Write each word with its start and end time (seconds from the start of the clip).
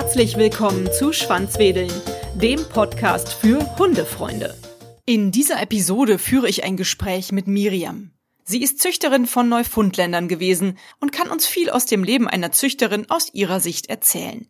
Herzlich 0.00 0.36
willkommen 0.36 0.88
zu 0.96 1.12
Schwanzwedeln, 1.12 1.90
dem 2.36 2.60
Podcast 2.68 3.32
für 3.32 3.76
Hundefreunde. 3.80 4.56
In 5.06 5.32
dieser 5.32 5.60
Episode 5.60 6.20
führe 6.20 6.48
ich 6.48 6.62
ein 6.62 6.76
Gespräch 6.76 7.32
mit 7.32 7.48
Miriam. 7.48 8.12
Sie 8.44 8.62
ist 8.62 8.78
Züchterin 8.78 9.26
von 9.26 9.48
Neufundländern 9.48 10.28
gewesen 10.28 10.78
und 11.00 11.10
kann 11.10 11.28
uns 11.28 11.48
viel 11.48 11.68
aus 11.68 11.84
dem 11.84 12.04
Leben 12.04 12.28
einer 12.28 12.52
Züchterin 12.52 13.10
aus 13.10 13.34
ihrer 13.34 13.58
Sicht 13.58 13.86
erzählen. 13.86 14.46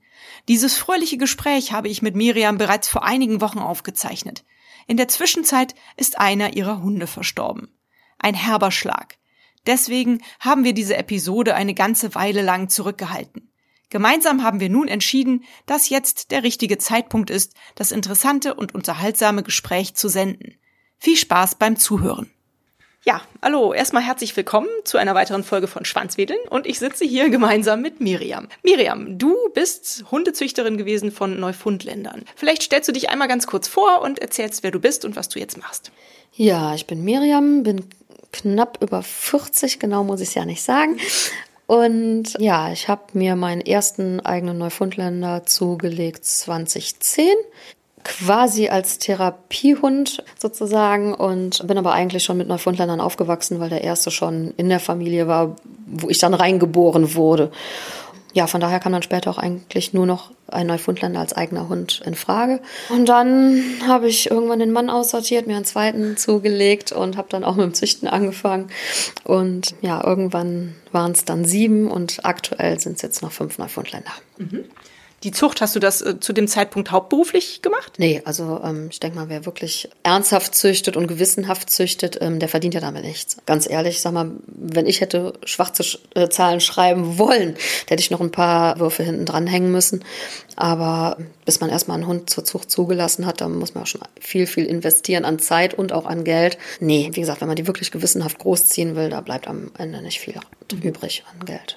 Dieses 0.49 0.77
fröhliche 0.77 1.17
Gespräch 1.17 1.73
habe 1.73 1.89
ich 1.89 2.03
mit 2.03 2.15
Miriam 2.15 2.59
bereits 2.59 2.87
vor 2.87 3.05
einigen 3.05 3.41
Wochen 3.41 3.59
aufgezeichnet. 3.59 4.45
In 4.87 4.99
der 4.99 5.09
Zwischenzeit 5.09 5.75
ist 5.97 6.19
einer 6.19 6.59
ihrer 6.59 6.83
Hunde 6.83 7.07
verstorben. 7.07 7.75
Ein 8.19 8.35
herber 8.35 8.71
Schlag. 8.71 9.17
Deswegen 9.67 10.21
haben 10.41 10.65
wir 10.65 10.75
diese 10.75 10.99
Episode 10.99 11.55
eine 11.55 11.73
ganze 11.73 12.15
Weile 12.15 12.43
lang 12.43 12.69
zurückgehalten. 12.69 13.48
Gemeinsam 13.91 14.43
haben 14.43 14.61
wir 14.61 14.69
nun 14.69 14.87
entschieden, 14.87 15.45
dass 15.65 15.89
jetzt 15.89 16.31
der 16.31 16.43
richtige 16.43 16.77
Zeitpunkt 16.77 17.31
ist, 17.31 17.55
das 17.75 17.91
interessante 17.91 18.55
und 18.55 18.75
unterhaltsame 18.75 19.43
Gespräch 19.43 19.95
zu 19.95 20.09
senden. 20.09 20.57
Viel 20.99 21.17
Spaß 21.17 21.55
beim 21.55 21.77
Zuhören. 21.77 22.31
Ja, 23.05 23.23
hallo, 23.41 23.73
erstmal 23.73 24.03
herzlich 24.03 24.37
willkommen 24.37 24.69
zu 24.85 24.99
einer 24.99 25.15
weiteren 25.15 25.43
Folge 25.43 25.69
von 25.69 25.87
Schwanzwedeln 25.87 26.41
und 26.51 26.67
ich 26.67 26.79
sitze 26.79 27.07
hier 27.07 27.31
gemeinsam 27.31 27.81
mit 27.81 28.01
Miriam. 28.01 28.49
Miriam, 28.63 29.19
du 29.19 29.35
bist 29.55 30.05
Hundezüchterin 30.11 30.77
gewesen 30.77 31.11
von 31.11 31.41
Neufundländern. 31.41 32.25
Vielleicht 32.37 32.65
stellst 32.65 32.89
du 32.89 32.93
dich 32.93 33.09
einmal 33.09 33.29
ganz 33.29 33.47
kurz 33.47 33.69
vor 33.69 34.03
und 34.03 34.19
erzählst, 34.19 34.63
wer 34.65 34.71
du 34.71 34.81
bist 34.81 35.07
und 35.07 35.17
was 35.17 35.31
du 35.31 35.39
jetzt 35.39 35.57
machst. 35.57 35.93
Ja, 36.35 36.75
ich 36.75 36.87
bin 36.87 37.05
Miriam, 37.05 37.63
bin 37.63 37.87
knapp 38.33 38.83
über 38.83 39.03
40, 39.03 39.79
genau 39.79 40.05
muss 40.05 40.21
ich 40.21 40.29
es 40.29 40.35
ja 40.35 40.45
nicht 40.45 40.63
sagen. 40.63 40.99
Und 41.69 42.35
ja, 42.39 42.73
ich 42.73 42.89
habe 42.89 43.03
mir 43.13 43.37
meinen 43.37 43.61
ersten 43.61 44.21
eigenen 44.21 44.57
Neufundländer 44.57 45.45
zugelegt 45.45 46.25
2010 46.25 47.29
quasi 48.05 48.71
als 48.71 48.99
Therapiehund 48.99 50.25
sozusagen. 50.39 51.13
Und 51.13 51.67
bin 51.67 51.77
aber 51.77 51.93
eigentlich 51.93 52.25
schon 52.25 52.39
mit 52.39 52.49
Neufundländern 52.49 53.03
aufgewachsen, 53.03 53.61
weil 53.61 53.69
der 53.69 53.85
erste 53.85 54.11
schon 54.11 54.55
in 54.57 54.71
der 54.71 54.81
Familie 54.81 55.29
war, 55.29 55.57
wo 55.87 56.09
ich 56.09 56.17
dann 56.17 56.33
reingeboren 56.33 57.15
wurde 57.15 57.53
ja, 58.39 58.47
von 58.47 58.61
daher 58.61 58.79
kam 58.79 58.93
dann 58.93 59.03
später 59.03 59.31
auch 59.31 59.39
eigentlich 59.39 59.93
nur 59.95 60.07
noch 60.07 60.31
ein 60.47 60.69
Neufundländer 60.69 61.19
als 61.19 61.33
eigener 61.33 61.69
Hund 61.69 62.01
in 62.07 62.15
Frage. 62.15 62.61
Und 62.89 63.09
dann 63.09 63.65
habe 63.85 64.07
ich 64.07 64.31
irgendwann 64.31 64.61
den 64.61 64.71
Mann 64.71 64.91
aussortiert, 64.91 65.49
mir 65.49 65.57
einen 65.57 65.65
zweiten 65.65 66.17
zugelegt 66.17 66.93
und 66.93 67.17
habe 67.17 67.27
dann 67.31 67.43
auch 67.43 67.57
mit 67.57 67.65
dem 67.65 67.75
Züchten 67.75 68.07
angefangen. 68.07 68.71
Und 69.25 69.75
ja, 69.81 70.07
irgendwann 70.07 70.77
waren 70.93 71.11
es 71.11 71.25
dann 71.25 71.45
sieben 71.45 71.91
und 71.91 72.25
aktuell 72.25 72.79
sind 72.79 72.95
es 72.95 73.03
jetzt 73.03 73.23
noch 73.23 73.33
fünf 73.33 73.59
Neufundländer. 73.59 74.13
Mhm. 74.37 74.67
Die 75.25 75.33
Zucht, 75.33 75.61
hast 75.61 75.75
du 75.75 75.81
das 75.81 76.01
äh, 76.01 76.21
zu 76.21 76.33
dem 76.33 76.47
Zeitpunkt 76.47 76.93
hauptberuflich 76.93 77.61
gemacht? 77.61 77.95
Nee, 77.99 78.23
also 78.25 78.61
ähm, 78.63 78.89
ich 78.91 79.01
denke 79.01 79.17
mal, 79.17 79.29
wer 79.29 79.47
wirklich 79.47 79.89
ernsthaft 80.05 80.55
züchtet 80.55 80.97
und 80.97 81.09
gewissenhaft 81.09 81.71
züchtet, 81.71 82.19
ähm, 82.21 82.39
der 82.39 82.49
verdient 82.49 82.75
ja 82.75 82.81
damit 82.81 83.05
nichts. 83.05 83.37
Ganz 83.45 83.69
ehrlich, 83.69 84.01
sag 84.01 84.13
mal, 84.13 84.31
wenn 84.47 84.87
ich 84.87 85.01
hätte 85.01 85.33
schwarze 85.45 85.99
äh, 86.15 86.29
Zahlen 86.29 86.61
schreiben 86.61 87.19
wollen, 87.19 87.57
hätte 87.89 88.01
ich 88.01 88.13
noch 88.13 88.21
ein 88.21 88.31
paar 88.31 88.79
Würfe 88.79 89.03
hinten 89.03 89.25
dran 89.25 89.49
hängen 89.49 89.73
müssen. 89.73 90.05
Aber 90.55 91.19
bis 91.45 91.61
man 91.61 91.71
erstmal 91.71 91.97
einen 91.97 92.07
Hund 92.07 92.31
zur 92.31 92.45
Zucht 92.45 92.71
zugelassen 92.71 93.27
hat, 93.27 93.41
da 93.41 93.49
muss 93.49 93.75
man 93.75 93.85
auch 93.85 93.89
schon 93.89 94.03
viel, 94.21 94.47
viel 94.47 94.67
investieren 94.67 95.25
an 95.25 95.41
Zeit 95.41 95.75
und 95.75 95.93
auch 95.93 96.07
an 96.07 96.23
Geld. 96.23 96.59
Nee, 96.79 97.11
wie 97.13 97.21
gesagt, 97.21 97.41
wenn 97.41 97.49
man 97.49 97.57
die 97.57 97.67
wirklich 97.67 97.91
gewissenhaft 97.91 98.39
großziehen 98.39 98.95
will, 98.95 99.11
da 99.11 99.21
bleibt 99.21 99.49
am 99.49 99.73
Ende 99.79 100.01
nicht 100.01 100.21
viel 100.21 100.35
übrig 100.83 101.25
an 101.33 101.45
Geld. 101.45 101.77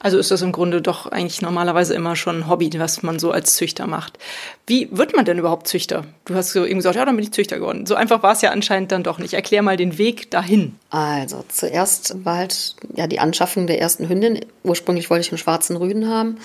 Also 0.00 0.18
ist 0.18 0.30
das 0.30 0.42
im 0.42 0.52
Grunde 0.52 0.80
doch 0.80 1.06
eigentlich 1.06 1.42
normalerweise 1.42 1.94
immer 1.94 2.14
schon 2.14 2.40
ein 2.40 2.48
Hobby, 2.48 2.70
was 2.78 3.02
man 3.02 3.18
so 3.18 3.32
als 3.32 3.56
Züchter 3.56 3.86
macht. 3.86 4.18
Wie 4.66 4.88
wird 4.92 5.16
man 5.16 5.24
denn 5.24 5.38
überhaupt 5.38 5.66
Züchter? 5.66 6.04
Du 6.24 6.34
hast 6.34 6.52
so 6.52 6.64
eben 6.64 6.78
gesagt, 6.78 6.96
ja, 6.96 7.04
dann 7.04 7.16
bin 7.16 7.24
ich 7.24 7.32
Züchter 7.32 7.58
geworden. 7.58 7.86
So 7.86 7.94
einfach 7.94 8.22
war 8.22 8.32
es 8.32 8.42
ja 8.42 8.50
anscheinend 8.50 8.92
dann 8.92 9.02
doch 9.02 9.18
nicht. 9.18 9.34
Erklär 9.34 9.62
mal 9.62 9.76
den 9.76 9.98
Weg 9.98 10.30
dahin. 10.30 10.76
Also 10.90 11.44
zuerst 11.48 12.24
war 12.24 12.36
halt 12.36 12.76
ja 12.94 13.06
die 13.06 13.18
Anschaffung 13.18 13.66
der 13.66 13.80
ersten 13.80 14.08
Hündin. 14.08 14.40
Ursprünglich 14.62 15.10
wollte 15.10 15.22
ich 15.22 15.32
einen 15.32 15.38
schwarzen 15.38 15.76
Rüden 15.76 16.08
haben. 16.08 16.38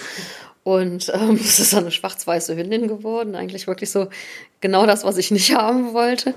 Und 0.63 1.12
ähm, 1.13 1.35
es 1.41 1.59
ist 1.59 1.74
eine 1.75 1.91
schwarz-weiße 1.91 2.56
Hündin 2.56 2.88
geworden. 2.88 3.35
Eigentlich 3.35 3.68
wirklich 3.68 3.91
so 3.91 4.07
genau 4.62 4.85
das, 4.85 5.03
was 5.03 5.18
ich 5.18 5.29
nicht 5.29 5.56
haben 5.56 5.94
wollte. 5.94 6.34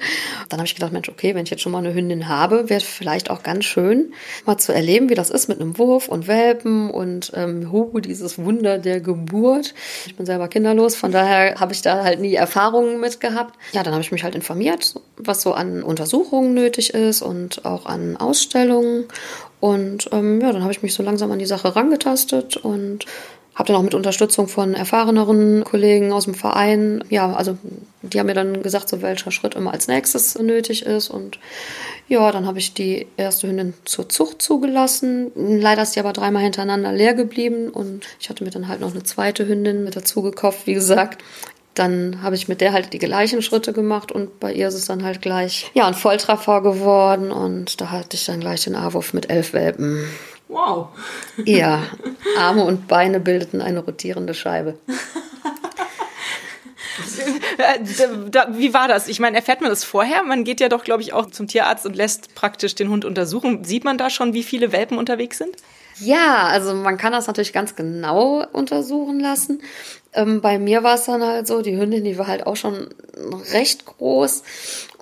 Dann 0.48 0.58
habe 0.58 0.66
ich 0.66 0.74
gedacht, 0.74 0.92
Mensch, 0.92 1.08
okay, 1.08 1.34
wenn 1.34 1.44
ich 1.44 1.50
jetzt 1.50 1.62
schon 1.62 1.72
mal 1.72 1.78
eine 1.78 1.94
Hündin 1.94 2.28
habe, 2.28 2.68
wäre 2.68 2.80
vielleicht 2.80 3.30
auch 3.30 3.42
ganz 3.42 3.64
schön, 3.64 4.12
mal 4.44 4.58
zu 4.58 4.72
erleben, 4.72 5.08
wie 5.08 5.14
das 5.14 5.30
ist 5.30 5.48
mit 5.48 5.60
einem 5.60 5.78
Wurf 5.78 6.08
und 6.08 6.26
Welpen 6.26 6.90
und 6.90 7.32
ähm, 7.34 7.72
Hugo, 7.72 8.00
dieses 8.00 8.38
Wunder 8.38 8.78
der 8.78 9.00
Geburt. 9.00 9.74
Ich 10.06 10.16
bin 10.16 10.26
selber 10.26 10.48
kinderlos, 10.48 10.96
von 10.96 11.12
daher 11.12 11.60
habe 11.60 11.72
ich 11.72 11.82
da 11.82 12.02
halt 12.02 12.20
nie 12.20 12.34
Erfahrungen 12.34 13.00
mit 13.00 13.20
gehabt. 13.20 13.56
Ja, 13.72 13.82
dann 13.82 13.94
habe 13.94 14.02
ich 14.02 14.12
mich 14.12 14.24
halt 14.24 14.34
informiert, 14.34 14.94
was 15.16 15.42
so 15.42 15.52
an 15.52 15.82
Untersuchungen 15.82 16.52
nötig 16.52 16.94
ist 16.94 17.22
und 17.22 17.64
auch 17.64 17.86
an 17.86 18.16
Ausstellungen. 18.16 19.04
Und 19.60 20.10
ähm, 20.12 20.40
ja, 20.40 20.52
dann 20.52 20.62
habe 20.62 20.72
ich 20.72 20.82
mich 20.82 20.94
so 20.94 21.02
langsam 21.02 21.30
an 21.30 21.38
die 21.38 21.46
Sache 21.46 21.74
rangetastet 21.76 22.56
und 22.56 23.06
habe 23.56 23.68
dann 23.68 23.76
auch 23.76 23.82
mit 23.82 23.94
Unterstützung 23.94 24.48
von 24.48 24.74
erfahreneren 24.74 25.64
Kollegen 25.64 26.12
aus 26.12 26.24
dem 26.24 26.34
Verein, 26.34 27.02
ja, 27.08 27.32
also 27.32 27.56
die 28.02 28.20
haben 28.20 28.26
mir 28.26 28.34
dann 28.34 28.62
gesagt, 28.62 28.88
so 28.88 29.00
welcher 29.00 29.30
Schritt 29.30 29.54
immer 29.54 29.72
als 29.72 29.88
nächstes 29.88 30.38
nötig 30.38 30.84
ist. 30.84 31.08
Und 31.08 31.38
ja, 32.06 32.30
dann 32.30 32.46
habe 32.46 32.58
ich 32.58 32.74
die 32.74 33.06
erste 33.16 33.48
Hündin 33.48 33.72
zur 33.86 34.10
Zucht 34.10 34.42
zugelassen. 34.42 35.32
Leider 35.34 35.82
ist 35.82 35.96
die 35.96 36.00
aber 36.00 36.12
dreimal 36.12 36.42
hintereinander 36.42 36.92
leer 36.92 37.14
geblieben 37.14 37.70
und 37.70 38.06
ich 38.20 38.28
hatte 38.28 38.44
mir 38.44 38.50
dann 38.50 38.68
halt 38.68 38.80
noch 38.80 38.92
eine 38.92 39.02
zweite 39.02 39.48
Hündin 39.48 39.84
mit 39.84 39.96
dazu 39.96 40.20
gekauft, 40.20 40.66
wie 40.66 40.74
gesagt. 40.74 41.24
Dann 41.72 42.22
habe 42.22 42.36
ich 42.36 42.48
mit 42.48 42.60
der 42.60 42.72
halt 42.72 42.92
die 42.92 42.98
gleichen 42.98 43.42
Schritte 43.42 43.72
gemacht 43.72 44.12
und 44.12 44.38
bei 44.38 44.52
ihr 44.52 44.68
ist 44.68 44.74
es 44.74 44.86
dann 44.86 45.02
halt 45.02 45.22
gleich, 45.22 45.70
ja, 45.74 45.86
ein 45.86 45.94
Volltreffer 45.94 46.60
geworden 46.60 47.32
und 47.32 47.80
da 47.80 47.90
hatte 47.90 48.16
ich 48.16 48.26
dann 48.26 48.40
gleich 48.40 48.64
den 48.64 48.76
A-Wurf 48.76 49.14
mit 49.14 49.30
elf 49.30 49.54
Welpen. 49.54 50.04
Wow. 50.48 50.88
Ja, 51.44 51.82
Arme 52.38 52.64
und 52.64 52.86
Beine 52.88 53.20
bildeten 53.20 53.60
eine 53.60 53.80
rotierende 53.80 54.34
Scheibe. 54.34 54.78
Wie 58.50 58.74
war 58.74 58.88
das? 58.88 59.08
Ich 59.08 59.18
meine, 59.20 59.36
erfährt 59.36 59.60
man 59.60 59.70
das 59.70 59.84
vorher? 59.84 60.22
Man 60.22 60.44
geht 60.44 60.60
ja 60.60 60.68
doch, 60.68 60.84
glaube 60.84 61.02
ich, 61.02 61.12
auch 61.12 61.26
zum 61.26 61.48
Tierarzt 61.48 61.86
und 61.86 61.96
lässt 61.96 62.34
praktisch 62.34 62.74
den 62.74 62.90
Hund 62.90 63.04
untersuchen. 63.04 63.64
Sieht 63.64 63.84
man 63.84 63.98
da 63.98 64.10
schon, 64.10 64.34
wie 64.34 64.42
viele 64.42 64.72
Welpen 64.72 64.98
unterwegs 64.98 65.38
sind? 65.38 65.56
Ja, 65.98 66.44
also 66.48 66.74
man 66.74 66.98
kann 66.98 67.12
das 67.12 67.26
natürlich 67.26 67.52
ganz 67.54 67.74
genau 67.74 68.44
untersuchen 68.52 69.18
lassen. 69.18 69.62
Ähm, 70.12 70.40
bei 70.42 70.58
mir 70.58 70.82
war 70.82 70.94
es 70.94 71.04
dann 71.04 71.22
halt 71.22 71.46
so, 71.46 71.62
die 71.62 71.76
Hündin, 71.76 72.04
die 72.04 72.18
war 72.18 72.26
halt 72.26 72.46
auch 72.46 72.56
schon 72.56 72.88
recht 73.52 73.86
groß 73.86 74.42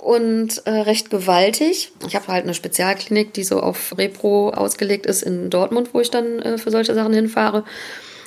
und 0.04 0.66
äh, 0.66 0.70
recht 0.70 1.08
gewaltig. 1.08 1.92
Ich 2.06 2.14
habe 2.14 2.28
halt 2.28 2.44
eine 2.44 2.52
Spezialklinik, 2.52 3.32
die 3.32 3.42
so 3.42 3.60
auf 3.60 3.96
Repro 3.96 4.50
ausgelegt 4.50 5.06
ist 5.06 5.22
in 5.22 5.48
Dortmund, 5.48 5.94
wo 5.94 6.00
ich 6.00 6.10
dann 6.10 6.40
äh, 6.40 6.58
für 6.58 6.70
solche 6.70 6.94
Sachen 6.94 7.14
hinfahre. 7.14 7.64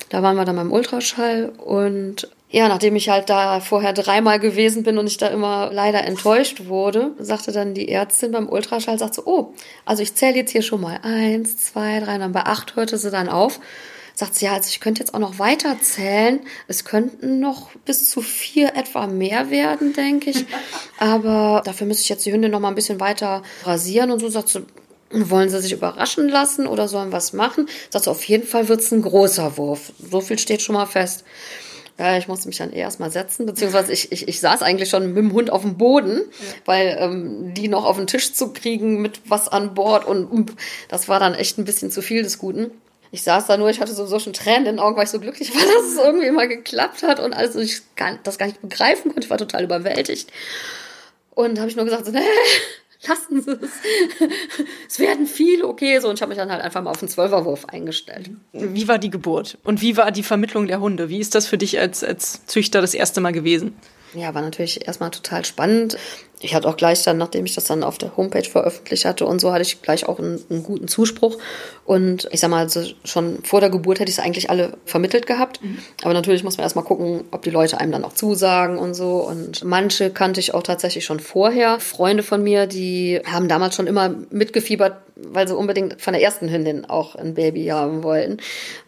Da 0.08 0.22
waren 0.22 0.36
wir 0.36 0.44
dann 0.44 0.56
beim 0.56 0.72
Ultraschall 0.72 1.52
und 1.56 2.28
ja, 2.50 2.66
nachdem 2.66 2.96
ich 2.96 3.10
halt 3.10 3.30
da 3.30 3.60
vorher 3.60 3.92
dreimal 3.92 4.40
gewesen 4.40 4.82
bin 4.82 4.98
und 4.98 5.06
ich 5.06 5.18
da 5.18 5.28
immer 5.28 5.70
leider 5.72 6.02
enttäuscht 6.02 6.66
wurde, 6.66 7.12
sagte 7.18 7.52
dann 7.52 7.74
die 7.74 7.90
Ärztin 7.90 8.32
beim 8.32 8.48
Ultraschall, 8.48 8.98
sagt 8.98 9.14
so, 9.14 9.22
oh, 9.26 9.54
also 9.84 10.02
ich 10.02 10.14
zähle 10.14 10.36
jetzt 10.36 10.50
hier 10.50 10.62
schon 10.62 10.80
mal 10.80 10.98
eins, 11.02 11.58
zwei, 11.58 12.00
drei, 12.00 12.18
dann 12.18 12.32
bei 12.32 12.42
acht 12.42 12.74
hörte 12.74 12.98
sie 12.98 13.10
dann 13.10 13.28
auf. 13.28 13.60
Sagt 14.18 14.34
sie, 14.34 14.46
ja, 14.46 14.54
also 14.54 14.66
ich 14.68 14.80
könnte 14.80 14.98
jetzt 14.98 15.14
auch 15.14 15.20
noch 15.20 15.38
weiter 15.38 15.76
zählen. 15.80 16.40
Es 16.66 16.84
könnten 16.84 17.38
noch 17.38 17.70
bis 17.84 18.10
zu 18.10 18.20
vier 18.20 18.74
etwa 18.74 19.06
mehr 19.06 19.52
werden, 19.52 19.92
denke 19.92 20.30
ich. 20.30 20.44
Aber 20.98 21.62
dafür 21.64 21.86
müsste 21.86 22.02
ich 22.02 22.08
jetzt 22.08 22.26
die 22.26 22.32
Hündin 22.32 22.50
noch 22.50 22.58
mal 22.58 22.66
ein 22.66 22.74
bisschen 22.74 22.98
weiter 22.98 23.44
rasieren 23.62 24.10
und 24.10 24.18
so. 24.18 24.28
Sagt 24.28 24.48
sie, 24.48 24.66
wollen 25.12 25.50
sie 25.50 25.60
sich 25.60 25.70
überraschen 25.70 26.28
lassen 26.28 26.66
oder 26.66 26.88
sollen 26.88 27.12
was 27.12 27.32
machen? 27.32 27.68
Sagt 27.90 28.06
sie, 28.06 28.10
auf 28.10 28.24
jeden 28.24 28.44
Fall 28.44 28.66
wird 28.66 28.80
es 28.80 28.90
ein 28.90 29.02
großer 29.02 29.56
Wurf. 29.56 29.92
So 30.10 30.20
viel 30.20 30.40
steht 30.40 30.62
schon 30.62 30.74
mal 30.74 30.86
fest. 30.86 31.22
Ja, 31.96 32.18
ich 32.18 32.26
musste 32.26 32.48
mich 32.48 32.58
dann 32.58 32.72
eh 32.72 32.80
erstmal 32.80 33.12
setzen, 33.12 33.46
beziehungsweise 33.46 33.92
ich, 33.92 34.10
ich, 34.10 34.26
ich 34.26 34.40
saß 34.40 34.62
eigentlich 34.62 34.90
schon 34.90 35.06
mit 35.06 35.16
dem 35.16 35.32
Hund 35.32 35.50
auf 35.50 35.62
dem 35.62 35.78
Boden, 35.78 36.22
weil 36.64 36.96
ähm, 36.98 37.54
die 37.54 37.68
noch 37.68 37.84
auf 37.84 37.98
den 37.98 38.08
Tisch 38.08 38.32
zu 38.32 38.52
kriegen 38.52 39.00
mit 39.00 39.20
was 39.28 39.46
an 39.46 39.74
Bord 39.74 40.04
und 40.04 40.54
das 40.88 41.06
war 41.06 41.20
dann 41.20 41.34
echt 41.34 41.56
ein 41.58 41.64
bisschen 41.64 41.92
zu 41.92 42.02
viel 42.02 42.24
des 42.24 42.38
Guten. 42.38 42.72
Ich 43.10 43.22
saß 43.22 43.46
da 43.46 43.56
nur, 43.56 43.70
ich 43.70 43.80
hatte 43.80 43.92
sowieso 43.92 44.18
schon 44.18 44.32
Tränen 44.32 44.66
in 44.66 44.76
den 44.76 44.80
Augen, 44.80 44.96
weil 44.96 45.04
ich 45.04 45.10
so 45.10 45.20
glücklich 45.20 45.54
war, 45.54 45.62
dass 45.74 45.92
es 45.92 45.96
irgendwie 45.96 46.30
mal 46.30 46.48
geklappt 46.48 47.02
hat 47.02 47.20
und 47.20 47.32
also 47.32 47.60
ich 47.60 47.82
gar, 47.96 48.18
das 48.22 48.38
gar 48.38 48.46
nicht 48.46 48.60
begreifen 48.60 49.12
konnte. 49.12 49.24
Ich 49.24 49.30
war 49.30 49.38
total 49.38 49.64
überwältigt. 49.64 50.30
Und 51.30 51.56
da 51.56 51.60
habe 51.62 51.70
ich 51.70 51.76
nur 51.76 51.84
gesagt, 51.84 52.06
so, 52.06 52.12
nee, 52.12 52.20
lassen 53.06 53.42
Sie 53.42 53.52
es. 53.52 53.70
es 54.88 54.98
werden 54.98 55.26
viele, 55.26 55.66
okay, 55.66 55.98
so. 56.00 56.08
Und 56.08 56.16
ich 56.16 56.22
habe 56.22 56.30
mich 56.30 56.38
dann 56.38 56.50
halt 56.50 56.62
einfach 56.62 56.82
mal 56.82 56.90
auf 56.90 57.00
den 57.00 57.08
Zwölferwurf 57.08 57.66
eingestellt. 57.66 58.30
Wie 58.52 58.88
war 58.88 58.98
die 58.98 59.10
Geburt? 59.10 59.58
Und 59.64 59.80
wie 59.80 59.96
war 59.96 60.10
die 60.10 60.22
Vermittlung 60.22 60.66
der 60.66 60.80
Hunde? 60.80 61.08
Wie 61.08 61.18
ist 61.18 61.34
das 61.34 61.46
für 61.46 61.58
dich 61.58 61.78
als, 61.78 62.02
als 62.02 62.44
Züchter 62.46 62.80
das 62.80 62.94
erste 62.94 63.20
Mal 63.20 63.32
gewesen? 63.32 63.76
Ja, 64.14 64.34
war 64.34 64.42
natürlich 64.42 64.86
erstmal 64.86 65.10
total 65.10 65.44
spannend. 65.44 65.96
Ich 66.40 66.54
hatte 66.54 66.68
auch 66.68 66.76
gleich 66.76 67.02
dann, 67.02 67.18
nachdem 67.18 67.44
ich 67.44 67.54
das 67.54 67.64
dann 67.64 67.82
auf 67.82 67.98
der 67.98 68.16
Homepage 68.16 68.48
veröffentlicht 68.48 69.04
hatte 69.04 69.26
und 69.26 69.40
so, 69.40 69.52
hatte 69.52 69.62
ich 69.62 69.82
gleich 69.82 70.06
auch 70.08 70.18
einen, 70.18 70.42
einen 70.50 70.62
guten 70.62 70.88
Zuspruch. 70.88 71.38
Und 71.84 72.28
ich 72.30 72.40
sag 72.40 72.50
mal, 72.50 72.60
also 72.60 72.82
schon 73.04 73.42
vor 73.44 73.60
der 73.60 73.70
Geburt 73.70 73.98
hätte 73.98 74.10
ich 74.10 74.18
es 74.18 74.24
eigentlich 74.24 74.50
alle 74.50 74.76
vermittelt 74.84 75.26
gehabt. 75.26 75.62
Mhm. 75.62 75.78
Aber 76.02 76.14
natürlich 76.14 76.44
muss 76.44 76.56
man 76.56 76.64
erstmal 76.64 76.84
gucken, 76.84 77.24
ob 77.30 77.42
die 77.42 77.50
Leute 77.50 77.80
einem 77.80 77.92
dann 77.92 78.04
auch 78.04 78.12
zusagen 78.12 78.78
und 78.78 78.94
so. 78.94 79.26
Und 79.26 79.64
manche 79.64 80.10
kannte 80.10 80.38
ich 80.38 80.54
auch 80.54 80.62
tatsächlich 80.62 81.04
schon 81.04 81.18
vorher. 81.18 81.80
Freunde 81.80 82.22
von 82.22 82.42
mir, 82.42 82.66
die 82.66 83.20
haben 83.24 83.48
damals 83.48 83.74
schon 83.74 83.86
immer 83.86 84.14
mitgefiebert, 84.30 84.98
weil 85.16 85.48
sie 85.48 85.56
unbedingt 85.56 86.00
von 86.00 86.12
der 86.12 86.22
ersten 86.22 86.50
Hündin 86.50 86.84
auch 86.84 87.16
ein 87.16 87.34
Baby 87.34 87.66
haben 87.66 88.02
wollten. 88.02 88.38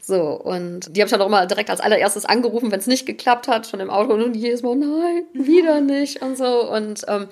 So, 0.00 0.32
und 0.32 0.94
die 0.94 1.00
habe 1.00 1.06
ich 1.06 1.12
dann 1.12 1.22
auch 1.22 1.26
immer 1.26 1.46
direkt 1.46 1.70
als 1.70 1.80
allererstes 1.80 2.24
angerufen, 2.24 2.70
wenn 2.70 2.80
es 2.80 2.86
nicht 2.86 3.06
geklappt 3.06 3.48
hat, 3.48 3.66
schon 3.66 3.80
im 3.80 3.90
Auto 3.90 4.12
und 4.12 4.34
jedes 4.34 4.62
Mal, 4.62 4.76
nein, 4.76 5.22
wieder 5.32 5.80
nicht 5.80 6.20
und 6.20 6.36
so. 6.36 6.70
Und 6.70 7.04
ähm, 7.08 7.28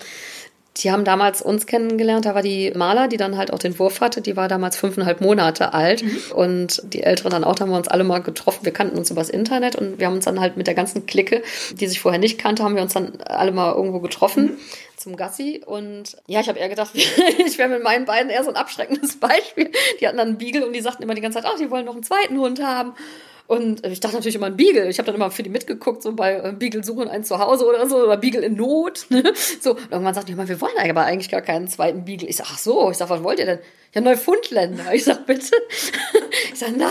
die 0.82 0.93
haben 0.93 1.05
damals 1.05 1.43
uns 1.43 1.66
kennengelernt, 1.66 2.25
da 2.25 2.34
war 2.34 2.43
die 2.43 2.72
Maler, 2.75 3.08
die 3.08 3.16
dann 3.16 3.37
halt 3.37 3.52
auch 3.52 3.58
den 3.58 3.78
Wurf 3.78 4.00
hatte, 4.00 4.20
die 4.20 4.37
war 4.37 4.49
damals 4.49 4.76
fünfeinhalb 4.76 5.20
Monate 5.20 5.75
alt 5.75 6.05
mhm. 6.05 6.19
und 6.34 6.82
die 6.93 7.02
Ältere 7.02 7.31
dann 7.31 7.44
auch, 7.44 7.55
da 7.55 7.64
haben 7.64 7.70
wir 7.70 7.76
uns 7.76 7.88
alle 7.88 8.05
mal 8.05 8.22
getroffen, 8.22 8.64
wir 8.64 8.72
kannten 8.72 8.96
uns 8.96 9.10
übers 9.10 9.28
Internet 9.28 9.76
und 9.76 9.99
wir 9.99 10.06
haben 10.06 10.14
uns 10.14 10.25
dann 10.25 10.40
halt 10.40 10.56
mit 10.56 10.66
der 10.66 10.75
ganzen 10.75 11.06
Clique, 11.06 11.43
die 11.72 11.87
sich 11.87 12.00
vorher 12.00 12.20
nicht 12.20 12.38
kannte, 12.38 12.62
haben 12.62 12.76
wir 12.76 12.82
uns 12.82 12.94
dann 12.94 13.20
alle 13.26 13.52
mal 13.52 13.75
irgendwo 13.75 14.00
getroffen. 14.00 14.44
Mhm 14.44 14.58
zum 14.99 15.16
Gassi 15.16 15.62
und 15.64 16.16
ja, 16.26 16.40
ich 16.40 16.49
habe 16.49 16.58
eher 16.58 16.69
gedacht, 16.69 16.90
ich 16.94 17.56
wäre 17.56 17.69
mit 17.69 17.84
meinen 17.84 18.05
beiden 18.05 18.31
eher 18.31 18.43
so 18.43 18.50
ein 18.50 18.56
abschreckendes 18.56 19.20
Beispiel. 19.20 19.70
Die 20.00 20.06
hatten 20.08 20.19
dann 20.19 20.28
einen 20.28 20.38
Beagle 20.38 20.66
und 20.66 20.72
die 20.72 20.81
sagten 20.81 21.05
immer 21.05 21.14
die 21.14 21.20
ganze 21.20 21.38
Zeit, 21.40 21.49
ach, 21.49 21.56
die 21.56 21.70
wollen 21.70 21.87
noch 21.87 21.94
einen 21.94 22.02
zweiten 22.02 22.37
Hund 22.38 22.60
haben. 22.60 22.94
Und 23.48 23.84
ich 23.86 23.98
dachte 23.98 24.14
natürlich 24.14 24.34
immer 24.34 24.46
ein 24.46 24.58
Beagle. 24.58 24.90
Ich 24.90 24.98
habe 24.98 25.06
dann 25.06 25.14
immer 25.14 25.30
für 25.30 25.42
die 25.42 25.48
mitgeguckt, 25.48 26.02
so 26.02 26.12
bei 26.12 26.34
äh, 26.34 26.52
Beagle 26.52 26.84
suchen 26.84 27.08
ein 27.08 27.24
Zuhause 27.24 27.66
oder 27.66 27.88
so, 27.88 27.96
oder 27.96 28.18
Beagle 28.18 28.42
in 28.42 28.56
Not. 28.56 29.06
Ne? 29.10 29.32
So, 29.60 29.70
und 29.70 29.90
irgendwann 29.90 30.12
sagten 30.12 30.26
die 30.26 30.32
immer, 30.34 30.46
wir 30.46 30.60
wollen 30.60 30.74
aber 30.78 31.04
eigentlich 31.04 31.30
gar 31.30 31.40
keinen 31.40 31.66
zweiten 31.66 32.04
Beagle. 32.04 32.28
Ich 32.28 32.36
sag, 32.36 32.48
ach 32.50 32.58
so, 32.58 32.90
ich 32.90 32.98
sag, 32.98 33.08
was 33.08 33.22
wollt 33.22 33.38
ihr 33.38 33.46
denn? 33.46 33.58
Ja, 33.94 34.02
Neufundländer. 34.02 34.92
Ich 34.92 35.04
sag, 35.04 35.26
bitte. 35.26 35.50
Ich 36.52 36.58
sag, 36.60 36.76
nein. 36.76 36.90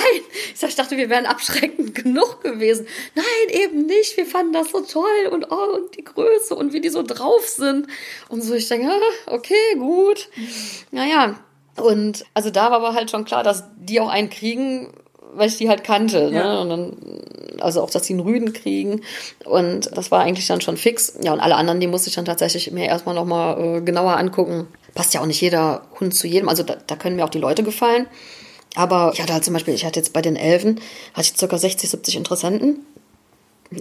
Ich 0.53 0.59
sag, 0.59 0.69
ich 0.69 0.75
dachte, 0.75 0.97
wir 0.97 1.09
wären 1.09 1.25
abschreckend 1.25 1.93
genug 1.93 2.41
gewesen. 2.41 2.87
Nein, 3.15 3.25
eben 3.49 3.85
nicht. 3.85 4.15
Wir 4.15 4.25
fanden 4.25 4.53
das 4.53 4.71
so 4.71 4.79
toll 4.81 5.27
und 5.31 5.51
oh, 5.51 5.75
und 5.75 5.95
die 5.97 6.03
Größe 6.03 6.55
und 6.55 6.73
wie 6.73 6.79
die 6.79 6.89
so 6.89 7.03
drauf 7.03 7.45
sind. 7.47 7.87
Und 8.29 8.41
so, 8.43 8.53
ich 8.53 8.67
denke, 8.67 8.87
ah, 8.89 9.33
okay, 9.33 9.75
gut. 9.77 10.29
Naja. 10.91 11.39
Und 11.75 12.25
also 12.33 12.49
da 12.49 12.71
war 12.71 12.77
aber 12.77 12.93
halt 12.93 13.11
schon 13.11 13.25
klar, 13.25 13.43
dass 13.43 13.65
die 13.77 13.99
auch 13.99 14.09
einen 14.09 14.29
kriegen, 14.29 14.93
weil 15.33 15.47
ich 15.49 15.57
die 15.57 15.69
halt 15.69 15.83
kannte. 15.83 16.31
Ne? 16.31 16.37
Ja. 16.37 16.61
Und 16.61 16.69
dann, 16.69 16.97
also 17.59 17.81
auch, 17.81 17.89
dass 17.89 18.03
die 18.03 18.13
einen 18.13 18.21
Rüden 18.21 18.53
kriegen. 18.53 19.01
Und 19.45 19.89
das 19.95 20.11
war 20.11 20.21
eigentlich 20.21 20.47
dann 20.47 20.61
schon 20.61 20.77
fix. 20.77 21.13
Ja, 21.21 21.33
und 21.33 21.39
alle 21.39 21.55
anderen, 21.55 21.79
die 21.79 21.87
musste 21.87 22.09
ich 22.09 22.15
dann 22.15 22.25
tatsächlich 22.25 22.71
mir 22.71 22.85
erstmal 22.85 23.15
nochmal 23.15 23.77
äh, 23.77 23.81
genauer 23.81 24.17
angucken. 24.17 24.67
Passt 24.95 25.13
ja 25.13 25.21
auch 25.21 25.25
nicht 25.25 25.41
jeder 25.41 25.83
Hund 25.99 26.13
zu 26.13 26.27
jedem. 26.27 26.49
Also 26.49 26.63
da, 26.63 26.75
da 26.87 26.95
können 26.95 27.15
mir 27.15 27.25
auch 27.25 27.29
die 27.29 27.39
Leute 27.39 27.63
gefallen. 27.63 28.07
Aber 28.75 29.11
ich 29.13 29.21
hatte 29.21 29.33
halt 29.33 29.43
zum 29.43 29.53
Beispiel, 29.53 29.73
ich 29.73 29.85
hatte 29.85 29.99
jetzt 29.99 30.13
bei 30.13 30.21
den 30.21 30.35
Elfen, 30.35 30.79
hatte 31.13 31.29
ich 31.31 31.37
circa 31.37 31.57
60, 31.57 31.89
70 31.89 32.15
Interessenten. 32.15 32.85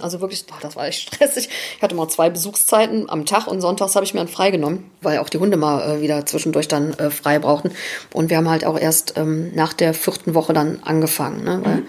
Also 0.01 0.21
wirklich, 0.21 0.45
oh, 0.51 0.55
das 0.61 0.77
war 0.77 0.87
echt 0.87 1.15
stressig. 1.15 1.49
Ich 1.77 1.83
hatte 1.83 1.95
mal 1.95 2.09
zwei 2.09 2.31
Besuchszeiten 2.31 3.09
am 3.09 3.25
Tag 3.25 3.47
und 3.47 3.61
sonntags 3.61 3.95
habe 3.95 4.05
ich 4.05 4.15
mir 4.15 4.21
dann 4.21 4.29
freigenommen, 4.29 4.91
weil 5.01 5.19
auch 5.19 5.29
die 5.29 5.39
Hunde 5.39 5.57
mal 5.57 5.99
äh, 5.99 6.01
wieder 6.01 6.27
zwischendurch 6.27 6.69
dann 6.69 6.95
äh, 6.95 7.11
frei 7.11 7.39
brauchten. 7.39 7.71
Und 8.13 8.31
wir 8.31 8.37
haben 8.37 8.49
halt 8.49 8.65
auch 8.65 8.79
erst 8.79 9.15
ähm, 9.17 9.55
nach 9.55 9.73
der 9.73 9.95
vierten 9.95 10.35
Woche 10.35 10.53
dann 10.53 10.81
angefangen, 10.85 11.45
ne? 11.45 11.61
weil 11.63 11.77
mhm. 11.77 11.87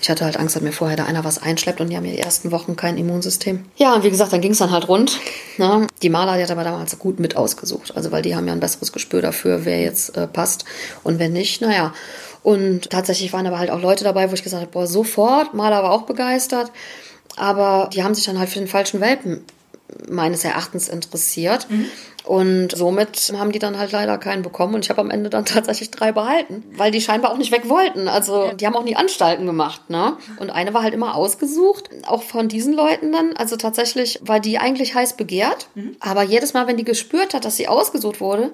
ich 0.00 0.08
hatte 0.08 0.24
halt 0.24 0.36
Angst, 0.36 0.54
dass 0.54 0.62
mir 0.62 0.72
vorher 0.72 0.96
da 0.96 1.04
einer 1.04 1.24
was 1.24 1.42
einschleppt 1.42 1.80
und 1.80 1.90
die 1.90 1.96
haben 1.96 2.04
ja 2.04 2.12
die 2.12 2.20
ersten 2.20 2.52
Wochen 2.52 2.76
kein 2.76 2.96
Immunsystem. 2.96 3.64
Ja, 3.76 3.94
und 3.94 4.04
wie 4.04 4.10
gesagt, 4.10 4.32
dann 4.32 4.40
ging 4.40 4.52
es 4.52 4.58
dann 4.58 4.70
halt 4.70 4.88
rund. 4.88 5.18
Ne? 5.58 5.86
Die 6.02 6.10
Maler, 6.10 6.36
die 6.36 6.42
hat 6.44 6.50
aber 6.50 6.64
damals 6.64 6.98
gut 6.98 7.18
mit 7.18 7.36
ausgesucht, 7.36 7.96
also 7.96 8.12
weil 8.12 8.22
die 8.22 8.36
haben 8.36 8.46
ja 8.46 8.52
ein 8.52 8.60
besseres 8.60 8.92
Gespür 8.92 9.22
dafür, 9.22 9.64
wer 9.64 9.80
jetzt 9.80 10.16
äh, 10.16 10.26
passt 10.26 10.64
und 11.02 11.18
wenn 11.18 11.32
nicht, 11.32 11.60
naja. 11.60 11.92
Und 12.46 12.90
tatsächlich 12.90 13.32
waren 13.32 13.44
aber 13.44 13.58
halt 13.58 13.70
auch 13.70 13.80
Leute 13.80 14.04
dabei, 14.04 14.30
wo 14.30 14.34
ich 14.34 14.44
gesagt 14.44 14.62
habe, 14.62 14.70
boah, 14.70 14.86
sofort, 14.86 15.52
Maler 15.52 15.82
war 15.82 15.90
auch 15.90 16.02
begeistert. 16.02 16.70
Aber 17.36 17.90
die 17.92 18.02
haben 18.02 18.14
sich 18.14 18.24
dann 18.24 18.38
halt 18.38 18.48
für 18.48 18.58
den 18.58 18.68
falschen 18.68 19.00
Welpen 19.00 19.44
meines 20.08 20.44
Erachtens 20.44 20.88
interessiert. 20.88 21.70
Mhm. 21.70 21.86
Und 22.24 22.76
somit 22.76 23.32
haben 23.36 23.52
die 23.52 23.60
dann 23.60 23.78
halt 23.78 23.92
leider 23.92 24.18
keinen 24.18 24.42
bekommen. 24.42 24.74
Und 24.74 24.84
ich 24.84 24.90
habe 24.90 25.00
am 25.00 25.10
Ende 25.10 25.30
dann 25.30 25.44
tatsächlich 25.44 25.92
drei 25.92 26.10
behalten, 26.10 26.64
weil 26.76 26.90
die 26.90 27.00
scheinbar 27.00 27.32
auch 27.32 27.38
nicht 27.38 27.52
weg 27.52 27.68
wollten. 27.68 28.08
Also 28.08 28.52
die 28.52 28.66
haben 28.66 28.74
auch 28.74 28.82
nie 28.82 28.96
Anstalten 28.96 29.46
gemacht. 29.46 29.88
Ne? 29.88 30.16
Und 30.38 30.50
eine 30.50 30.74
war 30.74 30.82
halt 30.82 30.94
immer 30.94 31.14
ausgesucht, 31.14 31.88
auch 32.06 32.22
von 32.22 32.48
diesen 32.48 32.72
Leuten 32.72 33.12
dann. 33.12 33.36
Also 33.36 33.56
tatsächlich 33.56 34.18
war 34.22 34.40
die 34.40 34.58
eigentlich 34.58 34.94
heiß 34.94 35.16
begehrt. 35.16 35.68
Mhm. 35.76 35.96
Aber 36.00 36.22
jedes 36.22 36.52
Mal, 36.52 36.66
wenn 36.66 36.76
die 36.76 36.84
gespürt 36.84 37.32
hat, 37.32 37.44
dass 37.44 37.56
sie 37.56 37.68
ausgesucht 37.68 38.20
wurde, 38.20 38.52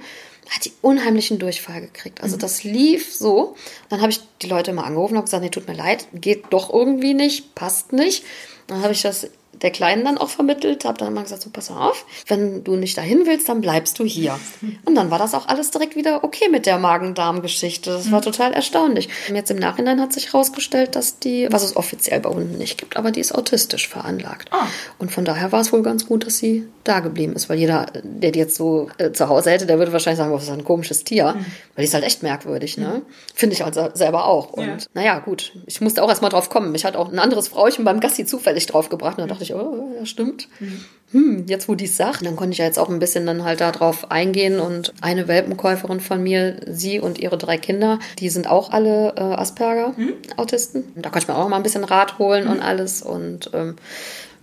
hat 0.51 0.65
die 0.67 0.73
unheimlichen 0.83 1.39
Durchfall 1.39 1.81
gekriegt. 1.81 2.23
Also 2.23 2.37
mhm. 2.37 2.41
das 2.41 2.65
lief 2.65 3.15
so. 3.15 3.57
Dann 3.89 4.03
habe 4.03 4.13
ich 4.13 4.21
die 4.43 4.49
Leute 4.49 4.73
immer 4.73 4.85
angerufen 4.85 5.17
und 5.17 5.25
gesagt, 5.25 5.43
nee, 5.43 5.49
tut 5.49 5.67
mir 5.67 5.75
leid, 5.75 6.09
geht 6.13 6.45
doch 6.51 6.71
irgendwie 6.73 7.15
nicht, 7.15 7.55
passt 7.55 7.93
nicht. 7.93 8.25
Dann 8.67 8.83
habe 8.83 8.93
ich 8.93 9.03
das 9.03 9.29
der 9.63 9.71
Kleinen 9.71 10.05
dann 10.05 10.19
auch 10.19 10.29
vermittelt, 10.29 10.85
habe 10.85 10.99
dann 10.99 11.09
immer 11.09 11.23
gesagt, 11.23 11.43
so 11.43 11.51
pass 11.51 11.71
auf, 11.71 12.05
wenn 12.27 12.65
du 12.65 12.77
nicht 12.77 12.97
dahin 12.97 13.27
willst, 13.27 13.49
dann 13.49 13.61
bleibst 13.61 13.99
du 13.99 14.05
hier. 14.05 14.39
Und 14.85 14.95
dann 14.95 15.11
war 15.11 15.19
das 15.19 15.35
auch 15.35 15.47
alles 15.47 15.71
direkt 15.71 15.95
wieder 15.95 16.25
okay 16.25 16.49
mit 16.49 16.67
der 16.67 16.79
Magen-Darm-Geschichte. 16.79 17.91
Das 17.91 18.11
war 18.11 18.21
mhm. 18.21 18.25
total 18.25 18.53
erstaunlich. 18.53 19.09
Und 19.29 19.37
jetzt 19.37 19.51
im 19.51 19.59
Nachhinein 19.59 20.01
hat 20.01 20.13
sich 20.13 20.33
herausgestellt, 20.33 20.97
dass 20.97 21.19
die, 21.19 21.49
was 21.51 21.63
es 21.63 21.77
offiziell 21.77 22.21
bei 22.21 22.31
Hunden 22.31 22.59
nicht 22.59 22.79
gibt, 22.79 22.97
aber 22.97 23.11
die 23.11 23.21
ist 23.21 23.35
autistisch 23.35 23.89
veranlagt. 23.89 24.49
Ah. 24.53 24.67
Und 24.99 25.13
von 25.13 25.25
daher 25.25 25.53
war 25.53 25.61
es 25.61 25.73
wohl 25.73 25.83
ganz 25.83 26.07
gut, 26.07 26.27
dass 26.27 26.39
sie 26.39 26.67
da 26.85 27.01
geblieben 27.01 27.35
ist, 27.35 27.49
weil 27.49 27.59
jeder, 27.59 27.87
der 28.03 28.33
die 28.33 28.39
jetzt 28.39 28.57
so 28.57 28.89
äh, 28.99 29.13
zu 29.13 29.29
Hause 29.29 29.51
hätte, 29.51 29.67
der 29.67 29.79
würde 29.79 29.93
wahrscheinlich 29.93 30.19
sagen, 30.19 30.33
was 30.33 30.45
ist 30.45 30.51
ein 30.51 30.65
komisches 30.65 31.05
Tier, 31.05 31.33
mhm. 31.33 31.47
weil 31.75 31.83
die 31.83 31.85
ist 31.85 31.95
halt 31.95 32.05
echt 32.05 32.23
merkwürdig, 32.23 32.77
ne? 32.77 33.03
Mhm. 33.05 33.13
Finde 33.35 33.55
ich 33.55 33.65
also 33.65 33.89
selber 33.95 34.27
auch. 34.27 34.53
Und 34.53 34.67
ja. 34.67 34.77
naja, 34.95 35.19
gut, 35.21 35.53
ich 35.67 35.81
musste 35.81 36.03
auch 36.03 36.09
erstmal 36.09 36.31
drauf 36.31 36.51
kommen. 36.51 36.73
Mich 36.73 36.85
hat 36.85 36.97
auch 36.97 37.13
ein 37.13 37.19
anderes 37.19 37.49
Frauchen 37.49 37.85
beim 37.85 38.01
Gassi 38.01 38.25
zufällig 38.25 38.67
drauf 38.67 38.89
gebracht 38.89 39.19
und 39.19 39.23
da 39.23 39.29
dachte 39.29 39.45
ich, 39.45 39.55
oh, 39.55 39.93
ja, 39.99 40.07
stimmt. 40.07 40.49
Mhm. 40.61 40.85
Hm, 41.13 41.45
jetzt 41.47 41.69
wo 41.69 41.75
die 41.75 41.85
es 41.85 41.97
sagt, 41.97 42.25
dann 42.25 42.37
konnte 42.37 42.53
ich 42.53 42.59
ja 42.59 42.65
jetzt 42.65 42.79
auch 42.79 42.89
ein 42.89 42.99
bisschen 42.99 43.27
dann 43.27 43.45
halt 43.45 43.61
darauf 43.61 44.11
eingehen 44.11 44.59
und 44.59 44.95
eine 45.03 45.29
Welpenkäuferin 45.29 46.01
von 46.01 46.23
mir, 46.23 46.57
sie 46.67 47.01
und 47.01 47.19
ihre 47.19 47.37
drei 47.37 47.59
Kinder, 47.59 47.99
die 48.19 48.31
sind 48.31 48.49
auch 48.49 48.73
alle 48.73 49.15
äh, 49.17 49.21
Asperger-Autisten. 49.21 50.85
Mhm. 50.95 51.03
Da 51.03 51.11
konnte 51.11 51.25
ich 51.25 51.29
mir 51.29 51.37
auch 51.37 51.49
mal 51.49 51.57
ein 51.57 51.63
bisschen 51.63 51.85
Rat 51.85 52.19
holen 52.19 52.49
und 52.49 52.63
alles 52.63 53.03
und 53.03 53.51
ähm, 53.53 53.77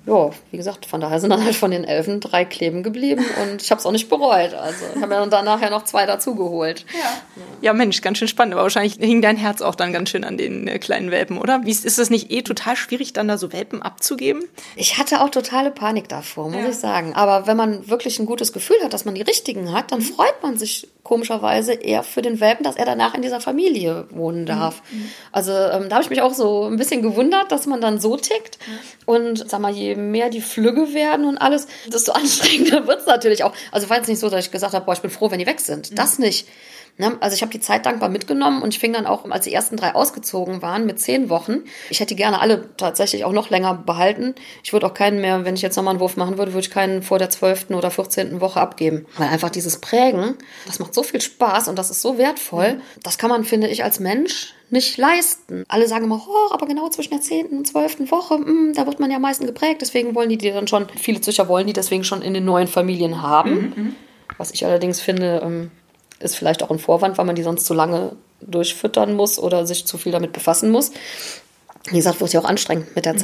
ja, 0.06 0.32
wie 0.52 0.58
gesagt, 0.58 0.86
von 0.86 1.02
daher 1.02 1.20
sind 1.20 1.30
dann 1.30 1.44
halt 1.44 1.56
von 1.56 1.72
den 1.72 1.84
Elfen 1.84 2.20
drei 2.20 2.46
kleben 2.46 2.84
geblieben 2.84 3.24
und 3.44 3.62
ich 3.62 3.70
habe 3.70 3.80
es 3.80 3.86
auch 3.86 3.92
nicht 3.92 4.10
bereut. 4.10 4.54
Also 4.54 4.86
ich 4.96 5.02
habe 5.02 5.08
mir 5.14 5.28
dann 5.28 5.46
nachher 5.46 5.70
noch 5.70 5.84
zwei 5.84 6.06
dazugeholt. 6.06 6.86
Ja. 6.94 7.42
ja, 7.62 7.74
Mensch, 7.74 8.02
ganz 8.02 8.18
schön 8.18 8.28
spannend. 8.28 8.54
Aber 8.54 8.64
wahrscheinlich 8.64 8.96
hing 8.96 9.22
dein 9.22 9.38
Herz 9.38 9.62
auch 9.62 9.76
dann 9.76 9.94
ganz 9.94 10.10
schön 10.10 10.24
an 10.24 10.38
den 10.38 10.68
äh, 10.68 10.80
kleinen 10.80 11.12
Welpen, 11.12 11.38
oder? 11.38 11.62
Wie 11.64 11.72
ist, 11.72 11.86
ist 11.86 12.00
es 12.00 12.10
nicht 12.10 12.32
eh 12.32 12.42
total 12.42 12.76
schwierig, 12.76 13.14
dann 13.14 13.28
da 13.28 13.38
so 13.38 13.54
Welpen 13.54 13.82
abzugeben? 13.82 14.44
Ich 14.76 14.98
hatte 14.98 15.22
auch 15.22 15.30
totale 15.30 15.70
Panik 15.70 16.10
davor, 16.10 16.50
muss 16.50 16.64
ja. 16.64 16.70
ich 16.70 16.78
sagen. 16.78 17.14
Aber 17.14 17.46
wenn 17.46 17.58
man 17.58 17.88
wirklich 17.90 18.20
ein 18.20 18.26
gutes 18.26 18.54
Gefühl 18.54 18.78
hat, 18.84 18.94
dass 18.94 19.06
man 19.06 19.16
die 19.16 19.22
richtigen 19.22 19.74
hat, 19.74 19.92
dann 19.92 20.00
mhm. 20.00 20.04
freut 20.04 20.42
man 20.42 20.58
sich 20.58 20.88
komischerweise 21.04 21.74
eher 21.74 22.04
für 22.04 22.22
den 22.22 22.40
Welpen, 22.40 22.64
dass 22.64 22.76
er 22.76 22.86
danach 22.86 23.16
in 23.16 23.22
dieser 23.22 23.42
Familie 23.42 24.06
wohnen 24.12 24.46
darf. 24.46 24.82
Mhm. 24.92 25.10
Also 25.32 25.52
ähm, 25.52 25.90
da 25.90 25.96
habe 25.96 26.04
ich 26.04 26.10
mich 26.10 26.22
auch 26.22 26.34
so 26.34 26.66
ein 26.66 26.78
bisschen 26.78 27.02
gewundert, 27.02 27.52
dass 27.52 27.66
man 27.66 27.82
dann 27.82 28.00
so 28.00 28.16
tickt. 28.16 28.60
Mhm. 28.60 28.74
Und 29.06 29.50
sag 29.50 29.60
mal, 29.60 29.72
je 29.72 29.89
mehr 29.96 30.30
die 30.30 30.42
Flügge 30.42 30.94
werden 30.94 31.26
und 31.26 31.38
alles, 31.38 31.68
desto 31.92 32.12
anstrengender 32.14 32.88
wird 32.88 33.02
es 33.02 33.06
natürlich 33.06 33.44
auch. 33.44 33.54
Also 33.72 33.90
war 33.90 33.98
jetzt 33.98 34.08
nicht 34.08 34.20
so, 34.20 34.30
dass 34.30 34.46
ich 34.46 34.52
gesagt 34.52 34.74
habe, 34.74 34.86
boah, 34.86 34.94
ich 34.94 35.02
bin 35.02 35.12
froh, 35.12 35.32
wenn 35.32 35.40
die 35.40 35.46
weg 35.46 35.60
sind. 35.60 35.92
Mhm. 35.92 35.96
Das 35.96 36.20
nicht. 36.20 36.48
Ne? 37.00 37.16
Also 37.22 37.34
ich 37.34 37.42
habe 37.42 37.52
die 37.52 37.62
Zeit 37.62 37.86
dankbar 37.86 38.10
mitgenommen 38.10 38.62
und 38.62 38.74
ich 38.74 38.80
fing 38.80 38.92
dann 38.92 39.06
auch, 39.06 39.24
als 39.32 39.46
die 39.46 39.54
ersten 39.54 39.78
drei 39.78 39.96
ausgezogen 39.96 40.62
waren, 40.62 40.86
mit 40.86 41.00
zehn 41.00 41.30
Wochen. 41.30 41.60
Ich 41.90 42.02
hätte 42.02 42.14
die 42.14 42.18
gerne 42.18 42.42
alle 42.42 42.76
tatsächlich 42.76 43.24
auch 43.24 43.32
noch 43.32 43.50
länger 43.50 43.74
behalten. 43.74 44.36
Ich 44.64 44.74
würde 44.74 44.86
auch 44.86 44.94
keinen 44.94 45.22
mehr, 45.22 45.46
wenn 45.46 45.56
ich 45.56 45.62
jetzt 45.62 45.78
nochmal 45.78 45.94
einen 45.94 46.02
Wurf 46.02 46.18
machen 46.18 46.38
würde, 46.38 46.52
würde 46.52 46.68
ich 46.68 46.72
keinen 46.72 47.02
vor 47.02 47.18
der 47.18 47.30
zwölften 47.30 47.74
oder 47.74 47.90
vierzehnten 47.90 48.42
Woche 48.42 48.60
abgeben. 48.60 49.06
Weil 49.18 49.30
einfach 49.30 49.50
dieses 49.50 49.80
Prägen, 49.80 50.36
das 50.66 50.80
macht 50.80 50.94
so 50.94 51.02
viel 51.02 51.22
Spaß 51.22 51.70
und 51.70 51.80
das 51.80 51.90
ist 51.90 52.02
so 52.02 52.18
wertvoll. 52.18 52.82
Das 53.02 53.18
kann 53.18 53.30
man, 53.30 53.46
finde 53.46 53.70
ich, 53.70 53.86
als 53.86 54.02
Mensch 54.02 54.54
nicht 54.72 54.98
leisten. 54.98 55.64
Alle 55.68 55.88
sagen 55.88 56.06
immer, 56.06 56.22
oh, 56.28 56.54
aber 56.54 56.68
genau 56.68 56.90
zwischen 56.90 57.12
der 57.12 57.22
zehnten 57.22 57.58
und 57.58 57.68
zwölften 57.68 58.10
Woche, 58.12 58.38
mh, 58.38 58.46
hm, 58.46 58.74
da 58.74 58.86
wird 58.86 59.00
man 59.00 59.10
ja 59.10 59.18
am 59.18 59.22
meisten 59.22 59.46
geprägt. 59.46 59.82
Deswegen 59.82 60.16
wollen 60.16 60.30
die 60.30 60.38
die 60.38 60.52
dann 60.52 60.68
schon, 60.68 60.88
viele 60.90 61.22
Züchter 61.22 61.48
wollen 61.48 61.68
die 61.68 61.74
deswegen 61.74 62.04
schon 62.04 62.22
in 62.22 62.34
den 62.34 62.46
neuen 62.46 62.68
Familien 62.68 63.22
haben. 63.22 63.52
Mhm, 63.52 63.84
mhm. 63.84 63.96
Was 64.38 64.52
ich 64.52 64.66
allerdings 64.66 65.02
finde, 65.02 65.42
ähm, 65.44 65.72
ist 66.20 66.36
vielleicht 66.36 66.64
auch 66.64 66.72
ein 66.72 66.80
Vorwand, 66.80 67.18
weil 67.18 67.26
man 67.26 67.36
die 67.36 67.44
sonst 67.44 67.66
zu 67.66 67.74
lange 67.74 68.16
durchfüttern 68.42 69.16
muss 69.16 69.40
oder 69.40 69.66
sich 69.66 69.86
zu 69.86 69.98
viel 69.98 70.12
damit 70.12 70.34
befassen 70.34 70.72
muss. 70.72 70.92
Wie 71.90 71.98
gesagt, 71.98 72.22
wird 72.22 72.34
ja 72.34 72.40
auch 72.40 72.46
anstrengend 72.46 72.96
mit 72.96 73.06
der 73.06 73.14
mhm. 73.14 73.20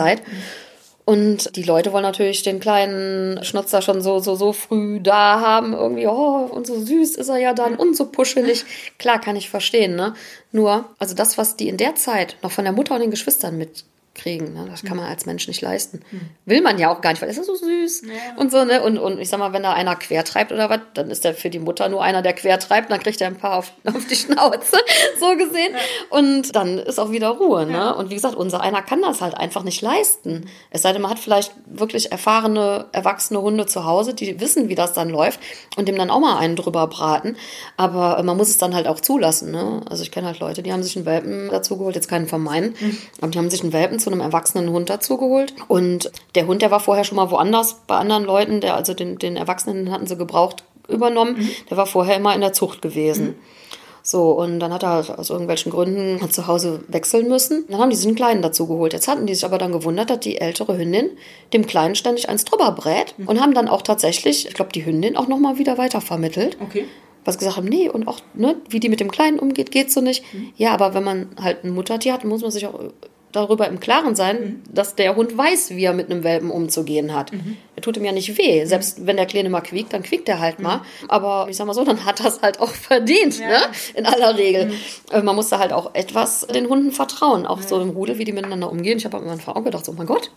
Und 1.05 1.55
die 1.55 1.61
Leute 1.61 1.93
wollen 1.93 2.03
natürlich 2.03 2.41
den 2.41 2.59
kleinen 2.59 3.43
Schnutzer 3.43 3.83
schon 3.83 4.01
so, 4.01 4.17
so, 4.19 4.35
so 4.35 4.53
früh 4.53 4.99
da 4.99 5.39
haben. 5.39 5.73
Irgendwie, 5.73 6.07
oh, 6.07 6.49
und 6.51 6.65
so 6.65 6.79
süß 6.79 7.15
ist 7.15 7.29
er 7.29 7.37
ja 7.37 7.53
dann 7.53 7.75
und 7.75 7.95
so 7.95 8.07
puschelig. 8.07 8.65
Klar, 8.97 9.21
kann 9.21 9.35
ich 9.35 9.51
verstehen, 9.51 9.95
ne? 9.95 10.15
Nur, 10.51 10.85
also 10.97 11.13
das, 11.13 11.37
was 11.37 11.57
die 11.57 11.69
in 11.69 11.77
der 11.77 11.93
Zeit 11.93 12.37
noch 12.41 12.51
von 12.51 12.63
der 12.63 12.73
Mutter 12.73 12.95
und 12.95 13.01
den 13.01 13.11
Geschwistern 13.11 13.55
mit 13.55 13.85
kriegen. 14.15 14.53
Ne? 14.53 14.65
Das 14.69 14.83
kann 14.83 14.97
man 14.97 15.05
als 15.05 15.25
Mensch 15.25 15.47
nicht 15.47 15.61
leisten. 15.61 16.01
Will 16.45 16.61
man 16.61 16.79
ja 16.79 16.91
auch 16.91 17.01
gar 17.01 17.11
nicht, 17.11 17.21
weil 17.21 17.29
es 17.29 17.37
ist 17.37 17.47
so 17.47 17.55
süß 17.55 18.03
und 18.37 18.51
so, 18.51 18.63
ne? 18.63 18.81
Und, 18.81 18.97
und 18.97 19.19
ich 19.19 19.29
sag 19.29 19.39
mal, 19.39 19.53
wenn 19.53 19.63
da 19.63 19.73
einer 19.73 19.95
quer 19.95 20.23
treibt 20.23 20.51
oder 20.51 20.69
was, 20.69 20.79
dann 20.93 21.11
ist 21.11 21.23
der 21.23 21.33
für 21.33 21.49
die 21.49 21.59
Mutter 21.59 21.89
nur 21.89 22.01
einer, 22.01 22.21
der 22.21 22.33
quer 22.33 22.57
treibt, 22.59 22.89
dann 22.89 22.99
kriegt 22.99 23.21
er 23.21 23.27
ein 23.27 23.35
paar 23.35 23.57
auf, 23.57 23.73
auf 23.85 24.07
die 24.07 24.15
Schnauze, 24.15 24.77
so 25.19 25.35
gesehen. 25.35 25.75
Und 26.09 26.55
dann 26.55 26.79
ist 26.79 26.99
auch 26.99 27.11
wieder 27.11 27.29
Ruhe, 27.29 27.65
ne? 27.65 27.95
Und 27.95 28.09
wie 28.09 28.15
gesagt, 28.15 28.35
unser 28.35 28.61
einer 28.61 28.81
kann 28.81 29.01
das 29.01 29.21
halt 29.21 29.35
einfach 29.35 29.63
nicht 29.63 29.81
leisten. 29.81 30.45
Es 30.71 30.81
sei 30.81 30.93
denn, 30.93 31.01
man 31.01 31.11
hat 31.11 31.19
vielleicht 31.19 31.51
wirklich 31.65 32.11
erfahrene, 32.11 32.87
erwachsene 32.93 33.41
Hunde 33.41 33.65
zu 33.65 33.85
Hause, 33.85 34.13
die 34.13 34.39
wissen, 34.39 34.69
wie 34.69 34.75
das 34.75 34.93
dann 34.93 35.09
läuft 35.09 35.39
und 35.75 35.87
dem 35.87 35.97
dann 35.97 36.09
auch 36.09 36.19
mal 36.19 36.37
einen 36.37 36.55
drüber 36.55 36.87
braten. 36.87 37.35
Aber 37.77 38.21
man 38.23 38.37
muss 38.37 38.49
es 38.49 38.57
dann 38.57 38.73
halt 38.73 38.87
auch 38.87 38.99
zulassen, 39.01 39.51
ne? 39.51 39.81
Also 39.89 40.03
ich 40.03 40.11
kenne 40.11 40.27
halt 40.27 40.39
Leute, 40.39 40.63
die 40.63 40.71
haben 40.71 40.83
sich 40.83 40.95
einen 40.95 41.05
Welpen 41.05 41.49
dazu 41.49 41.77
geholt, 41.77 41.95
jetzt 41.95 42.07
keinen 42.07 42.27
von 42.27 42.41
meinen, 42.41 42.75
aber 43.19 43.31
die 43.31 43.37
haben 43.37 43.49
sich 43.49 43.61
einen 43.61 43.73
Welpen 43.73 43.99
zu 44.05 44.11
einem 44.11 44.21
erwachsenen 44.21 44.69
Hund 44.69 44.89
dazu 44.89 45.17
geholt. 45.17 45.53
Und 45.67 46.11
der 46.35 46.45
Hund, 46.45 46.61
der 46.61 46.69
war 46.69 46.79
vorher 46.79 47.03
schon 47.03 47.15
mal 47.15 47.31
woanders 47.31 47.81
bei 47.87 47.95
anderen 47.95 48.23
Leuten, 48.23 48.61
der, 48.61 48.75
also 48.75 48.93
den, 48.93 49.17
den 49.17 49.35
Erwachsenen 49.35 49.91
hatten 49.91 50.05
sie 50.05 50.15
gebraucht 50.15 50.63
übernommen, 50.87 51.37
mhm. 51.37 51.49
der 51.69 51.77
war 51.77 51.87
vorher 51.87 52.15
immer 52.15 52.35
in 52.35 52.41
der 52.41 52.53
Zucht 52.53 52.83
gewesen. 52.83 53.25
Mhm. 53.25 53.35
So, 54.03 54.33
und 54.33 54.59
dann 54.59 54.71
hat 54.71 54.83
er 54.83 55.17
aus 55.17 55.31
irgendwelchen 55.31 55.71
Gründen 55.71 56.29
zu 56.29 56.45
Hause 56.45 56.83
wechseln 56.87 57.27
müssen. 57.27 57.65
Dann 57.67 57.79
haben 57.79 57.89
die 57.89 57.97
einen 58.05 58.13
Kleinen 58.13 58.43
dazu 58.43 58.67
geholt. 58.67 58.93
Jetzt 58.93 59.07
hatten 59.07 59.25
die 59.25 59.33
sich 59.33 59.43
aber 59.43 59.57
dann 59.57 59.71
gewundert, 59.71 60.11
dass 60.11 60.19
die 60.19 60.37
ältere 60.39 60.77
Hündin 60.77 61.09
dem 61.53 61.65
Kleinen 61.65 61.95
ständig 61.95 62.29
eins 62.29 62.45
drüber 62.45 62.71
brät 62.73 63.15
mhm. 63.17 63.27
und 63.27 63.41
haben 63.41 63.55
dann 63.55 63.67
auch 63.67 63.81
tatsächlich, 63.81 64.47
ich 64.47 64.53
glaube, 64.53 64.71
die 64.71 64.85
Hündin 64.85 65.17
auch 65.17 65.27
nochmal 65.27 65.57
wieder 65.57 65.79
weitervermittelt. 65.79 66.57
Okay 66.61 66.85
was 67.25 67.39
gesagt 67.39 67.57
haben, 67.57 67.67
nee, 67.67 67.89
und 67.89 68.07
auch, 68.07 68.19
ne, 68.35 68.55
wie 68.69 68.79
die 68.79 68.87
mit 68.87 68.99
dem 68.99 69.11
Kleinen 69.11 69.39
umgeht, 69.39 69.71
geht 69.71 69.91
so 69.91 69.99
nicht. 69.99 70.23
Mhm. 70.33 70.53
Ja, 70.55 70.73
aber 70.73 70.93
wenn 70.93 71.03
man 71.03 71.29
halt 71.41 71.63
ein 71.63 71.71
Muttertier 71.71 72.13
hat, 72.13 72.23
muss 72.23 72.41
man 72.41 72.51
sich 72.51 72.67
auch 72.67 72.79
darüber 73.35 73.67
im 73.67 73.79
Klaren 73.79 74.15
sein, 74.15 74.39
mhm. 74.39 74.73
dass 74.73 74.95
der 74.95 75.15
Hund 75.15 75.37
weiß, 75.37 75.71
wie 75.71 75.83
er 75.83 75.93
mit 75.93 76.09
einem 76.09 76.23
Welpen 76.23 76.51
umzugehen 76.51 77.13
hat. 77.13 77.33
Mhm. 77.33 77.57
Er 77.75 77.81
tut 77.81 77.97
ihm 77.97 78.05
ja 78.05 78.11
nicht 78.11 78.37
weh. 78.37 78.63
Mhm. 78.63 78.67
Selbst 78.67 79.05
wenn 79.05 79.17
der 79.17 79.25
Kleine 79.25 79.49
mal 79.49 79.61
quiekt, 79.61 79.93
dann 79.93 80.03
quiekt 80.03 80.29
er 80.29 80.39
halt 80.39 80.59
mal. 80.59 80.77
Mhm. 80.77 81.09
Aber 81.09 81.47
ich 81.49 81.57
sag 81.57 81.67
mal 81.67 81.73
so, 81.73 81.83
dann 81.83 82.05
hat 82.05 82.19
er 82.21 82.27
es 82.27 82.41
halt 82.41 82.59
auch 82.59 82.71
verdient, 82.71 83.39
ja. 83.39 83.47
ne? 83.47 83.57
In 83.95 84.05
aller 84.05 84.37
Regel. 84.37 84.67
Mhm. 84.67 84.73
Äh, 85.11 85.21
man 85.21 85.35
muss 85.35 85.49
da 85.49 85.59
halt 85.59 85.73
auch 85.73 85.93
etwas 85.93 86.47
den 86.47 86.69
Hunden 86.69 86.91
vertrauen. 86.91 87.45
Auch 87.45 87.61
so 87.61 87.79
im 87.79 87.89
Rudel, 87.89 88.17
wie 88.17 88.25
die 88.25 88.33
miteinander 88.33 88.71
umgehen. 88.71 88.97
Ich 88.97 89.05
habe 89.05 89.17
am 89.17 89.27
Anfang 89.27 89.55
auch 89.55 89.63
gedacht, 89.63 89.87
oh 89.87 89.93
mein 89.97 90.07
Gott, 90.07 90.31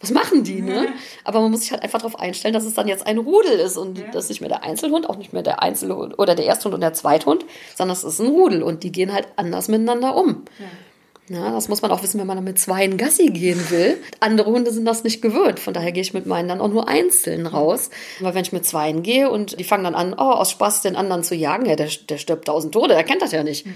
was 0.00 0.10
machen 0.10 0.44
die, 0.44 0.60
ne? 0.60 0.88
Aber 1.24 1.40
man 1.40 1.50
muss 1.50 1.60
sich 1.60 1.72
halt 1.72 1.82
einfach 1.82 2.00
darauf 2.00 2.18
einstellen, 2.20 2.52
dass 2.52 2.66
es 2.66 2.74
dann 2.74 2.86
jetzt 2.86 3.06
ein 3.06 3.16
Rudel 3.16 3.58
ist 3.58 3.78
und 3.78 3.98
ja. 3.98 4.04
das 4.12 4.28
nicht 4.28 4.40
mehr 4.40 4.50
der 4.50 4.62
Einzelhund, 4.62 5.08
auch 5.08 5.16
nicht 5.16 5.32
mehr 5.32 5.42
der 5.42 5.62
Einzelhund 5.62 6.18
oder 6.18 6.34
der 6.34 6.44
Ersthund 6.44 6.74
und 6.74 6.82
der 6.82 6.92
Zweithund, 6.92 7.46
sondern 7.74 7.96
es 7.96 8.04
ist 8.04 8.20
ein 8.20 8.26
Rudel 8.26 8.62
und 8.62 8.82
die 8.82 8.92
gehen 8.92 9.12
halt 9.12 9.28
anders 9.36 9.68
miteinander 9.68 10.14
um. 10.14 10.44
Ja. 10.58 10.66
Ja, 11.28 11.50
das 11.50 11.68
muss 11.68 11.82
man 11.82 11.90
auch 11.90 12.04
wissen, 12.04 12.20
wenn 12.20 12.26
man 12.26 12.36
dann 12.36 12.44
mit 12.44 12.58
zweien 12.58 12.96
Gassi 12.96 13.26
gehen 13.30 13.70
will. 13.70 13.98
Andere 14.20 14.50
Hunde 14.50 14.70
sind 14.70 14.84
das 14.84 15.02
nicht 15.02 15.22
gewöhnt. 15.22 15.58
Von 15.58 15.74
daher 15.74 15.90
gehe 15.90 16.02
ich 16.02 16.14
mit 16.14 16.26
meinen 16.26 16.48
dann 16.48 16.60
auch 16.60 16.68
nur 16.68 16.86
einzeln 16.86 17.46
raus. 17.46 17.90
Weil 18.20 18.34
wenn 18.34 18.42
ich 18.42 18.52
mit 18.52 18.64
zweien 18.64 19.02
gehe 19.02 19.28
und 19.28 19.58
die 19.58 19.64
fangen 19.64 19.82
dann 19.82 19.96
an, 19.96 20.14
oh, 20.14 20.22
aus 20.22 20.52
Spaß 20.52 20.82
den 20.82 20.94
anderen 20.94 21.24
zu 21.24 21.34
jagen, 21.34 21.66
ja, 21.66 21.74
der, 21.74 21.88
der 22.08 22.18
stirbt 22.18 22.46
tausend 22.46 22.72
Tode, 22.72 22.94
der 22.94 23.02
kennt 23.02 23.22
das 23.22 23.32
ja 23.32 23.42
nicht. 23.42 23.66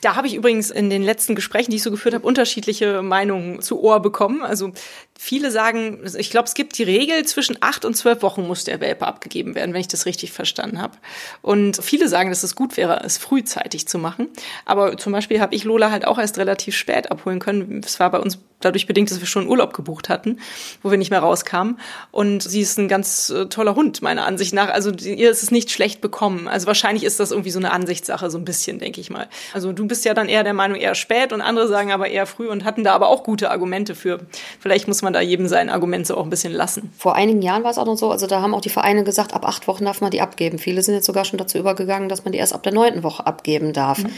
Da 0.00 0.16
habe 0.16 0.26
ich 0.26 0.34
übrigens 0.34 0.70
in 0.70 0.88
den 0.88 1.02
letzten 1.02 1.34
Gesprächen, 1.34 1.70
die 1.70 1.76
ich 1.76 1.82
so 1.82 1.90
geführt 1.90 2.14
habe, 2.14 2.26
unterschiedliche 2.26 3.02
Meinungen 3.02 3.60
zu 3.60 3.82
Ohr 3.82 4.00
bekommen. 4.00 4.42
Also 4.42 4.72
viele 5.18 5.50
sagen, 5.50 6.00
ich 6.18 6.30
glaube, 6.30 6.46
es 6.46 6.54
gibt 6.54 6.78
die 6.78 6.82
Regel, 6.82 7.24
zwischen 7.24 7.56
acht 7.60 7.84
und 7.84 7.94
zwölf 7.96 8.22
Wochen 8.22 8.46
muss 8.46 8.64
der 8.64 8.80
Welpe 8.80 9.06
abgegeben 9.06 9.54
werden, 9.54 9.72
wenn 9.74 9.80
ich 9.80 9.88
das 9.88 10.06
richtig 10.06 10.32
verstanden 10.32 10.80
habe. 10.80 10.96
Und 11.42 11.82
viele 11.82 12.08
sagen, 12.08 12.30
dass 12.30 12.42
es 12.42 12.54
gut 12.54 12.76
wäre, 12.76 13.02
es 13.04 13.18
frühzeitig 13.18 13.88
zu 13.88 13.98
machen. 13.98 14.28
Aber 14.64 14.96
zum 14.96 15.12
Beispiel 15.12 15.40
habe 15.40 15.54
ich 15.54 15.64
Lola 15.64 15.90
halt 15.90 16.06
auch 16.06 16.18
erst 16.18 16.38
relativ 16.38 16.76
spät 16.76 17.10
abholen 17.10 17.38
können. 17.38 17.80
Es 17.84 18.00
war 18.00 18.10
bei 18.10 18.18
uns 18.18 18.38
dadurch 18.60 18.86
bedingt, 18.86 19.10
dass 19.10 19.20
wir 19.20 19.26
schon 19.26 19.48
Urlaub 19.48 19.74
gebucht 19.74 20.08
hatten, 20.08 20.40
wo 20.82 20.90
wir 20.90 20.98
nicht 20.98 21.10
mehr 21.10 21.20
rauskamen. 21.20 21.78
Und 22.10 22.42
sie 22.42 22.60
ist 22.60 22.78
ein 22.78 22.88
ganz 22.88 23.30
äh, 23.30 23.46
toller 23.46 23.74
Hund, 23.74 24.00
meiner 24.02 24.24
Ansicht 24.24 24.54
nach. 24.54 24.68
Also 24.68 24.90
ihr 24.92 25.30
ist 25.30 25.42
es 25.42 25.50
nicht 25.50 25.70
schlecht 25.70 26.00
bekommen. 26.00 26.48
Also 26.48 26.66
wahrscheinlich 26.66 27.04
ist 27.04 27.20
das 27.20 27.30
irgendwie 27.30 27.50
so 27.50 27.58
eine 27.58 27.72
Ansichtssache, 27.72 28.30
so 28.30 28.38
ein 28.38 28.44
bisschen, 28.44 28.78
denke 28.78 29.00
ich 29.00 29.10
mal. 29.10 29.28
Also 29.52 29.72
du 29.72 29.86
bist 29.86 30.04
ja 30.04 30.14
dann 30.14 30.28
eher 30.28 30.42
der 30.42 30.54
Meinung, 30.54 30.78
eher 30.78 30.94
spät 30.94 31.32
und 31.32 31.42
andere 31.42 31.68
sagen 31.68 31.92
aber 31.92 32.08
eher 32.08 32.26
früh 32.26 32.48
und 32.48 32.64
hatten 32.64 32.84
da 32.84 32.94
aber 32.94 33.08
auch 33.08 33.24
gute 33.24 33.50
Argumente 33.50 33.94
für. 33.94 34.20
Vielleicht 34.58 34.88
muss 34.88 35.02
man 35.02 35.05
da 35.12 35.20
jedem 35.20 35.48
sein 35.48 35.70
Argument 35.70 36.06
so 36.06 36.16
auch 36.16 36.24
ein 36.24 36.30
bisschen 36.30 36.52
lassen. 36.52 36.92
Vor 36.96 37.14
einigen 37.14 37.42
Jahren 37.42 37.64
war 37.64 37.70
es 37.70 37.78
auch 37.78 37.86
noch 37.86 37.96
so, 37.96 38.10
also 38.10 38.26
da 38.26 38.42
haben 38.42 38.54
auch 38.54 38.60
die 38.60 38.68
Vereine 38.68 39.04
gesagt, 39.04 39.34
ab 39.34 39.46
acht 39.46 39.68
Wochen 39.68 39.84
darf 39.84 40.00
man 40.00 40.10
die 40.10 40.20
abgeben. 40.20 40.58
Viele 40.58 40.82
sind 40.82 40.94
jetzt 40.94 41.06
sogar 41.06 41.24
schon 41.24 41.38
dazu 41.38 41.58
übergegangen, 41.58 42.08
dass 42.08 42.24
man 42.24 42.32
die 42.32 42.38
erst 42.38 42.52
ab 42.52 42.62
der 42.62 42.72
neunten 42.72 43.02
Woche 43.02 43.26
abgeben 43.26 43.72
darf. 43.72 43.98
Mhm. 43.98 44.10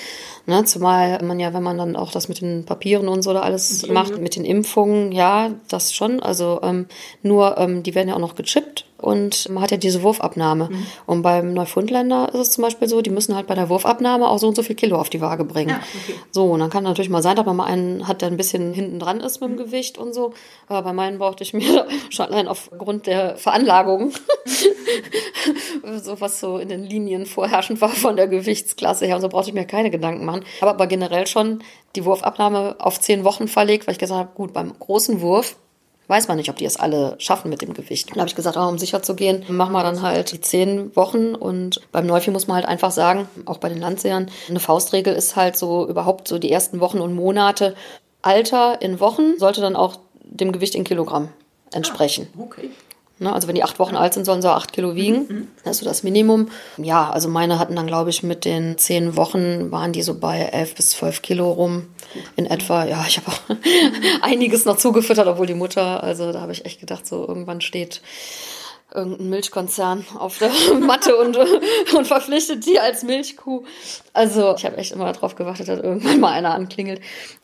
Ne, 0.46 0.64
zumal 0.64 1.22
man 1.22 1.38
ja, 1.38 1.52
wenn 1.52 1.62
man 1.62 1.78
dann 1.78 1.96
auch 1.96 2.10
das 2.10 2.28
mit 2.28 2.40
den 2.40 2.64
Papieren 2.64 3.08
und 3.08 3.22
so 3.22 3.32
da 3.32 3.40
alles 3.40 3.86
mhm. 3.86 3.92
macht, 3.94 4.18
mit 4.18 4.36
den 4.36 4.44
Impfungen, 4.44 5.12
ja, 5.12 5.50
das 5.68 5.94
schon. 5.94 6.20
Also 6.20 6.60
ähm, 6.62 6.86
nur, 7.22 7.58
ähm, 7.58 7.82
die 7.82 7.94
werden 7.94 8.08
ja 8.08 8.14
auch 8.14 8.20
noch 8.20 8.34
gechippt 8.34 8.87
und 9.00 9.48
man 9.48 9.62
hat 9.62 9.70
ja 9.70 9.76
diese 9.76 10.02
Wurfabnahme. 10.02 10.68
Mhm. 10.70 10.86
Und 11.06 11.22
beim 11.22 11.54
Neufundländer 11.54 12.30
ist 12.34 12.40
es 12.40 12.50
zum 12.50 12.62
Beispiel 12.62 12.88
so, 12.88 13.00
die 13.00 13.10
müssen 13.10 13.36
halt 13.36 13.46
bei 13.46 13.54
der 13.54 13.68
Wurfabnahme 13.68 14.28
auch 14.28 14.38
so 14.38 14.48
und 14.48 14.56
so 14.56 14.64
viel 14.64 14.74
Kilo 14.74 14.98
auf 14.98 15.08
die 15.08 15.20
Waage 15.20 15.44
bringen. 15.44 15.70
Ja, 15.70 15.76
okay. 15.76 16.18
So, 16.32 16.46
und 16.50 16.58
dann 16.58 16.68
kann 16.68 16.82
natürlich 16.82 17.08
mal 17.08 17.22
sein, 17.22 17.36
dass 17.36 17.46
man 17.46 17.56
mal 17.56 17.66
einen 17.66 18.08
hat, 18.08 18.22
der 18.22 18.28
ein 18.28 18.36
bisschen 18.36 18.74
hinten 18.74 18.98
dran 18.98 19.20
ist 19.20 19.40
mit 19.40 19.50
dem 19.50 19.56
mhm. 19.56 19.58
Gewicht 19.58 19.98
und 19.98 20.14
so. 20.14 20.34
Aber 20.66 20.82
bei 20.82 20.92
meinen 20.92 21.18
brauchte 21.18 21.44
ich 21.44 21.54
mir 21.54 21.86
schon 22.10 22.26
allein 22.26 22.48
aufgrund 22.48 23.06
der 23.06 23.36
Veranlagung, 23.36 24.12
so 26.02 26.20
was 26.20 26.40
so 26.40 26.58
in 26.58 26.68
den 26.68 26.82
Linien 26.82 27.24
vorherrschend 27.24 27.80
war 27.80 27.90
von 27.90 28.16
der 28.16 28.26
Gewichtsklasse 28.26 29.06
her, 29.06 29.14
und 29.14 29.22
so 29.22 29.28
brauchte 29.28 29.50
ich 29.50 29.54
mir 29.54 29.64
keine 29.64 29.90
Gedanken 29.90 30.24
machen. 30.24 30.44
Aber, 30.60 30.72
aber 30.72 30.88
generell 30.88 31.28
schon 31.28 31.62
die 31.94 32.04
Wurfabnahme 32.04 32.76
auf 32.80 33.00
zehn 33.00 33.22
Wochen 33.22 33.46
verlegt, 33.46 33.86
weil 33.86 33.92
ich 33.92 34.00
gesagt 34.00 34.18
habe, 34.18 34.30
gut, 34.34 34.52
beim 34.52 34.76
großen 34.76 35.20
Wurf 35.20 35.56
weiß 36.08 36.26
man 36.26 36.38
nicht, 36.38 36.50
ob 36.50 36.56
die 36.56 36.64
es 36.64 36.78
alle 36.78 37.14
schaffen 37.18 37.50
mit 37.50 37.62
dem 37.62 37.74
Gewicht. 37.74 38.10
Dann 38.10 38.18
habe 38.18 38.28
ich 38.28 38.34
gesagt, 38.34 38.56
oh, 38.56 38.66
um 38.66 38.78
sicher 38.78 39.02
zu 39.02 39.14
gehen, 39.14 39.44
machen 39.48 39.72
wir 39.72 39.82
dann 39.82 40.02
halt 40.02 40.32
die 40.32 40.40
zehn 40.40 40.94
Wochen 40.96 41.34
und 41.34 41.80
beim 41.92 42.06
Neuvieh 42.06 42.30
muss 42.30 42.46
man 42.46 42.56
halt 42.56 42.66
einfach 42.66 42.90
sagen, 42.90 43.28
auch 43.44 43.58
bei 43.58 43.68
den 43.68 43.78
Landsehern, 43.78 44.30
eine 44.48 44.60
Faustregel 44.60 45.14
ist 45.14 45.36
halt 45.36 45.56
so 45.56 45.86
überhaupt 45.86 46.26
so 46.26 46.38
die 46.38 46.50
ersten 46.50 46.80
Wochen 46.80 46.98
und 46.98 47.14
Monate. 47.14 47.76
Alter 48.22 48.80
in 48.82 49.00
Wochen 49.00 49.38
sollte 49.38 49.60
dann 49.60 49.76
auch 49.76 49.98
dem 50.22 50.52
Gewicht 50.52 50.74
in 50.74 50.84
Kilogramm 50.84 51.28
entsprechen. 51.72 52.28
Ah, 52.36 52.42
okay. 52.42 52.70
Ne, 53.20 53.32
also 53.32 53.48
wenn 53.48 53.56
die 53.56 53.64
acht 53.64 53.80
Wochen 53.80 53.96
alt 53.96 54.14
sind, 54.14 54.24
sollen 54.24 54.42
sie 54.42 54.50
acht 54.50 54.72
Kilo 54.72 54.94
wiegen. 54.94 55.26
Mhm. 55.28 55.48
Das 55.64 55.72
ist 55.72 55.78
so 55.80 55.84
das 55.84 56.04
Minimum. 56.04 56.48
Ja, 56.76 57.10
also 57.10 57.28
meine 57.28 57.58
hatten 57.58 57.74
dann, 57.74 57.88
glaube 57.88 58.10
ich, 58.10 58.22
mit 58.22 58.44
den 58.44 58.78
zehn 58.78 59.16
Wochen 59.16 59.72
waren 59.72 59.92
die 59.92 60.02
so 60.02 60.14
bei 60.14 60.38
elf 60.40 60.76
bis 60.76 60.90
zwölf 60.90 61.20
Kilo 61.20 61.50
rum 61.50 61.88
in 62.36 62.46
etwa. 62.46 62.84
Ja, 62.84 63.04
ich 63.08 63.16
habe 63.16 63.28
auch 63.28 63.40
einiges 64.22 64.64
noch 64.66 64.76
zugefüttert, 64.76 65.26
obwohl 65.26 65.46
die 65.46 65.54
Mutter, 65.54 66.02
also 66.02 66.30
da 66.32 66.40
habe 66.40 66.52
ich 66.52 66.64
echt 66.64 66.78
gedacht, 66.78 67.08
so 67.08 67.26
irgendwann 67.26 67.60
steht 67.60 68.02
irgendein 68.94 69.28
Milchkonzern 69.28 70.06
auf 70.18 70.38
der 70.38 70.50
Matte 70.80 71.16
und, 71.16 71.36
und 71.36 72.06
verpflichtet 72.06 72.64
die 72.66 72.80
als 72.80 73.02
Milchkuh. 73.02 73.64
Also 74.14 74.54
ich 74.56 74.64
habe 74.64 74.76
echt 74.78 74.92
immer 74.92 75.12
darauf 75.12 75.36
gewartet, 75.36 75.68
dass 75.68 75.78
irgendwann 75.80 76.20
mal 76.20 76.32
einer 76.32 76.54
anklingelt. 76.54 77.00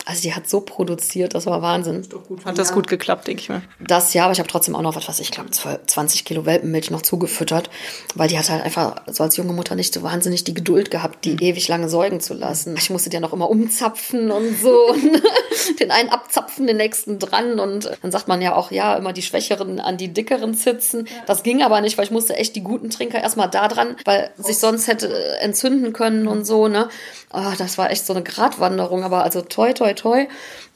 Also 0.07 0.23
die 0.23 0.35
hat 0.35 0.49
so 0.49 0.61
produziert, 0.61 1.35
das 1.35 1.47
war 1.47 1.63
Wahnsinn. 1.63 2.01
Ist 2.01 2.13
doch 2.13 2.25
gut. 2.25 2.45
Hat 2.45 2.59
das 2.59 2.73
gut 2.73 2.89
geklappt, 2.89 3.27
denke 3.27 3.43
ich 3.43 3.49
mal. 3.49 3.63
Das 3.79 4.13
ja, 4.15 4.25
aber 4.25 4.33
ich 4.33 4.39
habe 4.39 4.49
trotzdem 4.49 4.75
auch 4.75 4.83
noch 4.83 4.97
was, 4.97 5.07
was 5.07 5.21
ich 5.21 5.31
glaube, 5.31 5.51
20 5.51 6.25
Kilo 6.25 6.47
Welpenmilch 6.47 6.91
noch 6.91 7.03
zugefüttert, 7.03 7.71
weil 8.15 8.29
die 8.29 8.39
hat 8.39 8.49
halt 8.49 8.65
einfach 8.65 9.03
so 9.07 9.23
als 9.23 9.37
junge 9.37 9.53
Mutter 9.53 9.75
nicht 9.75 9.95
so 9.95 10.03
wahnsinnig 10.03 10.45
die 10.45 10.55
Geduld 10.55 10.91
gehabt, 10.91 11.25
die 11.25 11.33
mhm. 11.33 11.41
ewig 11.41 11.69
lange 11.69 11.89
säugen 11.89 12.21
zu 12.21 12.35
lassen. 12.35 12.75
Ich 12.77 12.91
musste 12.91 13.11
die 13.11 13.15
ja 13.15 13.21
noch 13.21 13.33
immer 13.33 13.51
umzapfen 13.51 14.31
und 14.31 14.59
so 14.59 14.89
und 14.89 15.81
den 15.81 15.91
einen 15.91 16.09
abzapfen, 16.09 16.67
den 16.67 16.79
nächsten 16.79 17.19
dran 17.19 17.61
und 17.61 17.91
dann 18.03 18.11
sagt 18.11 18.29
man 18.29 18.43
ja 18.43 18.55
auch, 18.57 18.71
ja, 18.71 18.97
immer 18.97 19.13
die 19.13 19.23
Schwächeren 19.23 19.79
an 19.79 19.97
die 19.97 20.13
dickeren 20.13 20.55
sitzen. 20.55 21.07
Das 21.35 21.43
ging 21.43 21.65
aber 21.65 21.81
nicht, 21.81 21.99
weil 21.99 22.05
ich 22.05 22.13
musste 22.13 22.37
echt 22.37 22.55
die 22.55 22.63
guten 22.63 22.91
Trinker 22.91 23.21
erstmal 23.21 23.51
da 23.51 23.67
dran, 23.67 23.97
weil 24.05 24.31
sich 24.37 24.59
sonst 24.59 24.87
hätte 24.87 25.37
entzünden 25.41 25.93
können 25.93 26.29
und 26.29 26.45
so 26.45 26.69
ne? 26.69 26.89
Oh, 27.33 27.53
das 27.59 27.77
war 27.77 27.91
echt 27.91 28.07
so 28.07 28.13
eine 28.13 28.23
Gratwanderung, 28.23 29.03
aber 29.03 29.25
also 29.25 29.41
toi, 29.41 29.73
toi, 29.73 29.95
toi, 29.95 30.29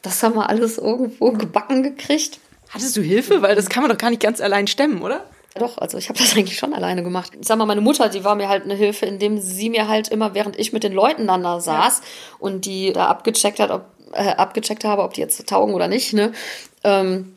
das 0.02 0.20
haben 0.24 0.34
wir 0.34 0.48
alles 0.48 0.76
irgendwo 0.76 1.30
gebacken 1.30 1.84
gekriegt. 1.84 2.40
Hattest 2.70 2.96
du 2.96 3.02
Hilfe? 3.02 3.40
Weil 3.40 3.54
das 3.54 3.68
kann 3.68 3.84
man 3.84 3.90
doch 3.92 3.98
gar 3.98 4.10
nicht 4.10 4.20
ganz 4.20 4.40
allein 4.40 4.66
stemmen, 4.66 5.00
oder? 5.00 5.24
Doch, 5.54 5.78
also 5.78 5.96
ich 5.96 6.08
habe 6.08 6.18
das 6.18 6.32
eigentlich 6.36 6.58
schon 6.58 6.74
alleine 6.74 7.04
gemacht. 7.04 7.34
Ich 7.40 7.46
sag 7.46 7.56
mal, 7.56 7.64
meine 7.64 7.80
Mutter, 7.80 8.08
die 8.08 8.24
war 8.24 8.34
mir 8.34 8.48
halt 8.48 8.64
eine 8.64 8.74
Hilfe, 8.74 9.06
indem 9.06 9.40
sie 9.40 9.70
mir 9.70 9.86
halt 9.86 10.08
immer, 10.08 10.34
während 10.34 10.58
ich 10.58 10.72
mit 10.72 10.82
den 10.82 10.92
Leuten 10.92 11.28
dann 11.28 11.44
da 11.44 11.60
saß 11.60 12.02
und 12.40 12.64
die 12.64 12.92
da 12.92 13.06
abgecheckt 13.06 13.60
hat, 13.60 13.70
ob 13.70 13.84
äh, 14.12 14.30
abgecheckt 14.30 14.82
habe, 14.82 15.04
ob 15.04 15.14
die 15.14 15.20
jetzt 15.20 15.48
taugen 15.48 15.74
oder 15.74 15.86
nicht, 15.86 16.14
ne, 16.14 16.32
ähm, 16.82 17.34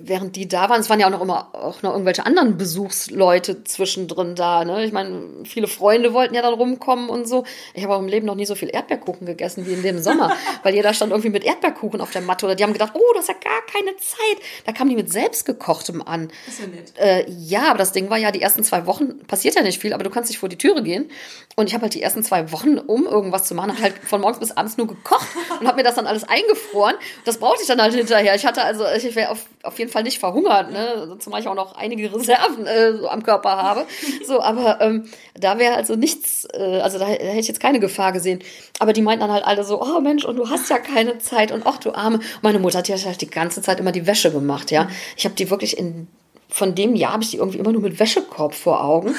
während 0.00 0.36
die 0.36 0.48
da 0.48 0.68
waren, 0.68 0.80
es 0.80 0.90
waren 0.90 1.00
ja 1.00 1.06
auch 1.06 1.10
noch 1.10 1.20
immer 1.20 1.54
auch 1.54 1.82
noch 1.82 1.92
irgendwelche 1.92 2.24
anderen 2.26 2.56
Besuchsleute 2.56 3.64
zwischendrin 3.64 4.34
da. 4.34 4.64
Ne? 4.64 4.84
Ich 4.84 4.92
meine, 4.92 5.44
viele 5.44 5.66
Freunde 5.66 6.12
wollten 6.12 6.34
ja 6.34 6.42
dann 6.42 6.54
rumkommen 6.54 7.08
und 7.08 7.28
so. 7.28 7.44
Ich 7.74 7.82
habe 7.82 7.94
auch 7.94 8.00
im 8.00 8.08
Leben 8.08 8.26
noch 8.26 8.34
nie 8.34 8.46
so 8.46 8.54
viel 8.54 8.70
Erdbeerkuchen 8.72 9.26
gegessen 9.26 9.66
wie 9.66 9.72
in 9.72 9.82
dem 9.82 9.98
Sommer, 9.98 10.32
weil 10.62 10.74
jeder 10.74 10.94
stand 10.94 11.12
irgendwie 11.12 11.30
mit 11.30 11.44
Erdbeerkuchen 11.44 12.00
auf 12.00 12.10
der 12.10 12.22
Matte 12.22 12.46
oder 12.46 12.54
die 12.54 12.64
haben 12.64 12.72
gedacht, 12.72 12.92
oh, 12.94 13.12
du 13.12 13.18
hast 13.18 13.28
ja 13.28 13.34
gar 13.34 13.62
keine 13.66 13.96
Zeit. 13.96 14.38
Da 14.64 14.72
kamen 14.72 14.90
die 14.90 14.96
mit 14.96 15.12
selbstgekochtem 15.12 16.02
an. 16.02 16.28
Das 16.46 16.54
ist 16.54 16.60
ja 16.60 16.66
nett. 16.66 16.92
Äh, 16.96 17.30
ja, 17.30 17.70
aber 17.70 17.78
das 17.78 17.92
Ding 17.92 18.10
war 18.10 18.18
ja, 18.18 18.30
die 18.30 18.42
ersten 18.42 18.64
zwei 18.64 18.86
Wochen 18.86 19.18
passiert 19.26 19.54
ja 19.54 19.62
nicht 19.62 19.80
viel, 19.80 19.92
aber 19.92 20.04
du 20.04 20.10
kannst 20.10 20.30
nicht 20.30 20.38
vor 20.38 20.48
die 20.48 20.58
Türe 20.58 20.82
gehen. 20.82 21.10
Und 21.56 21.66
ich 21.66 21.74
habe 21.74 21.82
halt 21.82 21.94
die 21.94 22.02
ersten 22.02 22.22
zwei 22.22 22.52
Wochen, 22.52 22.78
um 22.78 23.06
irgendwas 23.06 23.44
zu 23.44 23.54
machen, 23.54 23.80
halt 23.80 23.94
von 23.98 24.20
morgens 24.20 24.38
bis 24.38 24.56
abends 24.56 24.76
nur 24.76 24.86
gekocht 24.86 25.26
und 25.60 25.66
habe 25.66 25.78
mir 25.78 25.82
das 25.82 25.96
dann 25.96 26.06
alles 26.06 26.24
eingefroren. 26.24 26.94
Das 27.24 27.38
brauchte 27.38 27.62
ich 27.62 27.68
dann 27.68 27.82
halt 27.82 27.94
hinterher. 27.94 28.34
Ich 28.34 28.46
hatte 28.46 28.62
also, 28.62 28.84
ich 28.86 29.14
wäre 29.16 29.30
auf, 29.30 29.46
auf 29.62 29.78
jeden 29.78 29.87
Fall 29.88 30.02
nicht 30.02 30.18
verhungert, 30.18 30.70
ne? 30.70 31.16
zumal 31.18 31.40
ich 31.40 31.48
auch 31.48 31.54
noch 31.54 31.74
einige 31.76 32.12
Reserven 32.14 32.66
äh, 32.66 32.96
so 32.96 33.08
am 33.08 33.22
Körper 33.22 33.50
habe. 33.50 33.86
So, 34.26 34.40
aber 34.40 34.80
ähm, 34.80 35.08
da 35.38 35.58
wäre 35.58 35.74
also 35.74 35.96
nichts, 35.96 36.46
äh, 36.52 36.80
also 36.80 36.98
da, 36.98 37.06
da 37.06 37.12
hätte 37.12 37.40
ich 37.40 37.48
jetzt 37.48 37.60
keine 37.60 37.80
Gefahr 37.80 38.12
gesehen. 38.12 38.40
Aber 38.78 38.92
die 38.92 39.02
meinten 39.02 39.20
dann 39.20 39.32
halt 39.32 39.44
alle 39.44 39.64
so, 39.64 39.80
oh 39.80 40.00
Mensch, 40.00 40.24
und 40.24 40.36
du 40.36 40.50
hast 40.50 40.68
ja 40.70 40.78
keine 40.78 41.18
Zeit 41.18 41.52
und 41.52 41.66
ach 41.66 41.78
du 41.78 41.92
Arme. 41.92 42.20
Meine 42.42 42.58
Mutter 42.58 42.78
hat 42.78 42.88
ja 42.88 42.96
halt 42.96 43.20
die 43.20 43.30
ganze 43.30 43.62
Zeit 43.62 43.80
immer 43.80 43.92
die 43.92 44.06
Wäsche 44.06 44.30
gemacht, 44.30 44.70
ja. 44.70 44.88
Ich 45.16 45.24
habe 45.24 45.34
die 45.34 45.50
wirklich 45.50 45.78
in 45.78 46.08
von 46.48 46.74
dem 46.74 46.96
Jahr 46.96 47.12
habe 47.12 47.22
ich 47.22 47.30
die 47.30 47.36
irgendwie 47.36 47.58
immer 47.58 47.72
nur 47.72 47.82
mit 47.82 48.00
Wäschekorb 48.00 48.54
vor 48.54 48.82
Augen. 48.82 49.14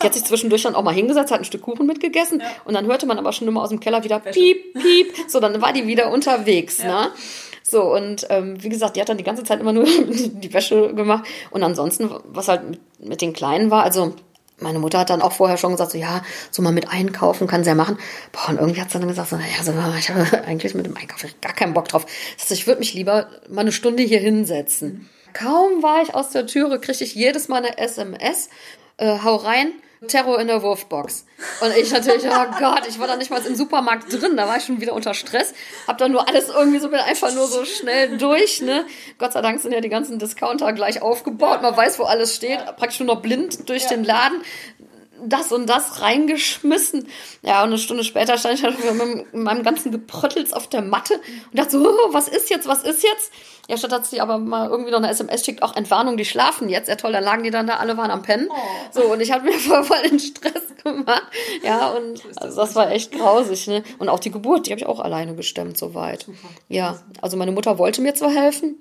Die 0.00 0.06
hat 0.06 0.14
sich 0.14 0.24
zwischendurch 0.24 0.62
dann 0.62 0.74
auch 0.74 0.82
mal 0.82 0.94
hingesetzt, 0.94 1.32
hat 1.32 1.40
ein 1.40 1.44
Stück 1.44 1.62
Kuchen 1.62 1.86
mitgegessen 1.86 2.40
ja. 2.40 2.46
und 2.66 2.74
dann 2.74 2.86
hörte 2.86 3.06
man 3.06 3.18
aber 3.18 3.32
schon 3.32 3.48
immer 3.48 3.62
aus 3.62 3.70
dem 3.70 3.80
Keller 3.80 4.04
wieder 4.04 4.22
Wäsche. 4.24 4.38
piep, 4.38 4.74
piep. 4.74 5.14
So, 5.26 5.40
dann 5.40 5.60
war 5.62 5.72
die 5.72 5.86
wieder 5.86 6.12
unterwegs, 6.12 6.78
ja. 6.78 7.06
ne? 7.06 7.10
So, 7.66 7.94
und 7.94 8.26
ähm, 8.28 8.62
wie 8.62 8.68
gesagt, 8.68 8.94
die 8.94 9.00
hat 9.00 9.08
dann 9.08 9.16
die 9.16 9.24
ganze 9.24 9.42
Zeit 9.42 9.58
immer 9.58 9.72
nur 9.72 9.84
die 10.06 10.52
Wäsche 10.52 10.94
gemacht. 10.94 11.24
Und 11.50 11.62
ansonsten, 11.62 12.10
was 12.26 12.48
halt 12.48 12.68
mit, 12.68 12.80
mit 13.00 13.20
den 13.22 13.32
Kleinen 13.32 13.70
war, 13.70 13.84
also 13.84 14.14
meine 14.60 14.78
Mutter 14.78 14.98
hat 14.98 15.10
dann 15.10 15.22
auch 15.22 15.32
vorher 15.32 15.56
schon 15.56 15.72
gesagt, 15.72 15.92
so 15.92 15.98
ja, 15.98 16.22
so 16.50 16.62
mal 16.62 16.72
mit 16.72 16.88
einkaufen 16.88 17.46
kann 17.46 17.64
sie 17.64 17.70
ja 17.70 17.74
machen. 17.74 17.98
Boah, 18.32 18.50
und 18.50 18.58
irgendwie 18.58 18.80
hat 18.80 18.90
sie 18.90 18.98
dann 18.98 19.08
gesagt, 19.08 19.30
so, 19.30 19.36
naja, 19.36 19.62
so, 19.62 19.72
ich 19.98 20.10
habe 20.10 20.44
eigentlich 20.44 20.74
mit 20.74 20.84
dem 20.84 20.96
Einkauf 20.96 21.24
gar 21.40 21.54
keinen 21.54 21.72
Bock 21.72 21.88
drauf. 21.88 22.04
Das 22.36 22.44
heißt, 22.44 22.52
ich 22.52 22.66
würde 22.66 22.80
mich 22.80 22.92
lieber 22.92 23.28
mal 23.48 23.62
eine 23.62 23.72
Stunde 23.72 24.02
hier 24.02 24.20
hinsetzen. 24.20 25.08
Kaum 25.32 25.82
war 25.82 26.02
ich 26.02 26.14
aus 26.14 26.30
der 26.30 26.46
Türe, 26.46 26.78
kriegte 26.78 27.02
ich 27.02 27.14
jedes 27.14 27.48
Mal 27.48 27.64
eine 27.64 27.78
SMS, 27.78 28.50
äh, 28.98 29.18
hau 29.24 29.36
rein, 29.36 29.72
Terror 30.06 30.40
in 30.40 30.46
der 30.46 30.62
Wurfbox. 30.62 31.26
Und 31.60 31.76
ich 31.76 31.90
natürlich, 31.90 32.24
oh 32.24 32.46
Gott, 32.58 32.86
ich 32.88 32.98
war 32.98 33.06
da 33.06 33.16
nicht 33.16 33.30
mal 33.30 33.44
im 33.44 33.54
Supermarkt 33.54 34.12
drin, 34.12 34.36
da 34.36 34.46
war 34.46 34.56
ich 34.56 34.64
schon 34.64 34.80
wieder 34.80 34.92
unter 34.92 35.14
Stress. 35.14 35.52
Hab 35.86 35.98
dann 35.98 36.12
nur 36.12 36.28
alles 36.28 36.48
irgendwie 36.48 36.78
so, 36.78 36.88
bin 36.88 37.00
einfach 37.00 37.32
nur 37.34 37.46
so 37.46 37.64
schnell 37.64 38.16
durch, 38.18 38.62
ne. 38.62 38.86
Gott 39.18 39.32
sei 39.32 39.42
Dank 39.42 39.60
sind 39.60 39.72
ja 39.72 39.80
die 39.80 39.88
ganzen 39.88 40.18
Discounter 40.18 40.72
gleich 40.72 41.02
aufgebaut, 41.02 41.62
man 41.62 41.76
weiß, 41.76 41.98
wo 41.98 42.04
alles 42.04 42.34
steht, 42.34 42.64
praktisch 42.76 43.00
nur 43.00 43.14
noch 43.14 43.22
blind 43.22 43.68
durch 43.68 43.84
ja. 43.84 43.88
den 43.90 44.04
Laden 44.04 44.42
das 45.26 45.52
und 45.52 45.66
das 45.68 46.00
reingeschmissen. 46.00 47.08
Ja, 47.42 47.62
und 47.62 47.68
eine 47.68 47.78
Stunde 47.78 48.04
später 48.04 48.36
stand 48.38 48.54
ich 48.54 48.62
dann 48.62 48.76
mit 48.76 49.34
meinem 49.34 49.62
ganzen 49.62 49.92
Gepröttels 49.92 50.52
auf 50.52 50.68
der 50.68 50.82
Matte 50.82 51.14
und 51.14 51.58
dachte 51.58 51.70
so, 51.72 51.88
oh, 51.88 52.12
was 52.12 52.28
ist 52.28 52.50
jetzt, 52.50 52.66
was 52.68 52.82
ist 52.82 53.02
jetzt? 53.02 53.32
Ja, 53.68 53.76
statt 53.76 53.92
hat 53.92 54.06
sie 54.06 54.20
aber 54.20 54.38
mal 54.38 54.68
irgendwie 54.68 54.90
noch 54.90 54.98
eine 54.98 55.10
SMS 55.10 55.44
schickt, 55.44 55.62
auch 55.62 55.74
Entwarnung, 55.74 56.16
die 56.16 56.24
schlafen 56.24 56.68
jetzt. 56.68 56.88
Ja 56.88 56.96
toll, 56.96 57.12
dann 57.12 57.24
lagen 57.24 57.44
die 57.44 57.50
dann 57.50 57.66
da, 57.66 57.76
alle 57.76 57.96
waren 57.96 58.10
am 58.10 58.22
Pennen. 58.22 58.48
Oh. 58.50 58.54
So, 58.90 59.12
und 59.12 59.20
ich 59.20 59.32
hatte 59.32 59.44
mir 59.44 59.52
voll, 59.58 59.84
voll 59.84 60.02
den 60.02 60.18
Stress 60.18 60.62
gemacht. 60.82 61.24
Ja, 61.62 61.88
und 61.90 62.22
also 62.36 62.56
das 62.56 62.74
war 62.74 62.90
echt 62.90 63.12
grausig, 63.12 63.66
ne? 63.66 63.82
Und 63.98 64.08
auch 64.08 64.20
die 64.20 64.30
Geburt, 64.30 64.66
die 64.66 64.70
habe 64.70 64.80
ich 64.80 64.86
auch 64.86 65.00
alleine 65.00 65.34
gestemmt, 65.34 65.78
soweit. 65.78 66.26
Ja, 66.68 66.98
also 67.20 67.36
meine 67.36 67.52
Mutter 67.52 67.78
wollte 67.78 68.02
mir 68.02 68.14
zwar 68.14 68.30
helfen, 68.30 68.76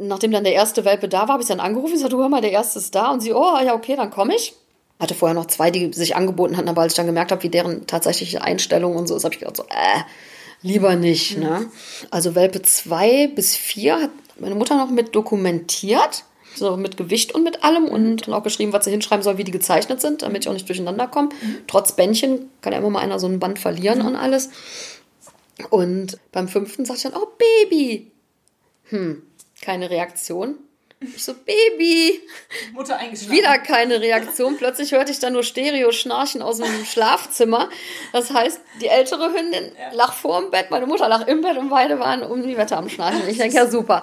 nachdem 0.00 0.32
dann 0.32 0.44
der 0.44 0.54
erste 0.54 0.84
Welpe 0.84 1.08
da 1.08 1.22
war, 1.22 1.34
habe 1.34 1.42
ich 1.42 1.48
dann 1.48 1.60
angerufen, 1.60 1.94
ich 1.94 2.00
sagte, 2.00 2.16
hör 2.16 2.28
mal, 2.28 2.40
der 2.40 2.52
erste 2.52 2.78
ist 2.78 2.94
da. 2.94 3.10
Und 3.10 3.20
sie, 3.20 3.32
oh, 3.32 3.58
ja, 3.64 3.74
okay, 3.74 3.96
dann 3.96 4.10
komme 4.10 4.34
ich 4.34 4.54
hatte 5.00 5.14
vorher 5.14 5.34
noch 5.34 5.46
zwei, 5.46 5.70
die 5.70 5.92
sich 5.92 6.16
angeboten 6.16 6.56
hatten, 6.56 6.68
aber 6.68 6.82
als 6.82 6.92
ich 6.92 6.96
dann 6.96 7.06
gemerkt 7.06 7.32
habe, 7.32 7.42
wie 7.42 7.48
deren 7.48 7.86
tatsächliche 7.86 8.42
Einstellung 8.42 8.96
und 8.96 9.06
so 9.06 9.16
ist, 9.16 9.24
habe 9.24 9.34
ich 9.34 9.40
gedacht 9.40 9.56
so, 9.56 9.64
äh, 9.64 10.02
lieber 10.62 10.96
nicht. 10.96 11.38
Ne? 11.38 11.68
Also 12.10 12.34
Welpe 12.34 12.62
2 12.62 13.28
bis 13.28 13.56
4 13.56 14.02
hat 14.02 14.10
meine 14.38 14.54
Mutter 14.54 14.76
noch 14.76 14.90
mit 14.90 15.14
dokumentiert, 15.14 16.24
so 16.54 16.76
mit 16.76 16.96
Gewicht 16.96 17.34
und 17.34 17.42
mit 17.42 17.64
allem 17.64 17.86
und 17.86 18.26
dann 18.26 18.34
auch 18.34 18.42
geschrieben, 18.42 18.72
was 18.72 18.84
sie 18.84 18.90
hinschreiben 18.90 19.22
soll, 19.22 19.38
wie 19.38 19.44
die 19.44 19.52
gezeichnet 19.52 20.00
sind, 20.00 20.22
damit 20.22 20.44
ich 20.44 20.48
auch 20.48 20.52
nicht 20.52 20.68
durcheinander 20.68 21.06
komme. 21.06 21.28
Mhm. 21.28 21.58
Trotz 21.66 21.96
Bändchen 21.96 22.50
kann 22.60 22.72
ja 22.72 22.78
immer 22.78 22.90
mal 22.90 23.00
einer 23.00 23.18
so 23.18 23.26
ein 23.26 23.40
Band 23.40 23.58
verlieren 23.58 24.00
mhm. 24.00 24.06
und 24.06 24.16
alles. 24.16 24.50
Und 25.70 26.18
beim 26.32 26.48
fünften 26.48 26.84
sagt 26.84 26.98
ich 26.98 27.02
dann, 27.04 27.20
oh 27.20 27.28
Baby. 27.38 28.10
Hm, 28.84 29.22
keine 29.60 29.90
Reaktion. 29.90 30.56
Ich 31.14 31.24
so, 31.24 31.34
Baby. 31.34 32.20
Mutter 32.72 32.96
eingeschlafen. 32.96 33.36
Wieder 33.36 33.58
keine 33.58 34.00
Reaktion. 34.00 34.56
Plötzlich 34.56 34.92
hörte 34.92 35.12
ich 35.12 35.18
dann 35.18 35.32
nur 35.32 35.42
Stereo-Schnarchen 35.42 36.42
aus 36.42 36.58
dem 36.58 36.84
Schlafzimmer. 36.84 37.68
Das 38.12 38.32
heißt, 38.32 38.60
die 38.80 38.88
ältere 38.88 39.32
Hündin 39.32 39.72
ja. 39.78 39.96
lag 39.96 40.12
vor 40.12 40.40
dem 40.40 40.50
Bett, 40.50 40.70
meine 40.70 40.86
Mutter 40.86 41.08
lag 41.08 41.26
im 41.26 41.40
Bett 41.42 41.56
und 41.56 41.68
beide 41.68 41.98
waren 41.98 42.22
um 42.22 42.42
die 42.42 42.56
Wette 42.56 42.76
am 42.76 42.88
Schnarchen. 42.88 43.28
Ich 43.28 43.38
denke, 43.38 43.56
ja, 43.56 43.66
super. 43.66 44.02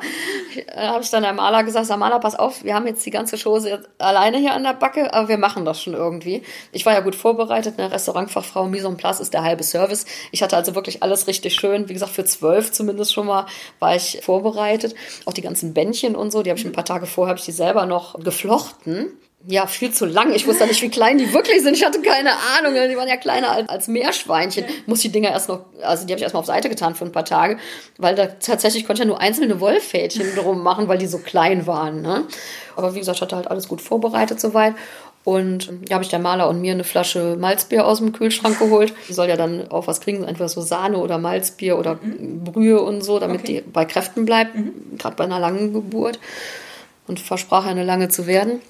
Da 0.67 0.89
habe 0.89 1.03
ich 1.03 1.09
dann 1.09 1.23
der 1.23 1.33
Maler 1.33 1.63
gesagt, 1.63 1.89
Maler, 1.97 2.19
pass 2.19 2.35
auf, 2.35 2.63
wir 2.63 2.73
haben 2.73 2.87
jetzt 2.87 3.05
die 3.05 3.11
ganze 3.11 3.37
Chose 3.37 3.83
alleine 3.97 4.37
hier 4.37 4.53
an 4.53 4.63
der 4.63 4.73
Backe, 4.73 5.13
aber 5.13 5.29
wir 5.29 5.37
machen 5.37 5.65
das 5.65 5.81
schon 5.81 5.93
irgendwie. 5.93 6.43
Ich 6.71 6.85
war 6.85 6.93
ja 6.93 6.99
gut 6.99 7.15
vorbereitet, 7.15 7.75
eine 7.77 7.91
Restaurantfachfrau, 7.91 8.65
Mise 8.65 8.87
en 8.87 8.97
place 8.97 9.19
ist 9.19 9.33
der 9.33 9.43
halbe 9.43 9.63
Service. 9.63 10.05
Ich 10.31 10.43
hatte 10.43 10.55
also 10.55 10.75
wirklich 10.75 11.03
alles 11.03 11.27
richtig 11.27 11.55
schön. 11.55 11.89
Wie 11.89 11.93
gesagt, 11.93 12.11
für 12.11 12.25
zwölf 12.25 12.71
zumindest 12.71 13.13
schon 13.13 13.27
mal 13.27 13.45
war 13.79 13.95
ich 13.95 14.19
vorbereitet. 14.23 14.95
Auch 15.25 15.33
die 15.33 15.41
ganzen 15.41 15.73
Bändchen 15.73 16.15
und 16.15 16.31
so, 16.31 16.43
die 16.43 16.49
habe 16.49 16.59
ich 16.59 16.65
ein 16.65 16.71
paar 16.71 16.85
Tage 16.93 17.05
vorher 17.05 17.31
habe 17.31 17.39
ich 17.39 17.45
die 17.45 17.51
selber 17.51 17.85
noch 17.85 18.19
geflochten. 18.19 19.17
Ja, 19.47 19.65
viel 19.65 19.91
zu 19.91 20.05
lang. 20.05 20.33
Ich 20.33 20.45
wusste 20.45 20.67
nicht, 20.67 20.81
wie 20.83 20.89
klein 20.89 21.17
die 21.17 21.33
wirklich 21.33 21.63
sind. 21.63 21.75
Ich 21.75 21.83
hatte 21.83 21.99
keine 22.01 22.31
Ahnung. 22.57 22.73
Die 22.73 22.95
waren 22.95 23.07
ja 23.07 23.17
kleiner 23.17 23.69
als, 23.69 23.87
Meerschweinchen. 23.87 24.65
Muss 24.85 24.99
die 24.99 25.09
Dinger 25.09 25.31
erst 25.31 25.49
noch, 25.49 25.61
also 25.81 26.05
die 26.05 26.13
habe 26.13 26.19
ich 26.19 26.23
erstmal 26.23 26.41
auf 26.41 26.45
Seite 26.45 26.69
getan 26.69 26.93
für 26.93 27.05
ein 27.05 27.11
paar 27.11 27.25
Tage, 27.25 27.57
weil 27.97 28.13
da 28.13 28.27
tatsächlich 28.27 28.85
konnte 28.85 29.01
ich 29.01 29.07
ja 29.07 29.11
nur 29.11 29.19
einzelne 29.19 29.59
Wollfädchen 29.59 30.35
drum 30.35 30.61
machen, 30.61 30.87
weil 30.87 30.99
die 30.99 31.07
so 31.07 31.17
klein 31.17 31.65
waren. 31.65 32.03
Ne? 32.03 32.25
Aber 32.75 32.93
wie 32.93 32.99
gesagt, 32.99 33.17
ich 33.17 33.21
hatte 33.21 33.35
halt 33.35 33.47
alles 33.47 33.67
gut 33.67 33.81
vorbereitet 33.81 34.39
soweit. 34.39 34.75
Und 35.23 35.71
da 35.87 35.95
habe 35.95 36.03
ich 36.03 36.09
der 36.09 36.19
Maler 36.19 36.49
und 36.49 36.61
mir 36.61 36.73
eine 36.73 36.83
Flasche 36.83 37.35
Malzbier 37.39 37.85
aus 37.85 37.99
dem 37.99 38.11
Kühlschrank 38.11 38.57
geholt. 38.57 38.93
Die 39.07 39.13
soll 39.13 39.27
ja 39.27 39.37
dann 39.37 39.69
auch 39.69 39.87
was 39.87 40.01
kriegen, 40.01 40.23
entweder 40.23 40.49
so 40.49 40.61
Sahne 40.61 40.97
oder 40.97 41.17
Malzbier 41.17 41.77
oder 41.77 41.99
mhm. 42.01 42.43
Brühe 42.43 42.81
und 42.81 43.03
so, 43.03 43.19
damit 43.19 43.41
okay. 43.41 43.63
die 43.63 43.71
bei 43.71 43.85
Kräften 43.85 44.25
bleibt, 44.25 44.55
mhm. 44.55 44.97
gerade 44.97 45.15
bei 45.15 45.23
einer 45.23 45.39
langen 45.39 45.73
Geburt 45.73 46.19
und 47.11 47.19
versprach 47.19 47.65
eine 47.65 47.83
lange 47.83 48.07
zu 48.07 48.25
werden. 48.25 48.61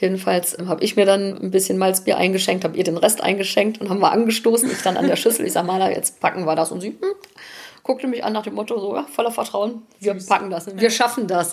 Jedenfalls 0.00 0.56
habe 0.66 0.82
ich 0.82 0.96
mir 0.96 1.04
dann 1.04 1.38
ein 1.38 1.50
bisschen 1.50 1.76
Malzbier 1.76 2.16
eingeschenkt, 2.16 2.64
habe 2.64 2.76
ihr 2.76 2.84
den 2.84 2.96
Rest 2.96 3.22
eingeschenkt 3.22 3.78
und 3.78 3.90
haben 3.90 4.00
wir 4.00 4.10
angestoßen. 4.10 4.70
Ich 4.70 4.82
dann 4.82 4.96
an 4.96 5.06
der 5.06 5.16
Schüssel. 5.16 5.46
Ich 5.46 5.52
sage, 5.52 5.66
Maler, 5.66 5.90
jetzt 5.90 6.18
packen 6.18 6.46
wir 6.46 6.56
das. 6.56 6.72
Und 6.72 6.80
sie 6.80 6.88
hm, 6.88 7.14
guckte 7.82 8.06
mich 8.06 8.24
an 8.24 8.32
nach 8.32 8.42
dem 8.42 8.54
Motto, 8.54 8.78
so 8.80 8.94
ja, 8.96 9.04
voller 9.04 9.30
Vertrauen, 9.30 9.82
wir 9.98 10.14
Süß. 10.14 10.26
packen 10.26 10.50
das, 10.50 10.66
wir 10.74 10.90
schaffen 10.90 11.26
das. 11.26 11.52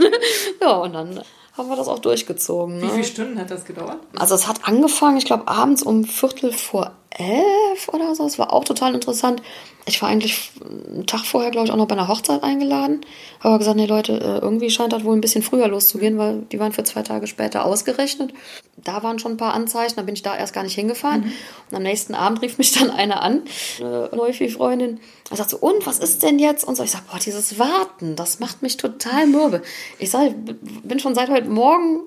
ja, 0.60 0.76
und 0.76 0.92
dann 0.92 1.22
haben 1.56 1.68
wir 1.68 1.76
das 1.76 1.88
auch 1.88 1.98
durchgezogen. 1.98 2.78
Ne? 2.78 2.82
Wie 2.84 2.88
viele 2.90 3.04
Stunden 3.04 3.38
hat 3.38 3.50
das 3.50 3.64
gedauert? 3.64 3.98
Also 4.18 4.34
es 4.34 4.46
hat 4.46 4.68
angefangen, 4.68 5.16
ich 5.16 5.24
glaube, 5.24 5.48
abends 5.48 5.82
um 5.82 6.04
Viertel 6.04 6.52
vor 6.52 6.92
elf 7.10 7.88
oder 7.88 8.14
so. 8.14 8.24
Es 8.26 8.38
war 8.38 8.52
auch 8.52 8.64
total 8.64 8.94
interessant. 8.94 9.42
Ich 9.86 10.02
war 10.02 10.10
eigentlich 10.10 10.50
einen 10.62 11.06
Tag 11.06 11.24
vorher, 11.24 11.50
glaube 11.50 11.66
ich, 11.66 11.72
auch 11.72 11.76
noch 11.76 11.88
bei 11.88 11.94
einer 11.94 12.08
Hochzeit 12.08 12.42
eingeladen. 12.42 13.00
Aber 13.40 13.58
gesagt, 13.58 13.76
nee 13.76 13.86
Leute, 13.86 14.12
äh, 14.12 14.38
irgendwie 14.44 14.68
scheint 14.68 14.92
das 14.92 15.02
wohl 15.02 15.16
ein 15.16 15.22
bisschen 15.22 15.42
früher 15.42 15.66
loszugehen, 15.66 16.18
weil 16.18 16.42
die 16.52 16.60
waren 16.60 16.72
für 16.72 16.84
zwei 16.84 17.02
Tage 17.02 17.26
später 17.26 17.64
ausgerechnet. 17.64 18.34
Da 18.76 19.02
waren 19.02 19.18
schon 19.18 19.32
ein 19.32 19.36
paar 19.38 19.54
Anzeichen, 19.54 19.96
da 19.96 20.02
bin 20.02 20.14
ich 20.14 20.22
da 20.22 20.36
erst 20.36 20.52
gar 20.52 20.62
nicht 20.62 20.74
hingefahren. 20.74 21.22
Mhm. 21.22 21.32
Und 21.70 21.76
am 21.78 21.82
nächsten 21.82 22.14
Abend 22.14 22.42
rief 22.42 22.58
mich 22.58 22.72
dann 22.72 22.90
eine 22.90 23.22
an, 23.22 23.42
eine 23.80 24.10
Neufi-Freundin. 24.14 25.00
Er 25.30 25.36
sagt 25.36 25.50
so, 25.50 25.56
und 25.56 25.86
was 25.86 25.98
ist 25.98 26.22
denn 26.22 26.38
jetzt? 26.38 26.64
Und 26.64 26.76
so, 26.76 26.82
ich 26.82 26.90
sag, 26.90 27.06
boah, 27.10 27.18
dieses 27.18 27.58
Warten, 27.58 28.14
das 28.14 28.40
macht 28.40 28.60
mich 28.60 28.76
total 28.76 29.26
mürbe. 29.26 29.62
Ich 29.98 30.10
sag, 30.10 30.26
ich 30.26 30.82
bin 30.82 31.00
schon 31.00 31.14
seit 31.14 31.30
heute 31.30 31.48
Morgen 31.48 32.00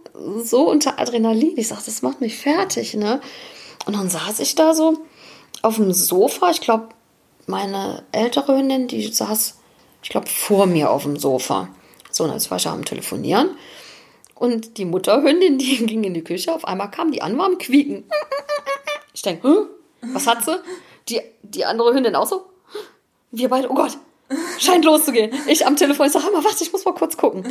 so 0.44 0.70
unter 0.70 1.00
Adrenalin. 1.00 1.54
Ich 1.58 1.70
sag, 1.70 1.84
das 1.84 2.04
macht 2.04 2.22
mich 2.22 2.38
fertig, 2.38 2.94
ne? 2.94 3.22
Und 3.86 3.96
dann 3.96 4.10
saß 4.10 4.40
ich 4.40 4.56
da 4.56 4.74
so 4.74 4.98
auf 5.62 5.76
dem 5.76 5.94
Sofa. 5.94 6.52
Ich 6.52 6.62
glaube, 6.62 6.90
meine 7.48 8.04
ältere 8.12 8.58
Hündin, 8.58 8.88
die 8.88 9.08
saß, 9.08 9.60
ich 10.04 10.10
glaube, 10.10 10.28
vor 10.28 10.66
mir 10.66 10.92
auf 10.92 11.04
dem 11.04 11.18
Sofa. 11.18 11.70
So, 12.10 12.24
und 12.26 12.32
jetzt 12.32 12.52
war 12.52 12.58
ich 12.58 12.68
am 12.68 12.86
Telefonieren. 12.86 13.52
Und 14.36 14.78
die 14.78 14.86
Mutterhündin, 14.86 15.58
die 15.60 15.86
ging 15.86 16.04
in 16.04 16.14
die 16.14 16.24
Küche. 16.24 16.54
Auf 16.54 16.66
einmal 16.66 16.92
kam 16.92 17.12
die 17.12 17.22
an, 17.22 17.38
war 17.38 17.46
am 17.46 17.58
Quieken. 17.58 18.04
Ich 19.14 19.24
denke, 19.24 19.68
was 20.14 20.26
hat 20.26 20.46
sie? 20.46 20.58
Die, 21.10 21.22
die 21.44 21.66
andere 21.66 21.94
Hündin 21.94 22.16
auch 22.16 22.26
so. 22.26 22.46
Wir 23.30 23.50
beide, 23.50 23.70
oh 23.70 23.74
Gott, 23.74 23.98
scheint 24.58 24.86
loszugehen. 24.86 25.32
Ich 25.48 25.68
am 25.68 25.76
Telefon, 25.76 26.08
ich 26.08 26.14
sage, 26.14 26.32
mal, 26.32 26.44
warte, 26.44 26.64
ich 26.64 26.72
muss 26.72 26.86
mal 26.86 26.94
kurz 26.94 27.18
gucken. 27.18 27.44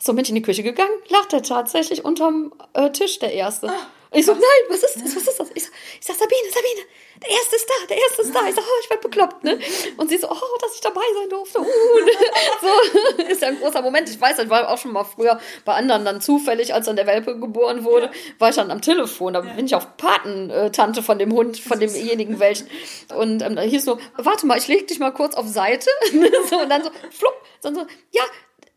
So 0.00 0.12
bin 0.14 0.24
ich 0.24 0.30
in 0.30 0.34
die 0.34 0.42
Küche 0.42 0.64
gegangen, 0.64 0.90
lag 1.08 1.26
der 1.26 1.42
tatsächlich 1.42 2.04
unterm 2.04 2.52
äh, 2.74 2.90
Tisch, 2.90 3.20
der 3.20 3.32
Erste. 3.32 3.72
Ich 4.16 4.24
so, 4.24 4.32
nein, 4.32 4.42
was 4.70 4.82
ist 4.82 4.96
das, 4.96 5.14
was 5.14 5.28
ist 5.28 5.38
das? 5.40 5.50
Ich 5.54 5.64
sag, 5.64 5.72
ich 6.00 6.06
sag 6.06 6.16
Sabine, 6.16 6.48
Sabine, 6.48 6.86
der 7.22 7.30
Erste 7.30 7.56
ist 7.56 7.68
da, 7.68 7.86
der 7.86 7.98
Erste 7.98 8.22
ist 8.22 8.34
da. 8.34 8.48
Ich 8.48 8.54
sag, 8.54 8.64
oh, 8.64 8.80
ich 8.82 8.88
werd 8.88 9.02
bekloppt, 9.02 9.44
ne? 9.44 9.58
Und 9.98 10.08
sie 10.08 10.16
so, 10.16 10.30
oh, 10.30 10.58
dass 10.58 10.74
ich 10.74 10.80
dabei 10.80 11.02
sein 11.18 11.28
durfte. 11.28 11.60
Uh, 11.60 11.64
so, 13.16 13.22
ist 13.28 13.42
ja 13.42 13.48
ein 13.48 13.60
großer 13.60 13.82
Moment. 13.82 14.08
Ich 14.08 14.18
weiß, 14.18 14.38
ich 14.38 14.48
war 14.48 14.70
auch 14.70 14.78
schon 14.78 14.92
mal 14.92 15.04
früher 15.04 15.38
bei 15.66 15.74
anderen 15.74 16.06
dann 16.06 16.22
zufällig, 16.22 16.72
als 16.72 16.86
dann 16.86 16.96
der 16.96 17.06
Welpe 17.06 17.38
geboren 17.38 17.84
wurde, 17.84 18.10
war 18.38 18.48
ich 18.48 18.56
dann 18.56 18.70
am 18.70 18.80
Telefon. 18.80 19.34
Da 19.34 19.42
bin 19.42 19.66
ich 19.66 19.74
auf 19.74 19.98
Patentante 19.98 21.02
von 21.02 21.18
dem 21.18 21.34
Hund, 21.34 21.58
von 21.58 21.78
demjenigen 21.78 22.40
welchen. 22.40 22.70
Und 23.14 23.42
ähm, 23.42 23.54
da 23.54 23.62
hieß 23.62 23.84
so, 23.84 23.98
warte 24.16 24.46
mal, 24.46 24.56
ich 24.56 24.66
leg 24.66 24.86
dich 24.86 24.98
mal 24.98 25.12
kurz 25.12 25.34
auf 25.34 25.46
Seite. 25.46 25.90
so, 26.48 26.56
und 26.56 26.70
dann 26.70 26.82
so, 26.82 26.90
flupp, 27.10 27.34
dann 27.60 27.74
so, 27.74 27.82
ja, 28.12 28.22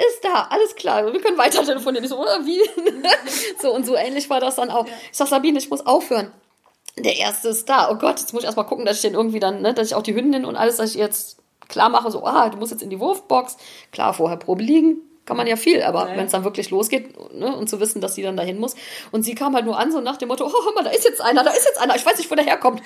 ist 0.08 0.24
da, 0.24 0.48
alles 0.50 0.76
klar, 0.76 1.12
wir 1.12 1.20
können 1.20 1.38
weiter 1.38 1.64
telefonieren. 1.64 2.06
Ich 2.06 2.10
so, 2.10 2.18
oder 2.18 2.46
wie? 2.46 2.62
so 3.62 3.74
und 3.74 3.86
so 3.86 3.96
ähnlich 3.96 4.30
war 4.30 4.40
das 4.40 4.56
dann 4.56 4.70
auch. 4.70 4.86
Ich 4.86 5.18
sag, 5.18 5.28
Sabine, 5.28 5.60
ich 5.60 5.70
muss 5.70 5.86
aufhören. 5.86 6.32
Der 6.98 7.18
erste 7.18 7.50
ist 7.50 7.68
da. 7.68 7.92
Oh 7.92 7.96
Gott, 7.96 8.20
jetzt 8.20 8.34
muss 8.34 8.44
ich 8.44 8.46
erstmal 8.46 8.66
gucken, 8.66 8.86
dass 8.86 8.98
ich 8.98 9.02
den 9.02 9.14
irgendwie 9.14 9.40
dann, 9.40 9.62
ne, 9.62 9.74
dass 9.74 9.88
ich 9.88 9.96
auch 9.96 10.02
die 10.02 10.16
Hündin 10.16 10.46
und 10.46 10.56
alles, 10.56 10.78
dass 10.78 10.92
ich 10.92 10.96
jetzt 10.96 11.38
klar 11.68 11.90
mache, 11.90 12.12
so, 12.12 12.26
ah, 12.26 12.50
du 12.50 12.58
musst 12.58 12.72
jetzt 12.72 12.82
in 12.82 12.90
die 12.90 13.00
Wurfbox. 13.00 13.58
Klar, 13.92 14.14
vorher 14.14 14.38
Probe 14.38 14.64
liegen, 14.64 15.02
kann 15.26 15.36
man 15.36 15.48
ja 15.48 15.58
viel, 15.58 15.84
aber 15.84 16.10
ja. 16.10 16.18
wenn 16.18 16.26
es 16.26 16.32
dann 16.32 16.46
wirklich 16.46 16.70
losgeht 16.70 17.34
ne, 17.34 17.56
und 17.56 17.70
zu 17.70 17.82
wissen, 17.82 18.00
dass 18.00 18.16
sie 18.16 18.24
dann 18.24 18.38
dahin 18.38 18.58
muss. 18.58 18.76
Und 19.12 19.24
sie 19.24 19.36
kam 19.36 19.54
halt 19.54 19.66
nur 19.66 19.78
an, 19.78 19.92
so 19.92 20.00
nach 20.00 20.18
dem 20.18 20.30
Motto, 20.30 20.46
oh, 20.46 20.66
hör 20.66 20.74
mal, 20.74 20.84
da 20.86 20.92
ist 20.92 21.04
jetzt 21.04 21.22
einer, 21.22 21.44
da 21.44 21.52
ist 21.52 21.66
jetzt 21.66 21.80
einer, 21.80 21.96
ich 21.96 22.06
weiß 22.06 22.18
nicht, 22.18 22.32
wo 22.32 22.36
der 22.36 22.46
herkommt. 22.46 22.82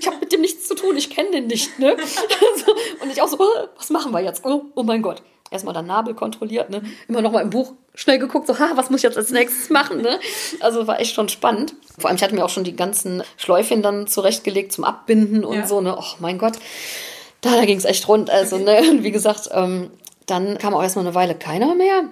Ich 0.00 0.06
habe 0.06 0.16
mit 0.16 0.32
dem 0.32 0.40
nichts 0.40 0.66
zu 0.66 0.74
tun, 0.74 0.96
ich 0.96 1.10
kenne 1.10 1.30
den 1.30 1.46
nicht. 1.46 1.78
Ne? 1.78 1.94
und 3.02 3.12
ich 3.12 3.20
auch 3.20 3.28
so, 3.28 3.36
oh, 3.38 3.68
was 3.76 3.90
machen 3.90 4.12
wir 4.12 4.20
jetzt? 4.20 4.46
Oh, 4.46 4.62
oh 4.74 4.82
mein 4.82 5.02
Gott 5.02 5.22
erstmal 5.50 5.74
dann 5.74 5.86
Nabel 5.86 6.14
kontrolliert, 6.14 6.70
ne? 6.70 6.82
Immer 7.08 7.22
noch 7.22 7.32
mal 7.32 7.42
im 7.42 7.50
Buch 7.50 7.72
schnell 7.94 8.18
geguckt, 8.18 8.46
so, 8.46 8.58
ha, 8.58 8.70
was 8.74 8.90
muss 8.90 8.98
ich 8.98 9.04
jetzt 9.04 9.16
als 9.16 9.30
nächstes 9.30 9.70
machen, 9.70 10.02
ne? 10.02 10.20
Also 10.60 10.86
war 10.86 11.00
echt 11.00 11.14
schon 11.14 11.28
spannend. 11.28 11.74
Vor 11.98 12.08
allem, 12.08 12.16
ich 12.16 12.22
hatte 12.22 12.34
mir 12.34 12.44
auch 12.44 12.50
schon 12.50 12.64
die 12.64 12.76
ganzen 12.76 13.22
Schläufchen 13.36 13.82
dann 13.82 14.06
zurechtgelegt 14.06 14.72
zum 14.72 14.84
Abbinden 14.84 15.44
und 15.44 15.56
ja. 15.56 15.66
so, 15.66 15.80
ne? 15.80 15.96
Oh 15.98 16.14
mein 16.20 16.38
Gott. 16.38 16.58
Da, 17.40 17.56
da 17.56 17.64
ging 17.64 17.78
es 17.78 17.84
echt 17.84 18.06
rund. 18.08 18.30
Also, 18.30 18.56
okay. 18.56 18.82
ne, 18.82 18.90
und 18.90 19.02
wie 19.02 19.10
gesagt, 19.10 19.48
ähm, 19.52 19.90
dann 20.26 20.58
kam 20.58 20.74
auch 20.74 20.82
erstmal 20.82 21.06
eine 21.06 21.14
Weile 21.14 21.34
keiner 21.34 21.74
mehr. 21.74 22.04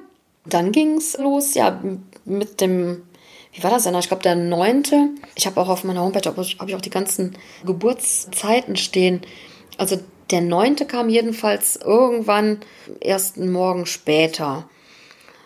Dann 0.45 0.73
ging 0.73 0.97
es 0.97 1.19
los, 1.19 1.55
ja, 1.55 1.81
mit 2.25 2.61
dem, 2.61 3.03
wie 3.53 3.63
war 3.63 3.71
das 3.71 3.85
denn? 3.85 3.95
Ich 3.97 4.09
glaube, 4.09 4.23
der 4.23 4.37
neunte. 4.37 5.09
Ich 5.35 5.47
habe 5.47 5.61
auch 5.61 5.69
auf 5.69 5.85
meiner 5.85 6.01
Homepage 6.01 6.29
habe 6.29 6.43
ich 6.43 6.75
auch 6.75 6.81
die 6.81 6.91
ganzen 6.91 7.37
Geburtszeiten 7.65 8.77
stehen. 8.77 9.23
Also 9.77 9.99
der 10.31 10.41
neunte 10.41 10.87
kam 10.87 11.09
jedenfalls 11.09 11.77
irgendwann 11.77 12.61
erst 13.01 13.37
einen 13.37 13.53
Morgen 13.53 13.87
später. 13.87 14.69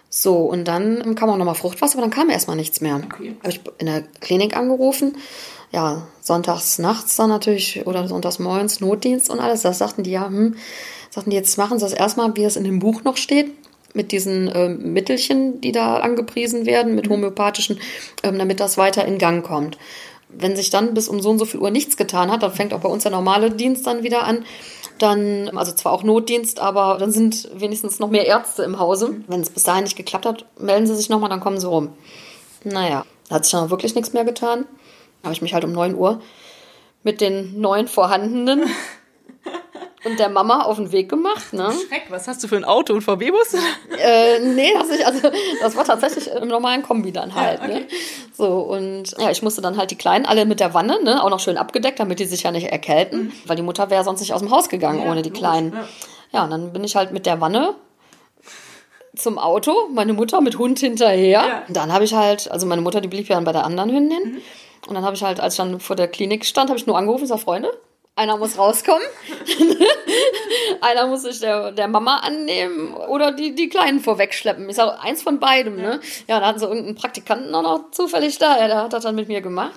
So, 0.08 0.38
und 0.38 0.66
dann 0.66 1.14
kam 1.14 1.30
auch 1.30 1.36
nochmal 1.36 1.54
Fruchtwasser, 1.54 1.98
aber 1.98 2.02
dann 2.02 2.10
kam 2.10 2.30
erstmal 2.30 2.56
nichts 2.56 2.80
mehr. 2.80 2.96
Okay. 2.96 3.36
Habe 3.40 3.50
ich 3.50 3.60
in 3.78 3.86
der 3.86 4.02
Klinik 4.20 4.56
angerufen. 4.56 5.16
Ja, 5.72 6.08
sonntags 6.20 6.80
nachts 6.80 7.14
dann 7.14 7.28
natürlich 7.28 7.86
oder 7.86 8.08
sonntags 8.08 8.40
morgens 8.40 8.80
Notdienst 8.80 9.30
und 9.30 9.38
alles. 9.38 9.62
Das 9.62 9.78
sagten 9.78 10.02
die 10.02 10.10
ja, 10.10 10.26
hm, 10.26 10.56
sagten 11.10 11.30
die, 11.30 11.36
jetzt 11.36 11.56
machen 11.58 11.78
sie 11.78 11.84
das 11.84 11.92
erstmal, 11.92 12.34
wie 12.36 12.42
es 12.42 12.56
in 12.56 12.64
dem 12.64 12.80
Buch 12.80 13.04
noch 13.04 13.16
steht 13.16 13.52
mit 13.92 14.12
diesen 14.12 14.48
äh, 14.48 14.68
Mittelchen, 14.68 15.60
die 15.60 15.72
da 15.72 15.96
angepriesen 15.96 16.64
werden, 16.64 16.94
mit 16.94 17.08
mhm. 17.08 17.14
homöopathischen, 17.14 17.80
ähm, 18.22 18.38
damit 18.38 18.60
das 18.60 18.78
weiter 18.78 19.04
in 19.04 19.18
Gang 19.18 19.44
kommt 19.44 19.78
wenn 20.32 20.56
sich 20.56 20.70
dann 20.70 20.94
bis 20.94 21.08
um 21.08 21.20
so 21.20 21.30
und 21.30 21.38
so 21.38 21.44
viel 21.44 21.60
Uhr 21.60 21.70
nichts 21.70 21.96
getan 21.96 22.30
hat, 22.30 22.42
dann 22.42 22.52
fängt 22.52 22.72
auch 22.72 22.80
bei 22.80 22.88
uns 22.88 23.02
der 23.02 23.12
normale 23.12 23.50
Dienst 23.50 23.86
dann 23.86 24.02
wieder 24.02 24.24
an. 24.24 24.44
Dann, 24.98 25.56
also 25.56 25.72
zwar 25.72 25.92
auch 25.92 26.02
Notdienst, 26.02 26.60
aber 26.60 26.98
dann 26.98 27.10
sind 27.10 27.48
wenigstens 27.54 27.98
noch 27.98 28.10
mehr 28.10 28.26
Ärzte 28.26 28.62
im 28.62 28.78
Hause. 28.78 29.16
Wenn 29.28 29.40
es 29.40 29.50
bis 29.50 29.62
dahin 29.62 29.84
nicht 29.84 29.96
geklappt 29.96 30.26
hat, 30.26 30.44
melden 30.58 30.86
sie 30.86 30.94
sich 30.94 31.08
nochmal, 31.08 31.30
dann 31.30 31.40
kommen 31.40 31.58
sie 31.58 31.66
rum. 31.66 31.90
Naja, 32.64 33.06
da 33.28 33.36
hat 33.36 33.44
sich 33.44 33.52
dann 33.52 33.70
wirklich 33.70 33.94
nichts 33.94 34.12
mehr 34.12 34.24
getan. 34.24 34.66
Da 35.22 35.26
habe 35.26 35.34
ich 35.34 35.42
mich 35.42 35.54
halt 35.54 35.64
um 35.64 35.72
9 35.72 35.94
Uhr 35.94 36.20
mit 37.02 37.20
den 37.20 37.60
neun 37.60 37.88
vorhandenen 37.88 38.64
und 40.04 40.18
der 40.18 40.28
Mama 40.28 40.62
auf 40.62 40.76
den 40.76 40.92
Weg 40.92 41.08
gemacht. 41.08 41.52
Ne? 41.52 41.72
Schreck, 41.88 42.04
was 42.08 42.26
hast 42.26 42.42
du 42.42 42.48
für 42.48 42.56
ein 42.56 42.64
Auto 42.64 42.94
und 42.94 43.02
VW-Bus? 43.02 43.54
Äh, 43.98 44.40
nee, 44.40 44.72
das, 44.74 44.90
ich, 44.90 45.06
also, 45.06 45.30
das 45.60 45.76
war 45.76 45.84
tatsächlich 45.84 46.28
im 46.28 46.48
normalen 46.48 46.82
Kombi 46.82 47.12
dann 47.12 47.34
halt. 47.34 47.60
Ja, 47.60 47.66
ne? 47.66 47.74
okay. 47.74 47.82
ne? 47.82 47.88
So, 48.32 48.46
und 48.60 49.14
ja, 49.18 49.30
ich 49.30 49.42
musste 49.42 49.60
dann 49.60 49.76
halt 49.76 49.90
die 49.90 49.96
Kleinen 49.96 50.24
alle 50.24 50.46
mit 50.46 50.60
der 50.60 50.72
Wanne, 50.72 51.02
ne, 51.02 51.22
auch 51.22 51.28
noch 51.28 51.40
schön 51.40 51.58
abgedeckt, 51.58 52.00
damit 52.00 52.18
die 52.18 52.24
sich 52.24 52.44
ja 52.44 52.50
nicht 52.50 52.70
erkälten, 52.70 53.24
mhm. 53.24 53.32
weil 53.46 53.56
die 53.56 53.62
Mutter 53.62 53.90
wäre 53.90 54.04
sonst 54.04 54.20
nicht 54.20 54.32
aus 54.32 54.40
dem 54.40 54.50
Haus 54.50 54.68
gegangen 54.68 55.02
ja, 55.02 55.10
ohne 55.10 55.22
die 55.22 55.30
Kleinen. 55.30 55.72
Ja. 55.72 55.88
ja, 56.32 56.44
und 56.44 56.50
dann 56.50 56.72
bin 56.72 56.82
ich 56.84 56.96
halt 56.96 57.12
mit 57.12 57.26
der 57.26 57.40
Wanne 57.40 57.74
zum 59.14 59.38
Auto, 59.38 59.88
meine 59.92 60.12
Mutter 60.12 60.40
mit 60.40 60.58
Hund 60.58 60.78
hinterher. 60.78 61.42
Ja. 61.46 61.62
Und 61.68 61.76
dann 61.76 61.92
habe 61.92 62.04
ich 62.04 62.14
halt, 62.14 62.50
also 62.50 62.66
meine 62.66 62.80
Mutter, 62.80 63.00
die 63.00 63.08
blieb 63.08 63.28
ja 63.28 63.34
dann 63.34 63.44
bei 63.44 63.52
der 63.52 63.64
anderen 63.64 63.90
Hündin. 63.90 64.32
Mhm. 64.32 64.38
Und 64.88 64.94
dann 64.94 65.04
habe 65.04 65.14
ich 65.14 65.22
halt, 65.22 65.40
als 65.40 65.54
ich 65.54 65.58
dann 65.58 65.80
vor 65.80 65.96
der 65.96 66.08
Klinik 66.08 66.46
stand, 66.46 66.70
habe 66.70 66.78
ich 66.78 66.86
nur 66.86 66.96
angerufen, 66.96 67.24
ich 67.24 67.28
sage, 67.28 67.42
Freunde, 67.42 67.70
einer 68.20 68.36
muss 68.36 68.58
rauskommen. 68.58 69.02
Einer 70.82 71.06
muss 71.06 71.22
sich 71.22 71.40
der, 71.40 71.72
der 71.72 71.88
Mama 71.88 72.18
annehmen 72.18 72.94
oder 72.94 73.32
die, 73.32 73.54
die 73.54 73.68
Kleinen 73.68 74.00
vorwegschleppen. 74.00 74.68
Ich 74.68 74.76
sage, 74.76 75.00
eins 75.00 75.22
von 75.22 75.40
beidem, 75.40 75.76
ne? 75.76 76.00
Ja, 76.28 76.38
da 76.38 76.46
hatten 76.46 76.58
sie 76.58 76.66
irgendeinen 76.66 76.96
Praktikanten 76.96 77.54
auch 77.54 77.62
noch 77.62 77.90
zufällig 77.92 78.38
da. 78.38 78.58
Ja, 78.58 78.66
der 78.66 78.76
hat 78.82 78.92
das 78.92 79.04
dann 79.04 79.14
mit 79.14 79.28
mir 79.28 79.40
gemacht. 79.40 79.72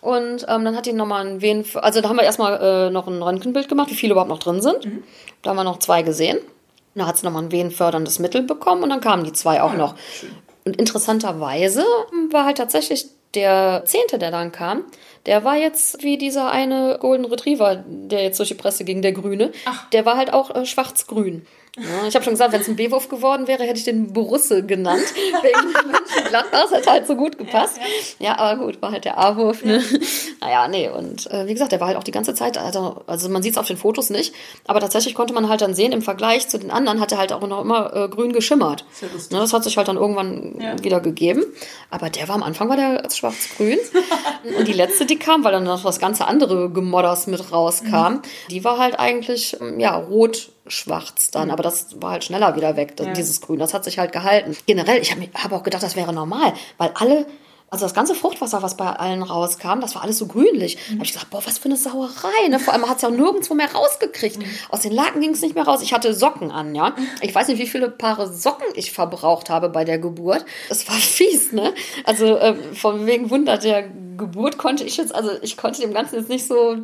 Und 0.00 0.46
ähm, 0.48 0.64
dann 0.64 0.76
hat 0.76 0.86
die 0.86 0.92
nochmal 0.94 1.26
ein 1.26 1.40
Wehen, 1.42 1.64
also 1.74 2.00
da 2.00 2.08
haben 2.08 2.16
wir 2.16 2.24
erstmal 2.24 2.60
äh, 2.60 2.90
noch 2.90 3.06
ein 3.06 3.22
Röntgenbild 3.22 3.68
gemacht, 3.68 3.90
wie 3.90 3.94
viele 3.94 4.12
überhaupt 4.12 4.30
noch 4.30 4.38
drin 4.38 4.62
sind. 4.62 4.84
Mhm. 4.84 5.02
Da 5.42 5.50
haben 5.50 5.56
wir 5.56 5.64
noch 5.64 5.78
zwei 5.78 6.02
gesehen. 6.02 6.38
Da 6.94 7.06
hat 7.06 7.18
sie 7.18 7.26
nochmal 7.26 7.42
ein 7.42 7.52
wehenförderndes 7.52 8.18
Mittel 8.18 8.42
bekommen 8.42 8.82
und 8.82 8.90
dann 8.90 9.00
kamen 9.00 9.24
die 9.24 9.32
zwei 9.32 9.62
auch 9.62 9.72
ah, 9.72 9.76
noch. 9.76 9.94
Schön. 9.98 10.30
Und 10.64 10.76
interessanterweise 10.76 11.84
war 12.30 12.46
halt 12.46 12.56
tatsächlich 12.56 13.06
der 13.34 13.82
Zehnte, 13.84 14.18
der 14.18 14.30
dann 14.30 14.52
kam, 14.52 14.84
der 15.26 15.44
war 15.44 15.56
jetzt 15.56 16.02
wie 16.02 16.18
dieser 16.18 16.50
eine 16.50 16.98
Golden 17.00 17.24
Retriever, 17.24 17.84
der 17.86 18.22
jetzt 18.22 18.38
durch 18.38 18.50
die 18.50 18.54
Presse 18.54 18.84
ging, 18.84 19.02
der 19.02 19.12
Grüne. 19.12 19.52
Ach. 19.64 19.88
Der 19.90 20.04
war 20.04 20.16
halt 20.16 20.32
auch 20.32 20.54
äh, 20.54 20.66
schwarz-grün. 20.66 21.46
Ja, 21.76 22.06
ich 22.06 22.14
habe 22.14 22.24
schon 22.24 22.34
gesagt, 22.34 22.52
wenn 22.52 22.60
es 22.60 22.68
ein 22.68 22.76
B-Wurf 22.76 23.08
geworden 23.08 23.48
wäre, 23.48 23.64
hätte 23.64 23.78
ich 23.78 23.84
den 23.84 24.12
Borusse 24.12 24.64
genannt. 24.64 25.02
Wegen 25.42 25.72
Mönchengladbach, 25.72 26.62
das 26.62 26.70
hätte 26.70 26.90
halt 26.90 27.06
so 27.08 27.16
gut 27.16 27.36
gepasst. 27.36 27.78
Ja, 28.20 28.26
ja, 28.26 28.38
aber 28.38 28.64
gut, 28.64 28.80
war 28.80 28.92
halt 28.92 29.04
der 29.04 29.18
A-Wurf. 29.18 29.64
Ne? 29.64 29.78
Ja. 29.78 29.98
Naja, 30.40 30.68
nee, 30.68 30.88
und 30.88 31.28
äh, 31.32 31.48
wie 31.48 31.52
gesagt, 31.52 31.72
der 31.72 31.80
war 31.80 31.88
halt 31.88 31.96
auch 31.96 32.04
die 32.04 32.12
ganze 32.12 32.34
Zeit, 32.34 32.58
also, 32.58 33.02
also 33.08 33.28
man 33.28 33.42
sieht 33.42 33.52
es 33.52 33.58
auf 33.58 33.66
den 33.66 33.76
Fotos 33.76 34.10
nicht, 34.10 34.34
aber 34.66 34.78
tatsächlich 34.78 35.14
konnte 35.16 35.34
man 35.34 35.48
halt 35.48 35.62
dann 35.62 35.74
sehen, 35.74 35.90
im 35.90 36.02
Vergleich 36.02 36.48
zu 36.48 36.58
den 36.58 36.70
anderen 36.70 37.00
hat 37.00 37.10
er 37.10 37.18
halt 37.18 37.32
auch 37.32 37.40
noch 37.40 37.62
immer 37.62 37.94
äh, 37.94 38.08
grün 38.08 38.32
geschimmert. 38.32 38.84
Ne, 39.30 39.38
das 39.38 39.52
hat 39.52 39.64
sich 39.64 39.76
halt 39.76 39.88
dann 39.88 39.96
irgendwann 39.96 40.60
ja. 40.60 40.82
wieder 40.82 41.00
gegeben. 41.00 41.44
Aber 41.90 42.08
der 42.08 42.28
war 42.28 42.36
am 42.36 42.44
Anfang 42.44 42.68
war 42.68 42.76
der 42.76 43.02
schwarz-grün. 43.10 43.78
und 44.58 44.68
die 44.68 44.72
letzte, 44.72 45.06
die 45.06 45.18
kam, 45.18 45.42
weil 45.42 45.52
dann 45.52 45.64
noch 45.64 45.82
das 45.82 45.98
ganze 45.98 46.26
andere 46.26 46.70
Gemodders 46.70 47.26
mit 47.26 47.50
rauskam, 47.50 48.14
mhm. 48.14 48.22
die 48.50 48.62
war 48.62 48.78
halt 48.78 48.98
eigentlich, 49.00 49.56
ja, 49.78 49.96
rot 49.96 50.50
schwarz 50.66 51.30
dann, 51.30 51.48
mhm. 51.48 51.52
aber 51.52 51.62
das 51.62 52.00
war 52.00 52.12
halt 52.12 52.24
schneller 52.24 52.56
wieder 52.56 52.76
weg, 52.76 52.94
ja. 52.98 53.12
dieses 53.12 53.40
Grün. 53.40 53.58
Das 53.58 53.74
hat 53.74 53.84
sich 53.84 53.98
halt 53.98 54.12
gehalten. 54.12 54.56
Generell, 54.66 55.00
ich 55.00 55.10
habe 55.10 55.28
hab 55.34 55.52
auch 55.52 55.62
gedacht, 55.62 55.82
das 55.82 55.96
wäre 55.96 56.12
normal, 56.12 56.54
weil 56.78 56.90
alle 56.94 57.26
also 57.74 57.86
das 57.86 57.94
ganze 57.94 58.14
Fruchtwasser, 58.14 58.62
was 58.62 58.76
bei 58.76 58.86
allen 58.86 59.24
rauskam, 59.24 59.80
das 59.80 59.96
war 59.96 60.02
alles 60.02 60.18
so 60.18 60.28
grünlich. 60.28 60.76
Mhm. 60.76 60.80
Da 60.80 60.92
habe 60.92 61.04
ich 61.06 61.12
gedacht, 61.12 61.30
boah, 61.30 61.42
was 61.44 61.58
für 61.58 61.64
eine 61.64 61.76
Sauerei. 61.76 62.48
Ne? 62.48 62.60
Vor 62.60 62.72
allem 62.72 62.88
hat 62.88 62.96
es 62.96 63.02
ja 63.02 63.08
auch 63.08 63.12
nirgendwo 63.12 63.54
mehr 63.54 63.72
rausgekriegt. 63.72 64.38
Mhm. 64.38 64.44
Aus 64.68 64.82
den 64.82 64.92
Laken 64.92 65.20
ging 65.20 65.30
es 65.30 65.42
nicht 65.42 65.56
mehr 65.56 65.64
raus. 65.64 65.82
Ich 65.82 65.92
hatte 65.92 66.14
Socken 66.14 66.52
an, 66.52 66.76
ja. 66.76 66.94
Ich 67.20 67.34
weiß 67.34 67.48
nicht, 67.48 67.58
wie 67.58 67.66
viele 67.66 67.90
Paare 67.90 68.32
Socken 68.32 68.66
ich 68.76 68.92
verbraucht 68.92 69.50
habe 69.50 69.70
bei 69.70 69.84
der 69.84 69.98
Geburt. 69.98 70.44
Es 70.68 70.88
war 70.88 70.94
fies, 70.94 71.50
ne? 71.50 71.74
Also 72.04 72.36
äh, 72.36 72.54
von 72.74 73.06
wegen 73.06 73.30
Wunder 73.30 73.58
der 73.58 73.88
Geburt 74.16 74.56
konnte 74.56 74.84
ich 74.84 74.96
jetzt, 74.96 75.12
also 75.12 75.30
ich 75.42 75.56
konnte 75.56 75.80
dem 75.80 75.92
Ganzen 75.92 76.14
jetzt 76.14 76.28
nicht 76.28 76.46
so 76.46 76.76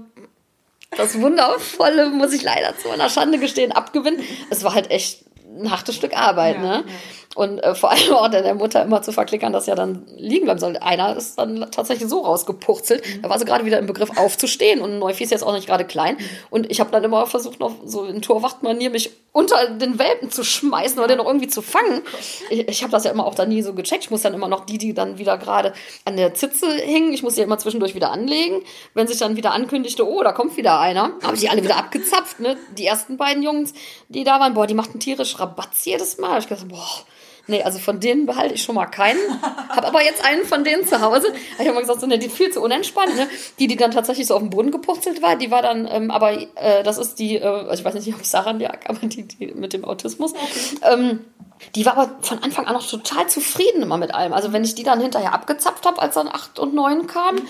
das 0.96 1.20
Wundervolle, 1.20 2.10
muss 2.10 2.32
ich 2.32 2.42
leider 2.42 2.76
zu 2.78 2.88
meiner 2.88 3.08
Schande 3.08 3.38
gestehen, 3.38 3.72
abgewinnen. 3.72 4.22
Es 4.50 4.64
war 4.64 4.74
halt 4.74 4.90
echt 4.90 5.24
ein 5.46 5.70
hartes 5.70 5.96
Stück 5.96 6.16
Arbeit, 6.16 6.56
ja, 6.56 6.62
ne? 6.62 6.84
Ja. 6.86 6.94
Und 7.36 7.60
äh, 7.60 7.76
vor 7.76 7.92
allem 7.92 8.12
auch 8.12 8.28
der 8.28 8.54
Mutter 8.54 8.82
immer 8.82 9.02
zu 9.02 9.12
verklickern, 9.12 9.52
dass 9.52 9.66
ja 9.66 9.76
dann 9.76 10.04
liegen 10.16 10.46
bleiben 10.46 10.58
soll. 10.58 10.76
Einer 10.78 11.16
ist 11.16 11.38
dann 11.38 11.70
tatsächlich 11.70 12.08
so 12.08 12.22
rausgepurzelt. 12.22 13.06
Mhm. 13.06 13.22
Da 13.22 13.30
war 13.30 13.38
sie 13.38 13.44
gerade 13.44 13.64
wieder 13.64 13.78
im 13.78 13.86
Begriff 13.86 14.16
aufzustehen 14.16 14.80
und 14.80 14.98
Neufi 14.98 15.22
ist 15.22 15.30
jetzt 15.30 15.44
auch 15.44 15.52
nicht 15.52 15.68
gerade 15.68 15.84
klein. 15.84 16.16
Mhm. 16.16 16.24
Und 16.50 16.70
ich 16.72 16.80
habe 16.80 16.90
dann 16.90 17.04
immer 17.04 17.24
versucht, 17.28 17.60
noch 17.60 17.74
so 17.84 18.04
in 18.04 18.20
Torwachtmanier 18.20 18.90
mich 18.90 19.10
unter 19.32 19.70
den 19.70 20.00
Welpen 20.00 20.32
zu 20.32 20.42
schmeißen 20.42 20.98
oder 20.98 21.06
den 21.06 21.18
noch 21.18 21.26
irgendwie 21.26 21.46
zu 21.46 21.62
fangen. 21.62 22.02
Ich, 22.50 22.68
ich 22.68 22.82
habe 22.82 22.90
das 22.90 23.04
ja 23.04 23.12
immer 23.12 23.24
auch 23.24 23.36
da 23.36 23.46
nie 23.46 23.62
so 23.62 23.74
gecheckt. 23.74 24.04
Ich 24.04 24.10
muss 24.10 24.22
dann 24.22 24.34
immer 24.34 24.48
noch 24.48 24.66
die, 24.66 24.78
die 24.78 24.92
dann 24.92 25.18
wieder 25.18 25.38
gerade 25.38 25.72
an 26.04 26.16
der 26.16 26.34
Zitze 26.34 26.66
hingen, 26.72 27.12
ich 27.12 27.22
muss 27.22 27.36
sie 27.36 27.42
immer 27.42 27.58
zwischendurch 27.58 27.94
wieder 27.94 28.10
anlegen. 28.10 28.62
Wenn 28.94 29.06
sich 29.06 29.18
dann 29.18 29.36
wieder 29.36 29.52
ankündigte, 29.52 30.04
oh, 30.04 30.24
da 30.24 30.32
kommt 30.32 30.56
wieder 30.56 30.80
einer, 30.80 31.12
habe 31.22 31.34
ich 31.34 31.42
die 31.42 31.48
alle 31.48 31.62
wieder 31.62 31.76
abgezapft. 31.76 32.40
Ne? 32.40 32.56
Die 32.76 32.86
ersten 32.86 33.16
beiden 33.16 33.44
Jungs, 33.44 33.72
die 34.08 34.24
da 34.24 34.40
waren, 34.40 34.54
boah, 34.54 34.66
die 34.66 34.74
machten 34.74 34.98
tierisch 34.98 35.38
Rabatz 35.38 35.84
jedes 35.84 36.18
Mal. 36.18 36.40
Ich 36.40 36.46
dachte, 36.46 36.66
boah, 36.66 37.04
Nee, 37.46 37.62
also 37.62 37.78
von 37.78 38.00
denen 38.00 38.26
behalte 38.26 38.54
ich 38.54 38.62
schon 38.62 38.74
mal 38.74 38.86
keinen. 38.86 39.18
Habe 39.68 39.88
aber 39.88 40.02
jetzt 40.02 40.24
einen 40.24 40.44
von 40.44 40.64
denen 40.64 40.86
zu 40.86 41.00
Hause. 41.00 41.32
Ich 41.58 41.60
habe 41.60 41.72
mal 41.72 41.80
gesagt, 41.80 42.00
so, 42.00 42.06
ne, 42.06 42.18
die 42.18 42.26
ist 42.26 42.36
viel 42.36 42.50
zu 42.50 42.60
unentspannt. 42.60 43.16
Ne? 43.16 43.28
Die, 43.58 43.66
die 43.66 43.76
dann 43.76 43.90
tatsächlich 43.90 44.26
so 44.26 44.34
auf 44.34 44.40
dem 44.40 44.50
Boden 44.50 44.70
gepurzelt 44.70 45.22
war, 45.22 45.36
die 45.36 45.50
war 45.50 45.62
dann, 45.62 45.88
ähm, 45.90 46.10
aber 46.10 46.32
äh, 46.32 46.82
das 46.82 46.98
ist 46.98 47.18
die, 47.18 47.36
äh, 47.36 47.44
also 47.44 47.74
ich 47.80 47.84
weiß 47.84 47.94
nicht, 47.94 48.14
ob 48.14 48.20
es 48.20 48.30
daran 48.30 48.60
lag, 48.60 48.78
aber 48.86 49.06
die, 49.06 49.22
die 49.22 49.46
mit 49.48 49.72
dem 49.72 49.84
Autismus. 49.84 50.32
Ähm, 50.82 51.24
die 51.74 51.84
war 51.84 51.96
aber 51.96 52.16
von 52.22 52.42
Anfang 52.42 52.66
an 52.66 52.74
noch 52.74 52.88
total 52.88 53.28
zufrieden 53.28 53.82
immer 53.82 53.98
mit 53.98 54.14
allem. 54.14 54.32
Also 54.32 54.52
wenn 54.52 54.64
ich 54.64 54.74
die 54.74 54.82
dann 54.82 55.00
hinterher 55.00 55.34
abgezapft 55.34 55.86
habe, 55.86 56.00
als 56.00 56.14
dann 56.14 56.28
acht 56.28 56.58
und 56.58 56.74
neun 56.74 57.06
kamen, 57.06 57.42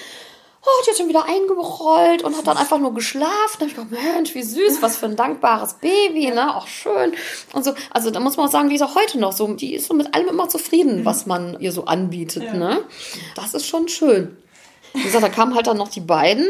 oh, 0.62 0.82
die 0.84 0.90
hat 0.90 0.96
schon 0.98 1.08
wieder 1.08 1.24
eingerollt 1.24 2.22
und 2.22 2.36
hat 2.36 2.46
dann 2.46 2.56
einfach 2.56 2.78
nur 2.78 2.94
geschlafen. 2.94 3.58
Da 3.58 3.60
habe 3.60 3.70
ich 3.70 3.74
gedacht, 3.74 3.90
Mensch, 3.90 4.34
wie 4.34 4.42
süß, 4.42 4.82
was 4.82 4.96
für 4.96 5.06
ein 5.06 5.16
dankbares 5.16 5.74
Baby, 5.74 6.30
ne? 6.30 6.56
Auch 6.56 6.66
schön. 6.66 7.12
Und 7.52 7.64
so, 7.64 7.72
also 7.90 8.10
da 8.10 8.20
muss 8.20 8.36
man 8.36 8.46
auch 8.46 8.52
sagen, 8.52 8.68
die 8.68 8.76
ist 8.76 8.82
auch 8.82 8.94
heute 8.94 9.18
noch 9.18 9.32
so, 9.32 9.46
die 9.54 9.74
ist 9.74 9.86
so 9.86 9.94
mit 9.94 10.14
allem 10.14 10.28
immer 10.28 10.48
zufrieden, 10.48 11.04
was 11.04 11.26
man 11.26 11.58
ihr 11.60 11.72
so 11.72 11.84
anbietet, 11.86 12.44
ja. 12.44 12.54
ne? 12.54 12.84
Das 13.34 13.54
ist 13.54 13.66
schon 13.66 13.88
schön. 13.88 14.36
Wie 14.92 15.02
gesagt, 15.02 15.24
da 15.24 15.28
kamen 15.28 15.54
halt 15.54 15.66
dann 15.66 15.76
noch 15.76 15.88
die 15.88 16.00
beiden. 16.00 16.46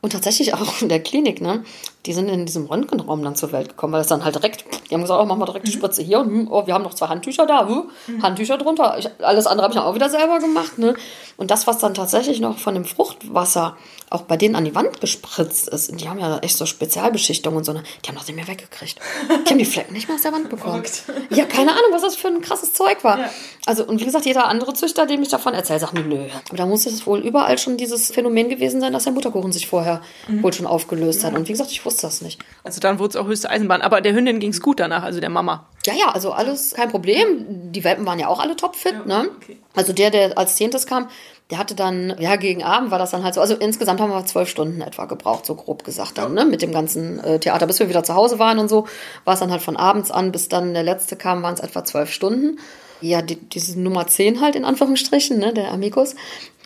Und 0.00 0.10
tatsächlich 0.10 0.52
auch 0.52 0.82
in 0.82 0.88
der 0.88 1.00
Klinik, 1.00 1.40
ne? 1.40 1.64
Die 2.06 2.12
sind 2.12 2.28
in 2.28 2.46
diesem 2.46 2.66
Röntgenraum 2.66 3.22
dann 3.22 3.36
zur 3.36 3.52
Welt 3.52 3.70
gekommen, 3.70 3.92
weil 3.92 4.00
das 4.00 4.08
dann 4.08 4.24
halt 4.24 4.34
direkt, 4.34 4.64
die 4.90 4.94
haben 4.94 5.02
gesagt, 5.02 5.22
oh, 5.22 5.26
machen 5.26 5.40
wir 5.40 5.46
direkt 5.46 5.68
die 5.68 5.72
Spritze 5.72 6.02
hier 6.02 6.20
und 6.20 6.26
hm, 6.26 6.48
oh, 6.50 6.66
wir 6.66 6.74
haben 6.74 6.82
noch 6.82 6.94
zwei 6.94 7.06
Handtücher 7.06 7.46
da, 7.46 7.68
hm, 7.68 8.22
Handtücher 8.22 8.58
drunter. 8.58 8.96
Ich, 8.98 9.08
alles 9.20 9.46
andere 9.46 9.64
habe 9.64 9.72
ich 9.72 9.78
dann 9.78 9.88
auch 9.88 9.94
wieder 9.94 10.10
selber 10.10 10.38
gemacht, 10.38 10.78
ne? 10.78 10.94
Und 11.36 11.50
das, 11.50 11.66
was 11.66 11.78
dann 11.78 11.94
tatsächlich 11.94 12.40
noch 12.40 12.58
von 12.58 12.74
dem 12.74 12.84
Fruchtwasser 12.84 13.76
auch 14.10 14.22
bei 14.22 14.36
denen 14.36 14.56
an 14.56 14.64
die 14.64 14.74
Wand 14.74 15.00
gespritzt 15.00 15.68
ist, 15.68 15.98
die 16.00 16.08
haben 16.08 16.18
ja 16.18 16.38
echt 16.38 16.56
so 16.56 16.66
Spezialbeschichtung 16.66 17.56
und 17.56 17.64
so, 17.64 17.72
ne? 17.72 17.82
Die 18.04 18.08
haben 18.08 18.16
das 18.16 18.26
nicht 18.26 18.36
mehr 18.36 18.46
weggekriegt. 18.46 18.98
Die 19.46 19.50
haben 19.50 19.58
die 19.58 19.64
Flecken 19.64 19.92
nicht 19.92 20.08
mehr 20.08 20.16
aus 20.16 20.22
der 20.22 20.32
Wand 20.32 20.48
bekommen. 20.50 20.82
Ja, 21.30 21.44
keine 21.44 21.70
Ahnung, 21.70 21.92
was 21.92 22.02
das 22.02 22.16
für 22.16 22.28
ein 22.28 22.40
krasses 22.42 22.72
Zeug 22.72 23.04
war. 23.04 23.18
Ja. 23.18 23.30
Also, 23.64 23.84
und 23.84 24.00
wie 24.00 24.04
gesagt, 24.04 24.26
jeder 24.26 24.48
andere 24.48 24.74
Züchter, 24.74 25.06
dem 25.06 25.22
ich 25.22 25.28
davon 25.28 25.54
erzähle, 25.54 25.80
sagt 25.80 25.94
mir, 25.94 26.02
nö. 26.02 26.26
Aber 26.48 26.56
da 26.56 26.66
muss 26.66 26.84
es 26.84 27.06
wohl 27.06 27.20
überall 27.20 27.58
schon 27.58 27.76
dieses 27.76 28.10
Phänomen 28.10 28.48
gewesen 28.48 28.80
sein, 28.80 28.92
dass 28.92 29.04
der 29.04 29.12
Mutterkuchen 29.12 29.52
sich 29.52 29.66
vorher 29.66 30.02
mhm. 30.28 30.42
wohl 30.42 30.52
schon 30.52 30.66
aufgelöst 30.66 31.24
hat. 31.24 31.34
Und 31.34 31.48
wie 31.48 31.52
gesagt, 31.52 31.70
ich 31.70 31.84
wusste 31.84 31.91
das 31.96 32.22
nicht. 32.22 32.40
Also 32.64 32.80
dann 32.80 32.98
wurde 32.98 33.10
es 33.10 33.16
auch 33.16 33.26
höchste 33.26 33.50
Eisenbahn. 33.50 33.82
Aber 33.82 34.00
der 34.00 34.14
Hündin 34.14 34.40
ging 34.40 34.50
es 34.50 34.60
gut 34.60 34.80
danach, 34.80 35.02
also 35.02 35.20
der 35.20 35.30
Mama. 35.30 35.66
Ja, 35.86 35.94
ja, 35.94 36.08
also 36.10 36.32
alles 36.32 36.74
kein 36.74 36.90
Problem. 36.90 37.72
Die 37.72 37.84
Welpen 37.84 38.06
waren 38.06 38.18
ja 38.18 38.28
auch 38.28 38.40
alle 38.40 38.56
topfit, 38.56 38.94
ja, 39.06 39.22
ne? 39.22 39.30
Okay. 39.36 39.58
Also 39.74 39.92
der, 39.92 40.10
der 40.10 40.38
als 40.38 40.56
Zehntes 40.56 40.86
kam, 40.86 41.08
der 41.50 41.58
hatte 41.58 41.74
dann, 41.74 42.14
ja, 42.18 42.36
gegen 42.36 42.62
Abend 42.62 42.90
war 42.90 42.98
das 42.98 43.10
dann 43.10 43.24
halt 43.24 43.34
so. 43.34 43.40
Also 43.40 43.54
insgesamt 43.54 44.00
haben 44.00 44.10
wir 44.10 44.24
zwölf 44.24 44.48
Stunden 44.48 44.80
etwa 44.80 45.06
gebraucht, 45.06 45.44
so 45.44 45.54
grob 45.54 45.84
gesagt 45.84 46.18
dann, 46.18 46.34
ne? 46.34 46.44
Mit 46.44 46.62
dem 46.62 46.72
ganzen 46.72 47.18
äh, 47.20 47.38
Theater. 47.38 47.66
Bis 47.66 47.78
wir 47.78 47.88
wieder 47.88 48.04
zu 48.04 48.14
Hause 48.14 48.38
waren 48.38 48.58
und 48.58 48.68
so, 48.68 48.86
war 49.24 49.34
es 49.34 49.40
dann 49.40 49.50
halt 49.50 49.62
von 49.62 49.76
abends 49.76 50.10
an, 50.10 50.32
bis 50.32 50.48
dann 50.48 50.74
der 50.74 50.82
letzte 50.82 51.16
kam, 51.16 51.42
waren 51.42 51.54
es 51.54 51.60
etwa 51.60 51.84
zwölf 51.84 52.12
Stunden. 52.12 52.58
Ja, 53.02 53.20
die, 53.20 53.34
diese 53.36 53.80
Nummer 53.80 54.06
zehn 54.06 54.40
halt 54.40 54.54
in 54.54 54.64
Anführungsstrichen, 54.64 55.36
ne, 55.36 55.52
der 55.52 55.72
Amigos 55.72 56.14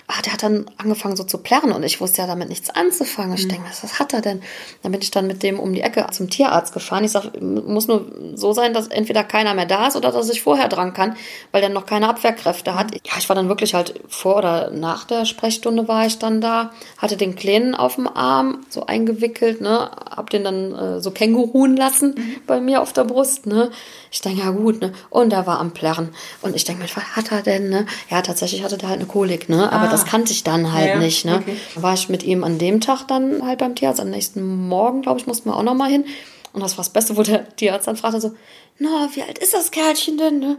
ah, 0.09 0.23
der 0.25 0.33
hat 0.33 0.43
dann 0.43 0.67
angefangen 0.77 1.17
so 1.17 1.25
zu 1.25 1.39
plärren 1.39 1.73
und 1.73 1.83
ich 1.83 2.01
wusste 2.01 2.23
ja 2.23 2.27
damit 2.27 2.49
nichts 2.49 2.71
anzufangen. 2.71 3.35
Ich 3.35 3.45
mhm. 3.45 3.51
denke, 3.51 3.69
was, 3.69 3.83
was 3.83 3.99
hat 3.99 4.13
er 4.13 4.21
denn? 4.21 4.43
Dann 4.83 4.93
bin 4.93 5.01
ich 5.01 5.11
dann 5.11 5.27
mit 5.27 5.43
dem 5.43 5.59
um 5.59 5.73
die 5.73 5.81
Ecke 5.81 6.07
zum 6.13 6.31
Tierarzt 6.31 6.73
gefahren. 6.73 7.05
Ich 7.05 7.13
sage, 7.13 7.41
muss 7.41 7.89
nur 7.89 8.07
so 8.35 8.53
sein, 8.53 8.73
dass 8.73 8.89
entweder 8.89 9.25
keiner 9.25 9.55
mehr 9.55 9.67
da 9.67 9.89
ist 9.89 9.97
oder 9.97 10.13
dass 10.13 10.31
ich 10.31 10.43
vorher 10.43 10.69
dran 10.69 10.95
kann, 10.95 11.17
weil 11.53 11.61
der 11.61 11.71
noch 11.71 11.87
keine 11.87 12.09
Abwehrkräfte 12.09 12.75
hat. 12.75 12.93
Ja, 12.93 13.15
ich 13.19 13.29
war 13.29 13.37
dann 13.37 13.49
wirklich 13.49 13.75
halt 13.75 14.01
vor 14.09 14.37
oder 14.37 14.71
nach 14.71 15.05
der 15.05 15.25
Sprechstunde 15.25 15.89
war 15.89 16.07
ich 16.07 16.19
dann 16.19 16.41
da, 16.41 16.71
hatte 16.99 17.17
den 17.17 17.35
Kleinen 17.35 17.75
auf 17.75 17.97
dem 17.97 18.07
Arm 18.07 18.65
so 18.69 18.87
eingewickelt, 18.87 19.61
ne, 19.61 19.91
hab 20.11 20.31
den 20.31 20.45
dann 20.45 20.75
äh, 20.75 21.01
so 21.01 21.11
Känguruen 21.11 21.77
lassen 21.77 22.15
mhm. 22.17 22.37
bei 22.47 22.61
mir 22.61 22.81
auf 22.83 22.93
der 22.93 23.05
Brust, 23.05 23.47
ne. 23.47 23.71
Ich 24.11 24.21
denke, 24.21 24.41
ja 24.43 24.51
gut, 24.51 24.81
ne? 24.81 24.93
Und 25.11 25.33
er 25.33 25.47
war 25.47 25.59
am 25.59 25.73
Plärren. 25.73 26.11
Und 26.41 26.57
ich 26.57 26.65
denke, 26.65 26.85
was 26.85 27.17
hat 27.17 27.33
er 27.33 27.43
denn, 27.43 27.69
ne? 27.69 27.87
Ja, 28.09 28.23
tatsächlich 28.23 28.63
hatte 28.63 28.79
der 28.79 28.89
halt 28.89 29.01
eine 29.01 29.09
Kolik, 29.09 29.49
ne? 29.49 29.71
Aber 29.71 29.89
ah. 29.89 29.96
Das 29.97 30.07
kannte 30.07 30.33
ich 30.33 30.45
dann 30.45 30.73
halt 30.73 30.89
ja, 30.89 30.99
nicht, 30.99 31.25
ne? 31.25 31.37
Okay. 31.43 31.57
War 31.75 31.95
ich 31.95 32.09
mit 32.09 32.23
ihm 32.23 32.45
an 32.45 32.59
dem 32.59 32.81
Tag 32.81 33.07
dann 33.09 33.45
halt 33.47 33.59
beim 33.59 33.75
Tierarzt. 33.75 34.01
Am 34.01 34.11
nächsten 34.11 34.69
Morgen, 34.69 35.03
glaube 35.03 35.21
ich, 35.21 35.27
mussten 35.27 35.49
wir 35.51 35.57
auch 35.57 35.63
noch 35.63 35.75
mal 35.75 35.91
hin. 35.91 36.05
Und 36.53 36.63
das 36.63 36.73
war 36.73 36.85
das 36.85 36.93
Beste, 36.93 37.17
wo 37.17 37.23
der 37.23 37.55
Tierarzt 37.57 37.87
dann 37.87 37.97
fragte 37.97 38.21
so, 38.21 38.33
na, 38.79 39.09
wie 39.15 39.23
alt 39.23 39.39
ist 39.39 39.55
das 39.55 39.71
Kerlchen 39.71 40.19
denn, 40.19 40.39
ne? 40.39 40.59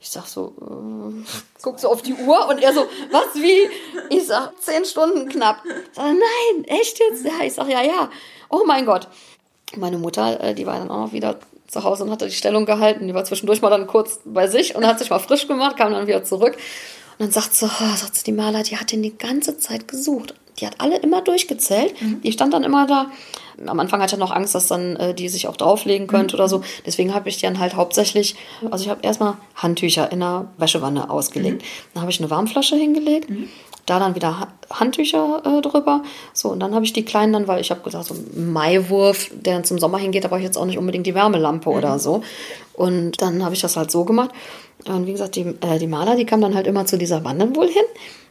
Ich 0.00 0.10
sag 0.10 0.26
so, 0.26 0.52
äh, 0.60 1.24
guck 1.62 1.80
so 1.80 1.88
auf 1.88 2.02
die 2.02 2.14
Uhr 2.14 2.48
und 2.48 2.62
er 2.62 2.72
so, 2.72 2.86
was, 3.10 3.34
wie? 3.34 3.68
Ich 4.14 4.26
sag, 4.26 4.52
zehn 4.60 4.84
Stunden 4.84 5.28
knapp. 5.28 5.62
Ich 5.64 5.96
sag, 5.96 6.04
nein, 6.04 6.64
echt 6.64 6.98
jetzt? 6.98 7.24
Ja, 7.24 7.44
ich 7.44 7.54
sag, 7.54 7.68
ja, 7.68 7.82
ja. 7.82 8.10
Oh 8.50 8.62
mein 8.66 8.86
Gott. 8.86 9.08
Meine 9.76 9.98
Mutter, 9.98 10.40
äh, 10.40 10.54
die 10.54 10.66
war 10.66 10.78
dann 10.78 10.90
auch 10.90 11.06
noch 11.06 11.12
wieder 11.12 11.38
zu 11.66 11.82
Hause 11.82 12.04
und 12.04 12.10
hatte 12.10 12.26
die 12.26 12.34
Stellung 12.34 12.66
gehalten. 12.66 13.06
Die 13.06 13.14
war 13.14 13.24
zwischendurch 13.24 13.62
mal 13.62 13.70
dann 13.70 13.86
kurz 13.86 14.20
bei 14.24 14.46
sich 14.46 14.76
und 14.76 14.86
hat 14.86 14.98
sich 14.98 15.10
mal 15.10 15.18
frisch 15.18 15.48
gemacht, 15.48 15.76
kam 15.76 15.92
dann 15.92 16.06
wieder 16.06 16.22
zurück. 16.24 16.56
Und 17.18 17.26
dann 17.26 17.30
sagt 17.30 17.54
sie, 17.54 17.66
oh, 17.66 17.96
sagt 17.96 18.14
sie, 18.14 18.24
die 18.24 18.32
Maler, 18.32 18.62
die 18.62 18.76
hat 18.76 18.92
ihn 18.92 19.02
die 19.02 19.16
ganze 19.16 19.56
Zeit 19.58 19.88
gesucht. 19.88 20.34
Die 20.58 20.66
hat 20.66 20.80
alle 20.80 20.98
immer 20.98 21.22
durchgezählt. 21.22 22.00
Mhm. 22.00 22.22
Die 22.22 22.32
stand 22.32 22.54
dann 22.54 22.64
immer 22.64 22.86
da. 22.86 23.10
Am 23.66 23.80
Anfang 23.80 24.02
hatte 24.02 24.16
ich 24.16 24.20
noch 24.20 24.30
Angst, 24.30 24.54
dass 24.54 24.68
dann 24.68 24.96
äh, 24.96 25.14
die 25.14 25.28
sich 25.28 25.48
auch 25.48 25.56
drauflegen 25.56 26.06
könnte 26.06 26.36
mhm. 26.36 26.40
oder 26.40 26.48
so. 26.48 26.62
Deswegen 26.84 27.14
habe 27.14 27.28
ich 27.28 27.36
die 27.36 27.46
dann 27.46 27.58
halt 27.58 27.74
hauptsächlich, 27.74 28.36
also 28.70 28.84
ich 28.84 28.90
habe 28.90 29.00
erstmal 29.02 29.34
Handtücher 29.54 30.10
in 30.12 30.20
der 30.20 30.50
Wäschewanne 30.58 31.10
ausgelegt. 31.10 31.62
Mhm. 31.62 31.66
Dann 31.94 32.02
habe 32.02 32.10
ich 32.10 32.20
eine 32.20 32.30
Warmflasche 32.30 32.76
hingelegt. 32.76 33.30
Da 33.86 33.98
dann 34.00 34.14
wieder 34.14 34.48
Handtücher 34.70 35.42
äh, 35.44 35.62
drüber. 35.62 36.02
So, 36.32 36.50
und 36.50 36.60
dann 36.60 36.74
habe 36.74 36.84
ich 36.84 36.92
die 36.92 37.04
kleinen 37.04 37.32
dann, 37.32 37.48
weil 37.48 37.60
ich 37.60 37.70
habe 37.70 37.82
gesagt, 37.82 38.06
so 38.06 38.14
ein 38.14 38.52
Maiwurf, 38.52 39.30
der 39.32 39.54
dann 39.54 39.64
zum 39.64 39.78
Sommer 39.78 39.98
hingeht, 39.98 40.24
da 40.24 40.28
brauche 40.28 40.40
ich 40.40 40.44
jetzt 40.44 40.58
auch 40.58 40.64
nicht 40.64 40.78
unbedingt 40.78 41.06
die 41.06 41.14
Wärmelampe 41.14 41.70
mhm. 41.70 41.76
oder 41.76 41.98
so. 41.98 42.22
Und 42.74 43.22
dann 43.22 43.44
habe 43.44 43.54
ich 43.54 43.60
das 43.60 43.76
halt 43.76 43.90
so 43.90 44.04
gemacht. 44.04 44.30
Und 44.86 45.06
wie 45.06 45.12
gesagt, 45.12 45.36
die, 45.36 45.54
äh, 45.60 45.78
die 45.78 45.86
Maler, 45.86 46.16
die 46.16 46.26
kam 46.26 46.40
dann 46.40 46.54
halt 46.54 46.66
immer 46.66 46.86
zu 46.86 46.98
dieser 46.98 47.24
wohl 47.24 47.68
hin, 47.68 47.84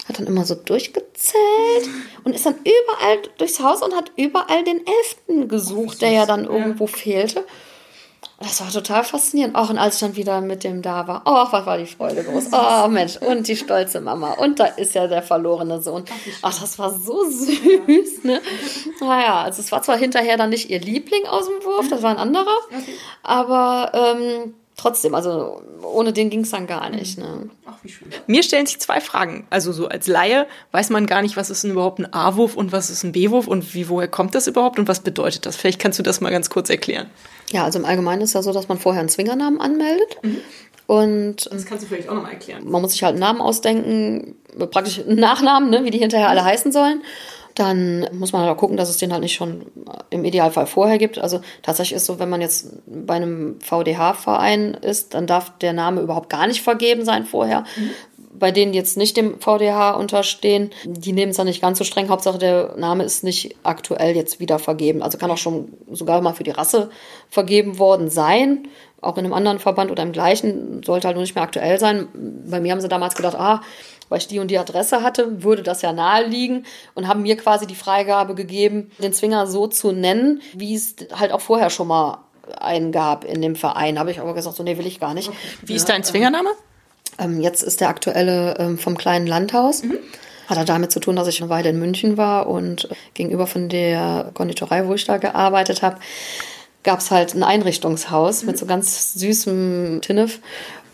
hat 0.07 0.19
dann 0.19 0.27
immer 0.27 0.45
so 0.45 0.55
durchgezählt 0.55 1.89
und 2.23 2.35
ist 2.35 2.45
dann 2.45 2.55
überall 2.55 3.17
durchs 3.37 3.59
Haus 3.59 3.81
und 3.81 3.95
hat 3.95 4.11
überall 4.15 4.63
den 4.63 4.81
Elften 4.85 5.47
gesucht, 5.47 6.01
der 6.01 6.11
ja 6.11 6.25
dann 6.25 6.45
irgendwo 6.45 6.87
fehlte. 6.87 7.43
Das 8.39 8.59
war 8.59 8.69
total 8.69 9.03
faszinierend. 9.03 9.55
Auch 9.55 9.69
und 9.69 9.77
als 9.77 9.95
ich 9.95 9.99
dann 10.01 10.15
wieder 10.15 10.41
mit 10.41 10.63
dem 10.63 10.81
da 10.81 11.07
war, 11.07 11.21
oh, 11.25 11.47
was 11.51 11.65
war 11.65 11.77
die 11.77 11.85
Freude 11.85 12.23
groß. 12.23 12.47
Oh 12.51 12.87
Mensch, 12.89 13.17
und 13.17 13.47
die 13.47 13.55
stolze 13.55 14.01
Mama. 14.01 14.33
Und 14.33 14.59
da 14.59 14.65
ist 14.65 14.93
ja 14.93 15.07
der 15.07 15.23
verlorene 15.23 15.81
Sohn. 15.81 16.03
Ach, 16.41 16.59
das 16.59 16.77
war 16.77 16.91
so 16.91 17.23
süß, 17.23 18.23
ne? 18.23 18.41
Naja, 18.99 19.43
also 19.43 19.61
es 19.61 19.71
war 19.71 19.81
zwar 19.81 19.97
hinterher 19.97 20.35
dann 20.35 20.49
nicht 20.49 20.69
ihr 20.69 20.79
Liebling 20.79 21.25
aus 21.27 21.45
dem 21.47 21.63
Wurf, 21.63 21.87
das 21.89 22.01
war 22.01 22.11
ein 22.11 22.17
anderer, 22.17 22.57
aber 23.23 23.91
ähm, 23.93 24.53
trotzdem, 24.77 25.15
also 25.15 25.61
ohne 25.83 26.13
den 26.13 26.29
ging 26.29 26.41
es 26.41 26.51
dann 26.51 26.67
gar 26.67 26.89
nicht. 26.89 27.17
Ne? 27.17 27.49
Ach, 27.65 27.77
wie 27.83 27.89
schön. 27.89 28.07
Mir 28.27 28.43
stellen 28.43 28.65
sich 28.65 28.79
zwei 28.79 28.99
Fragen. 28.99 29.47
Also 29.49 29.71
so 29.71 29.87
als 29.87 30.07
Laie 30.07 30.47
weiß 30.71 30.89
man 30.89 31.05
gar 31.05 31.21
nicht, 31.21 31.37
was 31.37 31.49
ist 31.49 31.63
denn 31.63 31.71
überhaupt 31.71 31.99
ein 31.99 32.11
A-Wurf 32.13 32.55
und 32.55 32.71
was 32.71 32.89
ist 32.89 33.03
ein 33.03 33.11
B-Wurf 33.11 33.47
und 33.47 33.73
wie, 33.73 33.89
woher 33.89 34.07
kommt 34.07 34.35
das 34.35 34.47
überhaupt 34.47 34.79
und 34.79 34.87
was 34.87 34.99
bedeutet 34.99 35.45
das? 35.45 35.55
Vielleicht 35.55 35.79
kannst 35.79 35.99
du 35.99 36.03
das 36.03 36.21
mal 36.21 36.31
ganz 36.31 36.49
kurz 36.49 36.69
erklären. 36.69 37.09
Ja, 37.51 37.63
also 37.63 37.79
im 37.79 37.85
Allgemeinen 37.85 38.21
ist 38.21 38.33
ja 38.33 38.41
so, 38.41 38.51
dass 38.51 38.67
man 38.67 38.77
vorher 38.77 38.99
einen 38.99 39.09
Zwingernamen 39.09 39.61
anmeldet. 39.61 40.17
Mhm. 40.23 40.37
Und 40.87 41.49
das 41.51 41.65
kannst 41.65 41.83
du 41.83 41.87
vielleicht 41.87 42.09
auch 42.09 42.13
nochmal 42.13 42.33
erklären. 42.33 42.69
Man 42.69 42.81
muss 42.81 42.91
sich 42.91 43.03
halt 43.03 43.13
einen 43.13 43.21
Namen 43.21 43.41
ausdenken, 43.41 44.35
praktisch 44.71 44.99
einen 44.99 45.19
Nachnamen, 45.19 45.69
ne, 45.69 45.83
wie 45.83 45.89
die 45.89 45.97
hinterher 45.97 46.29
alle 46.29 46.43
heißen 46.43 46.71
sollen. 46.71 47.01
Dann 47.55 48.07
muss 48.11 48.33
man 48.33 48.41
halt 48.41 48.51
auch 48.51 48.59
gucken, 48.59 48.77
dass 48.77 48.89
es 48.89 48.97
den 48.97 49.11
halt 49.11 49.21
nicht 49.23 49.33
schon 49.33 49.65
im 50.09 50.25
Idealfall 50.25 50.67
vorher 50.67 50.97
gibt. 50.97 51.17
Also 51.17 51.39
tatsächlich 51.63 51.95
ist 51.95 52.05
so, 52.05 52.19
wenn 52.19 52.29
man 52.29 52.41
jetzt 52.41 52.67
bei 52.85 53.15
einem 53.15 53.59
VDH-Verein 53.61 54.73
ist, 54.73 55.13
dann 55.13 55.25
darf 55.25 55.57
der 55.59 55.73
Name 55.73 56.01
überhaupt 56.01 56.29
gar 56.29 56.47
nicht 56.47 56.61
vergeben 56.61 57.05
sein 57.05 57.25
vorher. 57.25 57.61
Mhm 57.77 57.91
bei 58.37 58.51
denen 58.51 58.73
jetzt 58.73 58.97
nicht 58.97 59.17
dem 59.17 59.39
VDH 59.39 59.91
unterstehen, 59.91 60.71
die 60.85 61.13
nehmen 61.13 61.31
es 61.31 61.37
dann 61.37 61.47
nicht 61.47 61.61
ganz 61.61 61.77
so 61.77 61.83
streng. 61.83 62.09
Hauptsache 62.09 62.37
der 62.37 62.75
Name 62.77 63.03
ist 63.03 63.23
nicht 63.23 63.55
aktuell 63.63 64.15
jetzt 64.15 64.39
wieder 64.39 64.59
vergeben. 64.59 65.01
Also 65.01 65.17
kann 65.17 65.31
auch 65.31 65.37
schon 65.37 65.73
sogar 65.91 66.21
mal 66.21 66.33
für 66.33 66.43
die 66.43 66.51
Rasse 66.51 66.89
vergeben 67.29 67.79
worden 67.79 68.09
sein. 68.09 68.67
Auch 69.01 69.17
in 69.17 69.25
einem 69.25 69.33
anderen 69.33 69.59
Verband 69.59 69.91
oder 69.91 70.03
im 70.03 70.11
gleichen 70.11 70.81
sollte 70.83 71.07
halt 71.07 71.15
nur 71.15 71.23
nicht 71.23 71.35
mehr 71.35 71.43
aktuell 71.43 71.79
sein. 71.79 72.07
Bei 72.49 72.59
mir 72.59 72.71
haben 72.71 72.81
sie 72.81 72.87
damals 72.87 73.15
gedacht, 73.15 73.35
ah, 73.35 73.61
weil 74.09 74.19
ich 74.19 74.27
die 74.27 74.39
und 74.39 74.49
die 74.49 74.57
Adresse 74.57 75.01
hatte, 75.01 75.43
würde 75.43 75.63
das 75.63 75.81
ja 75.81 75.93
naheliegen 75.93 76.65
und 76.93 77.07
haben 77.07 77.21
mir 77.23 77.37
quasi 77.37 77.67
die 77.67 77.75
Freigabe 77.75 78.35
gegeben, 78.35 78.91
den 78.99 79.13
Zwinger 79.13 79.47
so 79.47 79.67
zu 79.67 79.91
nennen, 79.91 80.41
wie 80.53 80.75
es 80.75 80.95
halt 81.13 81.31
auch 81.31 81.41
vorher 81.41 81.69
schon 81.69 81.87
mal 81.87 82.19
einen 82.59 82.91
gab 82.91 83.23
in 83.25 83.41
dem 83.41 83.55
Verein. 83.55 83.99
Habe 83.99 84.11
ich 84.11 84.19
aber 84.19 84.33
gesagt, 84.33 84.55
so 84.55 84.63
nee, 84.63 84.77
will 84.77 84.87
ich 84.87 84.99
gar 84.99 85.13
nicht. 85.13 85.31
Wie 85.63 85.75
ist 85.75 85.89
dein 85.89 86.03
Zwingername? 86.03 86.49
Ähm, 87.17 87.41
jetzt 87.41 87.63
ist 87.63 87.81
der 87.81 87.89
aktuelle 87.89 88.57
ähm, 88.59 88.77
vom 88.77 88.97
kleinen 88.97 89.27
Landhaus. 89.27 89.83
Mhm. 89.83 89.97
Hat 90.47 90.57
er 90.57 90.65
damit 90.65 90.91
zu 90.91 90.99
tun, 90.99 91.15
dass 91.15 91.27
ich 91.27 91.41
eine 91.41 91.49
Weile 91.49 91.69
in 91.69 91.79
München 91.79 92.17
war 92.17 92.47
und 92.47 92.89
gegenüber 93.15 93.47
von 93.47 93.67
der 93.67 94.29
Konditorei, 94.33 94.85
wo 94.85 94.93
ich 94.93 95.05
da 95.05 95.17
gearbeitet 95.17 95.81
habe, 95.81 95.97
gab 96.83 96.99
es 96.99 97.09
halt 97.09 97.33
ein 97.33 97.43
Einrichtungshaus 97.43 98.41
mhm. 98.41 98.47
mit 98.47 98.57
so 98.57 98.65
ganz 98.65 99.13
süßem 99.13 100.01
Tinnef. 100.01 100.39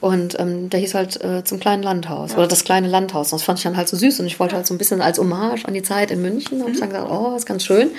Und 0.02 0.40
ähm, 0.40 0.72
der 0.72 0.80
hieß 0.80 0.96
halt 0.96 1.24
äh, 1.24 1.44
zum 1.44 1.60
kleinen 1.60 1.84
Landhaus 1.84 2.34
oder 2.34 2.48
das 2.48 2.64
kleine 2.64 2.88
Landhaus. 2.88 3.30
Das 3.30 3.44
fand 3.44 3.60
ich 3.60 3.64
dann 3.64 3.78
halt 3.78 3.88
so 3.88 3.96
süß 3.96 4.20
und 4.20 4.26
ich 4.26 4.40
wollte 4.40 4.56
halt 4.56 4.66
so 4.66 4.74
ein 4.74 4.80
bisschen 4.80 5.00
als 5.00 5.20
Hommage 5.20 5.64
an 5.66 5.76
die 5.76 5.84
Zeit 5.84 6.10
in 6.10 6.24
München. 6.24 6.58
Mhm. 6.58 6.62
habe 6.64 6.72
ich 6.72 6.80
dann 6.80 6.90
gesagt, 6.90 7.12
oh, 7.12 7.36
ist 7.36 7.46
ganz 7.46 7.64
schön. 7.64 7.92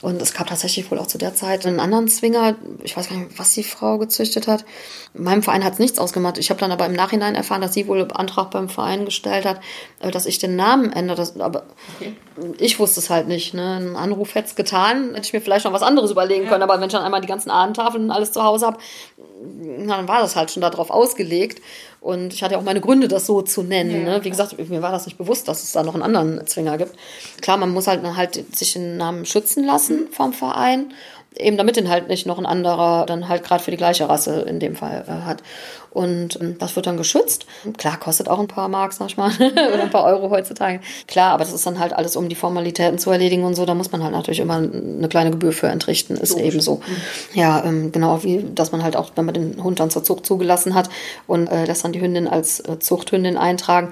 Und 0.00 0.22
es 0.22 0.32
gab 0.32 0.46
tatsächlich 0.46 0.90
wohl 0.90 0.98
auch 0.98 1.06
zu 1.06 1.18
der 1.18 1.34
Zeit 1.34 1.66
einen 1.66 1.78
anderen 1.78 2.08
Zwinger. 2.08 2.56
Ich 2.82 2.96
weiß 2.96 3.10
gar 3.10 3.16
nicht, 3.16 3.38
was 3.38 3.52
die 3.52 3.62
Frau 3.62 3.98
gezüchtet 3.98 4.48
hat. 4.48 4.64
In 5.12 5.24
meinem 5.24 5.42
Verein 5.42 5.62
hat 5.62 5.74
es 5.74 5.78
nichts 5.78 5.98
ausgemacht. 5.98 6.38
Ich 6.38 6.48
habe 6.48 6.58
dann 6.58 6.72
aber 6.72 6.86
im 6.86 6.94
Nachhinein 6.94 7.34
erfahren, 7.34 7.60
dass 7.60 7.74
sie 7.74 7.86
wohl 7.86 8.08
Antrag 8.10 8.50
beim 8.50 8.70
Verein 8.70 9.04
gestellt 9.04 9.44
hat, 9.44 9.60
äh, 10.00 10.10
dass 10.10 10.24
ich 10.24 10.38
den 10.38 10.56
Namen 10.56 10.90
ändere. 10.90 11.18
Das, 11.18 11.38
aber 11.38 11.64
okay. 11.98 12.14
ich 12.56 12.78
wusste 12.78 13.00
es 13.00 13.10
halt 13.10 13.28
nicht. 13.28 13.52
Ne? 13.52 13.76
Ein 13.76 13.96
Anruf 13.96 14.34
hätte 14.34 14.48
es 14.48 14.54
getan. 14.54 15.10
Hätte 15.10 15.26
ich 15.26 15.32
mir 15.34 15.42
vielleicht 15.42 15.66
noch 15.66 15.74
was 15.74 15.82
anderes 15.82 16.10
überlegen 16.10 16.44
ja. 16.44 16.48
können. 16.48 16.62
Aber 16.62 16.80
wenn 16.80 16.86
ich 16.86 16.92
dann 16.92 17.04
einmal 17.04 17.20
die 17.20 17.28
ganzen 17.28 17.50
Ahnentafeln 17.50 18.04
und 18.04 18.10
alles 18.10 18.32
zu 18.32 18.42
Hause 18.42 18.66
habe, 18.66 18.78
dann 19.86 20.08
war 20.08 20.20
das 20.20 20.36
halt 20.36 20.50
schon 20.50 20.60
darauf 20.60 20.90
ausgelegt. 20.90 21.62
Und 22.00 22.32
ich 22.32 22.42
hatte 22.42 22.56
auch 22.56 22.62
meine 22.62 22.80
Gründe, 22.80 23.08
das 23.08 23.26
so 23.26 23.42
zu 23.42 23.62
nennen. 23.62 24.06
Ja, 24.06 24.18
ne? 24.18 24.24
Wie 24.24 24.30
gesagt, 24.30 24.56
mir 24.68 24.82
war 24.82 24.92
das 24.92 25.06
nicht 25.06 25.18
bewusst, 25.18 25.48
dass 25.48 25.62
es 25.62 25.72
da 25.72 25.82
noch 25.82 25.94
einen 25.94 26.02
anderen 26.02 26.46
Zwinger 26.46 26.78
gibt. 26.78 26.96
Klar, 27.40 27.56
man 27.56 27.70
muss 27.70 27.86
halt, 27.86 28.02
halt 28.16 28.56
sich 28.56 28.72
den 28.72 28.96
Namen 28.96 29.26
schützen 29.26 29.64
lassen 29.64 30.08
vom 30.10 30.32
Verein 30.32 30.92
eben 31.36 31.56
damit 31.56 31.76
den 31.76 31.88
halt 31.88 32.08
nicht 32.08 32.26
noch 32.26 32.38
ein 32.38 32.46
anderer 32.46 33.06
dann 33.06 33.28
halt 33.28 33.44
gerade 33.44 33.62
für 33.62 33.70
die 33.70 33.76
gleiche 33.76 34.08
Rasse 34.08 34.40
in 34.42 34.58
dem 34.58 34.74
Fall 34.74 35.04
äh, 35.06 35.26
hat. 35.26 35.42
Und 35.90 36.40
ähm, 36.40 36.56
das 36.58 36.76
wird 36.76 36.86
dann 36.86 36.96
geschützt. 36.96 37.46
Klar, 37.76 37.98
kostet 37.98 38.28
auch 38.28 38.38
ein 38.38 38.48
paar 38.48 38.68
Mark, 38.68 38.92
sag 38.92 39.08
ich 39.08 39.16
mal, 39.16 39.30
oder 39.40 39.82
ein 39.82 39.90
paar 39.90 40.04
Euro 40.04 40.30
heutzutage. 40.30 40.80
Klar, 41.06 41.32
aber 41.32 41.44
das 41.44 41.52
ist 41.52 41.66
dann 41.66 41.78
halt 41.78 41.92
alles, 41.92 42.16
um 42.16 42.28
die 42.28 42.34
Formalitäten 42.34 42.98
zu 42.98 43.10
erledigen 43.10 43.44
und 43.44 43.54
so. 43.54 43.64
Da 43.64 43.74
muss 43.74 43.92
man 43.92 44.02
halt 44.02 44.12
natürlich 44.12 44.40
immer 44.40 44.56
eine 44.56 45.08
kleine 45.08 45.30
Gebühr 45.30 45.52
für 45.52 45.68
entrichten, 45.68 46.16
ist 46.16 46.30
Logisch. 46.30 46.46
eben 46.46 46.60
so. 46.60 46.76
Mhm. 46.76 47.38
Ja, 47.38 47.64
ähm, 47.64 47.92
genau 47.92 48.22
wie, 48.22 48.44
dass 48.54 48.72
man 48.72 48.82
halt 48.82 48.96
auch, 48.96 49.12
wenn 49.16 49.24
man 49.24 49.34
den 49.34 49.62
Hund 49.62 49.80
dann 49.80 49.90
zur 49.90 50.04
Zucht 50.04 50.26
zugelassen 50.26 50.74
hat 50.74 50.88
und 51.26 51.48
äh, 51.48 51.64
lässt 51.64 51.84
dann 51.84 51.92
die 51.92 52.00
Hündin 52.00 52.28
als 52.28 52.60
äh, 52.60 52.78
Zuchthündin 52.78 53.36
eintragen, 53.36 53.90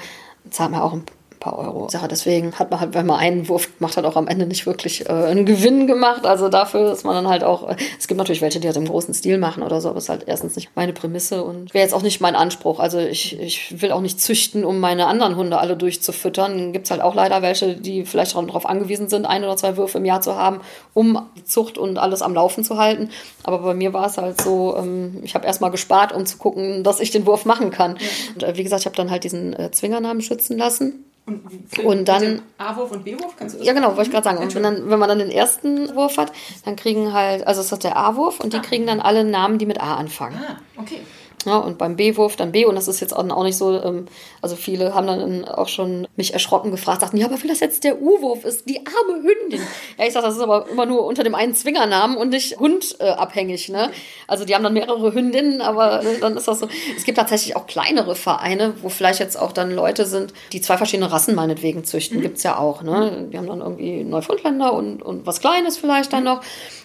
zahlt 0.51 0.71
man 0.71 0.81
auch 0.81 0.93
ein 0.93 1.05
paar 1.39 1.59
Euro 1.59 1.89
Sache. 1.89 2.09
Deswegen 2.09 2.53
hat 2.59 2.71
man 2.71 2.81
halt, 2.81 2.95
wenn 2.95 3.07
man 3.07 3.19
einen 3.19 3.49
Wurf 3.49 3.69
macht, 3.79 3.97
hat 3.97 4.05
auch 4.05 4.17
am 4.17 4.29
Ende 4.29 4.47
nicht 4.47 4.67
wirklich 4.67 5.09
äh, 5.09 5.13
einen 5.13 5.47
Gewinn 5.47 5.87
gemacht. 5.87 6.27
Also 6.27 6.49
dafür 6.49 6.93
ist 6.93 7.05
man 7.05 7.15
dann 7.15 7.29
halt 7.29 7.45
auch, 7.45 7.69
äh, 7.69 7.77
es 7.99 8.09
gibt 8.09 8.19
natürlich 8.19 8.43
welche, 8.43 8.61
die 8.61 8.69
das 8.69 8.77
im 8.77 8.87
großen 8.87 9.15
Stil 9.15 9.39
machen 9.39 9.63
oder 9.63 9.81
so, 9.81 9.89
aber 9.89 9.99
es 9.99 10.05
ist 10.05 10.11
halt 10.11 10.25
erstens 10.27 10.57
nicht 10.57 10.71
meine 10.75 10.93
Prämisse 10.93 11.45
und 11.45 11.75
wäre 11.75 11.85
jetzt 11.85 11.95
auch 11.95 12.03
nicht 12.03 12.21
mein 12.21 12.37
Anspruch. 12.37 12.81
Also 12.81 12.99
ich, 12.99 13.39
ich 13.39 13.81
will 13.81 13.93
auch 13.93 14.01
nicht 14.01 14.21
züchten, 14.21 14.65
um 14.65 14.81
meine 14.81 15.07
anderen 15.07 15.37
Hunde 15.37 15.59
alle 15.59 15.77
durchzufüttern. 15.77 16.73
Gibt 16.73 16.87
es 16.87 16.91
halt 16.91 17.03
auch 17.03 17.15
leider 17.15 17.43
welche, 17.43 17.77
die 17.77 18.05
vielleicht 18.05 18.35
darauf 18.35 18.67
angewiesen 18.67 19.09
sind, 19.09 19.27
ein 19.27 19.45
oder 19.45 19.57
zwei 19.57 19.77
Würfe 19.77 19.99
im 19.99 20.05
Jahr 20.05 20.21
zu 20.21 20.37
haben, 20.37 20.61
um 20.95 21.27
die 21.37 21.45
Zucht 21.45 21.79
und 21.79 21.99
alles 21.99 22.23
am 22.23 22.35
Laufen 22.35 22.65
zu 22.65 22.79
halten. 22.79 23.11
Aber 23.45 23.59
bei 23.59 23.75
mir 23.75 23.93
war 23.93 24.07
es 24.07 24.19
halt 24.19 24.41
so, 24.41 24.77
ähm, 24.77 25.21
ich 25.23 25.35
habe 25.35 25.47
erstmal 25.47 25.71
gespart, 25.71 26.13
um 26.13 26.27
zu 26.27 26.39
gucken, 26.39 26.85
dass 26.85 27.01
ich 27.01 27.11
den 27.11 27.27
Wurf 27.27 27.45
machen 27.45 27.71
kann. 27.71 27.99
Und 28.35 28.43
äh, 28.43 28.57
wie 28.57 28.65
gesagt, 28.65 28.81
ich 28.81 28.87
habe 28.87 28.97
dann 28.97 29.11
halt 29.11 29.25
diesen 29.25 29.53
äh, 29.55 29.71
Zwingernamen 29.71 30.23
schützen 30.23 30.59
lassen. 30.59 31.05
Und, 31.29 31.85
und 31.85 32.09
dann. 32.09 32.43
A-Wurf 32.57 32.91
und 32.91 33.05
B-Wurf? 33.05 33.37
Kannst 33.37 33.55
du 33.55 33.59
das 33.59 33.67
Ja, 33.67 33.75
genau, 33.75 33.89
wollte 33.89 34.03
ich 34.03 34.11
gerade 34.11 34.25
sagen. 34.25 34.39
Und 34.39 34.55
wenn, 34.55 34.63
dann, 34.63 34.91
wenn 34.91 34.99
man 34.99 35.09
dann 35.09 35.19
den 35.19 35.31
ersten 35.31 35.95
Wurf 35.95 36.17
hat, 36.17 36.33
dann 36.65 36.77
kriegen 36.77 37.13
halt, 37.13 37.47
also 37.47 37.61
es 37.61 37.71
ist 37.71 37.85
der 37.85 37.97
A-Wurf 37.97 38.41
und 38.41 38.55
ah. 38.55 38.59
die 38.59 38.67
kriegen 38.67 38.87
dann 38.87 39.01
alle 39.01 39.25
Namen, 39.25 39.59
die 39.59 39.67
mit 39.67 39.81
A 39.81 39.97
anfangen. 39.97 40.37
Ah, 40.37 40.57
okay. 40.81 41.01
Ja, 41.47 41.59
und 41.59 41.79
beim 41.79 41.97
B-Wurf 41.97 42.37
dann 42.37 42.53
B. 42.53 42.65
Und 42.65 42.75
das 42.75 42.89
ist 42.89 43.01
jetzt 43.01 43.15
auch 43.15 43.45
nicht 43.45 43.57
so, 43.57 43.81
ähm, 43.81 44.07
also 44.43 44.57
viele 44.57 44.95
haben 44.95 45.07
dann 45.07 45.45
auch 45.45 45.69
schon 45.69 46.09
mich 46.17 46.33
erschrocken 46.33 46.71
gefragt, 46.71 47.01
sagten, 47.01 47.17
ja, 47.17 47.27
aber 47.27 47.41
wenn 47.41 47.49
das 47.49 47.61
jetzt 47.61 47.85
der 47.85 48.03
U-Wurf 48.03 48.45
ist, 48.45 48.69
die 48.69 48.79
arme 48.79 49.23
Hündin. 49.23 49.61
Ja, 49.97 50.07
ich 50.07 50.13
sag, 50.13 50.23
das 50.23 50.37
ist 50.37 50.43
aber 50.43 50.69
immer 50.69 50.85
nur 50.85 51.05
unter 51.05 51.23
dem 51.23 51.35
einen 51.35 51.55
Zwingernamen 51.55 52.17
und 52.17 52.31
nicht 52.31 52.59
hundabhängig. 52.59 53.69
Äh, 53.69 53.73
ne? 53.73 53.91
Also 54.27 54.45
die 54.45 54.55
haben 54.55 54.65
dann 54.65 54.73
mehrere 54.73 55.15
Hündinnen, 55.15 55.61
aber 55.61 56.03
äh, 56.03 56.19
dann 56.21 56.37
ist 56.37 56.49
das 56.49 56.59
so. 56.59 56.69
Es 56.97 57.05
gibt 57.05 57.19
tatsächlich 57.19 57.57
auch 57.57 57.67
kleinere 57.67 58.17
Vereine, 58.17 58.75
wo 58.83 58.89
vielleicht 58.89 59.21
jetzt 59.21 59.39
auch 59.39 59.53
dann 59.53 59.71
Leute 59.71 60.07
sind, 60.07 60.33
die 60.53 60.61
zwei 60.61 60.77
verschiedene 60.77 61.11
Rassen 61.11 61.35
meinetwegen 61.35 61.85
züchten. 61.85 62.19
Mhm. 62.19 62.23
Gibt's 62.23 62.43
ja 62.43 62.59
auch. 62.59 62.83
Ne? 62.83 63.29
Die 63.33 63.39
haben 63.39 63.47
dann 63.47 63.61
irgendwie 63.61 64.03
Neufundländer 64.03 64.73
und, 64.73 65.03
und 65.03 65.27
was 65.27 65.41
Kleines 65.41 65.77
vielleicht 65.79 66.13
dann 66.13 66.25
noch. 66.25 66.41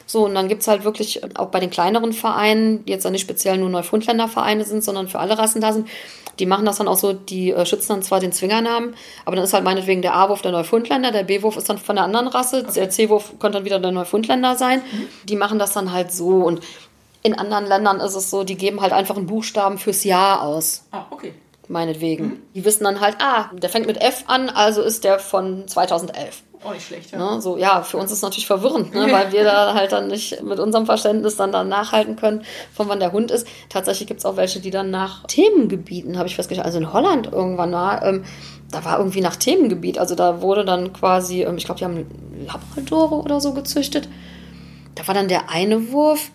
So, 0.05 0.25
und 0.25 0.35
dann 0.35 0.47
gibt's 0.47 0.67
halt 0.67 0.83
wirklich 0.83 1.21
auch 1.37 1.47
bei 1.47 1.59
den 1.59 1.69
kleineren 1.69 2.13
Vereinen, 2.13 2.83
die 2.85 2.91
jetzt 2.91 3.09
nicht 3.09 3.21
speziell 3.21 3.57
nur 3.57 3.69
Neufundländervereine 3.69 4.65
sind, 4.65 4.83
sondern 4.83 5.07
für 5.07 5.19
alle 5.19 5.37
Rassen 5.37 5.61
da 5.61 5.73
sind, 5.73 5.87
die 6.39 6.45
machen 6.45 6.65
das 6.65 6.77
dann 6.77 6.87
auch 6.87 6.97
so, 6.97 7.13
die 7.13 7.51
äh, 7.51 7.65
schützen 7.65 7.89
dann 7.89 8.03
zwar 8.03 8.19
den 8.19 8.31
Zwingernamen, 8.31 8.95
aber 9.25 9.35
dann 9.35 9.45
ist 9.45 9.53
halt 9.53 9.63
meinetwegen 9.63 10.01
der 10.01 10.15
A-Wurf 10.15 10.41
der 10.41 10.51
Neufundländer, 10.51 11.11
der 11.11 11.23
B-Wurf 11.23 11.57
ist 11.57 11.69
dann 11.69 11.77
von 11.77 11.95
der 11.95 12.05
anderen 12.05 12.27
Rasse, 12.27 12.63
okay. 12.63 12.73
der 12.73 12.89
C-Wurf 12.89 13.33
könnte 13.39 13.59
dann 13.59 13.65
wieder 13.65 13.79
der 13.79 13.91
Neufundländer 13.91 14.55
sein. 14.55 14.79
Mhm. 14.79 15.07
Die 15.25 15.35
machen 15.35 15.59
das 15.59 15.73
dann 15.73 15.93
halt 15.93 16.11
so 16.11 16.29
und 16.29 16.61
in 17.21 17.35
anderen 17.35 17.65
Ländern 17.65 17.99
ist 17.99 18.15
es 18.15 18.29
so, 18.29 18.43
die 18.43 18.55
geben 18.55 18.81
halt 18.81 18.91
einfach 18.91 19.15
einen 19.15 19.27
Buchstaben 19.27 19.77
fürs 19.77 20.03
Jahr 20.03 20.41
aus. 20.41 20.85
Ah, 20.91 21.05
okay. 21.09 21.33
Meinetwegen. 21.69 22.25
Mhm. 22.25 22.41
Die 22.55 22.65
wissen 22.65 22.83
dann 22.83 22.99
halt, 22.99 23.17
ah, 23.19 23.49
der 23.53 23.69
fängt 23.69 23.87
mit 23.87 24.01
F 24.01 24.25
an, 24.27 24.49
also 24.49 24.81
ist 24.81 25.03
der 25.03 25.19
von 25.19 25.67
2011. 25.67 26.43
Auch 26.63 26.73
nicht 26.73 26.85
schlecht, 26.85 27.11
ja. 27.11 27.35
Ne? 27.35 27.41
So, 27.41 27.57
ja, 27.57 27.81
für 27.81 27.97
uns 27.97 28.11
ist 28.11 28.17
es 28.17 28.21
natürlich 28.21 28.47
verwirrend, 28.47 28.93
ne? 28.93 29.07
weil 29.11 29.31
wir 29.31 29.43
da 29.43 29.73
halt 29.73 29.91
dann 29.91 30.07
nicht 30.07 30.41
mit 30.43 30.59
unserem 30.59 30.85
Verständnis 30.85 31.35
dann, 31.35 31.51
dann 31.51 31.69
nachhalten 31.69 32.15
können, 32.15 32.43
von 32.73 32.87
wann 32.87 32.99
der 32.99 33.11
Hund 33.11 33.31
ist. 33.31 33.47
Tatsächlich 33.69 34.07
gibt 34.07 34.19
es 34.19 34.25
auch 34.25 34.37
welche, 34.37 34.59
die 34.59 34.71
dann 34.71 34.91
nach 34.91 35.25
Themengebieten, 35.27 36.17
habe 36.17 36.27
ich 36.27 36.35
festgestellt, 36.35 36.65
also 36.65 36.79
in 36.79 36.93
Holland 36.93 37.31
irgendwann 37.31 37.71
war, 37.71 38.03
ähm, 38.05 38.23
da 38.71 38.83
war 38.85 38.97
irgendwie 38.97 39.21
nach 39.21 39.35
Themengebiet, 39.35 39.99
also 39.99 40.15
da 40.15 40.41
wurde 40.41 40.65
dann 40.65 40.93
quasi, 40.93 41.43
ähm, 41.43 41.57
ich 41.57 41.65
glaube, 41.65 41.79
die 41.79 41.85
haben 41.85 42.05
Labradore 42.45 43.15
oder 43.15 43.39
so 43.39 43.53
gezüchtet. 43.53 44.09
Da 44.95 45.07
war 45.07 45.15
dann 45.15 45.27
der 45.27 45.49
eine 45.49 45.91
Wurf, 45.91 46.31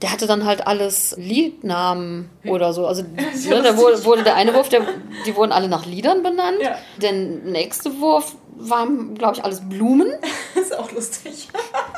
der 0.00 0.12
hatte 0.12 0.26
dann 0.26 0.44
halt 0.44 0.66
alles 0.66 1.14
Liednamen 1.16 2.28
oder 2.44 2.72
so. 2.72 2.86
Also 2.86 3.02
ne, 3.48 3.62
da 3.62 3.76
wurde, 3.76 4.04
wurde, 4.04 4.22
der 4.24 4.34
eine 4.34 4.54
Wurf, 4.54 4.68
der, 4.68 4.82
die 5.26 5.34
wurden 5.36 5.52
alle 5.52 5.68
nach 5.68 5.86
Liedern 5.86 6.22
benannt. 6.22 6.58
Ja. 6.60 6.76
Der 7.00 7.12
nächste 7.12 8.00
Wurf 8.00 8.36
waren, 8.56 9.14
glaube 9.14 9.36
ich, 9.36 9.44
alles 9.44 9.68
Blumen. 9.68 10.12
Das 10.54 10.64
ist 10.66 10.78
auch 10.78 10.90
lustig. 10.92 11.48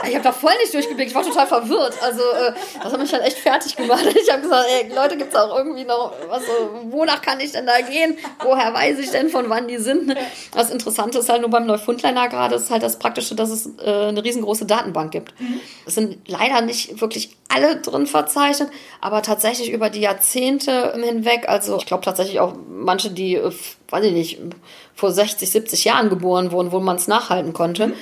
Ich 0.06 0.14
habe 0.14 0.24
da 0.24 0.32
voll 0.32 0.52
nicht 0.60 0.72
durchgeblickt. 0.72 1.10
Ich 1.10 1.14
war 1.14 1.24
total 1.24 1.46
verwirrt. 1.46 1.94
Also, 2.02 2.20
äh, 2.20 2.52
das 2.82 2.92
hat 2.92 3.00
mich 3.00 3.12
halt 3.12 3.24
echt 3.24 3.38
fertig 3.38 3.76
gemacht. 3.76 4.04
Ich 4.14 4.30
habe 4.30 4.42
gesagt, 4.42 4.66
ey, 4.70 4.94
Leute, 4.94 5.16
gibt 5.16 5.32
es 5.32 5.38
auch 5.38 5.56
irgendwie 5.56 5.84
noch, 5.84 6.12
was 6.28 6.46
so, 6.46 6.52
wonach 6.90 7.20
kann 7.20 7.40
ich 7.40 7.52
denn 7.52 7.66
da 7.66 7.80
gehen? 7.80 8.16
Woher 8.42 8.72
weiß 8.72 8.98
ich 8.98 9.10
denn, 9.10 9.28
von 9.28 9.48
wann 9.50 9.68
die 9.68 9.78
sind? 9.78 10.14
Das 10.52 10.70
Interessante 10.70 11.18
ist 11.18 11.28
halt 11.28 11.40
nur 11.42 11.50
beim 11.50 11.66
Neufundländer 11.66 12.28
gerade, 12.28 12.54
ist 12.56 12.70
halt 12.70 12.82
das 12.82 12.98
Praktische, 12.98 13.34
dass 13.34 13.50
es 13.50 13.68
äh, 13.84 14.08
eine 14.08 14.22
riesengroße 14.22 14.66
Datenbank 14.66 15.12
gibt. 15.12 15.38
Mhm. 15.40 15.60
Es 15.86 15.94
sind 15.94 16.18
leider 16.26 16.60
nicht 16.60 17.00
wirklich 17.00 17.36
alle 17.48 17.76
drin 17.76 18.06
verzeichnet, 18.06 18.70
aber 19.00 19.22
tatsächlich 19.22 19.70
über 19.70 19.90
die 19.90 20.00
Jahrzehnte 20.00 20.92
hinweg, 20.94 21.48
also 21.48 21.76
ich 21.76 21.86
glaube 21.86 22.04
tatsächlich 22.04 22.40
auch 22.40 22.54
manche, 22.68 23.10
die, 23.10 23.36
äh, 23.36 23.52
weiß 23.90 24.04
ich 24.04 24.12
nicht, 24.12 24.40
vor 24.94 25.12
60, 25.12 25.50
70 25.50 25.84
Jahren 25.84 26.08
geboren 26.08 26.52
wurden, 26.52 26.72
wo 26.72 26.80
man 26.80 26.96
es 26.96 27.08
nachhalten 27.08 27.52
konnte. 27.52 27.88
Mhm. 27.88 27.94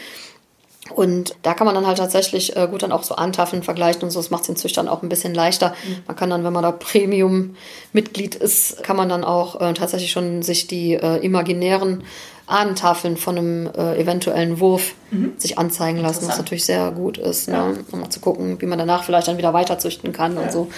Und 0.91 1.37
da 1.43 1.55
kann 1.55 1.65
man 1.65 1.75
dann 1.75 1.87
halt 1.87 1.99
tatsächlich 1.99 2.57
äh, 2.57 2.67
gut 2.69 2.83
dann 2.83 2.93
auch 2.93 3.05
so 3.05 3.15
Antafeln 3.15 3.63
vergleichen 3.63 4.03
und 4.03 4.11
so. 4.11 4.19
Das 4.19 4.31
macht 4.31 4.43
es 4.43 4.47
den 4.49 4.57
Züchtern 4.57 4.89
auch 4.89 5.03
ein 5.03 5.09
bisschen 5.09 5.35
leichter. 5.35 5.75
Mhm. 5.87 5.97
Man 6.07 6.17
kann 6.17 6.31
dann, 6.31 6.45
wenn 6.45 6.53
man 6.53 6.63
da 6.63 6.73
Premium-Mitglied 6.73 8.35
ist, 8.35 8.83
kann 8.83 8.97
man 8.97 9.09
dann 9.09 9.25
auch 9.25 9.61
äh, 9.61 9.73
tatsächlich 9.75 10.11
schon 10.11 10.43
sich 10.43 10.67
die 10.67 10.95
äh, 10.95 11.25
imaginären 11.25 12.03
Ahnentafeln 12.47 13.17
von 13.17 13.39
einem 13.39 13.67
äh, 13.69 13.99
eventuellen 13.99 14.61
Wurf 14.61 14.95
mhm. 15.11 15.33
sich 15.39 15.59
anzeigen 15.59 16.01
lassen, 16.01 16.27
was 16.27 16.37
natürlich 16.37 16.65
sehr 16.65 16.91
gut 16.91 17.17
ist, 17.17 17.49
ne? 17.49 17.55
ja. 17.55 17.69
ne? 17.69 17.79
um 17.93 18.01
mal 18.01 18.11
zu 18.11 18.21
gucken, 18.21 18.61
wie 18.61 18.67
man 18.67 18.79
danach 18.79 19.05
vielleicht 19.05 19.29
dann 19.29 19.39
wieder 19.39 19.55
weiter 19.55 19.79
züchten 19.79 20.13
kann 20.13 20.35
ja. 20.35 20.43
und 20.43 20.53
so. 20.53 20.69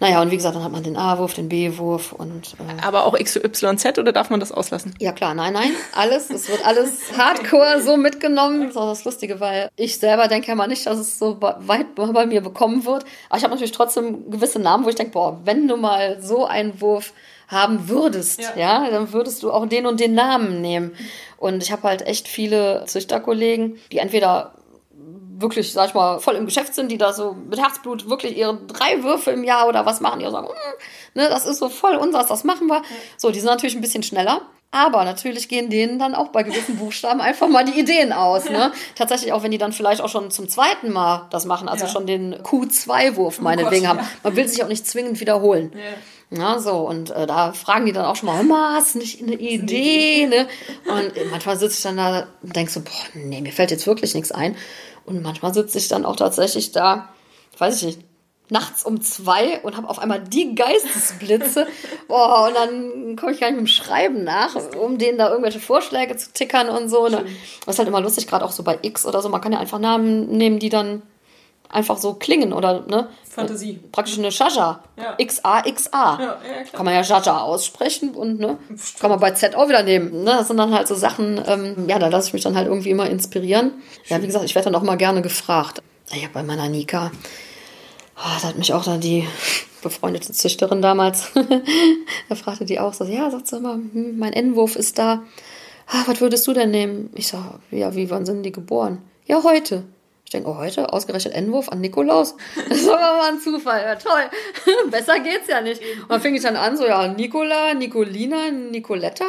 Naja, 0.00 0.22
und 0.22 0.30
wie 0.30 0.36
gesagt, 0.36 0.54
dann 0.54 0.62
hat 0.62 0.70
man 0.70 0.82
den 0.82 0.96
A-Wurf, 0.96 1.34
den 1.34 1.48
B-Wurf 1.48 2.12
und. 2.12 2.54
Äh 2.54 2.86
Aber 2.86 3.04
auch 3.04 3.18
X, 3.18 3.36
Y, 3.36 3.78
Z 3.78 3.98
oder 3.98 4.12
darf 4.12 4.30
man 4.30 4.38
das 4.38 4.52
auslassen? 4.52 4.94
Ja, 5.00 5.12
klar, 5.12 5.34
nein, 5.34 5.52
nein. 5.52 5.72
Alles, 5.92 6.30
es 6.30 6.48
wird 6.48 6.64
alles 6.64 7.16
hardcore 7.16 7.80
so 7.82 7.96
mitgenommen. 7.96 8.60
Das 8.62 8.70
ist 8.70 8.76
auch 8.76 8.88
das 8.88 9.04
Lustige, 9.04 9.40
weil 9.40 9.70
ich 9.76 9.98
selber 9.98 10.28
denke 10.28 10.48
ja 10.48 10.54
mal 10.54 10.68
nicht, 10.68 10.86
dass 10.86 10.98
es 10.98 11.18
so 11.18 11.40
weit 11.40 11.94
bei 11.94 12.26
mir 12.26 12.40
bekommen 12.40 12.84
wird. 12.84 13.04
Aber 13.28 13.38
ich 13.38 13.44
habe 13.44 13.52
natürlich 13.52 13.72
trotzdem 13.72 14.30
gewisse 14.30 14.60
Namen, 14.60 14.84
wo 14.84 14.88
ich 14.88 14.94
denke, 14.94 15.12
boah, 15.12 15.40
wenn 15.44 15.66
du 15.66 15.76
mal 15.76 16.22
so 16.22 16.46
einen 16.46 16.80
Wurf 16.80 17.12
haben 17.48 17.88
würdest, 17.88 18.40
ja. 18.40 18.84
ja, 18.84 18.90
dann 18.90 19.12
würdest 19.12 19.42
du 19.42 19.50
auch 19.50 19.66
den 19.66 19.86
und 19.86 20.00
den 20.00 20.14
Namen 20.14 20.60
nehmen. 20.60 20.94
Und 21.38 21.62
ich 21.62 21.72
habe 21.72 21.84
halt 21.84 22.06
echt 22.06 22.28
viele 22.28 22.84
Züchterkollegen, 22.86 23.78
die 23.90 23.98
entweder 23.98 24.52
wirklich, 25.40 25.72
sag 25.72 25.88
ich 25.88 25.94
mal, 25.94 26.18
voll 26.18 26.34
im 26.34 26.46
Geschäft 26.46 26.74
sind, 26.74 26.90
die 26.90 26.98
da 26.98 27.12
so 27.12 27.32
mit 27.32 27.60
Herzblut 27.60 28.08
wirklich 28.08 28.36
ihre 28.36 28.56
drei 28.66 29.02
Würfe 29.02 29.30
im 29.30 29.44
Jahr 29.44 29.68
oder 29.68 29.86
was 29.86 30.00
machen, 30.00 30.20
die 30.20 30.30
sagen, 30.30 30.48
mm, 30.48 31.18
ne, 31.18 31.28
das 31.28 31.46
ist 31.46 31.58
so 31.58 31.68
voll 31.68 31.96
unseres, 31.96 32.26
das 32.26 32.44
machen 32.44 32.66
wir. 32.66 32.82
So, 33.16 33.30
die 33.30 33.38
sind 33.38 33.48
natürlich 33.48 33.76
ein 33.76 33.80
bisschen 33.80 34.02
schneller. 34.02 34.42
Aber 34.70 35.04
natürlich 35.04 35.48
gehen 35.48 35.70
denen 35.70 35.98
dann 35.98 36.14
auch 36.14 36.28
bei 36.28 36.42
gewissen 36.42 36.76
Buchstaben 36.76 37.22
einfach 37.22 37.48
mal 37.48 37.64
die 37.64 37.78
Ideen 37.78 38.12
aus. 38.12 38.50
Ne? 38.50 38.58
Ja. 38.58 38.72
Tatsächlich 38.94 39.32
auch, 39.32 39.42
wenn 39.42 39.50
die 39.50 39.56
dann 39.58 39.72
vielleicht 39.72 40.02
auch 40.02 40.10
schon 40.10 40.30
zum 40.30 40.46
zweiten 40.46 40.92
Mal 40.92 41.26
das 41.30 41.46
machen, 41.46 41.68
also 41.68 41.86
ja. 41.86 41.90
schon 41.90 42.06
den 42.06 42.34
Q2-Wurf 42.34 43.40
meinetwegen 43.40 43.86
oh 43.86 43.88
haben. 43.88 44.00
Man 44.22 44.36
will 44.36 44.46
sich 44.46 44.62
auch 44.62 44.68
nicht 44.68 44.86
zwingend 44.86 45.20
wiederholen. 45.20 45.72
Ja. 45.74 45.80
Ja, 46.30 46.58
so, 46.58 46.86
und 46.86 47.08
äh, 47.10 47.26
da 47.26 47.52
fragen 47.52 47.86
die 47.86 47.92
dann 47.92 48.04
auch 48.04 48.14
schon 48.14 48.26
mal, 48.26 48.42
Mama, 48.42 48.74
hast 48.74 48.96
nicht 48.96 49.22
eine 49.22 49.34
Idee? 49.34 50.26
Ne? 50.26 50.46
Und 50.86 51.30
manchmal 51.30 51.58
sitze 51.58 51.76
ich 51.76 51.82
dann 51.82 51.96
da 51.96 52.26
und 52.42 52.54
denke 52.54 52.70
so, 52.70 52.80
boah, 52.82 52.92
nee, 53.14 53.40
mir 53.40 53.52
fällt 53.52 53.70
jetzt 53.70 53.86
wirklich 53.86 54.14
nichts 54.14 54.30
ein. 54.30 54.54
Und 55.06 55.22
manchmal 55.22 55.54
sitze 55.54 55.78
ich 55.78 55.88
dann 55.88 56.04
auch 56.04 56.16
tatsächlich 56.16 56.72
da, 56.72 57.08
weiß 57.56 57.78
ich 57.78 57.82
nicht, 57.86 58.00
nachts 58.50 58.82
um 58.82 59.00
zwei 59.00 59.60
und 59.60 59.76
habe 59.76 59.88
auf 59.88 59.98
einmal 59.98 60.20
die 60.20 60.54
Geistesblitze. 60.54 61.66
Boah, 62.08 62.48
und 62.48 62.54
dann 62.54 63.16
komme 63.16 63.32
ich 63.32 63.40
gar 63.40 63.48
nicht 63.50 63.60
mit 63.60 63.66
dem 63.66 63.72
Schreiben 63.72 64.24
nach, 64.24 64.54
um 64.76 64.98
denen 64.98 65.18
da 65.18 65.28
irgendwelche 65.28 65.60
Vorschläge 65.60 66.16
zu 66.16 66.32
tickern 66.32 66.68
und 66.68 66.88
so. 66.88 67.08
Ne? 67.08 67.24
Das 67.66 67.74
ist 67.74 67.78
halt 67.78 67.88
immer 67.88 68.00
lustig, 68.00 68.26
gerade 68.26 68.44
auch 68.44 68.52
so 68.52 68.62
bei 68.62 68.78
X 68.82 69.06
oder 69.06 69.20
so. 69.20 69.28
Man 69.28 69.40
kann 69.40 69.52
ja 69.52 69.58
einfach 69.58 69.78
Namen 69.78 70.28
nehmen, 70.28 70.58
die 70.58 70.70
dann 70.70 71.02
einfach 71.68 71.98
so 71.98 72.14
klingen 72.14 72.52
oder 72.52 72.84
ne? 72.86 73.08
Fantasie. 73.28 73.78
Praktisch 73.92 74.18
eine 74.18 74.32
Shasha. 74.32 74.80
Ja. 74.96 75.14
X-A-X-A. 75.18 76.18
Ja, 76.18 76.24
ja, 76.24 76.38
kann 76.72 76.84
man 76.84 76.94
ja 76.94 77.04
Shasha 77.04 77.40
aussprechen 77.40 78.14
und 78.14 78.40
ne? 78.40 78.58
Kann 78.98 79.10
man 79.10 79.20
bei 79.20 79.32
Z 79.32 79.54
auch 79.54 79.68
wieder 79.68 79.82
nehmen. 79.82 80.24
Ne? 80.24 80.30
Das 80.38 80.48
sind 80.48 80.56
dann 80.56 80.74
halt 80.74 80.88
so 80.88 80.94
Sachen, 80.94 81.40
ähm, 81.46 81.88
ja, 81.88 81.98
da 81.98 82.08
lasse 82.08 82.28
ich 82.28 82.32
mich 82.32 82.42
dann 82.42 82.56
halt 82.56 82.66
irgendwie 82.66 82.90
immer 82.90 83.08
inspirieren. 83.08 83.72
Ja, 84.06 84.20
wie 84.22 84.26
gesagt, 84.26 84.44
ich 84.44 84.54
werde 84.54 84.70
dann 84.70 84.80
auch 84.80 84.84
mal 84.84 84.96
gerne 84.96 85.22
gefragt. 85.22 85.82
Ja, 86.10 86.28
bei 86.32 86.42
meiner 86.42 86.68
Nika, 86.68 87.10
oh, 88.18 88.38
da 88.42 88.48
hat 88.48 88.58
mich 88.58 88.72
auch 88.72 88.84
dann 88.84 89.00
die 89.00 89.26
befreundete 89.82 90.32
Züchterin 90.32 90.82
damals, 90.82 91.32
da 92.28 92.34
fragte 92.34 92.64
die 92.64 92.80
auch 92.80 92.92
so, 92.92 93.04
ja, 93.04 93.30
sagt 93.30 93.46
sie 93.46 93.56
immer, 93.56 93.74
hm, 93.74 94.18
mein 94.18 94.32
N-Wurf 94.32 94.76
ist 94.76 94.98
da. 94.98 95.22
Ah, 95.86 96.02
was 96.06 96.20
würdest 96.20 96.46
du 96.46 96.52
denn 96.52 96.70
nehmen? 96.70 97.10
Ich 97.14 97.28
sag, 97.28 97.60
ja, 97.70 97.94
wie, 97.94 98.10
wann 98.10 98.26
sind 98.26 98.42
die 98.42 98.52
geboren? 98.52 98.98
Ja, 99.26 99.42
heute. 99.42 99.84
Ich 100.24 100.32
denke, 100.32 100.50
oh, 100.50 100.58
heute 100.58 100.92
ausgerechnet 100.92 101.32
N-Wurf 101.32 101.70
an 101.70 101.80
Nikolaus. 101.80 102.34
Das 102.68 102.86
war 102.86 103.16
mal 103.16 103.32
ein 103.32 103.40
Zufall. 103.40 103.80
Ja, 103.80 103.94
toll. 103.94 104.24
Besser 104.90 105.20
geht's 105.20 105.48
ja 105.48 105.62
nicht. 105.62 105.80
Und 106.02 106.10
dann 106.10 106.20
fing 106.20 106.34
ich 106.34 106.42
dann 106.42 106.56
an, 106.56 106.76
so, 106.76 106.84
ja, 106.86 107.08
Nikola, 107.08 107.72
Nicolina, 107.72 108.50
Nicoletta, 108.50 109.24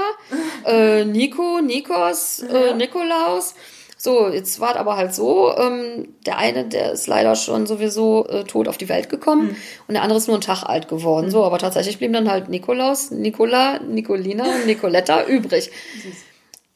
äh, 0.66 1.06
Nico, 1.06 1.62
Nikos, 1.62 2.40
äh, 2.40 2.74
Nikolaus. 2.74 3.56
So, 4.02 4.30
jetzt 4.30 4.62
war 4.62 4.72
es 4.72 4.78
aber 4.78 4.96
halt 4.96 5.14
so, 5.14 5.54
ähm, 5.58 6.16
der 6.26 6.38
eine, 6.38 6.64
der 6.64 6.94
ist 6.94 7.08
leider 7.08 7.36
schon 7.36 7.68
sowieso 7.68 8.26
äh, 8.28 8.46
tot 8.46 8.70
auf 8.70 8.78
die 8.78 8.88
Welt 8.88 9.10
gekommen 9.10 9.48
mhm. 9.48 9.56
und 9.90 9.94
der 9.94 10.04
andere 10.04 10.20
ist 10.20 10.28
nur 10.28 10.38
ein 10.38 10.42
Tag 10.42 10.64
alt 10.64 10.88
geworden. 10.88 11.26
Mhm. 11.26 11.32
So, 11.32 11.44
aber 11.44 11.58
tatsächlich 11.58 11.98
blieben 11.98 12.14
dann 12.14 12.32
halt 12.32 12.48
Nikolaus, 12.48 13.12
Nicola, 13.12 13.80
Nicolina 13.80 14.46
und 14.46 14.66
Nicoletta 14.68 15.26
übrig. 15.26 15.70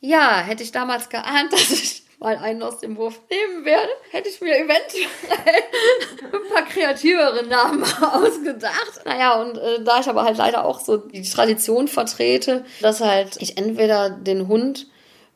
Ja, 0.02 0.42
hätte 0.42 0.64
ich 0.64 0.74
damals 0.74 1.08
geahnt, 1.08 1.52
dass 1.54 1.72
ich 1.72 2.04
mal 2.20 2.36
einen 2.36 2.62
aus 2.62 2.80
dem 2.80 2.98
Wurf 2.98 3.22
nehmen 3.30 3.64
werde, 3.64 3.90
hätte 4.12 4.28
ich 4.28 4.42
mir 4.42 4.58
eventuell 4.58 5.06
ein 6.26 6.54
paar 6.54 6.66
kreativere 6.66 7.46
Namen 7.48 7.84
ausgedacht. 7.84 9.06
Naja, 9.06 9.42
und 9.42 9.58
äh, 9.58 9.82
da 9.82 10.02
ich 10.02 10.10
aber 10.10 10.26
halt 10.26 10.38
leider 10.38 10.66
auch 10.66 10.82
so 10.82 10.98
die 10.98 11.22
Tradition 11.22 11.88
vertrete, 11.88 12.66
dass 12.82 13.00
halt 13.00 13.38
ich 13.40 13.58
entweder 13.58 14.10
den 14.10 14.50
Hund 14.50 14.88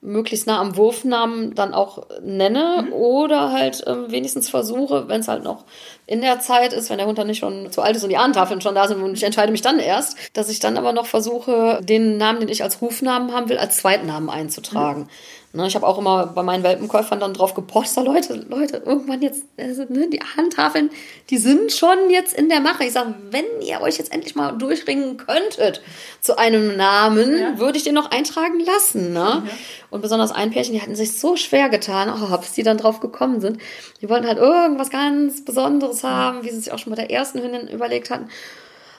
möglichst 0.02 0.48
nah 0.48 0.60
am 0.60 0.78
Wurfnamen 0.78 1.56
dann 1.56 1.74
auch 1.74 2.08
nenne 2.22 2.86
mhm. 2.86 2.93
oder 2.93 3.52
halt 3.52 3.84
ähm, 3.88 4.06
wenigstens 4.10 4.50
versuche, 4.50 5.08
wenn 5.08 5.22
es 5.22 5.28
halt 5.28 5.43
noch 5.43 5.66
in 6.06 6.22
der 6.22 6.39
Zeit 6.39 6.72
ist, 6.72 6.89
wenn 6.89 6.98
der 6.98 7.08
Hund 7.08 7.18
dann 7.18 7.28
nicht 7.28 7.39
schon 7.39 7.72
zu 7.72 7.82
alt 7.82 7.95
ist 7.95 8.04
und 8.04 8.10
die 8.10 8.18
Ahnentafeln 8.18 8.62
schon 8.62 8.76
da 8.76 8.88
sind 8.88 9.02
und 9.02 9.14
ich 9.14 9.24
entscheide 9.24 9.52
mich 9.52 9.62
dann 9.62 9.80
erst, 9.80 10.18
dass 10.34 10.50
ich 10.50 10.60
dann 10.60 10.78
aber 10.78 10.93
noch 10.93 11.08
versuche, 11.08 11.80
den 11.82 12.18
Namen, 12.18 12.39
den 12.39 12.50
ich 12.50 12.64
als 12.64 12.82
Rufnamen 12.82 13.34
haben 13.34 13.50
will, 13.50 13.58
als 13.58 13.78
Zweitnamen 13.78 14.30
einzutragen. 14.30 15.02
Mhm. 15.02 15.10
Ne, 15.58 15.66
ich 15.66 15.74
habe 15.74 15.88
auch 15.88 15.97
immer 15.97 16.28
bei 16.28 16.43
meinen 16.43 16.62
Welpenkäufern 16.62 17.20
dann 17.20 17.34
drauf 17.34 17.55
gepocht, 17.55 17.89
so 17.89 18.01
Leute, 18.01 18.36
Leute, 18.47 18.78
irgendwann 18.86 19.24
jetzt, 19.24 19.43
also, 19.58 19.86
ne, 19.89 20.08
die 20.08 20.20
Handtafeln, 20.20 20.91
die 21.32 21.39
sind 21.39 21.72
schon 21.72 22.12
jetzt 22.12 22.36
in 22.38 22.47
der 22.47 22.60
Mache. 22.60 22.84
Ich 22.84 22.93
sage, 22.93 23.16
wenn 23.32 23.45
ihr 23.66 23.82
euch 23.82 23.97
jetzt 23.97 24.14
endlich 24.14 24.36
mal 24.36 24.51
durchringen 24.51 25.18
könntet 25.18 25.82
zu 26.22 26.38
einem 26.38 26.78
Namen, 26.78 27.39
ja. 27.39 27.58
würde 27.58 27.80
ich 27.80 27.84
den 27.84 27.95
noch 27.95 28.12
eintragen 28.12 28.60
lassen. 28.60 29.14
Ne? 29.14 29.20
Ja. 29.20 29.43
Und 29.89 30.01
besonders 30.01 30.32
ein 30.32 30.51
Pärchen, 30.51 30.76
die 30.76 30.82
hatten 30.84 30.95
sich 30.95 31.18
so 31.18 31.36
schwer 31.36 31.70
getan, 31.70 32.14
oh, 32.14 32.38
bis 32.38 32.51
die 32.53 32.62
dann 32.62 32.78
drauf 32.78 32.99
gekommen 32.99 33.41
sind. 33.41 33.60
Die 33.99 34.10
wollten 34.10 34.28
halt 34.28 34.38
irgendwas 34.38 34.91
ganz 34.91 35.43
Besonderes 35.43 36.03
haben, 36.03 36.43
wie 36.43 36.51
sie 36.51 36.60
sich 36.60 36.72
auch 36.72 36.78
schon 36.78 36.91
bei 36.91 37.01
der 37.01 37.10
ersten 37.10 37.41
Hündin 37.41 37.68
überlegt 37.68 38.12
hatten. 38.12 38.30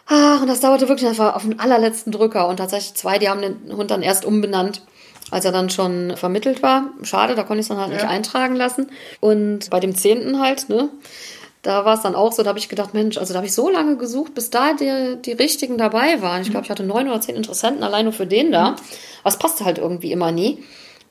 Ach, 0.09 0.41
und 0.41 0.49
das 0.49 0.59
dauerte 0.59 0.89
wirklich, 0.89 1.09
das 1.09 1.19
war 1.19 1.37
auf 1.37 1.43
den 1.43 1.61
allerletzten 1.61 2.11
Drücker. 2.11 2.49
Und 2.49 2.57
tatsächlich 2.57 2.95
zwei, 2.95 3.21
die 3.21 3.29
haben 3.29 3.43
den 3.43 3.77
Hund 3.77 3.93
dann 3.93 4.03
erst 4.03 4.25
umbenannt 4.25 4.83
als 5.31 5.45
er 5.45 5.53
dann 5.53 5.71
schon 5.71 6.17
vermittelt 6.17 6.63
war. 6.63 6.91
Schade, 7.03 7.35
da 7.35 7.43
konnte 7.43 7.61
ich 7.61 7.65
es 7.65 7.69
dann 7.69 7.79
halt 7.79 7.91
ja. 7.91 7.97
nicht 7.97 8.09
eintragen 8.09 8.57
lassen. 8.57 8.91
Und 9.21 9.71
bei 9.71 9.81
dem 9.81 9.95
zehnten 9.95 10.41
halt, 10.41 10.69
ne? 10.69 10.89
Da 11.63 11.85
war 11.85 11.95
es 11.95 12.03
dann 12.03 12.15
auch 12.15 12.33
so, 12.33 12.43
da 12.43 12.51
habe 12.51 12.59
ich 12.59 12.69
gedacht, 12.69 12.95
Mensch, 12.95 13.19
also 13.19 13.33
da 13.33 13.39
habe 13.39 13.47
ich 13.47 13.53
so 13.53 13.69
lange 13.69 13.97
gesucht, 13.97 14.33
bis 14.35 14.49
da 14.49 14.75
die, 14.75 15.17
die 15.21 15.33
richtigen 15.33 15.77
dabei 15.77 16.23
waren. 16.23 16.43
Ich 16.43 16.51
glaube, 16.51 16.65
ich 16.65 16.71
hatte 16.71 16.85
neun 16.85 17.09
oder 17.09 17.21
zehn 17.21 17.35
Interessenten 17.35 17.83
allein 17.83 18.05
nur 18.05 18.13
für 18.13 18.27
den 18.27 18.53
da. 18.53 18.69
Aber 18.69 18.79
es 19.25 19.39
passte 19.39 19.65
halt 19.65 19.79
irgendwie 19.79 20.13
immer 20.13 20.31
nie. 20.31 20.63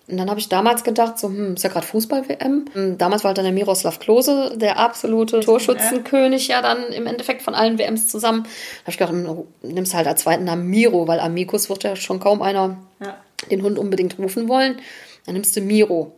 Und 0.09 0.15
dann 0.15 0.30
habe 0.30 0.39
ich 0.39 0.47
damals 0.47 0.86
gedacht, 0.86 1.20
so, 1.20 1.28
hm, 1.28 1.55
ist 1.55 1.63
ja 1.63 1.70
gerade 1.70 1.86
Fußball-WM. 1.86 2.65
Hm, 2.72 2.97
damals 2.97 3.26
war 3.26 3.30
halt 3.30 3.39
dann 3.39 3.45
der 3.45 3.53
Miroslav 3.53 3.99
Klose, 3.99 4.53
der 4.55 4.80
absolute 4.80 5.41
Torschützenkönig, 5.41 6.47
ja 6.47 6.61
dann 6.61 6.93
im 6.93 7.07
Endeffekt 7.07 7.41
von 7.41 7.53
allen 7.53 7.78
WMs 7.78 8.07
zusammen. 8.07 8.43
Da 8.43 8.82
habe 8.84 8.91
ich 8.91 8.97
gedacht, 8.97 9.11
hm, 9.11 9.43
nimmst 9.63 9.93
halt 9.93 10.07
als 10.07 10.22
zweiten 10.22 10.45
Namen 10.45 10.68
Miro, 10.68 11.09
weil 11.09 11.20
Amicus 11.20 11.70
wird 11.70 11.84
ja 11.84 11.97
schon 11.97 12.22
kaum 12.22 12.41
einer 12.41 12.78
ja. 13.01 13.18
Den 13.52 13.64
Hund 13.64 13.78
unbedingt 13.78 14.18
rufen 14.18 14.48
wollen. 14.48 14.82
Dann 15.26 15.34
nimmst 15.34 15.56
du 15.56 15.62
Miro. 15.62 16.16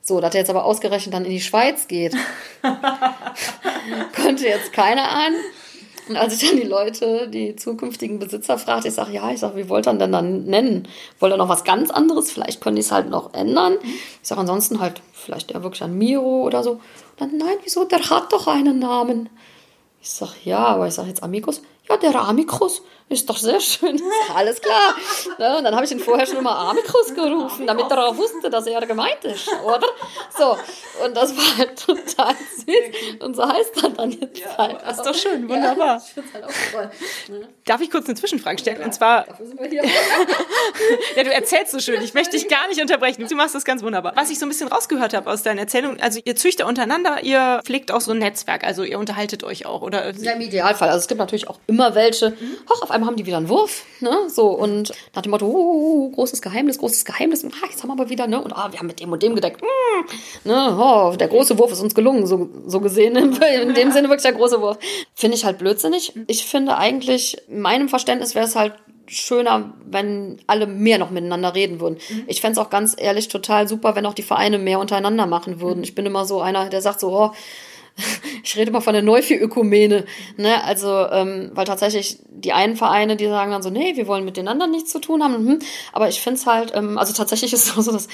So, 0.00 0.20
dass 0.20 0.34
er 0.34 0.40
jetzt 0.40 0.50
aber 0.50 0.64
ausgerechnet 0.64 1.14
dann 1.14 1.24
in 1.24 1.30
die 1.30 1.40
Schweiz 1.40 1.86
geht, 1.86 2.14
konnte 4.16 4.46
jetzt 4.46 4.72
keiner 4.72 5.10
ahnen. 5.10 5.36
Und 6.08 6.16
als 6.16 6.40
ich 6.40 6.48
dann 6.48 6.58
die 6.58 6.66
Leute, 6.66 7.28
die 7.28 7.54
zukünftigen 7.54 8.18
Besitzer 8.18 8.56
fragte, 8.56 8.88
ich 8.88 8.94
sage, 8.94 9.12
ja, 9.12 9.30
ich 9.30 9.40
sage, 9.40 9.56
wie 9.56 9.68
wollt 9.68 9.86
ihr 9.86 9.92
denn 9.92 10.10
dann 10.10 10.44
nennen? 10.44 10.88
Wollt 11.18 11.34
ihr 11.34 11.36
noch 11.36 11.50
was 11.50 11.64
ganz 11.64 11.90
anderes? 11.90 12.32
Vielleicht 12.32 12.62
können 12.62 12.76
die 12.76 12.80
es 12.80 12.90
halt 12.90 13.10
noch 13.10 13.34
ändern. 13.34 13.76
Ich 13.82 14.28
sage, 14.28 14.40
ansonsten 14.40 14.80
halt 14.80 15.02
vielleicht 15.12 15.52
ja 15.52 15.62
wirklich 15.62 15.82
ein 15.82 15.98
Miro 15.98 16.42
oder 16.42 16.62
so. 16.62 16.72
Und 16.72 16.80
dann, 17.18 17.36
nein, 17.36 17.58
wieso? 17.62 17.84
Der 17.84 18.00
hat 18.08 18.32
doch 18.32 18.46
einen 18.46 18.78
Namen. 18.78 19.28
Ich 20.00 20.08
sage, 20.10 20.32
ja, 20.44 20.64
aber 20.64 20.86
ich 20.86 20.94
sage 20.94 21.08
jetzt 21.08 21.22
Amigos. 21.22 21.60
Ja, 21.88 21.98
der 21.98 22.14
Amicus 22.18 22.82
ist 23.08 23.28
doch 23.28 23.36
sehr 23.38 23.60
schön. 23.60 24.00
Alles 24.34 24.60
klar. 24.60 24.94
Ne? 25.38 25.58
Und 25.58 25.64
dann 25.64 25.74
habe 25.74 25.84
ich 25.84 25.92
ihn 25.92 26.00
vorher 26.00 26.26
schon 26.26 26.38
immer 26.38 26.56
Amicus 26.56 27.14
gerufen, 27.14 27.66
damit 27.66 27.90
er 27.90 28.06
auch 28.06 28.16
wusste, 28.16 28.50
dass 28.50 28.66
er 28.66 28.84
gemeint 28.86 29.24
ist, 29.24 29.48
oder? 29.64 29.86
So. 30.36 30.56
Und 31.04 31.16
das 31.16 31.36
war 31.36 31.58
halt 31.58 31.78
total 31.78 32.34
süß. 32.34 33.20
Und 33.20 33.36
so 33.36 33.48
heißt 33.48 33.82
er 33.82 33.90
dann 33.90 34.10
jetzt 34.10 34.38
ja, 34.38 34.58
halt. 34.58 34.82
Das 34.82 34.98
ist 34.98 35.06
doch 35.06 35.14
schön, 35.14 35.48
wunderbar. 35.48 36.02
Ja, 36.16 36.22
halt 36.34 36.44
auch 36.44 36.72
toll. 36.72 36.90
Ne? 37.28 37.48
Darf 37.64 37.80
ich 37.80 37.90
kurz 37.90 38.06
eine 38.06 38.14
Zwischenfrage 38.14 38.58
stellen? 38.58 38.80
Ja, 38.80 38.86
Und 38.86 38.92
zwar. 38.92 39.26
ja, 41.16 41.24
du 41.24 41.32
erzählst 41.32 41.72
so 41.72 41.78
schön. 41.78 42.02
Ich 42.02 42.14
möchte 42.14 42.36
dich 42.36 42.48
gar 42.48 42.68
nicht 42.68 42.80
unterbrechen. 42.80 43.26
Du 43.26 43.36
machst 43.36 43.54
das 43.54 43.64
ganz 43.64 43.82
wunderbar. 43.82 44.12
Was 44.16 44.30
ich 44.30 44.38
so 44.38 44.46
ein 44.46 44.48
bisschen 44.48 44.68
rausgehört 44.68 45.14
habe 45.14 45.30
aus 45.30 45.42
deiner 45.42 45.62
Erzählung, 45.62 46.00
also 46.00 46.20
ihr 46.24 46.36
Züchter 46.36 46.66
untereinander, 46.66 47.22
ihr 47.22 47.60
pflegt 47.64 47.92
auch 47.92 48.00
so 48.00 48.12
ein 48.12 48.18
Netzwerk, 48.18 48.64
also 48.64 48.82
ihr 48.82 48.98
unterhaltet 48.98 49.44
euch 49.44 49.66
auch, 49.66 49.82
oder? 49.82 50.12
Ja, 50.16 50.32
im 50.32 50.40
Idealfall. 50.40 50.88
Also 50.88 51.00
es 51.00 51.08
gibt 51.08 51.18
natürlich 51.18 51.48
auch 51.48 51.58
immer 51.66 51.94
welche. 51.94 52.30
Mhm. 52.30 52.56
Hoch, 52.68 52.82
auf 52.82 52.90
einmal 52.98 53.10
haben 53.10 53.16
die 53.16 53.26
wieder 53.26 53.38
einen 53.38 53.48
Wurf, 53.48 53.84
ne? 54.00 54.28
So, 54.28 54.48
und 54.48 54.92
nach 55.14 55.22
dem 55.22 55.30
Motto, 55.30 55.46
oh, 55.46 56.10
großes 56.10 56.42
Geheimnis, 56.42 56.78
großes 56.78 57.04
Geheimnis, 57.04 57.44
und 57.44 57.54
ah, 57.54 57.66
jetzt 57.70 57.82
haben 57.82 57.88
wir 57.88 57.94
aber 57.94 58.10
wieder, 58.10 58.26
ne? 58.26 58.40
Und 58.40 58.52
ah, 58.52 58.68
wir 58.70 58.78
haben 58.78 58.86
mit 58.86 59.00
dem 59.00 59.12
und 59.12 59.22
dem 59.22 59.34
gedeckt. 59.34 59.62
Mm, 59.62 60.48
ne? 60.48 60.76
Oh, 60.78 61.14
der 61.16 61.28
große 61.28 61.58
Wurf 61.58 61.72
ist 61.72 61.80
uns 61.80 61.94
gelungen, 61.94 62.26
so, 62.26 62.48
so 62.66 62.80
gesehen. 62.80 63.16
In 63.62 63.74
dem 63.74 63.90
Sinne 63.92 64.08
wirklich 64.08 64.22
der 64.22 64.32
große 64.32 64.60
Wurf. 64.60 64.78
Finde 65.14 65.36
ich 65.36 65.44
halt 65.44 65.58
blödsinnig. 65.58 66.12
Ich 66.26 66.44
finde 66.44 66.76
eigentlich, 66.76 67.38
in 67.48 67.60
meinem 67.60 67.88
Verständnis 67.88 68.34
wäre 68.34 68.46
es 68.46 68.56
halt 68.56 68.74
schöner, 69.06 69.72
wenn 69.84 70.38
alle 70.46 70.66
mehr 70.66 70.98
noch 70.98 71.10
miteinander 71.10 71.54
reden 71.54 71.80
würden. 71.80 71.98
Mhm. 72.10 72.24
Ich 72.26 72.40
fände 72.40 72.60
es 72.60 72.66
auch 72.66 72.70
ganz 72.70 72.94
ehrlich 72.98 73.28
total 73.28 73.66
super, 73.68 73.96
wenn 73.96 74.06
auch 74.06 74.14
die 74.14 74.22
Vereine 74.22 74.58
mehr 74.58 74.78
untereinander 74.78 75.26
machen 75.26 75.60
würden. 75.60 75.78
Mhm. 75.78 75.84
Ich 75.84 75.94
bin 75.94 76.06
immer 76.06 76.24
so 76.24 76.40
einer, 76.40 76.68
der 76.68 76.82
sagt 76.82 77.00
so, 77.00 77.10
oh, 77.10 77.32
ich 78.44 78.56
rede 78.56 78.70
mal 78.70 78.80
von 78.80 78.94
der 78.94 79.02
Neuvieh-Ökumene, 79.02 80.04
ne, 80.36 80.64
also, 80.64 81.06
ähm, 81.10 81.50
weil 81.54 81.64
tatsächlich 81.64 82.18
die 82.28 82.52
einen 82.52 82.76
Vereine, 82.76 83.16
die 83.16 83.26
sagen 83.26 83.50
dann 83.50 83.62
so, 83.62 83.70
nee, 83.70 83.96
wir 83.96 84.06
wollen 84.06 84.24
mit 84.24 84.36
den 84.36 84.48
anderen 84.48 84.70
nichts 84.70 84.90
zu 84.90 85.00
tun 85.00 85.22
haben, 85.22 85.34
hm, 85.34 85.58
aber 85.92 86.08
ich 86.08 86.20
finde 86.20 86.40
es 86.40 86.46
halt, 86.46 86.72
ähm, 86.74 86.98
also 86.98 87.12
tatsächlich 87.12 87.52
ist 87.54 87.66
es 87.66 87.84
so, 87.84 87.92
dass 87.92 88.08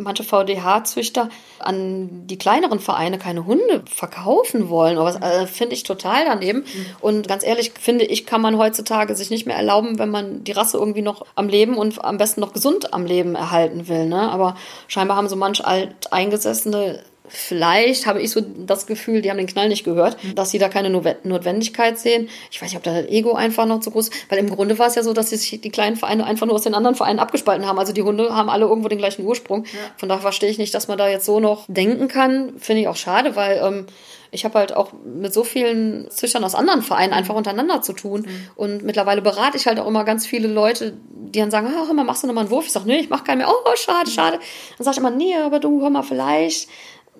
manche 0.00 0.24
VDH-Züchter 0.24 1.28
an 1.58 2.26
die 2.26 2.38
kleineren 2.38 2.80
Vereine 2.80 3.18
keine 3.18 3.46
Hunde 3.46 3.82
verkaufen 3.86 4.68
wollen. 4.68 4.98
Aber 4.98 5.12
das 5.12 5.22
äh, 5.22 5.46
finde 5.46 5.74
ich 5.74 5.82
total 5.82 6.24
daneben. 6.24 6.60
Mhm. 6.60 6.86
Und 7.00 7.28
ganz 7.28 7.44
ehrlich, 7.44 7.72
finde 7.78 8.04
ich, 8.04 8.26
kann 8.26 8.40
man 8.40 8.58
heutzutage 8.58 9.14
sich 9.14 9.30
nicht 9.30 9.46
mehr 9.46 9.56
erlauben, 9.56 9.98
wenn 9.98 10.10
man 10.10 10.44
die 10.44 10.52
Rasse 10.52 10.78
irgendwie 10.78 11.02
noch 11.02 11.26
am 11.34 11.48
Leben 11.48 11.76
und 11.76 12.02
am 12.04 12.18
besten 12.18 12.40
noch 12.40 12.52
gesund 12.52 12.92
am 12.92 13.06
Leben 13.06 13.34
erhalten 13.34 13.88
will. 13.88 14.06
Ne? 14.06 14.30
Aber 14.30 14.56
scheinbar 14.88 15.16
haben 15.16 15.28
so 15.28 15.36
manch 15.36 15.64
alteingesessene 15.64 17.02
Vielleicht 17.30 18.06
habe 18.06 18.20
ich 18.20 18.30
so 18.30 18.40
das 18.40 18.86
Gefühl, 18.86 19.22
die 19.22 19.30
haben 19.30 19.38
den 19.38 19.46
Knall 19.46 19.68
nicht 19.68 19.84
gehört, 19.84 20.16
dass 20.34 20.50
sie 20.50 20.58
da 20.58 20.68
keine 20.68 20.90
Notwendigkeit 20.90 21.98
sehen. 21.98 22.28
Ich 22.50 22.60
weiß 22.60 22.70
nicht, 22.70 22.76
ob 22.76 22.82
da 22.82 23.00
das 23.00 23.10
Ego 23.10 23.34
einfach 23.34 23.66
noch 23.66 23.80
zu 23.80 23.90
groß 23.90 24.08
ist, 24.08 24.30
weil 24.30 24.38
im 24.38 24.50
Grunde 24.50 24.78
war 24.78 24.88
es 24.88 24.96
ja 24.96 25.02
so, 25.02 25.12
dass 25.12 25.30
sich 25.30 25.60
die 25.60 25.70
kleinen 25.70 25.96
Vereine 25.96 26.24
einfach 26.26 26.46
nur 26.46 26.56
aus 26.56 26.62
den 26.62 26.74
anderen 26.74 26.96
Vereinen 26.96 27.20
abgespalten 27.20 27.66
haben. 27.66 27.78
Also 27.78 27.92
die 27.92 28.02
Hunde 28.02 28.34
haben 28.34 28.50
alle 28.50 28.66
irgendwo 28.66 28.88
den 28.88 28.98
gleichen 28.98 29.24
Ursprung. 29.24 29.64
Ja. 29.64 29.70
Von 29.96 30.08
daher 30.08 30.22
verstehe 30.22 30.50
ich 30.50 30.58
nicht, 30.58 30.74
dass 30.74 30.88
man 30.88 30.98
da 30.98 31.08
jetzt 31.08 31.24
so 31.24 31.40
noch 31.40 31.64
denken 31.68 32.08
kann. 32.08 32.58
Finde 32.58 32.82
ich 32.82 32.88
auch 32.88 32.96
schade, 32.96 33.36
weil 33.36 33.60
ähm, 33.62 33.86
ich 34.32 34.44
habe 34.44 34.58
halt 34.58 34.74
auch 34.74 34.92
mit 35.04 35.34
so 35.34 35.44
vielen 35.44 36.10
Züchtern 36.10 36.44
aus 36.44 36.54
anderen 36.54 36.82
Vereinen 36.82 37.12
einfach 37.12 37.34
untereinander 37.34 37.82
zu 37.82 37.92
tun. 37.92 38.22
Mhm. 38.22 38.48
Und 38.56 38.82
mittlerweile 38.82 39.22
berate 39.22 39.56
ich 39.56 39.66
halt 39.66 39.78
auch 39.80 39.86
immer 39.86 40.04
ganz 40.04 40.26
viele 40.26 40.48
Leute, 40.48 40.96
die 41.10 41.40
dann 41.40 41.50
sagen, 41.50 41.68
ach, 41.70 41.86
hör 41.86 41.94
mal, 41.94 42.04
machst 42.04 42.22
du 42.22 42.26
nochmal 42.26 42.44
einen 42.44 42.50
Wurf? 42.50 42.66
Ich 42.66 42.72
sage, 42.72 42.86
nee, 42.86 42.98
ich 42.98 43.10
mache 43.10 43.24
keinen 43.24 43.38
mehr. 43.38 43.48
Oh, 43.48 43.76
schade, 43.76 44.10
schade. 44.10 44.38
Dann 44.78 44.84
sage 44.84 44.94
ich 44.94 44.98
immer, 44.98 45.10
nee, 45.10 45.34
aber 45.34 45.58
du, 45.58 45.82
hör 45.82 45.90
mal, 45.90 46.02
vielleicht 46.02 46.68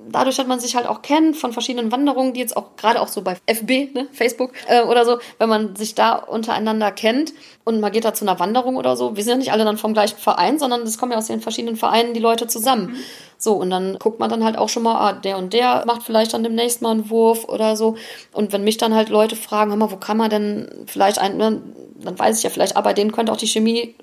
dadurch, 0.09 0.37
dass 0.37 0.47
man 0.47 0.61
sich 0.61 0.77
halt 0.77 0.87
auch 0.87 1.03
kennt 1.03 1.37
von 1.37 1.53
verschiedenen 1.53 1.93
Wanderungen, 1.93 2.33
die 2.33 2.41
jetzt 2.41 2.57
auch 2.57 2.77
gerade 2.77 3.01
auch 3.01 3.09
so 3.09 3.23
bei 3.23 3.37
FB, 3.47 3.95
ne, 3.95 4.09
Facebook 4.13 4.53
äh, 4.67 4.83
oder 4.83 5.05
so, 5.05 5.19
wenn 5.39 5.49
man 5.49 5.77
sich 5.77 5.95
da 5.95 6.15
untereinander 6.15 6.91
kennt 6.91 7.33
und 7.65 7.81
man 7.81 7.93
geht 7.93 8.05
da 8.05 8.15
zu 8.15 8.25
einer 8.25 8.39
Wanderung 8.39 8.77
oder 8.77 8.97
so, 8.97 9.17
wir 9.17 9.23
sind 9.23 9.33
ja 9.33 9.39
nicht 9.39 9.53
alle 9.53 9.65
dann 9.65 9.77
vom 9.77 9.93
gleichen 9.93 10.19
Verein, 10.19 10.59
sondern 10.59 10.83
es 10.83 10.99
kommen 10.99 11.13
ja 11.13 11.19
aus 11.19 11.27
den 11.27 11.41
verschiedenen 11.41 11.77
Vereinen 11.77 12.15
die 12.15 12.21
Leute 12.21 12.47
zusammen. 12.47 12.93
Mhm. 12.93 12.97
So, 13.39 13.55
und 13.55 13.71
dann 13.71 13.99
guckt 13.99 14.21
man 14.21 14.29
dann 14.29 14.45
halt 14.45 14.59
auch 14.59 14.69
schon 14.69 14.83
mal, 14.83 14.97
ah, 14.97 15.13
der 15.13 15.39
und 15.39 15.53
der 15.53 15.85
macht 15.87 16.03
vielleicht 16.03 16.35
dann 16.35 16.43
demnächst 16.43 16.83
mal 16.83 16.91
einen 16.91 17.09
Wurf 17.09 17.45
oder 17.45 17.75
so. 17.75 17.97
Und 18.33 18.53
wenn 18.53 18.65
mich 18.65 18.77
dann 18.77 18.95
halt 18.95 19.09
Leute 19.09 19.35
fragen, 19.35 19.71
hör 19.71 19.79
mal, 19.79 19.91
wo 19.91 19.97
kann 19.97 20.19
man 20.19 20.29
denn 20.29 20.85
vielleicht 20.87 21.19
ein, 21.19 21.39
ne, 21.39 21.63
dann 21.97 22.19
weiß 22.19 22.39
ich 22.39 22.45
ja 22.45 22.51
vielleicht, 22.51 22.77
aber 22.77 22.93
denen 22.93 23.13
könnte 23.13 23.33
auch 23.33 23.39
die 23.39 23.47
Chemie 23.47 23.95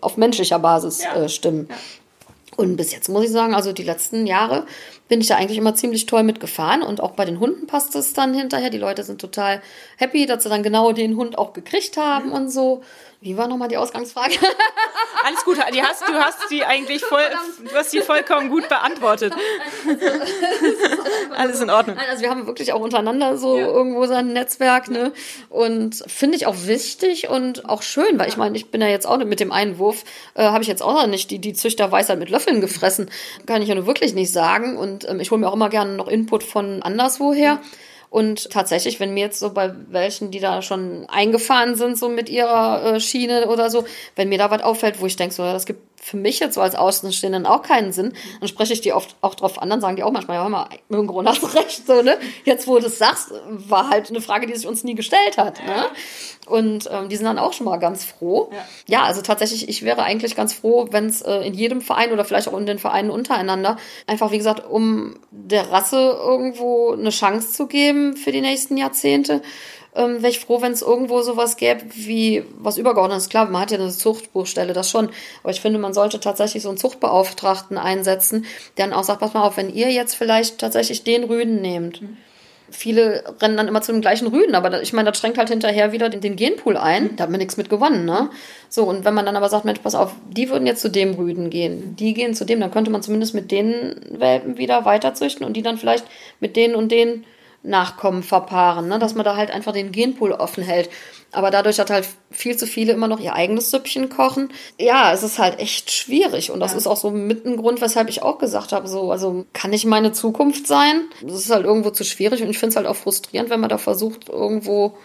auf 0.00 0.16
menschlicher 0.16 0.58
Basis 0.58 1.02
ja. 1.02 1.14
äh, 1.14 1.28
stimmen. 1.28 1.66
Ja. 1.68 1.76
Und 2.56 2.76
bis 2.76 2.92
jetzt 2.92 3.08
muss 3.08 3.24
ich 3.24 3.30
sagen, 3.30 3.54
also 3.54 3.72
die 3.72 3.84
letzten 3.84 4.26
Jahre 4.26 4.66
bin 5.08 5.20
ich 5.20 5.26
da 5.28 5.36
eigentlich 5.36 5.58
immer 5.58 5.74
ziemlich 5.74 6.06
toll 6.06 6.22
mitgefahren 6.22 6.82
und 6.82 7.00
auch 7.00 7.12
bei 7.12 7.24
den 7.24 7.40
Hunden 7.40 7.66
passt 7.66 7.96
es 7.96 8.12
dann 8.12 8.34
hinterher. 8.34 8.70
Die 8.70 8.78
Leute 8.78 9.02
sind 9.02 9.20
total 9.20 9.62
happy, 9.96 10.26
dass 10.26 10.42
sie 10.42 10.50
dann 10.50 10.62
genau 10.62 10.92
den 10.92 11.16
Hund 11.16 11.38
auch 11.38 11.52
gekriegt 11.54 11.96
haben 11.96 12.28
mhm. 12.28 12.32
und 12.32 12.50
so. 12.50 12.82
Wie 13.20 13.36
war 13.36 13.48
nochmal 13.48 13.68
die 13.68 13.76
Ausgangsfrage? 13.76 14.34
Alles 15.24 15.44
gut, 15.44 15.56
die 15.74 15.82
hast, 15.82 16.08
du 16.08 16.12
hast 16.14 16.50
die 16.52 16.64
eigentlich 16.64 17.02
voll, 17.02 17.24
du 17.68 17.74
hast 17.74 17.92
die 17.92 18.00
vollkommen 18.00 18.48
gut 18.48 18.68
beantwortet. 18.68 19.34
Alles 21.36 21.60
in 21.60 21.68
Ordnung. 21.68 21.98
Also 21.98 22.22
wir 22.22 22.30
haben 22.30 22.46
wirklich 22.46 22.72
auch 22.72 22.80
untereinander 22.80 23.36
so 23.36 23.58
ja. 23.58 23.66
irgendwo 23.66 24.06
sein 24.06 24.32
Netzwerk, 24.32 24.88
ne? 24.88 25.12
Und 25.48 26.04
finde 26.06 26.36
ich 26.36 26.46
auch 26.46 26.54
wichtig 26.66 27.28
und 27.28 27.68
auch 27.68 27.82
schön, 27.82 28.20
weil 28.20 28.28
ich 28.28 28.36
meine, 28.36 28.56
ich 28.56 28.70
bin 28.70 28.80
ja 28.80 28.86
jetzt 28.86 29.06
auch 29.06 29.18
mit 29.18 29.40
dem 29.40 29.50
Einwurf, 29.50 30.04
äh, 30.34 30.44
habe 30.44 30.62
ich 30.62 30.68
jetzt 30.68 30.82
auch 30.82 30.94
noch 30.94 31.08
nicht 31.08 31.32
die, 31.32 31.40
die 31.40 31.54
Züchterweisheit 31.54 32.20
mit 32.20 32.30
Löffeln 32.30 32.60
gefressen. 32.60 33.10
Kann 33.46 33.62
ich 33.62 33.68
ja 33.68 33.74
nur 33.74 33.86
wirklich 33.86 34.14
nicht 34.14 34.32
sagen. 34.32 34.76
Und 34.76 35.08
ähm, 35.08 35.18
ich 35.18 35.32
hole 35.32 35.40
mir 35.40 35.48
auch 35.48 35.54
immer 35.54 35.70
gerne 35.70 35.94
noch 35.94 36.06
Input 36.06 36.44
von 36.44 36.84
anderswoher. 36.84 37.56
Mhm 37.56 37.87
und 38.10 38.50
tatsächlich, 38.50 39.00
wenn 39.00 39.12
mir 39.12 39.20
jetzt 39.20 39.38
so 39.38 39.52
bei 39.52 39.74
welchen, 39.90 40.30
die 40.30 40.40
da 40.40 40.62
schon 40.62 41.06
eingefahren 41.08 41.74
sind, 41.74 41.98
so 41.98 42.08
mit 42.08 42.30
ihrer 42.30 42.94
äh, 42.94 43.00
Schiene 43.00 43.48
oder 43.48 43.68
so, 43.68 43.84
wenn 44.16 44.30
mir 44.30 44.38
da 44.38 44.50
was 44.50 44.62
auffällt, 44.62 45.00
wo 45.00 45.06
ich 45.06 45.16
denke, 45.16 45.34
so, 45.34 45.42
ja, 45.42 45.52
das 45.52 45.66
gibt 45.66 45.82
für 46.00 46.16
mich 46.16 46.38
jetzt 46.38 46.54
so 46.54 46.62
als 46.62 46.74
Außenstehenden 46.74 47.44
auch 47.44 47.62
keinen 47.62 47.92
Sinn. 47.92 48.14
Dann 48.40 48.48
spreche 48.48 48.72
ich 48.72 48.80
die 48.80 48.92
oft 48.92 49.16
auch 49.20 49.34
drauf 49.34 49.60
an, 49.60 49.68
dann 49.68 49.80
sagen 49.80 49.96
die 49.96 50.04
auch 50.04 50.12
manchmal, 50.12 50.36
ja, 50.36 50.42
hör 50.42 50.48
mal, 50.48 50.68
Grund 50.88 51.28
hast 51.28 51.42
du 51.42 51.46
recht, 51.58 51.86
so, 51.86 52.00
ne? 52.02 52.18
Jetzt, 52.44 52.66
wo 52.66 52.76
du 52.76 52.82
das 52.82 52.96
sagst, 52.96 53.32
war 53.46 53.90
halt 53.90 54.08
eine 54.08 54.22
Frage, 54.22 54.46
die 54.46 54.54
sich 54.54 54.66
uns 54.66 54.84
nie 54.84 54.94
gestellt 54.94 55.36
hat, 55.36 55.58
ne? 55.66 55.86
Und 56.46 56.88
ähm, 56.90 57.10
die 57.10 57.16
sind 57.16 57.26
dann 57.26 57.38
auch 57.38 57.52
schon 57.52 57.66
mal 57.66 57.76
ganz 57.76 58.06
froh. 58.06 58.48
Ja, 58.50 58.64
ja 58.86 59.02
also 59.02 59.20
tatsächlich, 59.20 59.68
ich 59.68 59.84
wäre 59.84 60.02
eigentlich 60.02 60.34
ganz 60.34 60.54
froh, 60.54 60.86
wenn 60.90 61.06
es 61.06 61.20
äh, 61.20 61.40
in 61.40 61.52
jedem 61.52 61.82
Verein 61.82 62.10
oder 62.10 62.24
vielleicht 62.24 62.48
auch 62.48 62.56
in 62.56 62.64
den 62.64 62.78
Vereinen 62.78 63.10
untereinander 63.10 63.76
einfach, 64.06 64.30
wie 64.30 64.38
gesagt, 64.38 64.66
um 64.66 65.16
der 65.30 65.70
Rasse 65.70 65.98
irgendwo 65.98 66.92
eine 66.92 67.10
Chance 67.10 67.52
zu 67.52 67.66
geben 67.66 67.97
für 68.16 68.32
die 68.32 68.40
nächsten 68.40 68.76
Jahrzehnte, 68.76 69.42
ähm, 69.94 70.22
wäre 70.22 70.30
ich 70.30 70.38
froh, 70.38 70.62
wenn 70.62 70.72
es 70.72 70.82
irgendwo 70.82 71.22
sowas 71.22 71.56
gäbe 71.56 71.82
wie 71.94 72.44
was 72.56 72.78
übergeordnetes. 72.78 73.28
Klar, 73.28 73.46
man 73.46 73.62
hat 73.62 73.70
ja 73.70 73.78
eine 73.78 73.90
Zuchtbuchstelle, 73.90 74.72
das 74.72 74.90
schon. 74.90 75.10
Aber 75.42 75.50
ich 75.50 75.60
finde, 75.60 75.78
man 75.78 75.94
sollte 75.94 76.20
tatsächlich 76.20 76.62
so 76.62 76.68
einen 76.68 76.78
Zuchtbeauftragten 76.78 77.78
einsetzen, 77.78 78.46
der 78.76 78.86
dann 78.86 78.94
auch 78.94 79.04
sagt, 79.04 79.20
pass 79.20 79.34
mal 79.34 79.42
auf, 79.42 79.56
wenn 79.56 79.74
ihr 79.74 79.90
jetzt 79.90 80.14
vielleicht 80.14 80.58
tatsächlich 80.58 81.04
den 81.04 81.24
Rüden 81.24 81.60
nehmt. 81.60 82.02
Mhm. 82.02 82.16
Viele 82.70 83.24
rennen 83.40 83.56
dann 83.56 83.66
immer 83.66 83.80
zu 83.80 83.92
dem 83.92 84.02
gleichen 84.02 84.28
Rüden, 84.28 84.54
aber 84.54 84.82
ich 84.82 84.92
meine, 84.92 85.10
das 85.10 85.18
schränkt 85.18 85.38
halt 85.38 85.48
hinterher 85.48 85.90
wieder 85.92 86.10
den, 86.10 86.20
den 86.20 86.36
Genpool 86.36 86.76
ein. 86.76 87.16
Da 87.16 87.22
hat 87.22 87.30
man 87.30 87.38
nichts 87.38 87.56
mit 87.56 87.70
gewonnen, 87.70 88.04
ne? 88.04 88.28
So, 88.68 88.84
und 88.84 89.06
wenn 89.06 89.14
man 89.14 89.24
dann 89.24 89.36
aber 89.36 89.48
sagt, 89.48 89.64
Mensch, 89.64 89.80
pass 89.80 89.94
auf, 89.94 90.14
die 90.30 90.50
würden 90.50 90.66
jetzt 90.66 90.82
zu 90.82 90.90
dem 90.90 91.14
Rüden 91.14 91.48
gehen, 91.48 91.96
die 91.96 92.12
gehen 92.12 92.34
zu 92.34 92.44
dem, 92.44 92.60
dann 92.60 92.70
könnte 92.70 92.90
man 92.90 93.02
zumindest 93.02 93.34
mit 93.34 93.50
den 93.50 93.96
Welpen 94.10 94.58
wieder 94.58 94.84
weiterzüchten 94.84 95.46
und 95.46 95.54
die 95.54 95.62
dann 95.62 95.78
vielleicht 95.78 96.04
mit 96.40 96.56
denen 96.56 96.74
und 96.74 96.92
denen 96.92 97.24
Nachkommen 97.68 98.22
verpaaren, 98.22 98.88
ne? 98.88 98.98
dass 98.98 99.14
man 99.14 99.24
da 99.24 99.36
halt 99.36 99.50
einfach 99.50 99.72
den 99.72 99.92
Genpool 99.92 100.32
offen 100.32 100.62
hält. 100.62 100.90
Aber 101.30 101.50
dadurch 101.50 101.78
hat 101.78 101.90
halt 101.90 102.08
viel 102.30 102.56
zu 102.56 102.66
viele 102.66 102.92
immer 102.92 103.06
noch 103.06 103.20
ihr 103.20 103.34
eigenes 103.34 103.70
Süppchen 103.70 104.08
kochen. 104.08 104.50
Ja, 104.80 105.12
es 105.12 105.22
ist 105.22 105.38
halt 105.38 105.58
echt 105.58 105.90
schwierig. 105.90 106.50
Und 106.50 106.60
das 106.60 106.72
ja. 106.72 106.78
ist 106.78 106.86
auch 106.86 106.96
so 106.96 107.10
mit 107.10 107.44
ein 107.44 107.58
Grund, 107.58 107.82
weshalb 107.82 108.08
ich 108.08 108.22
auch 108.22 108.38
gesagt 108.38 108.72
habe, 108.72 108.88
so, 108.88 109.12
also 109.12 109.44
kann 109.52 109.70
nicht 109.70 109.84
meine 109.84 110.12
Zukunft 110.12 110.66
sein. 110.66 111.02
Das 111.22 111.34
ist 111.34 111.50
halt 111.50 111.66
irgendwo 111.66 111.90
zu 111.90 112.04
schwierig 112.04 112.42
und 112.42 112.48
ich 112.48 112.58
finde 112.58 112.70
es 112.70 112.76
halt 112.76 112.86
auch 112.86 112.96
frustrierend, 112.96 113.50
wenn 113.50 113.60
man 113.60 113.68
da 113.68 113.78
versucht, 113.78 114.30
irgendwo 114.30 114.96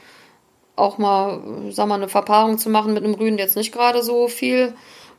auch 0.76 0.98
mal, 0.98 1.42
sag 1.70 1.88
mal, 1.88 1.96
eine 1.96 2.08
Verpaarung 2.08 2.58
zu 2.58 2.70
machen 2.70 2.94
mit 2.94 3.04
einem 3.04 3.14
Rüden, 3.14 3.38
der 3.38 3.46
jetzt 3.46 3.58
nicht 3.58 3.74
gerade 3.74 4.02
so 4.02 4.28
viel 4.28 4.74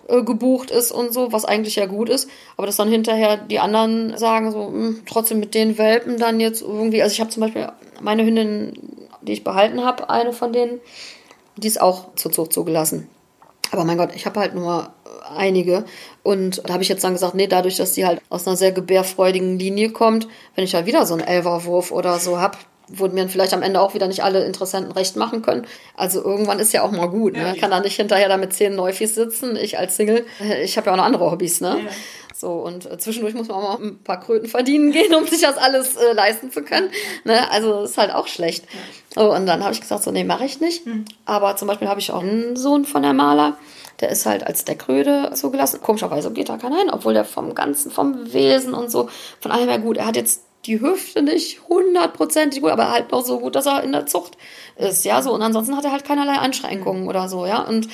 äh, 0.08 0.22
gebucht 0.22 0.70
ist 0.70 0.92
und 0.92 1.12
so, 1.12 1.32
was 1.32 1.44
eigentlich 1.44 1.76
ja 1.76 1.86
gut 1.86 2.08
ist, 2.08 2.28
aber 2.56 2.66
dass 2.66 2.76
dann 2.76 2.88
hinterher 2.88 3.36
die 3.36 3.60
anderen 3.60 4.16
sagen 4.16 4.50
so, 4.52 4.70
mh, 4.70 4.70
hm, 4.70 5.02
trotzdem 5.06 5.40
mit 5.40 5.54
den 5.54 5.78
Welpen 5.78 6.18
dann 6.18 6.40
jetzt 6.40 6.62
irgendwie, 6.62 7.02
also 7.02 7.12
ich 7.12 7.20
habe 7.20 7.30
zum 7.30 7.42
Beispiel 7.42 7.68
meine 8.00 8.24
Hündin, 8.24 8.72
die 9.22 9.32
ich 9.32 9.44
behalten 9.44 9.84
habe, 9.84 10.10
eine 10.10 10.32
von 10.32 10.52
denen, 10.52 10.80
die 11.56 11.68
ist 11.68 11.80
auch 11.80 12.14
zur 12.16 12.32
Zucht 12.32 12.52
zugelassen. 12.52 13.08
Aber 13.70 13.84
mein 13.84 13.98
Gott, 13.98 14.10
ich 14.14 14.26
habe 14.26 14.40
halt 14.40 14.54
nur 14.54 14.92
einige. 15.34 15.84
Und 16.22 16.62
da 16.64 16.74
habe 16.74 16.82
ich 16.82 16.88
jetzt 16.88 17.02
dann 17.02 17.14
gesagt, 17.14 17.34
nee, 17.34 17.46
dadurch, 17.46 17.76
dass 17.76 17.92
die 17.92 18.04
halt 18.04 18.20
aus 18.28 18.46
einer 18.46 18.56
sehr 18.56 18.72
gebärfreudigen 18.72 19.58
Linie 19.58 19.90
kommt, 19.90 20.28
wenn 20.54 20.64
ich 20.64 20.74
halt 20.74 20.86
wieder 20.86 21.06
so 21.06 21.14
einen 21.14 21.26
Elferwurf 21.26 21.90
oder 21.90 22.18
so 22.18 22.38
habe, 22.38 22.58
wurden 22.88 23.14
mir 23.14 23.28
vielleicht 23.28 23.54
am 23.54 23.62
Ende 23.62 23.80
auch 23.80 23.94
wieder 23.94 24.06
nicht 24.06 24.22
alle 24.22 24.44
Interessenten 24.44 24.92
recht 24.92 25.16
machen 25.16 25.42
können. 25.42 25.66
Also 25.96 26.22
irgendwann 26.22 26.58
ist 26.58 26.72
ja 26.72 26.82
auch 26.82 26.90
mal 26.90 27.06
gut. 27.06 27.34
Ne? 27.34 27.40
Ja, 27.40 27.54
Kann 27.54 27.70
da 27.70 27.80
nicht 27.80 27.96
hinterher 27.96 28.28
da 28.28 28.36
mit 28.36 28.52
zehn 28.52 28.74
Neufis 28.74 29.14
sitzen, 29.14 29.56
ich 29.56 29.78
als 29.78 29.96
Single. 29.96 30.26
Ich 30.62 30.76
habe 30.76 30.86
ja 30.86 30.92
auch 30.92 30.96
noch 30.96 31.04
andere 31.04 31.30
Hobbys, 31.30 31.60
ne? 31.60 31.80
Ja. 31.84 31.90
So, 32.36 32.50
und 32.50 32.90
äh, 32.90 32.98
zwischendurch 32.98 33.34
muss 33.34 33.48
man 33.48 33.56
auch 33.56 33.78
mal 33.78 33.86
ein 33.86 34.02
paar 34.02 34.20
Kröten 34.20 34.48
verdienen 34.48 34.90
gehen, 34.92 35.14
um 35.14 35.26
sich 35.26 35.40
das 35.40 35.56
alles 35.56 35.96
äh, 35.96 36.12
leisten 36.12 36.50
zu 36.50 36.62
können. 36.62 36.90
Ne? 37.24 37.50
Also 37.50 37.82
ist 37.84 37.96
halt 37.96 38.12
auch 38.12 38.26
schlecht. 38.26 38.64
Oh, 39.16 39.32
und 39.34 39.46
dann 39.46 39.62
habe 39.62 39.72
ich 39.72 39.80
gesagt, 39.80 40.02
so, 40.02 40.10
nee, 40.10 40.24
mache 40.24 40.44
ich 40.44 40.60
nicht. 40.60 40.84
Mhm. 40.84 41.04
Aber 41.24 41.56
zum 41.56 41.68
Beispiel 41.68 41.88
habe 41.88 42.00
ich 42.00 42.10
auch 42.10 42.22
einen 42.22 42.56
Sohn 42.56 42.84
von 42.84 43.02
der 43.02 43.14
Maler. 43.14 43.56
Der 44.00 44.08
ist 44.08 44.26
halt 44.26 44.44
als 44.46 44.64
Deckröde 44.64 45.30
zugelassen. 45.34 45.80
Komischerweise 45.80 46.32
geht 46.32 46.48
da 46.48 46.56
keiner 46.56 46.78
hin, 46.78 46.90
obwohl 46.90 47.14
der 47.14 47.24
vom 47.24 47.54
Ganzen, 47.54 47.92
vom 47.92 48.32
Wesen 48.32 48.74
und 48.74 48.90
so, 48.90 49.08
von 49.40 49.52
allem 49.52 49.68
her 49.68 49.78
gut. 49.78 49.96
Er 49.96 50.06
hat 50.06 50.16
jetzt 50.16 50.42
die 50.66 50.80
Hüfte 50.80 51.22
nicht 51.22 51.60
hundertprozentig 51.68 52.62
gut, 52.62 52.70
aber 52.70 52.90
halt 52.90 53.12
noch 53.12 53.24
so 53.24 53.40
gut, 53.40 53.54
dass 53.54 53.66
er 53.66 53.82
in 53.82 53.92
der 53.92 54.06
Zucht 54.06 54.36
ist, 54.76 55.04
ja, 55.04 55.22
so. 55.22 55.32
Und 55.32 55.42
ansonsten 55.42 55.76
hat 55.76 55.84
er 55.84 55.92
halt 55.92 56.04
keinerlei 56.04 56.38
Einschränkungen 56.38 57.08
oder 57.08 57.28
so, 57.28 57.46
ja. 57.46 57.62
Und 57.62 57.88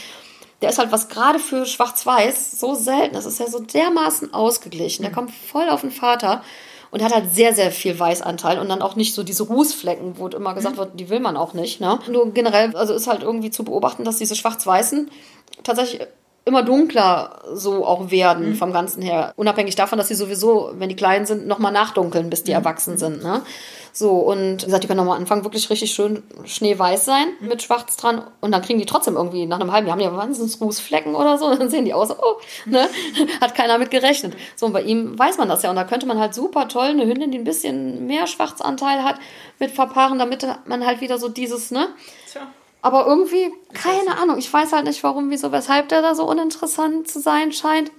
der 0.62 0.70
ist 0.70 0.78
halt 0.78 0.92
was 0.92 1.08
gerade 1.08 1.38
für 1.38 1.64
Schwarz-Weiß 1.66 2.58
so 2.58 2.74
selten. 2.74 3.14
Das 3.14 3.26
ist 3.26 3.40
ja 3.40 3.46
so 3.46 3.60
dermaßen 3.60 4.34
ausgeglichen. 4.34 5.02
Der 5.02 5.12
kommt 5.12 5.30
voll 5.30 5.68
auf 5.70 5.80
den 5.80 5.90
Vater 5.90 6.42
und 6.90 7.02
hat 7.02 7.14
halt 7.14 7.32
sehr, 7.32 7.54
sehr 7.54 7.70
viel 7.70 7.98
Weißanteil 7.98 8.58
und 8.58 8.68
dann 8.68 8.82
auch 8.82 8.96
nicht 8.96 9.14
so 9.14 9.22
diese 9.22 9.44
Rußflecken, 9.44 10.18
wo 10.18 10.28
immer 10.28 10.54
gesagt 10.54 10.76
wird, 10.76 10.98
die 10.98 11.08
will 11.08 11.20
man 11.20 11.36
auch 11.36 11.54
nicht. 11.54 11.80
Ne? 11.80 11.98
Nur 12.08 12.32
generell, 12.32 12.74
also 12.76 12.94
ist 12.94 13.06
halt 13.06 13.22
irgendwie 13.22 13.50
zu 13.50 13.64
beobachten, 13.64 14.04
dass 14.04 14.18
diese 14.18 14.34
Schwarz-Weißen 14.34 15.10
tatsächlich 15.62 16.06
immer 16.44 16.62
dunkler 16.62 17.42
so 17.52 17.84
auch 17.84 18.10
werden 18.10 18.50
mhm. 18.50 18.54
vom 18.56 18.72
Ganzen 18.72 19.02
her. 19.02 19.32
Unabhängig 19.36 19.76
davon, 19.76 19.98
dass 19.98 20.08
sie 20.08 20.14
sowieso, 20.14 20.72
wenn 20.74 20.88
die 20.88 20.96
klein 20.96 21.26
sind, 21.26 21.46
nochmal 21.46 21.72
nachdunkeln, 21.72 22.30
bis 22.30 22.44
die 22.44 22.52
mhm. 22.52 22.56
erwachsen 22.56 22.96
sind. 22.96 23.22
Ne? 23.22 23.42
So, 23.92 24.18
und 24.18 24.62
wie 24.62 24.64
gesagt, 24.64 24.84
die 24.84 24.88
können 24.88 24.98
nochmal 24.98 25.18
anfangen, 25.18 25.44
wirklich 25.44 25.68
richtig 25.68 25.92
schön 25.92 26.22
schneeweiß 26.44 27.04
sein 27.04 27.26
mhm. 27.40 27.48
mit 27.48 27.62
schwarz 27.62 27.96
dran. 27.96 28.22
Und 28.40 28.52
dann 28.52 28.62
kriegen 28.62 28.78
die 28.78 28.86
trotzdem 28.86 29.16
irgendwie 29.16 29.46
nach 29.46 29.60
einem 29.60 29.72
halben 29.72 29.86
Jahr, 29.86 29.92
haben 29.92 30.00
die 30.00 30.06
ja 30.06 30.16
wahnsinnig 30.16 30.60
Rußflecken 30.60 31.14
oder 31.14 31.36
so. 31.36 31.54
Dann 31.60 31.68
sehen 31.68 31.84
die 31.84 31.92
aus, 31.92 32.10
oh, 32.10 32.40
ne? 32.64 32.88
hat 33.40 33.54
keiner 33.54 33.78
mit 33.78 33.90
gerechnet. 33.90 34.34
So, 34.56 34.66
und 34.66 34.72
bei 34.72 34.82
ihm 34.82 35.18
weiß 35.18 35.36
man 35.36 35.48
das 35.48 35.62
ja. 35.62 35.70
Und 35.70 35.76
da 35.76 35.84
könnte 35.84 36.06
man 36.06 36.18
halt 36.18 36.34
super 36.34 36.68
toll 36.68 36.86
eine 36.86 37.06
Hündin, 37.06 37.30
die 37.30 37.38
ein 37.38 37.44
bisschen 37.44 38.06
mehr 38.06 38.26
Schwarzanteil 38.26 39.04
hat, 39.04 39.16
mit 39.58 39.72
verpaaren, 39.72 40.18
damit 40.18 40.46
man 40.64 40.86
halt 40.86 41.00
wieder 41.00 41.18
so 41.18 41.28
dieses, 41.28 41.70
ne? 41.70 41.88
Tja 42.30 42.42
aber 42.82 43.06
irgendwie, 43.06 43.52
keine 43.72 44.18
Ahnung, 44.18 44.38
ich 44.38 44.52
weiß 44.52 44.72
halt 44.72 44.84
nicht, 44.84 45.02
warum, 45.02 45.30
wieso, 45.30 45.52
weshalb 45.52 45.88
der 45.88 46.02
da 46.02 46.14
so 46.14 46.24
uninteressant 46.28 47.08
zu 47.08 47.20
sein 47.20 47.52
scheint. 47.52 47.90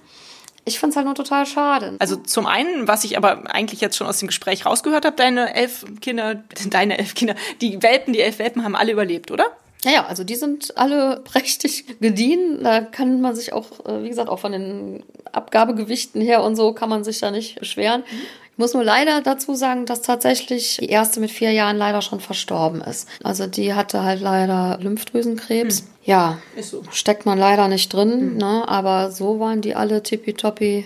Ich 0.63 0.79
finde 0.79 0.91
es 0.91 0.95
halt 0.95 1.05
nur 1.05 1.15
total 1.15 1.45
schade. 1.45 1.95
Also 1.99 2.15
zum 2.17 2.45
einen, 2.45 2.87
was 2.87 3.03
ich 3.03 3.17
aber 3.17 3.53
eigentlich 3.53 3.81
jetzt 3.81 3.97
schon 3.97 4.05
aus 4.05 4.19
dem 4.19 4.27
Gespräch 4.27 4.65
rausgehört 4.65 5.05
habe, 5.05 5.15
deine 5.15 5.55
elf 5.55 5.85
Kinder, 6.01 6.43
deine 6.69 6.97
elf 6.99 7.15
Kinder, 7.15 7.35
die 7.61 7.81
Welpen, 7.81 8.13
die 8.13 8.21
elf 8.21 8.39
Welpen 8.39 8.63
haben 8.63 8.75
alle 8.75 8.91
überlebt, 8.91 9.31
oder? 9.31 9.45
Ja, 9.83 9.91
ja, 9.91 10.05
also 10.05 10.23
die 10.23 10.35
sind 10.35 10.77
alle 10.77 11.19
prächtig 11.23 11.99
gediehen. 11.99 12.59
Da 12.63 12.81
kann 12.81 13.21
man 13.21 13.35
sich 13.35 13.53
auch, 13.53 13.85
äh, 13.85 14.03
wie 14.03 14.09
gesagt, 14.09 14.29
auch 14.29 14.39
von 14.39 14.51
den 14.51 15.03
Abgabegewichten 15.31 16.21
her 16.21 16.43
und 16.43 16.55
so 16.55 16.73
kann 16.73 16.89
man 16.89 17.03
sich 17.03 17.19
da 17.19 17.31
nicht 17.31 17.59
beschweren. 17.59 18.01
Mhm. 18.01 18.40
Ich 18.61 18.63
muss 18.63 18.75
nur 18.75 18.83
leider 18.83 19.21
dazu 19.21 19.55
sagen, 19.55 19.87
dass 19.87 20.03
tatsächlich 20.03 20.77
die 20.79 20.85
erste 20.85 21.19
mit 21.19 21.31
vier 21.31 21.49
Jahren 21.51 21.77
leider 21.77 22.03
schon 22.03 22.19
verstorben 22.19 22.79
ist. 22.81 23.09
Also 23.23 23.47
die 23.47 23.73
hatte 23.73 24.03
halt 24.03 24.21
leider 24.21 24.77
Lymphdrüsenkrebs. 24.79 25.79
Hm. 25.79 25.87
Ja, 26.03 26.37
so. 26.61 26.83
steckt 26.91 27.25
man 27.25 27.39
leider 27.39 27.67
nicht 27.67 27.91
drin, 27.91 28.11
hm. 28.11 28.37
ne? 28.37 28.63
aber 28.67 29.09
so 29.09 29.39
waren 29.39 29.61
die 29.61 29.73
alle 29.73 30.03
tippitoppi 30.03 30.85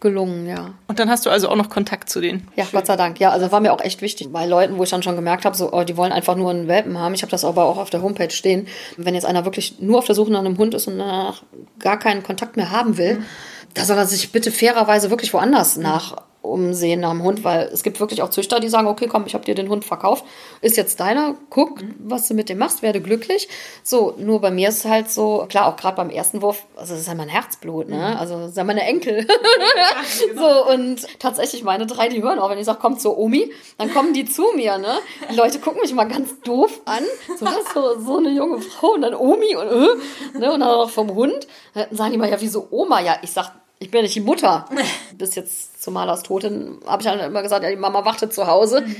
gelungen, 0.00 0.46
ja. 0.46 0.74
Und 0.86 0.98
dann 0.98 1.08
hast 1.08 1.24
du 1.24 1.30
also 1.30 1.48
auch 1.48 1.56
noch 1.56 1.70
Kontakt 1.70 2.10
zu 2.10 2.20
denen? 2.20 2.46
Ja, 2.56 2.64
Schön. 2.64 2.72
Gott 2.72 2.86
sei 2.88 2.96
Dank. 2.96 3.18
Ja, 3.20 3.30
also 3.30 3.50
war 3.50 3.60
mir 3.60 3.72
auch 3.72 3.80
echt 3.80 4.02
wichtig. 4.02 4.30
Bei 4.30 4.44
Leuten, 4.44 4.76
wo 4.76 4.82
ich 4.82 4.90
dann 4.90 5.02
schon 5.02 5.16
gemerkt 5.16 5.46
habe, 5.46 5.56
so, 5.56 5.72
oh, 5.72 5.84
die 5.84 5.96
wollen 5.96 6.12
einfach 6.12 6.36
nur 6.36 6.50
einen 6.50 6.68
Welpen 6.68 6.98
haben. 6.98 7.14
Ich 7.14 7.22
habe 7.22 7.30
das 7.30 7.42
aber 7.42 7.64
auch 7.64 7.78
auf 7.78 7.88
der 7.88 8.02
Homepage 8.02 8.30
stehen. 8.30 8.68
Wenn 8.98 9.14
jetzt 9.14 9.24
einer 9.24 9.46
wirklich 9.46 9.80
nur 9.80 9.96
auf 9.96 10.04
der 10.04 10.14
Suche 10.14 10.30
nach 10.30 10.40
einem 10.40 10.58
Hund 10.58 10.74
ist 10.74 10.88
und 10.88 10.98
danach 10.98 11.42
gar 11.78 11.98
keinen 11.98 12.22
Kontakt 12.22 12.58
mehr 12.58 12.70
haben 12.70 12.98
will, 12.98 13.14
mhm. 13.14 13.24
da 13.72 13.86
soll 13.86 13.96
er 13.96 14.04
sich 14.04 14.30
bitte 14.30 14.52
fairerweise 14.52 15.08
wirklich 15.08 15.32
woanders 15.32 15.78
nach 15.78 16.27
umsehen 16.48 17.00
nach 17.00 17.10
dem 17.10 17.22
Hund, 17.22 17.44
weil 17.44 17.68
es 17.72 17.82
gibt 17.82 18.00
wirklich 18.00 18.22
auch 18.22 18.30
Züchter, 18.30 18.60
die 18.60 18.68
sagen, 18.68 18.86
okay, 18.86 19.06
komm, 19.06 19.24
ich 19.26 19.34
habe 19.34 19.44
dir 19.44 19.54
den 19.54 19.68
Hund 19.68 19.84
verkauft, 19.84 20.24
ist 20.60 20.76
jetzt 20.76 21.00
deiner, 21.00 21.36
guck, 21.50 21.82
mhm. 21.82 21.94
was 22.00 22.28
du 22.28 22.34
mit 22.34 22.48
dem 22.48 22.58
machst, 22.58 22.82
werde 22.82 23.00
glücklich. 23.00 23.48
So, 23.82 24.14
nur 24.18 24.40
bei 24.40 24.50
mir 24.50 24.68
ist 24.68 24.78
es 24.78 24.84
halt 24.84 25.10
so, 25.10 25.46
klar, 25.48 25.66
auch 25.66 25.76
gerade 25.76 25.96
beim 25.96 26.10
ersten 26.10 26.42
Wurf, 26.42 26.66
also 26.76 26.94
das 26.94 27.02
ist 27.02 27.08
ja 27.08 27.14
mein 27.14 27.28
Herzblut, 27.28 27.88
ne? 27.88 27.96
Mhm. 27.96 28.16
Also 28.18 28.38
das 28.40 28.54
sind 28.54 28.66
meine 28.66 28.82
Enkel. 28.82 29.26
genau. 30.28 30.40
so, 30.40 30.72
und 30.72 31.06
tatsächlich 31.18 31.62
meine 31.62 31.86
drei, 31.86 32.08
die 32.08 32.22
hören 32.22 32.38
auch, 32.38 32.50
wenn 32.50 32.58
ich 32.58 32.66
sage, 32.66 32.78
komm 32.80 32.98
zur 32.98 33.18
Omi, 33.18 33.52
dann 33.76 33.92
kommen 33.92 34.12
die 34.12 34.24
zu 34.24 34.52
mir, 34.54 34.78
ne? 34.78 34.98
Die 35.30 35.36
Leute 35.36 35.58
gucken 35.58 35.80
mich 35.80 35.92
mal 35.94 36.04
ganz 36.04 36.40
doof 36.40 36.80
an, 36.84 37.04
so, 37.38 37.46
was, 37.46 37.74
so, 37.74 38.00
so 38.00 38.16
eine 38.18 38.30
junge 38.30 38.60
Frau 38.60 38.94
und 38.94 39.02
dann 39.02 39.14
Omi 39.14 39.56
und, 39.56 39.68
äh, 39.68 40.38
ne? 40.38 40.52
und 40.52 40.60
dann 40.60 40.62
auch 40.62 40.90
vom 40.90 41.14
Hund. 41.14 41.46
Dann 41.74 41.86
sagen 41.90 42.12
die 42.12 42.18
mal, 42.18 42.30
ja, 42.30 42.40
wieso 42.40 42.68
Oma? 42.70 43.00
Ja, 43.00 43.18
ich 43.22 43.32
sag, 43.32 43.52
ich 43.78 43.90
bin 43.90 44.02
nicht 44.02 44.14
die 44.14 44.20
Mutter. 44.20 44.68
Bis 45.14 45.34
jetzt 45.34 45.82
zu 45.82 45.90
Malers 45.90 46.22
Toten 46.22 46.78
habe 46.86 47.02
ich 47.02 47.08
halt 47.08 47.22
immer 47.22 47.42
gesagt, 47.42 47.64
ja, 47.64 47.70
die 47.70 47.76
Mama 47.76 48.04
wartet 48.04 48.32
zu 48.32 48.46
Hause. 48.46 48.82
Mhm 48.82 48.96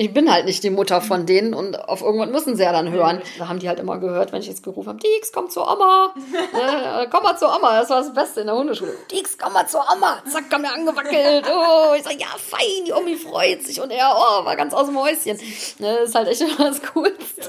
ich 0.00 0.14
bin 0.14 0.32
halt 0.32 0.46
nicht 0.46 0.64
die 0.64 0.70
Mutter 0.70 1.02
von 1.02 1.26
denen 1.26 1.52
und 1.52 1.78
auf 1.78 2.00
irgendwann 2.00 2.30
müssen 2.30 2.56
sie 2.56 2.62
ja 2.62 2.72
dann 2.72 2.90
hören. 2.90 3.20
Da 3.38 3.48
haben 3.48 3.58
die 3.58 3.68
halt 3.68 3.78
immer 3.78 3.98
gehört, 3.98 4.32
wenn 4.32 4.40
ich 4.40 4.46
jetzt 4.46 4.62
gerufen 4.62 4.88
habe, 4.88 4.98
Dix, 4.98 5.30
komm 5.30 5.50
zur 5.50 5.70
Oma. 5.70 6.14
äh, 7.02 7.06
komm 7.10 7.22
mal 7.22 7.36
zur 7.36 7.54
Oma. 7.54 7.78
Das 7.78 7.90
war 7.90 7.98
das 7.98 8.14
Beste 8.14 8.40
in 8.40 8.46
der 8.46 8.56
Hundeschule. 8.56 8.94
Dix, 9.12 9.36
komm 9.36 9.52
mal 9.52 9.66
zur 9.68 9.82
Oma. 9.94 10.22
Zack, 10.26 10.48
kam 10.48 10.64
er 10.64 10.72
angewackelt. 10.72 11.44
Oh, 11.52 11.94
ich 11.94 12.02
sag, 12.02 12.18
ja, 12.18 12.28
fein, 12.38 12.84
die 12.86 12.92
Omi 12.92 13.16
freut 13.16 13.62
sich. 13.62 13.80
Und 13.80 13.90
er, 13.90 14.14
oh, 14.16 14.44
war 14.44 14.56
ganz 14.56 14.72
aus 14.72 14.86
dem 14.86 14.98
Häuschen. 14.98 15.38
Ne, 15.78 15.98
ist 15.98 16.14
halt 16.14 16.28
echt 16.28 16.40
immer 16.40 16.70
das 16.70 16.80
Coolste. 16.94 17.42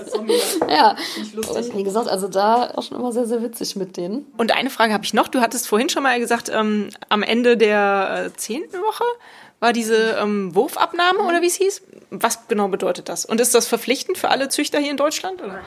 Ja, 0.68 0.76
ja. 0.76 0.96
Und 1.56 1.78
wie 1.78 1.84
gesagt, 1.84 2.10
also 2.10 2.28
da 2.28 2.72
auch 2.76 2.84
schon 2.84 2.98
immer 2.98 3.14
sehr, 3.14 3.26
sehr 3.26 3.42
witzig 3.42 3.78
mit 3.78 3.96
denen. 3.96 4.26
Und 4.38 4.52
eine 4.52 4.70
Frage 4.70 4.92
habe 4.92 5.06
ich 5.06 5.14
noch. 5.14 5.30
Du 5.30 5.40
hattest 5.40 5.70
vorhin 5.70 5.88
schon 5.88 6.04
mal 6.04 6.20
gesagt, 6.20 6.50
ähm, 6.50 6.90
am 7.08 7.24
Ende 7.24 7.56
der 7.56 8.26
äh, 8.26 8.38
zehnten 8.38 8.82
Woche 8.82 9.06
war 9.62 9.72
diese 9.72 10.18
ähm, 10.20 10.54
Wurfabnahme 10.54 11.20
oder 11.20 11.42
wie 11.42 11.48
es 11.48 11.56
hieß. 11.56 11.84
Was 12.10 12.48
genau 12.50 12.68
bedeutet 12.68 13.08
das? 13.08 13.24
Und 13.24 13.40
ist 13.40 13.56
das 13.56 13.68
verpflichtend 13.68 14.18
für 14.18 14.30
alle 14.30 14.50
Züchter 14.50 14.80
hier 14.80 14.92
in 14.92 14.98
Deutschland? 14.98 15.42
Oder? 15.42 15.62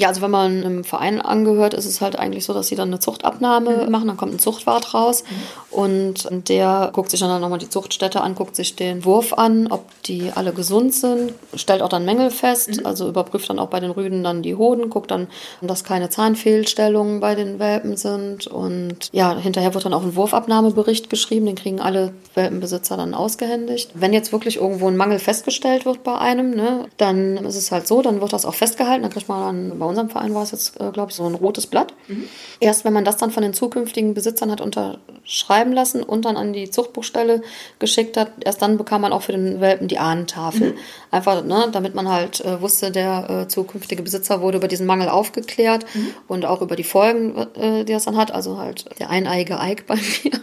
Ja, 0.00 0.08
also 0.08 0.22
wenn 0.22 0.30
man 0.30 0.64
einem 0.64 0.82
Verein 0.82 1.20
angehört, 1.20 1.74
ist 1.74 1.84
es 1.84 2.00
halt 2.00 2.18
eigentlich 2.18 2.46
so, 2.46 2.54
dass 2.54 2.68
sie 2.68 2.74
dann 2.74 2.88
eine 2.88 3.00
Zuchtabnahme 3.00 3.84
mhm. 3.84 3.90
machen, 3.90 4.08
dann 4.08 4.16
kommt 4.16 4.32
ein 4.32 4.38
Zuchtwart 4.38 4.94
raus 4.94 5.24
mhm. 5.24 5.78
und 5.78 6.48
der 6.48 6.88
guckt 6.94 7.10
sich 7.10 7.20
dann 7.20 7.38
nochmal 7.38 7.58
die 7.58 7.68
Zuchtstätte 7.68 8.22
an, 8.22 8.34
guckt 8.34 8.56
sich 8.56 8.76
den 8.76 9.04
Wurf 9.04 9.34
an, 9.34 9.66
ob 9.70 9.84
die 10.04 10.32
alle 10.34 10.54
gesund 10.54 10.94
sind, 10.94 11.34
stellt 11.54 11.82
auch 11.82 11.90
dann 11.90 12.06
Mängel 12.06 12.30
fest, 12.30 12.78
mhm. 12.78 12.86
also 12.86 13.10
überprüft 13.10 13.50
dann 13.50 13.58
auch 13.58 13.68
bei 13.68 13.78
den 13.78 13.90
Rüden 13.90 14.24
dann 14.24 14.40
die 14.40 14.54
Hoden, 14.54 14.88
guckt 14.88 15.10
dann, 15.10 15.28
dass 15.60 15.84
keine 15.84 16.08
Zahnfehlstellungen 16.08 17.20
bei 17.20 17.34
den 17.34 17.58
Welpen 17.58 17.98
sind 17.98 18.46
und 18.46 19.10
ja, 19.12 19.36
hinterher 19.36 19.74
wird 19.74 19.84
dann 19.84 19.92
auch 19.92 20.02
ein 20.02 20.16
Wurfabnahmebericht 20.16 21.10
geschrieben, 21.10 21.44
den 21.44 21.56
kriegen 21.56 21.78
alle 21.78 22.14
Welpenbesitzer 22.34 22.96
dann 22.96 23.12
ausgehändigt. 23.12 23.90
Wenn 23.92 24.14
jetzt 24.14 24.32
wirklich 24.32 24.56
irgendwo 24.56 24.88
ein 24.88 24.96
Mangel 24.96 25.18
festgestellt 25.18 25.84
wird 25.84 26.02
bei 26.04 26.16
einem, 26.16 26.52
ne, 26.52 26.86
dann 26.96 27.36
ist 27.36 27.56
es 27.56 27.70
halt 27.70 27.86
so, 27.86 28.00
dann 28.00 28.22
wird 28.22 28.32
das 28.32 28.46
auch 28.46 28.54
festgehalten, 28.54 29.02
dann 29.02 29.12
kriegt 29.12 29.28
man 29.28 29.68
dann 29.68 29.78
unserem 29.90 30.08
Verein 30.08 30.34
war 30.34 30.42
es 30.42 30.52
jetzt, 30.52 30.80
äh, 30.80 30.90
glaube 30.90 31.10
ich, 31.10 31.16
so 31.16 31.24
ein 31.26 31.34
rotes 31.34 31.66
Blatt. 31.66 31.92
Mhm. 32.08 32.24
Erst 32.60 32.84
wenn 32.84 32.92
man 32.92 33.04
das 33.04 33.18
dann 33.18 33.30
von 33.30 33.42
den 33.42 33.52
zukünftigen 33.52 34.14
Besitzern 34.14 34.50
hat 34.50 34.60
unterschreiben 34.60 35.72
lassen 35.72 36.02
und 36.02 36.24
dann 36.24 36.36
an 36.36 36.52
die 36.52 36.70
Zuchtbuchstelle 36.70 37.42
geschickt 37.78 38.16
hat, 38.16 38.32
erst 38.44 38.62
dann 38.62 38.78
bekam 38.78 39.02
man 39.02 39.12
auch 39.12 39.22
für 39.22 39.32
den 39.32 39.60
Welpen 39.60 39.88
die 39.88 39.98
Ahnentafel. 39.98 40.70
Mhm. 40.70 40.78
Einfach, 41.10 41.44
ne, 41.44 41.68
damit 41.70 41.94
man 41.94 42.08
halt 42.08 42.40
äh, 42.40 42.62
wusste, 42.62 42.90
der 42.90 43.28
äh, 43.28 43.48
zukünftige 43.48 44.02
Besitzer 44.02 44.40
wurde 44.40 44.58
über 44.58 44.68
diesen 44.68 44.86
Mangel 44.86 45.08
aufgeklärt 45.08 45.84
mhm. 45.94 46.14
und 46.28 46.44
auch 46.46 46.62
über 46.62 46.76
die 46.76 46.84
Folgen, 46.84 47.36
äh, 47.54 47.84
die 47.84 47.92
es 47.92 48.04
dann 48.04 48.16
hat. 48.16 48.32
Also 48.32 48.56
halt 48.56 48.86
der 48.98 49.10
eineige 49.10 49.60
Eik 49.60 49.86
bei 49.86 49.96
mir 50.24 50.40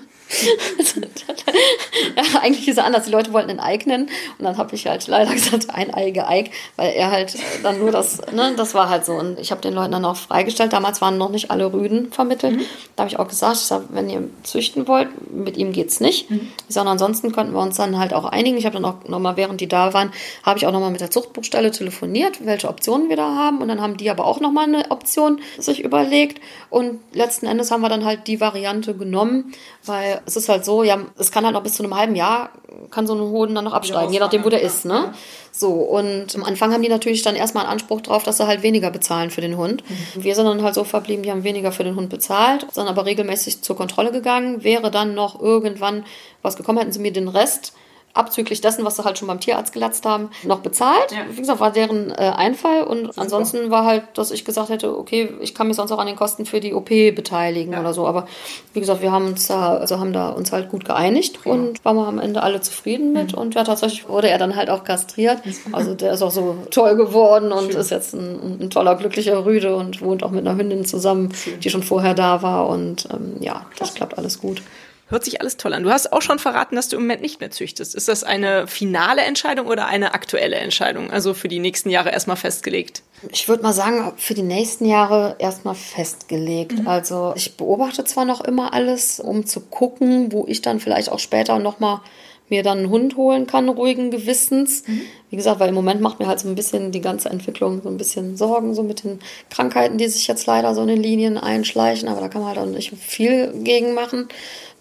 ja, 2.16 2.24
eigentlich 2.42 2.68
ist 2.68 2.78
er 2.78 2.86
anders. 2.86 3.06
Die 3.06 3.12
Leute 3.12 3.34
wollten 3.34 3.50
einen 3.50 3.60
Eik 3.60 3.88
nennen 3.88 4.10
und 4.38 4.46
dann 4.46 4.58
habe 4.58 4.76
ich 4.76 4.88
halt 4.88 5.08
leider 5.08 5.34
gesagt, 5.34 5.70
ein 5.70 5.94
Eige 5.94 6.28
Eik, 6.28 6.52
weil 6.76 6.94
er 6.94 7.12
halt 7.12 7.36
dann 7.64 7.80
nur 7.80 7.92
das, 7.92 8.22
ne, 8.32 8.54
das 8.56 8.74
war 8.74 8.90
halt 8.90 9.06
so. 9.06 9.14
Und 9.14 9.40
ich 9.40 9.52
habe 9.52 9.62
den 9.62 9.74
Leuten 9.74 9.92
dann 9.92 10.06
auch 10.06 10.16
freigestellt. 10.16 10.74
Damals 10.74 11.02
waren 11.02 11.18
noch 11.18 11.30
nicht 11.30 11.52
alle 11.52 11.72
Rüden 11.72 12.12
vermittelt. 12.12 12.58
Mhm. 12.58 12.66
Da 12.96 13.04
habe 13.04 13.10
ich 13.10 13.20
auch 13.20 13.28
gesagt, 13.28 13.58
ich 13.58 13.62
sag, 13.62 13.84
wenn 13.90 14.10
ihr 14.10 14.30
züchten 14.44 14.88
wollt, 14.88 15.10
mit 15.32 15.58
ihm 15.58 15.72
geht's 15.72 16.00
nicht. 16.00 16.30
Mhm. 16.30 16.52
Sondern 16.68 16.94
ansonsten 16.94 17.32
könnten 17.32 17.54
wir 17.54 17.62
uns 17.62 17.78
dann 17.78 17.98
halt 17.98 18.14
auch 18.14 18.26
einigen. 18.26 18.58
Ich 18.58 18.66
habe 18.66 18.80
dann 18.80 18.86
auch 18.86 19.08
nochmal, 19.08 19.38
während 19.38 19.62
die 19.62 19.68
da 19.68 19.94
waren, 19.94 20.12
habe 20.44 20.60
ich 20.60 20.68
auch 20.68 20.72
nochmal 20.72 20.92
mit 20.92 21.02
der 21.02 21.12
Zuchtbuchstelle 21.12 21.72
telefoniert, 21.72 22.46
welche 22.46 22.68
Optionen 22.68 23.10
wir 23.10 23.16
da 23.16 23.36
haben. 23.36 23.62
Und 23.62 23.68
dann 23.68 23.82
haben 23.82 23.98
die 23.98 24.10
aber 24.10 24.26
auch 24.26 24.40
nochmal 24.40 24.66
eine 24.66 24.92
Option 24.92 25.40
sich 25.58 25.84
überlegt. 25.84 26.42
Und 26.70 27.00
letzten 27.14 27.46
Endes 27.46 27.72
haben 27.72 27.82
wir 27.82 27.90
dann 27.90 28.06
halt 28.06 28.28
die 28.28 28.40
Variante 28.40 28.96
genommen, 28.96 29.54
weil 29.86 30.17
es 30.26 30.36
ist 30.36 30.50
halt 30.50 30.66
so, 30.66 30.84
ja, 30.84 30.98
es 31.18 31.32
kann 31.32 31.46
halt 31.46 31.54
noch 31.54 31.64
bis 31.64 31.76
zu 31.76 31.84
einem 31.84 31.96
halben 31.96 32.16
Jahr, 32.16 32.50
kann 32.92 33.08
so 33.08 33.16
ein 33.16 33.20
Hoden 33.22 33.56
dann 33.56 33.66
noch 33.66 33.74
absteigen, 33.74 34.12
je 34.12 34.20
nachdem, 34.20 34.44
wo 34.44 34.50
der 34.50 34.62
ist, 34.62 34.86
ne? 34.86 35.14
So, 35.52 35.72
und 35.72 36.36
am 36.36 36.44
Anfang 36.44 36.72
haben 36.72 36.84
die 36.84 36.90
natürlich 36.90 37.24
dann 37.24 37.36
erstmal 37.36 37.64
einen 37.64 37.74
Anspruch 37.74 38.02
drauf, 38.02 38.24
dass 38.24 38.38
sie 38.38 38.46
halt 38.46 38.62
weniger 38.64 38.92
bezahlen 38.92 39.32
für 39.32 39.42
den 39.42 39.58
Hund. 39.58 39.84
Mhm. 39.90 40.24
Wir 40.24 40.36
sind 40.36 40.46
dann 40.46 40.62
halt 40.62 40.76
so 40.76 40.84
verblieben, 40.84 41.24
die 41.24 41.32
haben 41.32 41.44
weniger 41.44 41.72
für 41.72 41.84
den 41.84 41.96
Hund 41.96 42.10
bezahlt, 42.10 42.68
sind 42.72 42.88
aber 42.88 43.06
regelmäßig 43.06 43.62
zur 43.62 43.76
Kontrolle 43.76 44.12
gegangen. 44.12 44.64
Wäre 44.64 44.92
dann 44.92 45.16
noch 45.16 45.42
irgendwann 45.42 46.06
was 46.42 46.58
gekommen, 46.58 46.78
hätten 46.78 46.92
sie 46.92 47.00
mir 47.00 47.12
den 47.12 47.28
Rest 47.28 47.74
abzüglich 48.18 48.62
dessen, 48.62 48.84
was 48.86 48.96
sie 48.96 49.04
halt 49.04 49.18
schon 49.18 49.28
beim 49.28 49.40
Tierarzt 49.40 49.74
gelatzt 49.74 50.06
haben, 50.06 50.30
noch 50.44 50.60
bezahlt. 50.60 51.12
Ja. 51.12 51.20
Wie 51.32 51.40
gesagt, 51.40 51.60
war 51.60 51.72
deren 51.72 52.12
äh, 52.12 52.34
Einfall 52.36 52.84
und 52.84 53.18
ansonsten 53.18 53.72
war 53.72 53.86
halt, 53.86 54.04
dass 54.16 54.32
ich 54.32 54.46
gesagt 54.46 54.70
hätte, 54.70 54.98
okay, 54.98 55.30
ich 55.42 55.54
kann 55.54 55.68
mich 55.68 55.76
sonst 55.76 55.92
auch 55.92 56.00
an 56.00 56.08
den 56.08 56.16
Kosten 56.16 56.46
für 56.46 56.60
die 56.60 56.74
OP 56.74 56.90
beteiligen 56.90 57.74
ja. 57.74 57.80
oder 57.80 57.94
so. 57.94 58.08
Aber 58.08 58.28
wie 58.74 58.80
gesagt, 58.80 59.02
wir 59.02 59.12
haben 59.12 59.28
uns 59.28 59.48
da, 59.48 59.78
also 59.78 60.00
haben 60.00 60.14
da 60.14 60.30
uns 60.30 60.52
halt 60.52 60.70
gut 60.70 60.86
geeinigt 60.86 61.40
ja. 61.46 61.52
und 61.52 61.84
waren 61.86 61.98
am 62.00 62.20
Ende 62.20 62.44
alle 62.44 62.62
zufrieden 62.62 63.14
mit. 63.14 63.34
Mhm. 63.34 63.38
Und 63.38 63.56
ja, 63.56 63.64
tatsächlich 63.64 64.08
wurde 64.08 64.30
er 64.30 64.38
dann 64.38 64.56
halt 64.56 64.70
auch 64.70 64.84
kastriert. 64.84 65.42
Also 65.72 65.94
der 65.94 66.14
ist 66.14 66.22
auch 66.22 66.32
so 66.32 66.58
toll 66.72 66.96
geworden 66.96 67.52
und 67.52 67.72
Schön. 67.72 67.82
ist 67.82 67.92
jetzt 67.92 68.14
ein, 68.14 68.60
ein, 68.62 68.70
toller, 68.70 68.96
glücklicher 68.96 69.46
Rüde 69.46 69.76
und 69.76 70.02
wohnt 70.02 70.24
auch 70.24 70.32
mit 70.32 70.48
einer 70.48 70.58
Hündin 70.58 70.86
zusammen, 70.86 71.34
Schön. 71.34 71.60
die 71.60 71.70
schon 71.70 71.84
vorher 71.84 72.14
da 72.14 72.42
war. 72.42 72.68
Und 72.68 73.08
ähm, 73.12 73.36
ja, 73.40 73.66
das 73.78 73.94
klappt 73.94 74.18
alles 74.18 74.40
gut. 74.40 74.62
Hört 75.10 75.24
sich 75.24 75.40
alles 75.40 75.56
toll 75.56 75.74
an. 75.74 75.84
Du 75.84 75.90
hast 75.90 76.12
auch 76.12 76.22
schon 76.22 76.38
verraten, 76.38 76.76
dass 76.76 76.90
du 76.90 76.98
im 76.98 77.04
Moment 77.04 77.22
nicht 77.22 77.40
mehr 77.40 77.50
züchtest. 77.50 77.96
Ist 77.96 78.10
das 78.10 78.26
eine 78.26 78.68
finale 78.68 79.22
Entscheidung 79.22 79.68
oder 79.68 79.86
eine 79.86 80.14
aktuelle 80.14 80.58
Entscheidung? 80.58 81.12
Also 81.12 81.34
für 81.34 81.48
die 81.48 81.60
nächsten 81.60 81.90
Jahre 81.90 82.12
erstmal 82.12 82.36
festgelegt? 82.36 83.04
Ich 83.32 83.48
würde 83.48 83.64
mal 83.64 83.72
sagen, 83.72 84.12
für 84.18 84.34
die 84.34 84.44
nächsten 84.44 84.84
Jahre 84.86 85.38
erstmal 85.40 85.76
festgelegt. 85.76 86.80
Mhm. 86.80 86.88
Also 86.90 87.34
ich 87.38 87.56
beobachte 87.56 88.04
zwar 88.04 88.26
noch 88.26 88.42
immer 88.42 88.74
alles, 88.74 89.22
um 89.22 89.46
zu 89.46 89.62
gucken, 89.62 90.34
wo 90.34 90.46
ich 90.46 90.62
dann 90.62 90.82
vielleicht 90.82 91.10
auch 91.10 91.20
später 91.20 91.58
nochmal 91.58 92.02
mir 92.50 92.64
dann 92.64 92.80
einen 92.80 92.90
Hund 92.90 93.18
holen 93.18 93.48
kann, 93.48 93.68
ruhigen 93.70 94.12
Gewissens. 94.12 94.88
Mhm. 94.88 95.02
Wie 95.30 95.36
gesagt, 95.36 95.60
weil 95.60 95.70
im 95.70 95.76
Moment 95.76 96.02
macht 96.02 96.20
mir 96.20 96.28
halt 96.28 96.40
so 96.40 96.48
ein 96.48 96.56
bisschen 96.56 96.92
die 96.92 97.02
ganze 97.02 97.30
Entwicklung 97.30 97.82
so 97.82 97.90
ein 97.90 97.98
bisschen 97.98 98.38
Sorgen, 98.38 98.74
so 98.74 98.84
mit 98.84 99.04
den 99.04 99.20
Krankheiten, 99.50 99.98
die 99.98 100.08
sich 100.08 100.28
jetzt 100.28 100.46
leider 100.46 100.74
so 100.74 100.82
in 100.82 100.88
den 100.88 101.02
Linien 101.02 101.38
einschleichen. 101.38 102.08
Aber 102.08 102.22
da 102.22 102.30
kann 102.30 102.42
man 102.42 102.50
halt 102.50 102.60
auch 102.60 102.72
nicht 102.72 102.94
viel 102.98 103.54
gegen 103.64 103.94
machen. 103.94 104.30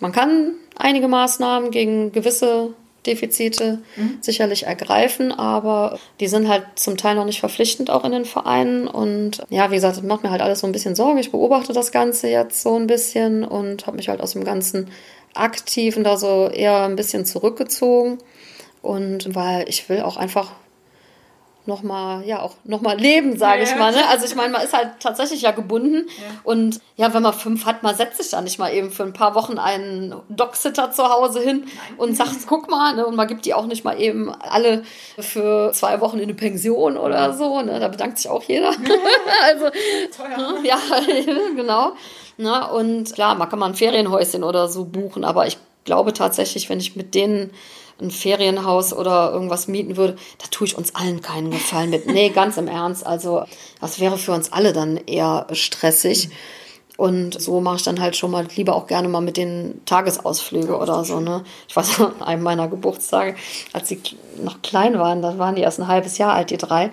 Man 0.00 0.12
kann 0.12 0.54
einige 0.76 1.08
Maßnahmen 1.08 1.70
gegen 1.70 2.12
gewisse 2.12 2.74
Defizite 3.06 3.78
mhm. 3.96 4.18
sicherlich 4.20 4.66
ergreifen, 4.66 5.32
aber 5.32 5.98
die 6.20 6.26
sind 6.26 6.48
halt 6.48 6.64
zum 6.74 6.96
Teil 6.96 7.14
noch 7.14 7.24
nicht 7.24 7.40
verpflichtend 7.40 7.88
auch 7.88 8.04
in 8.04 8.12
den 8.12 8.24
Vereinen. 8.24 8.88
Und 8.88 9.42
ja, 9.48 9.70
wie 9.70 9.76
gesagt, 9.76 9.96
das 9.96 10.02
macht 10.02 10.22
mir 10.22 10.30
halt 10.30 10.42
alles 10.42 10.60
so 10.60 10.66
ein 10.66 10.72
bisschen 10.72 10.94
Sorge. 10.94 11.20
Ich 11.20 11.30
beobachte 11.30 11.72
das 11.72 11.92
Ganze 11.92 12.28
jetzt 12.28 12.62
so 12.62 12.76
ein 12.76 12.86
bisschen 12.86 13.44
und 13.44 13.86
habe 13.86 13.96
mich 13.96 14.08
halt 14.08 14.20
aus 14.20 14.32
dem 14.32 14.44
Ganzen 14.44 14.90
Aktiven 15.34 16.02
da 16.02 16.16
so 16.16 16.48
eher 16.48 16.82
ein 16.82 16.96
bisschen 16.96 17.24
zurückgezogen. 17.24 18.18
Und 18.82 19.34
weil 19.34 19.68
ich 19.68 19.88
will 19.88 20.00
auch 20.00 20.16
einfach 20.16 20.52
nochmal, 21.66 22.24
ja, 22.24 22.40
auch 22.40 22.54
nochmal 22.64 22.98
leben, 22.98 23.36
sage 23.36 23.62
ja, 23.62 23.68
ich 23.68 23.76
mal. 23.76 23.92
Ne? 23.92 24.06
Also 24.08 24.24
ich 24.24 24.34
meine, 24.34 24.52
man 24.52 24.62
ist 24.62 24.72
halt 24.72 24.90
tatsächlich 25.00 25.42
ja 25.42 25.50
gebunden. 25.50 26.06
Ja. 26.08 26.40
Und 26.44 26.80
ja, 26.96 27.12
wenn 27.12 27.22
man 27.22 27.32
fünf 27.32 27.66
hat, 27.66 27.82
man 27.82 27.94
setzt 27.94 28.18
sich 28.18 28.30
da 28.30 28.40
nicht 28.40 28.58
mal 28.58 28.72
eben 28.72 28.90
für 28.90 29.02
ein 29.02 29.12
paar 29.12 29.34
Wochen 29.34 29.58
einen 29.58 30.14
Dogsitter 30.28 30.90
zu 30.90 31.08
Hause 31.08 31.40
hin 31.40 31.64
Nein. 31.64 31.98
und 31.98 32.16
sagt, 32.16 32.46
guck 32.46 32.70
mal, 32.70 32.94
ne? 32.94 33.06
und 33.06 33.16
man 33.16 33.28
gibt 33.28 33.44
die 33.44 33.54
auch 33.54 33.66
nicht 33.66 33.84
mal 33.84 34.00
eben 34.00 34.30
alle 34.30 34.84
für 35.18 35.72
zwei 35.72 36.00
Wochen 36.00 36.18
in 36.18 36.24
eine 36.24 36.34
Pension 36.34 36.96
oder 36.96 37.32
so. 37.32 37.60
Ne? 37.62 37.78
Da 37.80 37.88
bedankt 37.88 38.18
sich 38.18 38.30
auch 38.30 38.42
jeder. 38.44 38.70
also, 39.44 39.70
Teuer. 40.16 40.54
ja, 40.64 40.78
genau. 41.56 41.92
Na, 42.38 42.66
und 42.66 43.14
klar, 43.14 43.34
man 43.34 43.48
kann 43.48 43.58
mal 43.58 43.66
ein 43.66 43.74
Ferienhäuschen 43.74 44.44
oder 44.44 44.68
so 44.68 44.84
buchen, 44.84 45.24
aber 45.24 45.46
ich 45.46 45.56
glaube 45.84 46.12
tatsächlich, 46.12 46.68
wenn 46.68 46.80
ich 46.80 46.96
mit 46.96 47.14
denen 47.14 47.50
ein 48.00 48.10
Ferienhaus 48.10 48.92
oder 48.92 49.32
irgendwas 49.32 49.68
mieten 49.68 49.96
würde, 49.96 50.16
da 50.38 50.46
tue 50.50 50.66
ich 50.66 50.76
uns 50.76 50.94
allen 50.94 51.22
keinen 51.22 51.50
Gefallen 51.50 51.90
mit. 51.90 52.06
Nee, 52.06 52.30
ganz 52.30 52.56
im 52.56 52.68
Ernst. 52.68 53.06
Also, 53.06 53.44
das 53.80 54.00
wäre 54.00 54.18
für 54.18 54.32
uns 54.32 54.52
alle 54.52 54.72
dann 54.72 54.96
eher 54.96 55.46
stressig. 55.52 56.30
Und 56.96 57.38
so 57.38 57.60
mache 57.60 57.76
ich 57.76 57.82
dann 57.82 58.00
halt 58.00 58.16
schon 58.16 58.30
mal 58.30 58.46
lieber 58.56 58.74
auch 58.74 58.86
gerne 58.86 59.08
mal 59.08 59.20
mit 59.20 59.36
den 59.36 59.82
Tagesausflüge 59.84 60.78
oder 60.78 61.04
so. 61.04 61.20
Ne? 61.20 61.44
Ich 61.68 61.76
weiß, 61.76 62.00
an 62.00 62.22
einem 62.22 62.42
meiner 62.42 62.68
Geburtstage, 62.68 63.34
als 63.72 63.88
sie 63.88 64.00
noch 64.42 64.62
klein 64.62 64.98
waren, 64.98 65.20
da 65.20 65.36
waren 65.38 65.56
die 65.56 65.62
erst 65.62 65.78
ein 65.78 65.88
halbes 65.88 66.16
Jahr 66.16 66.32
alt, 66.32 66.50
die 66.50 66.56
drei. 66.56 66.90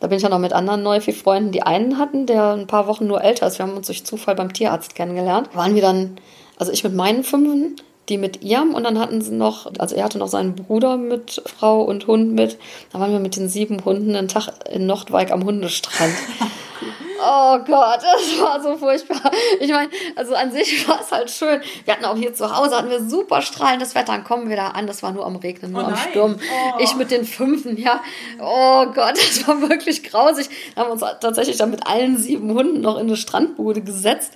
Da 0.00 0.08
bin 0.08 0.18
ich 0.18 0.22
ja 0.22 0.28
noch 0.28 0.38
mit 0.38 0.52
anderen 0.52 0.82
Neufi-Freunden, 0.82 1.52
die 1.52 1.62
einen 1.62 1.98
hatten, 1.98 2.26
der 2.26 2.52
ein 2.52 2.66
paar 2.66 2.86
Wochen 2.86 3.06
nur 3.06 3.22
älter 3.22 3.46
ist. 3.46 3.58
Wir 3.58 3.66
haben 3.66 3.76
uns 3.76 3.86
durch 3.86 4.04
Zufall 4.04 4.34
beim 4.34 4.52
Tierarzt 4.52 4.94
kennengelernt. 4.94 5.48
Waren 5.54 5.74
wir 5.74 5.82
dann, 5.82 6.18
also 6.58 6.70
ich 6.70 6.84
mit 6.84 6.94
meinen 6.94 7.24
Fünfen 7.24 7.76
die 8.08 8.18
mit 8.18 8.42
ihrem 8.42 8.74
und 8.74 8.84
dann 8.84 8.98
hatten 8.98 9.20
sie 9.20 9.34
noch, 9.34 9.70
also 9.78 9.96
er 9.96 10.04
hatte 10.04 10.18
noch 10.18 10.28
seinen 10.28 10.54
Bruder 10.54 10.96
mit 10.96 11.42
Frau 11.44 11.82
und 11.82 12.06
Hund 12.06 12.32
mit. 12.32 12.58
Da 12.92 13.00
waren 13.00 13.12
wir 13.12 13.18
mit 13.18 13.36
den 13.36 13.48
sieben 13.48 13.84
Hunden 13.84 14.14
einen 14.14 14.28
Tag 14.28 14.48
in 14.70 14.86
Nordwijk 14.86 15.30
am 15.32 15.44
Hundestrand. 15.44 16.14
Oh 17.18 17.58
Gott, 17.58 18.00
das 18.02 18.40
war 18.40 18.60
so 18.62 18.76
furchtbar. 18.76 19.30
Ich 19.60 19.70
meine, 19.70 19.90
also 20.14 20.34
an 20.34 20.52
sich 20.52 20.86
war 20.88 21.00
es 21.00 21.10
halt 21.12 21.30
schön. 21.30 21.60
Wir 21.84 21.94
hatten 21.94 22.04
auch 22.04 22.16
hier 22.16 22.34
zu 22.34 22.56
Hause, 22.56 22.76
hatten 22.76 22.90
wir 22.90 23.02
super 23.02 23.42
strahlendes 23.42 23.94
Wetter. 23.94 24.12
Dann 24.12 24.24
kommen 24.24 24.48
wir 24.48 24.56
da 24.56 24.68
an, 24.68 24.86
das 24.86 25.02
war 25.02 25.12
nur 25.12 25.26
am 25.26 25.36
Regnen, 25.36 25.72
nur 25.72 25.82
oh 25.82 25.86
am 25.86 25.96
Sturm. 25.96 26.36
Oh. 26.38 26.78
Ich 26.78 26.94
mit 26.96 27.10
den 27.10 27.24
Fünfen, 27.24 27.76
ja. 27.76 28.00
Oh 28.40 28.86
Gott, 28.86 29.14
das 29.16 29.46
war 29.46 29.68
wirklich 29.68 30.02
grausig. 30.02 30.48
Wir 30.74 30.84
haben 30.84 30.90
uns 30.90 31.02
tatsächlich 31.20 31.56
dann 31.56 31.70
mit 31.70 31.86
allen 31.86 32.16
sieben 32.16 32.52
Hunden 32.52 32.80
noch 32.80 32.96
in 32.96 33.06
eine 33.06 33.16
Strandbude 33.16 33.80
gesetzt. 33.80 34.32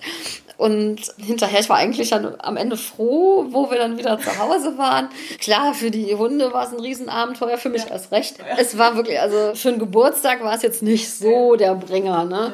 Und 0.61 1.01
hinterher, 1.17 1.61
ich 1.61 1.71
war 1.71 1.79
eigentlich 1.79 2.11
dann 2.11 2.35
am 2.39 2.59
Ende 2.59 2.77
froh, 2.77 3.47
wo 3.49 3.71
wir 3.71 3.79
dann 3.79 3.97
wieder 3.97 4.19
zu 4.19 4.39
Hause 4.39 4.77
waren. 4.77 5.09
Klar, 5.39 5.73
für 5.73 5.91
die 5.91 6.15
Hunde 6.15 6.53
war 6.53 6.67
es 6.67 6.73
ein 6.75 6.81
Riesenabenteuer, 6.81 7.57
für 7.57 7.71
mich 7.71 7.85
ja. 7.85 7.93
erst 7.93 8.13
recht. 8.13 8.39
Ja. 8.39 8.59
Es 8.59 8.77
war 8.77 8.95
wirklich, 8.95 9.19
also 9.19 9.53
für 9.55 9.71
einen 9.71 9.79
Geburtstag 9.79 10.45
war 10.45 10.55
es 10.55 10.61
jetzt 10.61 10.83
nicht 10.83 11.11
so 11.11 11.57
der 11.57 11.75
Bringer, 11.77 12.27
ne? 12.27 12.53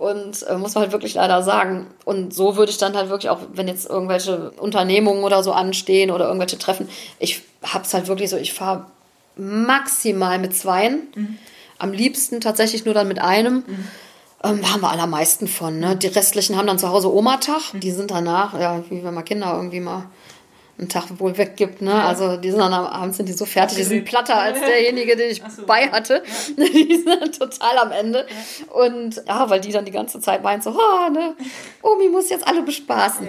Und 0.00 0.46
äh, 0.48 0.56
muss 0.56 0.74
man 0.74 0.84
halt 0.84 0.92
wirklich 0.92 1.12
leider 1.12 1.42
sagen. 1.42 1.86
Und 2.06 2.32
so 2.32 2.56
würde 2.56 2.72
ich 2.72 2.78
dann 2.78 2.96
halt 2.96 3.10
wirklich 3.10 3.28
auch, 3.28 3.40
wenn 3.52 3.68
jetzt 3.68 3.86
irgendwelche 3.86 4.50
Unternehmungen 4.52 5.24
oder 5.24 5.42
so 5.42 5.52
anstehen 5.52 6.10
oder 6.10 6.26
irgendwelche 6.26 6.56
Treffen, 6.56 6.88
ich 7.18 7.42
hab's 7.62 7.92
halt 7.92 8.08
wirklich 8.08 8.30
so, 8.30 8.38
ich 8.38 8.54
fahre 8.54 8.86
maximal 9.36 10.38
mit 10.38 10.56
zweien. 10.56 11.02
Mhm. 11.14 11.38
Am 11.78 11.92
liebsten 11.92 12.40
tatsächlich 12.40 12.86
nur 12.86 12.94
dann 12.94 13.08
mit 13.08 13.20
einem. 13.20 13.56
Mhm 13.66 13.88
ähm, 14.42 14.62
da 14.62 14.72
haben 14.72 14.80
wir 14.80 14.90
allermeisten 14.90 15.46
von. 15.46 15.78
Ne? 15.78 15.96
Die 15.96 16.06
restlichen 16.06 16.56
haben 16.56 16.66
dann 16.66 16.78
zu 16.78 16.88
Hause 16.88 17.12
Oma-Tag. 17.12 17.60
Die 17.74 17.90
sind 17.90 18.10
danach, 18.10 18.58
ja, 18.58 18.82
wie 18.88 19.04
wenn 19.04 19.12
man 19.12 19.22
Kinder 19.26 19.52
irgendwie 19.54 19.80
mal 19.80 20.04
einen 20.80 20.88
Tag 20.88 21.04
wohl 21.18 21.36
weggibt. 21.36 21.82
Ne? 21.82 21.90
Ja. 21.90 22.08
Also 22.08 22.36
die 22.36 22.50
sind 22.50 22.60
dann 22.60 22.72
abends 22.72 23.18
sind 23.18 23.28
die 23.28 23.32
so 23.32 23.44
fertig, 23.44 23.76
die 23.76 23.84
sind 23.84 24.04
platter 24.04 24.36
als 24.36 24.58
derjenige, 24.60 25.16
den 25.16 25.30
ich 25.30 25.42
so. 25.54 25.66
bei 25.66 25.88
hatte. 25.90 26.22
Ja. 26.56 26.64
Die 26.70 26.96
sind 26.96 27.08
dann 27.08 27.32
total 27.32 27.78
am 27.78 27.92
Ende. 27.92 28.26
Ja. 28.28 28.72
Und 28.72 29.22
ja, 29.26 29.50
weil 29.50 29.60
die 29.60 29.72
dann 29.72 29.84
die 29.84 29.90
ganze 29.90 30.20
Zeit 30.20 30.42
meint 30.42 30.62
so, 30.62 30.70
oh, 30.70 31.10
ne, 31.10 31.34
Omi 31.82 32.08
muss 32.08 32.30
jetzt 32.30 32.46
alle 32.46 32.62
bespaßen. 32.62 33.28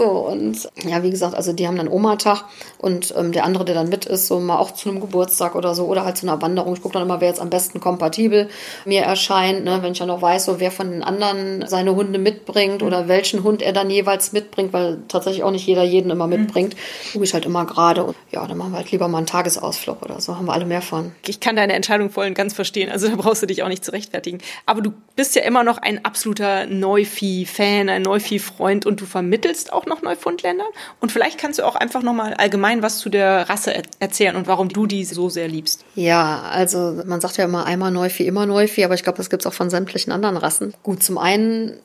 So, 0.00 0.06
und 0.06 0.66
ja, 0.88 1.02
wie 1.02 1.10
gesagt, 1.10 1.34
also 1.34 1.52
die 1.52 1.66
haben 1.66 1.76
dann 1.76 1.86
Oma-Tag 1.86 2.46
und 2.78 3.12
ähm, 3.18 3.32
der 3.32 3.44
andere, 3.44 3.66
der 3.66 3.74
dann 3.74 3.90
mit 3.90 4.06
ist, 4.06 4.28
so 4.28 4.40
mal 4.40 4.56
auch 4.56 4.70
zu 4.70 4.88
einem 4.88 5.02
Geburtstag 5.02 5.54
oder 5.54 5.74
so 5.74 5.84
oder 5.84 6.06
halt 6.06 6.16
zu 6.16 6.26
einer 6.26 6.40
Wanderung. 6.40 6.72
Ich 6.72 6.80
gucke 6.80 6.94
dann 6.94 7.02
immer, 7.02 7.20
wer 7.20 7.28
jetzt 7.28 7.38
am 7.38 7.50
besten 7.50 7.80
kompatibel 7.80 8.48
mir 8.86 9.02
erscheint, 9.02 9.62
ne? 9.64 9.80
wenn 9.82 9.92
ich 9.92 9.98
ja 9.98 10.06
noch 10.06 10.22
weiß, 10.22 10.46
so 10.46 10.58
wer 10.58 10.70
von 10.70 10.90
den 10.90 11.02
anderen 11.02 11.66
seine 11.68 11.94
Hunde 11.94 12.18
mitbringt 12.18 12.82
oder 12.82 13.08
welchen 13.08 13.42
Hund 13.42 13.60
er 13.60 13.74
dann 13.74 13.90
jeweils 13.90 14.32
mitbringt, 14.32 14.72
weil 14.72 15.00
tatsächlich 15.08 15.42
auch 15.42 15.50
nicht 15.50 15.66
jeder 15.66 15.82
jeden 15.82 16.10
immer 16.10 16.26
mitbringt. 16.26 16.74
Mhm. 16.74 17.12
Gucke 17.12 17.24
ich 17.26 17.34
halt 17.34 17.44
immer 17.44 17.66
gerade. 17.66 18.04
Und 18.04 18.16
ja, 18.30 18.46
dann 18.46 18.56
machen 18.56 18.72
wir 18.72 18.78
halt 18.78 18.90
lieber 18.92 19.06
mal 19.06 19.18
einen 19.18 19.26
Tagesausflug 19.26 20.00
oder 20.00 20.18
so, 20.22 20.36
haben 20.36 20.46
wir 20.46 20.54
alle 20.54 20.64
mehr 20.64 20.80
von. 20.80 21.12
Ich 21.26 21.40
kann 21.40 21.56
deine 21.56 21.74
Entscheidung 21.74 22.08
voll 22.08 22.26
und 22.26 22.34
ganz 22.34 22.54
verstehen, 22.54 22.90
also 22.90 23.06
da 23.06 23.16
brauchst 23.16 23.42
du 23.42 23.46
dich 23.46 23.62
auch 23.62 23.68
nicht 23.68 23.84
zu 23.84 23.92
rechtfertigen. 23.92 24.38
Aber 24.64 24.80
du 24.80 24.94
bist 25.14 25.36
ja 25.36 25.42
immer 25.42 25.62
noch 25.62 25.76
ein 25.76 26.06
absoluter 26.06 26.64
Neuvieh-Fan, 26.64 27.90
ein 27.90 28.00
Neuvieh-Freund 28.00 28.86
und 28.86 28.98
du 29.02 29.04
vermittelst 29.04 29.72
auch 29.74 29.80
auch 29.80 29.86
noch 29.90 30.00
Neufundländer? 30.00 30.64
Und 31.00 31.12
vielleicht 31.12 31.38
kannst 31.38 31.58
du 31.58 31.66
auch 31.66 31.76
einfach 31.76 32.02
noch 32.02 32.14
mal 32.14 32.32
allgemein 32.34 32.82
was 32.82 32.98
zu 32.98 33.10
der 33.10 33.50
Rasse 33.50 33.74
erzählen 33.98 34.36
und 34.36 34.46
warum 34.46 34.70
du 34.70 34.86
die 34.86 35.04
so 35.04 35.28
sehr 35.28 35.48
liebst. 35.48 35.84
Ja, 35.94 36.42
also 36.50 37.02
man 37.04 37.20
sagt 37.20 37.36
ja 37.36 37.44
immer 37.44 37.66
einmal 37.66 37.90
Neuvieh, 37.90 38.26
immer 38.26 38.46
Neuvieh, 38.46 38.84
aber 38.84 38.94
ich 38.94 39.02
glaube, 39.02 39.18
das 39.18 39.28
gibt 39.28 39.42
es 39.42 39.46
auch 39.46 39.52
von 39.52 39.68
sämtlichen 39.68 40.12
anderen 40.12 40.38
Rassen. 40.38 40.72
Gut, 40.82 41.02
zum 41.02 41.18
einen 41.18 41.78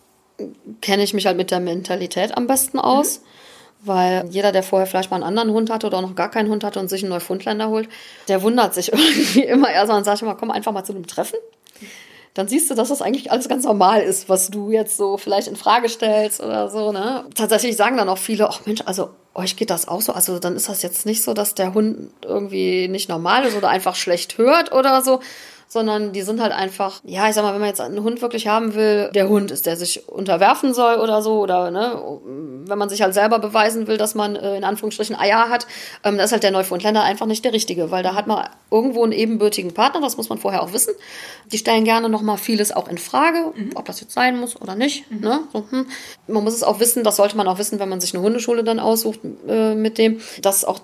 kenne 0.82 1.03
ich 1.03 1.14
mich 1.14 1.26
halt 1.26 1.38
mit 1.38 1.51
der 1.51 1.60
Mentalität 1.60 2.38
am 2.38 2.47
besten 2.47 2.80
aus. 2.80 3.20
Mhm. 3.20 3.26
Weil 3.88 4.26
jeder, 4.32 4.51
der 4.51 4.64
vorher 4.64 4.88
vielleicht 4.88 5.12
mal 5.12 5.18
einen 5.18 5.26
anderen 5.26 5.51
Hund 5.51 5.70
hatte 5.70 5.86
oder 5.86 5.97
auch 5.97 6.01
noch 6.01 6.16
gar 6.16 6.32
keinen 6.32 6.49
Hund 6.49 6.64
hatte 6.64 6.80
und 6.80 6.89
sich 6.89 7.03
einen 7.03 7.12
Neufundländer 7.12 7.70
holt, 7.70 7.88
der 8.28 8.41
wundert 8.41 8.74
sich 8.74 8.91
irgendwie 8.93 9.43
immer 9.43 9.70
erst 9.70 9.91
und 9.91 10.03
sagt 10.03 10.24
immer, 10.24 10.36
komm 10.36 10.49
einfach 10.49 10.72
mal 10.72 10.84
zu 10.84 10.93
einem 10.93 11.06
Treffen 11.06 11.38
dann 12.36 12.49
siehst 12.49 12.69
du, 12.69 12.75
dass 12.75 12.89
das 12.89 13.01
eigentlich 13.01 13.31
alles 13.31 13.47
ganz 13.47 13.63
normal 13.63 14.01
ist, 14.01 14.27
was 14.27 14.49
du 14.49 14.69
jetzt 14.69 14.97
so 14.97 15.17
vielleicht 15.17 15.47
in 15.47 15.55
Frage 15.55 15.88
stellst 15.88 16.41
oder 16.41 16.69
so. 16.69 16.91
Ne? 16.91 17.25
Tatsächlich 17.33 17.77
sagen 17.77 17.95
dann 17.95 18.09
auch 18.09 18.17
viele, 18.17 18.49
ach 18.49 18.65
Mensch, 18.65 18.81
also 18.86 19.09
euch 19.33 19.55
geht 19.55 19.69
das 19.69 19.88
auch 19.88 20.01
so. 20.01 20.11
Also 20.11 20.38
dann 20.38 20.57
ist 20.57 20.67
das 20.67 20.81
jetzt 20.81 21.05
nicht 21.05 21.23
so, 21.23 21.33
dass 21.33 21.55
der 21.55 21.73
Hund 21.73 22.11
irgendwie 22.23 22.89
nicht 22.89 23.07
normal 23.07 23.45
ist 23.45 23.55
oder 23.55 23.69
einfach 23.69 23.95
schlecht 23.95 24.38
hört 24.38 24.73
oder 24.73 25.01
so, 25.01 25.21
sondern 25.68 26.13
die 26.13 26.22
sind 26.22 26.41
halt 26.41 26.51
einfach, 26.51 27.01
ja, 27.03 27.28
ich 27.28 27.36
sag 27.36 27.43
mal, 27.43 27.53
wenn 27.53 27.59
man 27.59 27.70
jetzt 27.70 27.82
einen 27.82 28.03
Hund 28.03 28.22
wirklich 28.22 28.47
haben 28.47 28.76
will, 28.76 29.09
der 29.13 29.30
Hund 29.30 29.51
ist, 29.51 29.66
der 29.66 29.78
sich 29.78 30.07
unterwerfen 30.07 30.74
soll 30.74 30.97
oder 30.97 31.22
so, 31.22 31.39
oder 31.39 31.72
ne, 31.72 32.01
wenn 32.68 32.78
man 32.78 32.89
sich 32.89 33.01
halt 33.01 33.13
selber 33.13 33.39
beweisen 33.39 33.88
will, 33.88 33.97
dass 33.97 34.16
man 34.16 34.36
äh, 34.36 34.57
in 34.57 34.63
Anführungsstrichen 34.63 35.16
Eier 35.16 35.49
hat, 35.49 35.68
ähm, 36.03 36.18
das 36.18 36.28
ist 36.28 36.32
halt 36.34 36.43
der 36.43 36.51
Neufundländer 36.51 37.03
einfach 37.03 37.26
nicht 37.26 37.43
der 37.43 37.53
richtige, 37.53 37.91
weil 37.91 38.03
da 38.03 38.16
hat 38.16 38.28
man 38.28 38.47
irgendwo 38.72 39.03
einen 39.03 39.11
ebenbürtigen 39.11 39.74
Partner, 39.74 40.01
das 40.01 40.18
muss 40.18 40.30
man 40.30 40.38
vorher 40.38 40.61
auch 40.61 40.74
wissen. 40.74 40.93
Die 41.51 41.57
stellen 41.57 41.84
gerne 41.84 42.09
nochmal 42.09 42.38
vieles 42.38 42.72
auch 42.72 42.88
in 42.88 42.97
Frage, 42.97 43.53
mhm. 43.55 43.72
ob 43.76 43.86
das 43.86 44.01
jetzt 44.01 44.13
sein 44.13 44.39
muss 44.39 44.59
oder 44.59 44.76
nicht. 44.76 45.09
Mhm. 45.11 45.20
Ne? 45.20 45.39
So, 45.53 45.66
hm. 45.70 45.86
Man 46.28 46.43
muss 46.43 46.53
es 46.53 46.63
auch 46.63 46.80
wissen, 46.80 47.03
das 47.03 47.18
sollte 47.18 47.38
man 47.38 47.47
auch 47.47 47.57
wissen, 47.57 47.80
wenn 47.80 47.89
man 47.89 48.01
sich 48.01 48.13
eine 48.13 48.24
Hundeschule 48.24 48.63
dann 48.63 48.80
aussucht 48.80 49.20
äh, 49.47 49.76
mit 49.76 49.97
dem, 49.97 50.20
dass 50.41 50.66
auch 50.66 50.80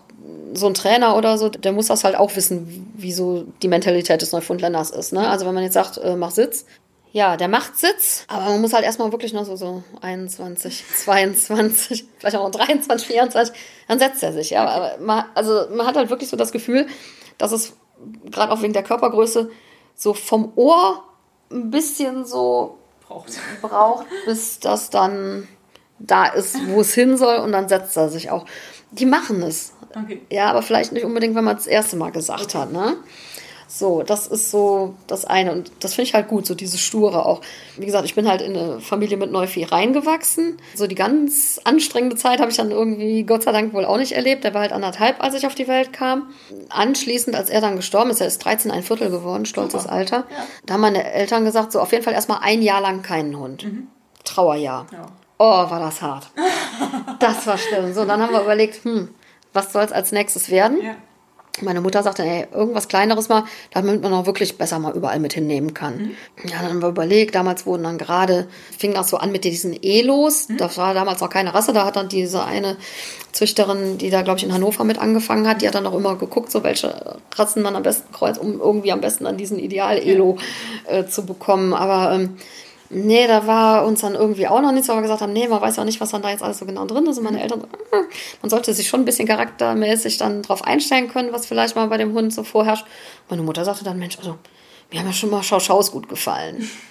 so 0.54 0.68
ein 0.68 0.74
Trainer 0.74 1.16
oder 1.16 1.38
so, 1.38 1.50
der 1.50 1.72
muss 1.72 1.88
das 1.88 2.04
halt 2.04 2.16
auch 2.16 2.36
wissen, 2.36 2.92
wie 2.96 3.14
so 3.14 3.46
die 3.62 3.68
Mentalität 3.68 4.22
des 4.22 4.32
Neufundländers 4.32 4.92
ist. 4.92 5.14
Ne? 5.14 5.28
Also 5.28 5.46
wenn 5.46 5.54
man 5.54 5.64
jetzt 5.64 5.74
sagt, 5.74 5.98
äh, 5.98 6.16
mach 6.16 6.32
Sitz, 6.32 6.66
ja, 7.14 7.36
der 7.36 7.50
macht 7.50 7.78
Sitz, 7.78 8.26
aber 8.28 8.46
man 8.46 8.62
muss 8.62 8.74
halt 8.74 8.86
erstmal 8.86 9.12
wirklich 9.12 9.34
noch 9.34 9.46
so, 9.46 9.56
so 9.58 9.84
21, 10.02 10.84
22, 11.04 12.06
vielleicht 12.18 12.38
auch 12.38 12.50
23, 12.50 13.08
24, 13.08 13.56
dann 13.88 14.00
setzt 14.00 14.24
er 14.24 14.34
sich. 14.34 14.52
Ja, 14.52 14.66
aber 14.66 14.98
man, 15.00 15.26
also 15.36 15.68
man 15.76 15.86
hat 15.86 15.98
halt 15.98 16.10
wirklich 16.10 16.30
so 16.30 16.38
das 16.38 16.52
Gefühl, 16.52 16.88
dass 17.38 17.52
es 17.52 17.74
gerade 18.30 18.52
auch 18.52 18.62
wegen 18.62 18.74
der 18.74 18.84
Körpergröße 18.84 19.50
so 19.96 20.14
vom 20.14 20.54
Ohr 20.56 21.04
ein 21.52 21.70
bisschen 21.70 22.26
so 22.26 22.78
braucht, 23.08 23.32
braucht 23.62 24.06
bis 24.26 24.60
das 24.60 24.90
dann 24.90 25.48
da 26.00 26.28
ist, 26.28 26.58
wo 26.68 26.82
es 26.82 26.94
hin 26.94 27.18
soll 27.18 27.38
und 27.38 27.52
dann 27.52 27.68
setzt 27.68 27.96
er 27.98 28.10
sich 28.10 28.32
auch. 28.32 28.46
Die 28.92 29.06
machen 29.06 29.42
es. 29.42 29.74
Okay. 29.96 30.22
Ja, 30.30 30.50
aber 30.50 30.62
vielleicht 30.62 30.92
nicht 30.92 31.06
unbedingt, 31.06 31.36
wenn 31.36 31.44
man 31.44 31.58
es 31.58 31.64
das 31.64 31.72
erste 31.72 31.96
Mal 31.96 32.12
gesagt 32.12 32.44
okay. 32.44 32.58
hat, 32.58 32.72
ne? 32.72 32.98
So, 33.74 34.04
das 34.04 34.28
ist 34.28 34.52
so 34.52 34.96
das 35.08 35.24
eine. 35.24 35.54
Und 35.54 35.72
das 35.80 35.94
finde 35.94 36.10
ich 36.10 36.14
halt 36.14 36.28
gut, 36.28 36.46
so 36.46 36.56
dieses 36.56 36.82
Sture 36.82 37.26
auch. 37.26 37.40
Wie 37.78 37.86
gesagt, 37.86 38.04
ich 38.04 38.16
bin 38.16 38.28
halt 38.28 38.42
in 38.42 38.56
eine 38.56 38.82
Familie 38.82 39.16
mit 39.16 39.32
Neuvieh 39.32 39.64
reingewachsen. 39.64 40.58
So 40.76 40.88
die 40.88 40.96
ganz 40.96 41.60
anstrengende 41.64 42.18
Zeit 42.18 42.42
habe 42.42 42.52
ich 42.52 42.58
dann 42.58 42.72
irgendwie, 42.72 43.24
Gott 43.24 43.44
sei 43.44 43.54
Dank, 43.54 43.74
wohl 43.74 43.86
auch 43.86 43.98
nicht 43.98 44.12
erlebt. 44.12 44.44
Der 44.44 44.54
war 44.54 44.62
halt 44.62 44.74
anderthalb, 44.74 45.24
als 45.24 45.36
ich 45.36 45.48
auf 45.48 45.56
die 45.56 45.70
Welt 45.70 45.94
kam. 45.94 46.32
Anschließend, 46.68 47.34
als 47.34 47.50
er 47.50 47.62
dann 47.62 47.78
gestorben 47.78 48.10
ist, 48.10 48.20
er 48.20 48.28
ist 48.28 48.40
13, 48.40 48.72
ein 48.72 48.84
Viertel 48.84 49.10
geworden, 49.10 49.46
stolzes 49.46 49.84
Super. 49.84 49.96
Alter. 49.96 50.18
Ja. 50.30 50.48
Da 50.66 50.74
haben 50.74 50.82
meine 50.82 51.10
Eltern 51.10 51.46
gesagt, 51.46 51.72
so 51.72 51.80
auf 51.80 51.94
jeden 51.94 52.04
Fall 52.04 52.14
erstmal 52.14 52.40
ein 52.42 52.62
Jahr 52.62 52.82
lang 52.82 53.04
keinen 53.04 53.40
Hund. 53.40 53.64
Mhm. 53.64 53.88
Trauerjahr. 54.26 54.88
Ja. 54.92 55.06
Oh, 55.44 55.72
war 55.72 55.80
das 55.80 56.04
hart. 56.04 56.30
das 57.20 57.48
war 57.48 57.58
schlimm. 57.58 57.96
So, 57.96 58.06
dann 58.06 58.22
haben 58.22 58.32
wir 58.32 58.42
überlegt, 58.42 58.86
hm, 58.86 59.10
was 59.54 59.74
soll 59.74 59.82
es 59.82 59.92
als 59.92 60.12
nächstes 60.12 60.52
werden? 60.52 60.78
Ja. 60.84 60.96
Meine 61.62 61.82
Mutter 61.82 62.04
sagte, 62.04 62.24
ey, 62.24 62.46
irgendwas 62.54 62.88
Kleineres 62.88 63.28
mal, 63.28 63.46
damit 63.74 64.04
man 64.04 64.14
auch 64.14 64.28
wirklich 64.28 64.60
besser 64.60 64.78
mal 64.78 64.96
überall 64.96 65.20
mit 65.20 65.34
hinnehmen 65.34 65.74
kann. 65.74 65.98
Mhm. 65.98 66.16
Ja, 66.48 66.60
dann 66.62 66.70
haben 66.70 66.82
wir 66.84 66.90
überlegt, 66.90 67.34
damals 67.34 67.66
wurden 67.66 67.82
dann 67.84 67.98
gerade, 67.98 68.50
fing 68.78 68.94
das 68.94 69.10
so 69.10 69.18
an 69.18 69.32
mit 69.32 69.44
diesen 69.44 69.74
Elos. 69.82 70.48
Mhm. 70.48 70.58
Das 70.58 70.78
war 70.78 70.94
damals 70.94 71.22
noch 71.22 71.30
keine 71.32 71.56
Rasse, 71.56 71.74
da 71.74 71.86
hat 71.86 71.96
dann 71.96 72.08
diese 72.08 72.46
eine 72.46 72.78
Züchterin, 73.32 73.98
die 73.98 74.12
da, 74.12 74.22
glaube 74.22 74.38
ich, 74.38 74.46
in 74.46 74.54
Hannover 74.54 74.84
mit 74.84 75.00
angefangen 75.00 75.48
hat, 75.48 75.64
die 75.64 75.68
hat 75.68 75.74
dann 75.74 75.88
auch 75.88 75.96
immer 75.96 76.18
geguckt, 76.18 76.52
so 76.52 76.64
welche 76.64 77.18
Rassen 77.36 77.64
man 77.64 77.76
am 77.76 77.82
besten 77.82 78.14
kreuzt, 78.14 78.40
um 78.40 78.60
irgendwie 78.60 78.92
am 78.92 79.02
besten 79.02 79.26
an 79.26 79.38
diesen 79.38 79.58
Ideal-Elo 79.58 80.38
äh, 80.86 81.06
zu 81.06 81.26
bekommen. 81.26 81.74
Aber 81.74 82.14
ähm, 82.14 82.38
Nee, 82.94 83.26
da 83.26 83.48
war 83.48 83.86
uns 83.86 84.02
dann 84.02 84.16
irgendwie 84.16 84.48
auch 84.48 84.60
noch 84.60 84.74
nicht 84.74 84.86
so, 84.86 84.92
aber 84.92 85.02
gesagt 85.02 85.22
haben, 85.22 85.32
nee, 85.32 85.48
man 85.48 85.62
weiß 85.62 85.78
ja 85.78 85.84
auch 85.84 85.86
nicht, 85.86 86.02
was 86.02 86.10
dann 86.10 86.22
da 86.22 86.30
jetzt 86.30 86.44
alles 86.44 86.58
so 86.58 86.66
genau 86.66 86.86
drin 86.86 87.06
ist. 87.06 87.18
Und 87.18 87.24
meine 87.24 87.42
Eltern, 87.42 87.62
hm, 87.62 88.06
man 88.42 88.50
sollte 88.50 88.74
sich 88.74 88.90
schon 88.90 89.02
ein 89.02 89.06
bisschen 89.06 89.28
charaktermäßig 89.28 90.18
dann 90.18 90.42
drauf 90.42 90.66
einstellen 90.66 91.08
können, 91.08 91.32
was 91.32 91.46
vielleicht 91.46 91.78
mal 91.78 91.88
bei 91.88 91.98
dem 91.98 92.14
Hund 92.14 92.34
so 92.34 92.44
vorherrscht. 92.44 92.86
Meine 93.30 93.44
Mutter 93.44 93.64
sagte 93.64 93.86
dann, 93.86 93.98
Mensch, 93.98 94.18
also, 94.18 94.38
mir 94.92 95.00
haben 95.00 95.08
ja 95.08 95.14
schon 95.14 95.30
mal 95.30 95.42
Schau-Schaus 95.42 95.92
gut 95.92 96.10
gefallen 96.10 96.70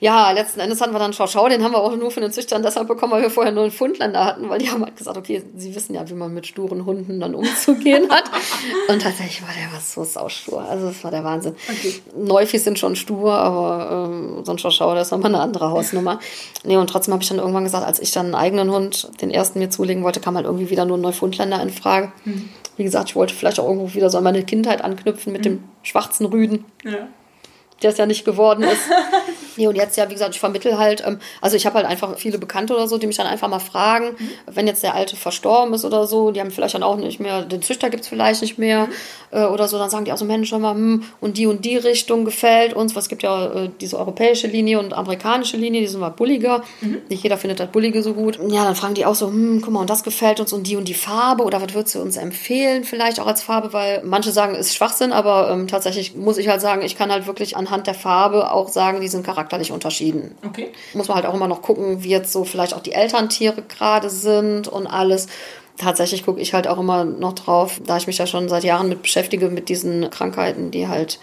ja, 0.00 0.30
letzten 0.30 0.60
Endes 0.60 0.80
hatten 0.80 0.92
wir 0.92 1.00
dann 1.00 1.12
Schau 1.12 1.26
Schau, 1.26 1.48
den 1.48 1.64
haben 1.64 1.72
wir 1.72 1.78
auch 1.78 1.96
nur 1.96 2.12
von 2.12 2.22
den 2.22 2.30
Züchtern 2.30 2.62
deshalb 2.62 2.86
bekommen, 2.86 3.12
weil 3.12 3.22
wir 3.22 3.30
vorher 3.30 3.52
nur 3.52 3.64
einen 3.64 3.72
Fundländer 3.72 4.24
hatten, 4.24 4.48
weil 4.48 4.60
die 4.60 4.70
haben 4.70 4.84
halt 4.84 4.96
gesagt, 4.96 5.16
okay, 5.16 5.42
sie 5.56 5.74
wissen 5.74 5.92
ja, 5.94 6.08
wie 6.08 6.14
man 6.14 6.32
mit 6.32 6.46
sturen 6.46 6.86
Hunden 6.86 7.18
dann 7.18 7.34
umzugehen 7.34 8.08
hat. 8.08 8.30
Und 8.88 9.02
tatsächlich 9.02 9.42
war 9.42 9.48
der 9.48 9.76
was 9.76 9.92
so 9.92 10.04
saustur. 10.04 10.62
Also 10.62 10.86
das 10.86 11.02
war 11.02 11.10
der 11.10 11.24
Wahnsinn. 11.24 11.56
Okay. 11.68 11.94
Neufis 12.16 12.62
sind 12.62 12.78
schon 12.78 12.94
stur, 12.94 13.32
aber 13.32 14.08
ähm, 14.08 14.44
so 14.44 14.52
ein 14.52 14.58
Schau 14.58 14.70
Schau, 14.70 14.94
das 14.94 15.08
ist 15.08 15.10
nochmal 15.10 15.34
eine 15.34 15.42
andere 15.42 15.70
Hausnummer. 15.70 16.20
Nee, 16.62 16.76
und 16.76 16.88
trotzdem 16.88 17.12
habe 17.12 17.24
ich 17.24 17.28
dann 17.28 17.38
irgendwann 17.38 17.64
gesagt, 17.64 17.84
als 17.84 17.98
ich 17.98 18.12
dann 18.12 18.26
einen 18.26 18.34
eigenen 18.36 18.70
Hund, 18.70 19.10
den 19.20 19.30
ersten 19.30 19.58
mir 19.58 19.70
zulegen 19.70 20.04
wollte, 20.04 20.20
kam 20.20 20.36
halt 20.36 20.46
irgendwie 20.46 20.70
wieder 20.70 20.84
nur 20.84 20.96
ein 20.96 21.02
Neufundländer 21.02 21.60
in 21.60 21.70
Frage. 21.70 22.12
Mhm. 22.24 22.48
Wie 22.76 22.84
gesagt, 22.84 23.10
ich 23.10 23.16
wollte 23.16 23.34
vielleicht 23.34 23.58
auch 23.58 23.66
irgendwo 23.66 23.92
wieder 23.94 24.10
so 24.10 24.18
an 24.18 24.24
meine 24.24 24.44
Kindheit 24.44 24.84
anknüpfen 24.84 25.32
mit 25.32 25.40
mhm. 25.40 25.44
dem 25.44 25.64
schwarzen 25.82 26.26
Rüden. 26.26 26.64
Ja. 26.84 27.08
Der 27.82 27.90
es 27.90 27.98
ja 27.98 28.06
nicht 28.06 28.24
geworden 28.24 28.62
ist. 28.62 28.82
Nee, 29.58 29.66
und 29.66 29.74
jetzt 29.74 29.96
ja, 29.96 30.08
wie 30.08 30.14
gesagt, 30.14 30.34
ich 30.34 30.40
vermittel 30.40 30.78
halt, 30.78 31.02
ähm, 31.04 31.18
also 31.40 31.56
ich 31.56 31.66
habe 31.66 31.74
halt 31.74 31.86
einfach 31.86 32.16
viele 32.16 32.38
Bekannte 32.38 32.74
oder 32.74 32.86
so, 32.86 32.96
die 32.96 33.08
mich 33.08 33.16
dann 33.16 33.26
einfach 33.26 33.48
mal 33.48 33.58
fragen, 33.58 34.12
mhm. 34.16 34.30
wenn 34.46 34.68
jetzt 34.68 34.84
der 34.84 34.94
Alte 34.94 35.16
verstorben 35.16 35.74
ist 35.74 35.84
oder 35.84 36.06
so, 36.06 36.30
die 36.30 36.40
haben 36.40 36.52
vielleicht 36.52 36.74
dann 36.74 36.84
auch 36.84 36.96
nicht 36.96 37.18
mehr, 37.18 37.42
den 37.42 37.60
Züchter 37.60 37.90
gibt's 37.90 38.06
vielleicht 38.06 38.40
nicht 38.40 38.56
mehr 38.56 38.86
mhm. 38.86 38.92
Äh, 39.30 39.44
oder 39.44 39.68
so, 39.68 39.78
dann 39.78 39.90
sagen 39.90 40.04
die 40.04 40.12
auch 40.12 40.18
so, 40.18 40.24
Mensch, 40.24 40.50
hör 40.52 40.58
mal, 40.58 40.74
hm, 40.74 41.04
und 41.20 41.38
die 41.38 41.46
und 41.46 41.64
die 41.64 41.76
Richtung 41.76 42.24
gefällt 42.24 42.74
uns, 42.74 42.96
was 42.96 43.08
gibt 43.08 43.22
ja 43.22 43.46
äh, 43.52 43.70
diese 43.80 43.98
europäische 43.98 44.46
Linie 44.46 44.78
und 44.78 44.92
amerikanische 44.92 45.56
Linie, 45.56 45.80
die 45.80 45.86
sind 45.86 46.00
mal 46.00 46.10
bulliger, 46.10 46.62
mhm. 46.80 46.98
nicht 47.08 47.22
jeder 47.22 47.38
findet 47.38 47.60
das 47.60 47.70
Bullige 47.70 48.02
so 48.02 48.14
gut. 48.14 48.38
Ja, 48.48 48.64
dann 48.64 48.74
fragen 48.74 48.94
die 48.94 49.06
auch 49.06 49.14
so, 49.14 49.28
hm, 49.28 49.60
guck 49.62 49.72
mal, 49.72 49.80
und 49.80 49.90
das 49.90 50.02
gefällt 50.02 50.40
uns 50.40 50.52
und 50.52 50.66
die 50.66 50.76
und 50.76 50.88
die 50.88 50.94
Farbe 50.94 51.44
oder 51.44 51.60
was 51.62 51.74
würdest 51.74 51.94
du 51.94 52.00
uns 52.00 52.16
empfehlen 52.16 52.84
vielleicht 52.84 53.20
auch 53.20 53.26
als 53.26 53.42
Farbe, 53.42 53.72
weil 53.72 54.02
manche 54.04 54.30
sagen, 54.30 54.54
ist 54.54 54.74
Schwachsinn, 54.74 55.12
aber 55.12 55.50
ähm, 55.50 55.68
tatsächlich 55.68 56.14
muss 56.14 56.38
ich 56.38 56.48
halt 56.48 56.60
sagen, 56.60 56.82
ich 56.82 56.96
kann 56.96 57.10
halt 57.10 57.26
wirklich 57.26 57.56
anhand 57.56 57.86
der 57.86 57.94
Farbe 57.94 58.50
auch 58.52 58.68
sagen, 58.68 59.00
die 59.00 59.08
sind 59.08 59.24
charakterlich 59.24 59.72
unterschieden. 59.72 60.36
Okay. 60.46 60.68
Muss 60.94 61.08
man 61.08 61.16
halt 61.16 61.26
auch 61.26 61.34
immer 61.34 61.48
noch 61.48 61.62
gucken, 61.62 62.02
wie 62.02 62.10
jetzt 62.10 62.32
so 62.32 62.44
vielleicht 62.44 62.74
auch 62.74 62.80
die 62.80 62.92
Elterntiere 62.92 63.62
gerade 63.62 64.10
sind 64.10 64.68
und 64.68 64.86
alles 64.86 65.28
tatsächlich 65.78 66.24
gucke 66.24 66.40
ich 66.40 66.54
halt 66.54 66.68
auch 66.68 66.78
immer 66.78 67.04
noch 67.04 67.32
drauf, 67.32 67.80
da 67.86 67.96
ich 67.96 68.06
mich 68.06 68.18
ja 68.18 68.26
schon 68.26 68.48
seit 68.48 68.64
Jahren 68.64 68.88
mit 68.88 69.02
beschäftige, 69.02 69.48
mit 69.48 69.68
diesen 69.68 70.10
Krankheiten, 70.10 70.70
die 70.70 70.88
halt 70.88 71.18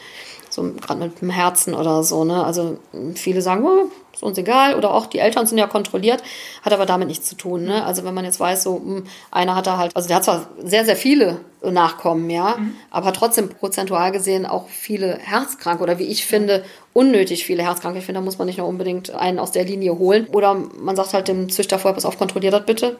so 0.50 0.64
gerade 0.82 1.02
mit 1.02 1.22
dem 1.22 1.30
Herzen 1.30 1.74
oder 1.74 2.04
so, 2.04 2.24
ne? 2.24 2.44
Also 2.44 2.78
viele 3.16 3.42
sagen, 3.42 3.66
oh, 3.66 3.90
ist 4.14 4.24
uns 4.24 4.38
egal, 4.38 4.76
oder 4.76 4.94
auch 4.94 5.06
die 5.06 5.20
Eltern 5.20 5.46
sind 5.46 5.58
ja 5.58 5.68
kontrolliert, 5.68 6.24
hat 6.62 6.72
aber 6.72 6.86
damit 6.86 7.10
nichts 7.10 7.28
zu 7.28 7.36
tun, 7.36 7.64
ne? 7.64 7.84
Also 7.84 8.06
wenn 8.06 8.14
man 8.14 8.26
jetzt 8.26 8.40
weiß, 8.40 8.64
so 8.64 8.78
hm, 8.78 9.04
einer 9.32 9.56
hat 9.56 9.68
da 9.68 9.78
halt, 9.78 9.96
also 9.96 10.08
der 10.08 10.18
hat 10.18 10.24
zwar 10.24 10.48
sehr, 10.64 10.86
sehr 10.86 10.96
viele 10.96 11.42
Nachkommen, 11.62 12.30
ja, 12.30 12.56
mhm. 12.58 12.76
aber 12.90 13.12
trotzdem 13.12 13.50
prozentual 13.50 14.12
gesehen 14.12 14.46
auch 14.46 14.70
viele 14.70 15.18
Herzkranke 15.18 15.84
oder 15.84 16.00
wie 16.00 16.06
ich 16.06 16.26
finde, 16.26 16.64
unnötig 16.94 17.44
viele 17.44 17.64
Herzkranke. 17.64 18.00
Ich 18.00 18.06
finde, 18.06 18.22
da 18.22 18.26
muss 18.26 18.38
man 18.38 18.46
nicht 18.46 18.58
nur 18.58 18.68
unbedingt 18.68 19.14
einen 19.14 19.40
aus 19.40 19.52
der 19.52 19.66
Linie 19.66 19.98
holen. 19.98 20.28
Oder 20.32 20.54
man 20.54 20.96
sagt 20.96 21.14
halt 21.14 21.28
dem 21.28 21.50
Züchter 21.50 21.80
vorher, 21.80 21.96
pass 21.96 22.06
auf, 22.06 22.18
kontrolliert 22.18 22.54
das 22.54 22.66
bitte 22.66 22.98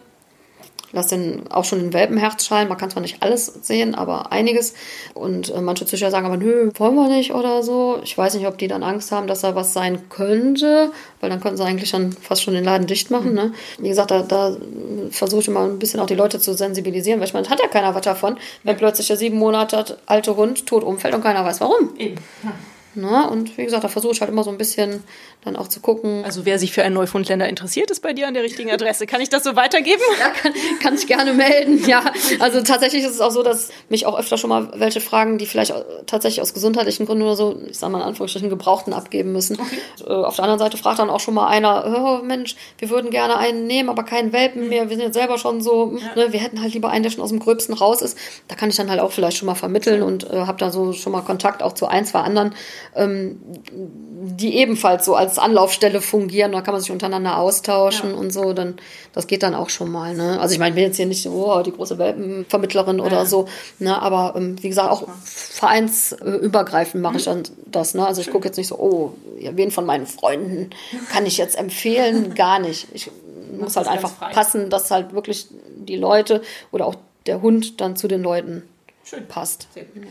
lass 0.92 1.08
den 1.08 1.44
auch 1.52 1.66
schon 1.66 1.80
den 1.80 1.94
Welpenherz 1.94 2.46
schallen. 2.46 2.68
Man 2.68 2.78
kann 2.78 2.90
zwar 2.90 3.02
nicht 3.02 3.22
alles 3.22 3.46
sehen, 3.62 3.96
aber 3.96 4.32
einiges. 4.32 4.74
Und 5.14 5.54
äh, 5.54 5.62
manche 5.62 5.86
Züchter 5.86 6.12
sagen 6.12 6.26
aber, 6.26 6.38
nö, 6.38 6.72
wollen 6.76 6.96
wir 6.96 7.10
nicht 7.10 7.34
oder 7.34 7.64
so. 7.64 8.00
Ich 8.04 8.18
weiß 8.18 8.36
nicht, 8.36 8.48
ob 8.48 8.58
die 8.58 8.68
dann 8.68 8.84
Angst 8.84 9.12
haben, 9.12 9.28
dass 9.28 9.42
da 9.42 9.56
was 9.56 9.74
sein 9.74 10.10
könnte, 10.10 10.92
weil 11.20 11.30
dann 11.30 11.42
könnten 11.42 11.58
sie 11.58 11.64
eigentlich 11.64 11.90
schon 11.90 12.12
fast 12.12 12.44
schon 12.44 12.54
den 12.54 12.64
Laden 12.64 12.88
dicht 12.88 13.12
machen. 13.12 13.34
Ne? 13.34 13.54
Wie 13.78 13.90
gesagt, 13.90 14.12
da, 14.12 14.22
da 14.22 14.56
versuche 15.12 15.42
ich 15.42 15.48
immer 15.48 15.62
ein 15.62 15.80
bisschen 15.80 16.00
auch 16.00 16.08
die 16.08 16.16
Leute 16.16 16.40
zu 16.40 16.54
sensibilisieren, 16.54 17.20
weil 17.20 17.28
ich 17.28 17.34
meine, 17.34 17.50
hat 17.50 17.62
ja 17.62 17.68
keiner 17.68 17.94
was 17.94 18.02
davon, 18.02 18.38
wenn 18.64 18.78
plötzlich 18.78 19.08
der 19.08 19.18
sieben 19.18 19.38
Monate 19.38 19.98
alte 20.06 20.36
Hund 20.36 20.66
tot 20.66 20.84
umfällt 20.84 21.14
und 21.14 21.22
keiner 21.22 21.44
weiß 21.44 21.62
warum. 21.62 21.96
Eben. 21.98 22.18
Ja. 22.44 22.52
Ne? 22.96 23.30
Und 23.30 23.58
wie 23.58 23.66
gesagt, 23.66 23.84
da 23.84 23.88
versuche 23.88 24.14
ich 24.14 24.22
halt 24.22 24.32
immer 24.32 24.44
so 24.44 24.50
ein 24.50 24.58
bisschen 24.58 25.04
dann 25.44 25.56
auch 25.56 25.68
zu 25.68 25.80
gucken. 25.80 26.24
Also 26.26 26.46
wer 26.46 26.60
sich 26.60 26.72
für 26.72 26.84
einen 26.84 26.96
Neufundländer 26.96 27.48
interessiert, 27.48 27.92
ist 27.92 28.02
bei 28.02 28.14
dir 28.14 28.28
an 28.28 28.34
der 28.34 28.44
richtigen 28.44 28.72
Adresse. 28.72 29.06
Kann 29.06 29.22
ich 29.22 29.30
das 29.30 29.44
so 29.44 29.56
weitergeben? 29.56 30.02
Ja, 30.20 30.30
kann, 30.30 30.54
kann 30.82 30.96
ich 30.96 31.08
gerne 31.08 31.34
melden. 31.34 31.84
Ja, 31.88 32.04
also 32.40 32.62
tatsächlich 32.62 33.04
ist 33.04 33.12
es 33.12 33.22
auch 33.22 33.32
so, 33.32 33.44
dass 33.44 33.70
mich 33.90 34.06
auch 34.06 34.18
öfter 34.18 34.38
schon 34.38 34.50
mal 34.50 34.72
welche 34.76 35.02
fragen, 35.02 35.38
die 35.38 35.46
vielleicht 35.46 35.74
tatsächlich 36.08 36.42
aus 36.42 36.54
gesundheitlichen 36.54 37.06
Gründen 37.06 37.24
oder 37.24 37.36
so, 37.36 37.62
ich 37.70 37.78
sag 37.78 37.92
mal 37.92 38.00
in 38.00 38.06
Anführungsstrichen, 38.06 38.50
Gebrauchten 38.50 38.94
abgeben 38.94 39.32
müssen. 39.32 39.60
Okay. 39.60 39.78
Äh, 40.08 40.14
auf 40.14 40.36
der 40.36 40.46
anderen 40.46 40.60
Seite 40.60 40.78
fragt 40.78 41.00
dann 41.00 41.10
auch 41.10 41.20
schon 41.20 41.34
mal 41.34 41.48
einer, 41.48 42.20
oh, 42.22 42.24
Mensch, 42.24 42.56
wir 42.80 42.90
würden 42.90 43.12
gerne 43.12 43.38
einen 43.38 43.68
nehmen, 43.68 43.90
aber 43.90 44.04
keinen 44.04 44.34
Welpen 44.34 44.70
mehr. 44.70 44.90
Wir 44.90 44.98
sind 44.98 45.06
jetzt 45.06 45.16
selber 45.16 45.38
schon 45.38 45.62
so, 45.62 45.98
ja. 45.98 46.24
ne, 46.24 46.34
wir 46.34 46.40
hätten 46.40 46.62
halt 46.62 46.74
lieber 46.74 46.90
einen, 46.90 47.04
der 47.04 47.12
schon 47.12 47.24
aus 47.24 47.30
dem 47.30 47.40
Gröbsten 47.40 47.76
raus 47.76 48.02
ist. 48.02 48.18
Da 48.48 48.56
kann 48.56 48.70
ich 48.70 48.76
dann 48.76 48.90
halt 48.90 49.00
auch 49.00 49.12
vielleicht 49.12 49.38
schon 49.38 49.46
mal 49.46 49.56
vermitteln 49.56 50.02
und 50.02 50.30
äh, 50.32 50.46
habe 50.46 50.58
da 50.58 50.72
so 50.72 50.94
schon 50.94 51.12
mal 51.12 51.22
Kontakt 51.22 51.62
auch 51.62 51.74
zu 51.74 51.88
ein, 51.88 52.06
zwei 52.06 52.22
anderen 52.22 52.56
ähm, 52.96 53.40
die 53.72 54.56
ebenfalls 54.58 55.06
so 55.06 55.16
als 55.16 55.38
Anlaufstelle 55.38 56.02
fungieren. 56.02 56.52
Da 56.52 56.62
kann 56.62 56.74
man 56.74 56.82
sich 56.82 56.92
untereinander 56.92 57.38
austauschen 57.38 58.12
ja. 58.12 58.16
und 58.18 58.32
so. 58.32 58.54
Dann, 58.54 58.76
das 59.14 59.28
geht 59.28 59.44
dann 59.44 59.54
auch 59.54 59.70
schon 59.70 59.92
mal. 59.92 60.16
Ne? 60.16 60.40
Also 60.40 60.54
ich 60.54 60.60
meine, 60.60 60.70
ich 60.70 60.76
bin 60.76 60.84
jetzt 60.86 60.98
hier 60.98 61.06
nicht 61.06 61.28
oh, 61.28 61.62
die 61.62 61.72
große 61.72 61.98
Welpenvermittlerin 61.98 63.00
ja. 63.00 63.04
oder 63.04 63.26
so. 63.26 63.48
Ne? 63.80 64.02
Aber 64.02 64.34
ähm, 64.36 64.62
wie 64.62 64.70
gesagt, 64.70 64.90
auch 64.90 65.08
vereinsübergreifend 65.24 67.02
mache 67.02 67.18
ich 67.18 67.26
mhm. 67.26 67.44
dann 67.44 67.44
das. 67.66 67.94
Ne? 67.94 68.06
Also 68.06 68.22
ich 68.22 68.32
gucke 68.32 68.48
jetzt 68.48 68.58
nicht 68.58 68.68
so, 68.68 68.78
oh, 68.78 69.14
wen 69.40 69.72
von 69.72 69.86
meinen 69.86 70.08
Freunden 70.08 70.70
kann 71.12 71.26
ich 71.26 71.38
jetzt 71.38 71.58
empfehlen? 71.58 72.34
Gar 72.36 72.60
nicht. 72.60 72.88
Ich 72.94 73.12
muss 73.58 73.76
halt 73.76 73.88
einfach 73.88 74.32
passen, 74.32 74.70
dass 74.70 74.92
halt 74.92 75.14
wirklich 75.14 75.48
die 75.76 75.98
Leute 75.98 76.42
oder 76.72 76.88
auch 76.88 76.96
der 77.26 77.42
Hund 77.42 77.82
dann 77.82 77.96
zu 77.96 78.08
den 78.08 78.22
Leuten 78.22 78.64
Schön. 79.04 79.28
passt. 79.28 79.68
Sehr 79.74 79.84
gut. 79.86 80.04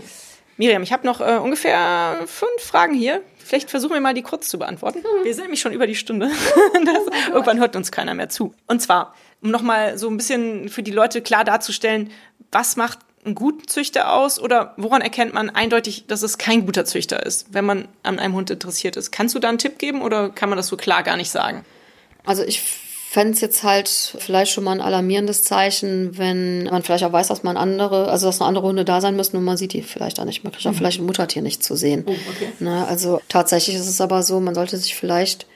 Miriam, 0.57 0.83
ich 0.83 0.93
habe 0.93 1.07
noch 1.07 1.21
äh, 1.21 1.39
ungefähr 1.39 2.23
fünf 2.27 2.63
Fragen 2.63 2.95
hier. 2.95 3.23
Vielleicht 3.39 3.71
versuchen 3.71 3.95
wir 3.95 4.01
mal, 4.01 4.15
die 4.15 4.23
kurz 4.23 4.49
zu 4.49 4.59
beantworten. 4.59 5.01
Mhm. 5.01 5.25
Wir 5.25 5.35
sind 5.35 5.45
nämlich 5.45 5.61
schon 5.61 5.73
über 5.73 5.87
die 5.87 5.95
Stunde. 5.95 6.29
das, 6.85 6.97
oh 7.31 7.33
irgendwann 7.33 7.59
hört 7.59 7.77
uns 7.77 7.93
keiner 7.93 8.15
mehr 8.15 8.29
zu. 8.29 8.55
Und 8.67 8.81
zwar, 8.81 9.15
um 9.43 9.51
nochmal 9.51 9.99
so 9.99 10.09
ein 10.09 10.17
bisschen 10.17 10.69
für 10.69 10.83
die 10.83 10.93
Leute 10.93 11.23
klar 11.23 11.45
darzustellen, 11.45 12.11
was 12.53 12.77
macht 12.77 13.01
ein 13.27 13.35
guter 13.35 13.67
Züchter 13.67 14.13
aus 14.13 14.39
oder 14.39 14.75
woran 14.77 15.01
erkennt 15.01 15.35
man 15.35 15.51
eindeutig, 15.51 16.07
dass 16.07 16.23
es 16.23 16.39
kein 16.39 16.67
guter 16.67 16.85
Züchter 16.85 17.25
ist, 17.25 17.53
wenn 17.53 17.65
man 17.65 17.89
an 18.03 18.19
einem 18.19 18.35
Hund 18.35 18.51
interessiert 18.51 18.97
ist? 18.97 19.11
Kannst 19.13 19.35
du 19.35 19.39
da 19.39 19.49
einen 19.49 19.59
Tipp 19.59 19.79
geben 19.79 20.03
oder 20.03 20.31
kann 20.31 20.51
man 20.51 20.57
das 20.57 20.69
so 20.69 20.77
klar 20.77 21.03
gar 21.03 21.17
nicht 21.17 21.31
sagen? 21.31 21.65
Also 22.25 22.43
ich 22.43 22.63
fände 23.15 23.35
es 23.35 23.41
jetzt 23.41 23.63
halt 23.63 23.89
vielleicht 23.89 24.51
schon 24.51 24.65
mal 24.65 24.73
ein 24.73 24.81
alarmierendes 24.81 25.45
Zeichen, 25.45 26.19
wenn 26.19 26.65
man 26.65 26.83
vielleicht 26.83 27.05
auch 27.05 27.13
weiß, 27.13 27.29
dass 27.29 27.45
man 27.45 27.57
andere, 27.57 28.09
also 28.09 28.27
dass 28.27 28.41
noch 28.41 28.49
andere 28.49 28.67
Hunde 28.67 28.85
da 28.85 29.01
sein 29.01 29.15
müssen 29.15 29.37
und 29.37 29.45
man 29.45 29.57
sieht 29.57 29.73
die 29.73 29.83
vielleicht 29.83 30.19
auch 30.19 30.25
nicht. 30.25 30.43
Man 30.43 30.53
kriegt 30.53 30.67
auch 30.67 30.73
mhm. 30.73 30.77
vielleicht 30.79 30.99
ein 30.99 31.07
Muttertier 31.07 31.41
nicht 31.41 31.63
zu 31.63 31.77
sehen. 31.77 32.03
Oh, 32.09 32.11
okay. 32.11 32.49
ne, 32.59 32.85
also 32.89 33.21
tatsächlich 33.29 33.77
ist 33.77 33.87
es 33.87 34.01
aber 34.01 34.25
so, 34.25 34.41
man 34.41 34.57
sollte 34.57 34.77
sich 34.77 34.97
vielleicht 34.97 35.47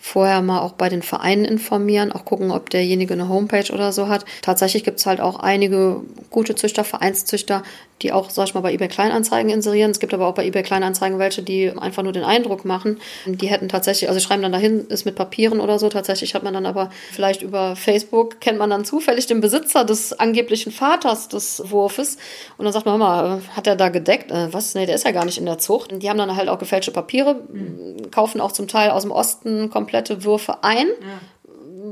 vorher 0.00 0.40
mal 0.40 0.60
auch 0.60 0.72
bei 0.72 0.88
den 0.88 1.02
Vereinen 1.02 1.44
informieren, 1.44 2.10
auch 2.10 2.24
gucken, 2.24 2.50
ob 2.50 2.70
derjenige 2.70 3.14
eine 3.14 3.28
Homepage 3.28 3.70
oder 3.72 3.92
so 3.92 4.08
hat. 4.08 4.24
Tatsächlich 4.42 4.82
gibt 4.82 4.98
es 4.98 5.06
halt 5.06 5.20
auch 5.20 5.38
einige 5.38 6.00
gute 6.30 6.54
Züchter, 6.54 6.84
Vereinszüchter, 6.84 7.62
die 8.02 8.12
auch, 8.12 8.30
sag 8.30 8.46
ich 8.46 8.54
mal, 8.54 8.60
bei 8.60 8.72
eBay 8.72 8.88
Kleinanzeigen 8.88 9.50
inserieren. 9.50 9.90
Es 9.90 10.00
gibt 10.00 10.14
aber 10.14 10.26
auch 10.26 10.34
bei 10.34 10.46
eBay 10.46 10.62
Kleinanzeigen 10.62 11.18
welche, 11.18 11.42
die 11.42 11.70
einfach 11.70 12.02
nur 12.02 12.12
den 12.12 12.24
Eindruck 12.24 12.64
machen. 12.64 12.98
Die 13.26 13.48
hätten 13.48 13.68
tatsächlich, 13.68 14.08
also 14.08 14.20
schreiben 14.20 14.42
dann 14.42 14.52
dahin, 14.52 14.86
ist 14.88 15.04
mit 15.04 15.16
Papieren 15.16 15.60
oder 15.60 15.78
so. 15.78 15.88
Tatsächlich 15.88 16.34
hat 16.34 16.42
man 16.42 16.54
dann 16.54 16.66
aber 16.66 16.90
vielleicht 17.12 17.42
über 17.42 17.76
Facebook, 17.76 18.40
kennt 18.40 18.58
man 18.58 18.70
dann 18.70 18.84
zufällig 18.84 19.26
den 19.26 19.40
Besitzer 19.40 19.84
des 19.84 20.18
angeblichen 20.18 20.72
Vaters 20.72 21.28
des 21.28 21.62
Wurfes. 21.70 22.16
Und 22.56 22.64
dann 22.64 22.72
sagt 22.72 22.86
man, 22.86 22.98
mal, 22.98 23.42
hat 23.54 23.66
er 23.66 23.76
da 23.76 23.90
gedeckt? 23.90 24.30
Äh, 24.30 24.52
was? 24.52 24.74
Nee, 24.74 24.86
der 24.86 24.94
ist 24.94 25.04
ja 25.04 25.10
gar 25.10 25.24
nicht 25.26 25.38
in 25.38 25.46
der 25.46 25.58
Zucht. 25.58 25.90
Die 26.02 26.08
haben 26.08 26.18
dann 26.18 26.36
halt 26.36 26.48
auch 26.48 26.58
gefälschte 26.58 26.92
Papiere, 26.92 27.42
mhm. 27.52 28.10
kaufen 28.10 28.40
auch 28.40 28.52
zum 28.52 28.68
Teil 28.68 28.90
aus 28.90 29.02
dem 29.02 29.10
Osten 29.10 29.68
komplette 29.90 30.24
Würfe 30.24 30.62
ein. 30.62 30.86
Ja 30.86 31.20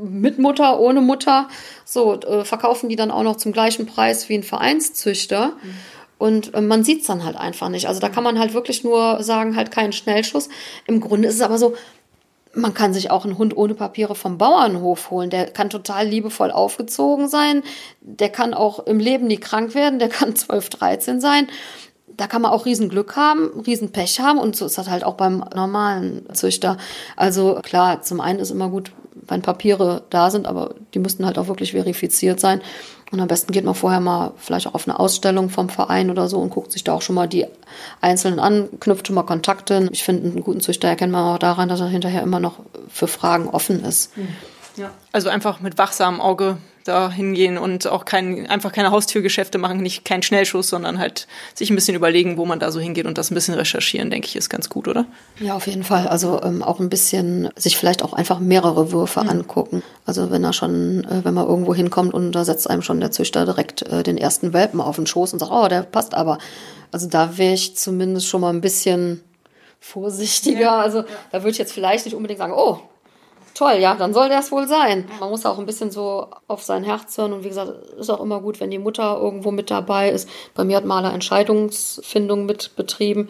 mit 0.02 0.38
Mutter, 0.38 0.78
ohne 0.78 1.00
Mutter, 1.00 1.48
so 1.84 2.20
äh, 2.20 2.44
verkaufen 2.44 2.88
die 2.88 2.96
dann 2.96 3.10
auch 3.10 3.22
noch 3.22 3.36
zum 3.36 3.52
gleichen 3.52 3.86
Preis 3.86 4.28
wie 4.28 4.34
ein 4.34 4.42
Vereinszüchter. 4.42 5.48
Mhm. 5.48 5.74
Und 6.18 6.54
äh, 6.54 6.60
man 6.60 6.84
sieht 6.84 7.00
es 7.00 7.06
dann 7.06 7.24
halt 7.24 7.36
einfach 7.36 7.68
nicht. 7.68 7.88
Also 7.88 8.00
da 8.00 8.08
kann 8.08 8.24
man 8.24 8.38
halt 8.38 8.52
wirklich 8.54 8.84
nur 8.84 9.22
sagen, 9.22 9.56
halt 9.56 9.70
keinen 9.70 9.92
Schnellschuss. 9.92 10.50
Im 10.86 11.00
Grunde 11.00 11.28
ist 11.28 11.36
es 11.36 11.40
aber 11.40 11.58
so, 11.58 11.74
man 12.54 12.74
kann 12.74 12.92
sich 12.92 13.10
auch 13.10 13.24
einen 13.24 13.38
Hund 13.38 13.56
ohne 13.56 13.74
Papiere 13.74 14.14
vom 14.14 14.38
Bauernhof 14.38 15.10
holen. 15.10 15.30
Der 15.30 15.46
kann 15.46 15.70
total 15.70 16.06
liebevoll 16.06 16.50
aufgezogen 16.50 17.28
sein. 17.28 17.62
Der 18.00 18.30
kann 18.30 18.54
auch 18.54 18.80
im 18.86 18.98
Leben 18.98 19.26
nie 19.26 19.38
krank 19.38 19.74
werden. 19.74 19.98
Der 19.98 20.08
kann 20.08 20.36
12, 20.36 20.70
13 20.70 21.20
sein. 21.20 21.48
Da 22.18 22.26
kann 22.26 22.42
man 22.42 22.50
auch 22.50 22.66
riesen 22.66 22.90
Glück 22.90 23.16
haben, 23.16 23.62
riesen 23.66 23.90
Pech 23.92 24.20
haben. 24.20 24.38
Und 24.38 24.54
so 24.54 24.66
ist 24.66 24.76
das 24.76 24.90
halt 24.90 25.04
auch 25.04 25.14
beim 25.14 25.42
normalen 25.54 26.26
Züchter. 26.34 26.76
Also 27.16 27.58
klar, 27.62 28.02
zum 28.02 28.20
einen 28.20 28.40
ist 28.40 28.50
immer 28.50 28.68
gut, 28.68 28.92
wenn 29.26 29.40
Papiere 29.40 30.02
da 30.10 30.30
sind, 30.30 30.46
aber 30.46 30.74
die 30.94 30.98
müssten 30.98 31.24
halt 31.24 31.38
auch 31.38 31.48
wirklich 31.48 31.72
verifiziert 31.72 32.40
sein. 32.40 32.60
Und 33.10 33.20
am 33.20 33.28
besten 33.28 33.52
geht 33.52 33.64
man 33.64 33.74
vorher 33.74 34.00
mal 34.00 34.32
vielleicht 34.36 34.66
auch 34.66 34.74
auf 34.74 34.86
eine 34.86 35.00
Ausstellung 35.00 35.48
vom 35.48 35.70
Verein 35.70 36.10
oder 36.10 36.28
so 36.28 36.38
und 36.38 36.50
guckt 36.50 36.72
sich 36.72 36.84
da 36.84 36.92
auch 36.92 37.02
schon 37.02 37.14
mal 37.14 37.26
die 37.26 37.46
Einzelnen 38.00 38.38
an, 38.38 38.68
knüpft 38.80 39.06
schon 39.06 39.14
mal 39.14 39.22
Kontakte. 39.22 39.88
Ich 39.92 40.04
finde, 40.04 40.28
einen 40.28 40.42
guten 40.42 40.60
Züchter 40.60 40.88
erkennt 40.88 41.12
man 41.12 41.34
auch 41.34 41.38
daran, 41.38 41.68
dass 41.70 41.80
er 41.80 41.86
hinterher 41.86 42.22
immer 42.22 42.40
noch 42.40 42.58
für 42.90 43.08
Fragen 43.08 43.48
offen 43.48 43.82
ist. 43.82 44.12
Ja. 44.76 44.90
Also 45.12 45.28
einfach 45.28 45.60
mit 45.60 45.78
wachsamem 45.78 46.20
Auge 46.20 46.58
da 46.88 47.10
hingehen 47.10 47.58
und 47.58 47.86
auch 47.86 48.04
kein, 48.04 48.46
einfach 48.46 48.72
keine 48.72 48.90
Haustürgeschäfte 48.90 49.58
machen, 49.58 49.78
nicht 49.78 50.04
kein 50.04 50.22
Schnellschuss, 50.22 50.68
sondern 50.68 50.98
halt 50.98 51.26
sich 51.54 51.70
ein 51.70 51.74
bisschen 51.74 51.94
überlegen, 51.94 52.36
wo 52.36 52.44
man 52.44 52.58
da 52.58 52.72
so 52.72 52.80
hingeht 52.80 53.06
und 53.06 53.18
das 53.18 53.30
ein 53.30 53.34
bisschen 53.34 53.54
recherchieren, 53.54 54.10
denke 54.10 54.26
ich, 54.26 54.36
ist 54.36 54.48
ganz 54.48 54.68
gut, 54.68 54.88
oder? 54.88 55.06
Ja, 55.38 55.54
auf 55.54 55.66
jeden 55.66 55.84
Fall. 55.84 56.08
Also 56.08 56.42
ähm, 56.42 56.62
auch 56.62 56.80
ein 56.80 56.88
bisschen 56.88 57.50
sich 57.56 57.76
vielleicht 57.76 58.02
auch 58.02 58.12
einfach 58.12 58.40
mehrere 58.40 58.90
Würfe 58.92 59.22
mhm. 59.22 59.30
angucken. 59.30 59.82
Also 60.06 60.30
wenn 60.30 60.42
er 60.42 60.52
schon, 60.52 61.04
äh, 61.04 61.24
wenn 61.24 61.34
man 61.34 61.46
irgendwo 61.46 61.74
hinkommt 61.74 62.14
und 62.14 62.32
da 62.32 62.44
setzt 62.44 62.68
einem 62.68 62.82
schon 62.82 63.00
der 63.00 63.10
Züchter 63.10 63.44
direkt 63.44 63.82
äh, 63.82 64.02
den 64.02 64.18
ersten 64.18 64.52
Welpen 64.52 64.80
auf 64.80 64.96
den 64.96 65.06
Schoß 65.06 65.32
und 65.32 65.38
sagt, 65.38 65.52
oh, 65.52 65.68
der 65.68 65.82
passt 65.82 66.14
aber. 66.14 66.38
Also 66.90 67.08
da 67.08 67.36
wäre 67.36 67.54
ich 67.54 67.76
zumindest 67.76 68.26
schon 68.26 68.40
mal 68.40 68.50
ein 68.50 68.60
bisschen 68.60 69.22
vorsichtiger. 69.80 70.60
Ja, 70.60 70.78
also 70.78 71.04
da 71.30 71.40
würde 71.40 71.50
ich 71.50 71.58
jetzt 71.58 71.72
vielleicht 71.72 72.04
nicht 72.04 72.14
unbedingt 72.14 72.38
sagen, 72.38 72.54
oh, 72.56 72.80
toll, 73.58 73.78
ja, 73.80 73.94
dann 73.94 74.14
soll 74.14 74.28
das 74.28 74.52
wohl 74.52 74.68
sein. 74.68 75.08
Man 75.18 75.30
muss 75.30 75.44
auch 75.44 75.58
ein 75.58 75.66
bisschen 75.66 75.90
so 75.90 76.28
auf 76.46 76.62
sein 76.62 76.84
Herz 76.84 77.18
hören 77.18 77.32
und 77.32 77.44
wie 77.44 77.48
gesagt, 77.48 77.72
ist 77.98 78.10
auch 78.10 78.20
immer 78.20 78.40
gut, 78.40 78.60
wenn 78.60 78.70
die 78.70 78.78
Mutter 78.78 79.18
irgendwo 79.20 79.50
mit 79.50 79.70
dabei 79.70 80.10
ist. 80.10 80.28
Bei 80.54 80.64
mir 80.64 80.76
hat 80.76 80.84
Maler 80.84 81.12
Entscheidungsfindung 81.12 82.46
mit 82.46 82.76
betrieben. 82.76 83.28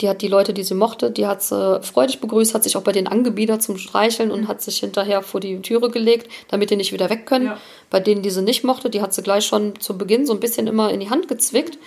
Die 0.00 0.08
hat 0.08 0.22
die 0.22 0.28
Leute, 0.28 0.52
die 0.54 0.62
sie 0.62 0.74
mochte, 0.74 1.10
die 1.10 1.26
hat 1.26 1.42
sie 1.42 1.80
freudig 1.82 2.20
begrüßt, 2.20 2.54
hat 2.54 2.64
sich 2.64 2.76
auch 2.76 2.82
bei 2.82 2.92
denen 2.92 3.06
angebiedert 3.06 3.62
zum 3.62 3.76
Streicheln 3.76 4.30
und 4.30 4.48
hat 4.48 4.62
sich 4.62 4.78
hinterher 4.78 5.22
vor 5.22 5.40
die 5.40 5.60
Türe 5.60 5.90
gelegt, 5.90 6.30
damit 6.48 6.70
die 6.70 6.76
nicht 6.76 6.92
wieder 6.92 7.10
weg 7.10 7.26
können. 7.26 7.46
Ja. 7.46 7.58
Bei 7.90 8.00
denen, 8.00 8.22
die 8.22 8.30
sie 8.30 8.42
nicht 8.42 8.64
mochte, 8.64 8.90
die 8.90 9.02
hat 9.02 9.14
sie 9.14 9.22
gleich 9.22 9.44
schon 9.44 9.78
zu 9.78 9.98
Beginn 9.98 10.26
so 10.26 10.32
ein 10.32 10.40
bisschen 10.40 10.66
immer 10.66 10.90
in 10.90 11.00
die 11.00 11.10
Hand 11.10 11.28
gezwickt 11.28 11.78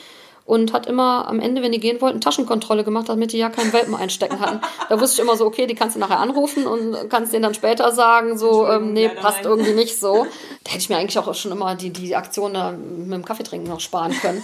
und 0.45 0.73
hat 0.73 0.87
immer 0.87 1.27
am 1.27 1.39
Ende, 1.39 1.61
wenn 1.61 1.71
die 1.71 1.79
gehen 1.79 2.01
wollten, 2.01 2.19
Taschenkontrolle 2.19 2.83
gemacht, 2.83 3.07
damit 3.07 3.31
die 3.31 3.37
ja 3.37 3.49
keinen 3.49 3.71
Welpen 3.71 3.95
einstecken 3.95 4.39
hatten. 4.39 4.59
Da 4.89 4.99
wusste 4.99 5.21
ich 5.21 5.27
immer 5.27 5.37
so, 5.37 5.45
okay, 5.45 5.67
die 5.67 5.75
kannst 5.75 5.95
du 5.95 5.99
nachher 5.99 6.19
anrufen 6.19 6.67
und 6.67 7.09
kannst 7.09 7.31
denen 7.31 7.43
dann 7.43 7.53
später 7.53 7.91
sagen, 7.91 8.37
so, 8.37 8.67
ähm, 8.67 8.93
nee, 8.93 9.07
passt 9.09 9.45
irgendwie 9.45 9.73
nicht 9.73 9.99
so. 9.99 10.27
Da 10.63 10.71
hätte 10.71 10.79
ich 10.79 10.89
mir 10.89 10.95
eigentlich 10.95 11.19
auch 11.19 11.33
schon 11.35 11.51
immer 11.51 11.75
die, 11.75 11.89
die 11.89 12.15
Aktion 12.15 12.53
mit 12.53 13.11
dem 13.11 13.25
Kaffeetrinken 13.25 13.69
noch 13.69 13.81
sparen 13.81 14.13
können. 14.13 14.41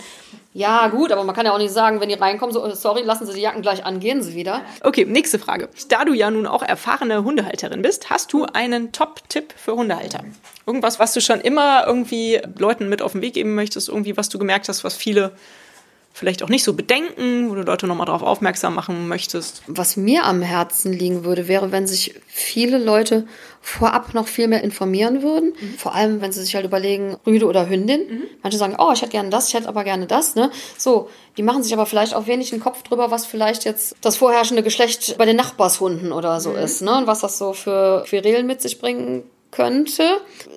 Ja, 0.54 0.90
gut, 0.90 1.14
aber 1.14 1.24
man 1.24 1.34
kann 1.34 1.46
ja 1.46 1.54
auch 1.54 1.58
nicht 1.58 1.72
sagen, 1.72 2.02
wenn 2.02 2.10
die 2.10 2.16
reinkommen, 2.16 2.54
so, 2.54 2.70
sorry, 2.74 3.04
lassen 3.04 3.26
Sie 3.26 3.34
die 3.34 3.40
Jacken 3.40 3.62
gleich 3.62 3.86
an, 3.86 4.02
gehen 4.02 4.22
Sie 4.22 4.36
wieder. 4.36 4.62
Okay, 4.84 5.06
nächste 5.06 5.40
Frage. 5.40 5.70
Da 5.88 6.04
du 6.04 6.14
ja 6.14 6.30
nun 6.30 6.46
auch 6.46 6.62
erfahrene 6.62 7.24
Hundehalterin 7.24 7.82
bist, 7.82 8.10
hast 8.10 8.34
du 8.34 8.46
einen 8.46 8.92
Top-Tipp 8.92 9.54
für 9.56 9.76
Hundehalter? 9.76 10.26
Irgendwas, 10.66 11.00
was 11.00 11.14
du 11.14 11.22
schon 11.22 11.40
immer 11.40 11.86
irgendwie 11.88 12.42
Leuten 12.58 12.90
mit 12.90 13.02
auf 13.02 13.14
den 13.14 13.22
Weg 13.22 13.36
geben 13.36 13.56
möchtest, 13.56 13.88
irgendwie, 13.88 14.18
was 14.18 14.28
du 14.28 14.40
gemerkt 14.40 14.68
hast, 14.68 14.84
was 14.84 14.96
viele 14.96 15.32
vielleicht 16.12 16.44
auch 16.44 16.50
nicht 16.50 16.64
so 16.64 16.74
bedenken, 16.74 17.50
wo 17.50 17.56
du 17.56 17.62
Leute 17.62 17.88
nochmal 17.88 18.06
darauf 18.06 18.24
aufmerksam 18.24 18.76
machen 18.76 19.08
möchtest? 19.08 19.64
Was 19.68 19.96
mir 19.96 20.26
am 20.26 20.42
Herzen 20.42 20.92
liegen 20.92 21.24
würde, 21.24 21.48
wäre, 21.48 21.72
wenn 21.72 21.88
sich 21.88 22.16
viele 22.28 22.78
Leute 22.78 23.26
vorab 23.62 24.14
noch 24.14 24.28
viel 24.28 24.48
mehr 24.48 24.64
informieren 24.64 25.22
würden. 25.22 25.54
Mhm. 25.60 25.78
Vor 25.78 25.96
allem, 25.96 26.22
wenn 26.22 26.32
sie 26.32 26.42
sich 26.42 26.56
halt 26.56 26.66
überlegen, 26.66 27.18
Rüde 27.26 27.46
oder 27.46 27.70
Hündin. 27.70 28.02
Mhm. 28.10 28.24
Manche 28.42 28.58
sagen, 28.58 28.76
oh, 28.78 28.92
ich 28.94 29.02
hätte 29.02 29.12
gerne 29.12 29.30
das, 29.30 29.50
ich 29.50 29.54
hätte 29.54 29.68
aber 29.68 29.84
gerne 29.84 30.08
das. 30.08 30.36
Ne? 30.36 30.52
So, 30.78 31.10
die 31.38 31.44
machen 31.44 31.64
sich 31.64 31.74
aber 31.74 31.86
vielleicht 31.86 32.14
auch 32.14 32.28
wenig 32.28 32.50
den 32.50 32.60
Kopf 32.60 32.84
drüber, 32.84 33.12
was 33.12 33.26
vielleicht 33.26 33.66
jetzt 33.66 33.96
das 34.02 34.18
vorherrschende 34.18 34.64
Geschlecht 34.64 35.18
bei 35.18 35.26
den 35.26 35.36
Nachbarshunden 35.36 36.12
oder 36.12 36.40
so 36.42 36.52
mhm. 36.52 36.58
ist. 36.58 36.82
Ne? 36.82 36.98
Und 36.98 37.08
was 37.08 37.20
das 37.20 37.38
so 37.38 37.54
für 37.54 38.04
Querelen 38.08 38.48
mit 38.48 38.62
sich 38.62 38.80
bringen 38.80 39.24
könnte. 39.52 40.04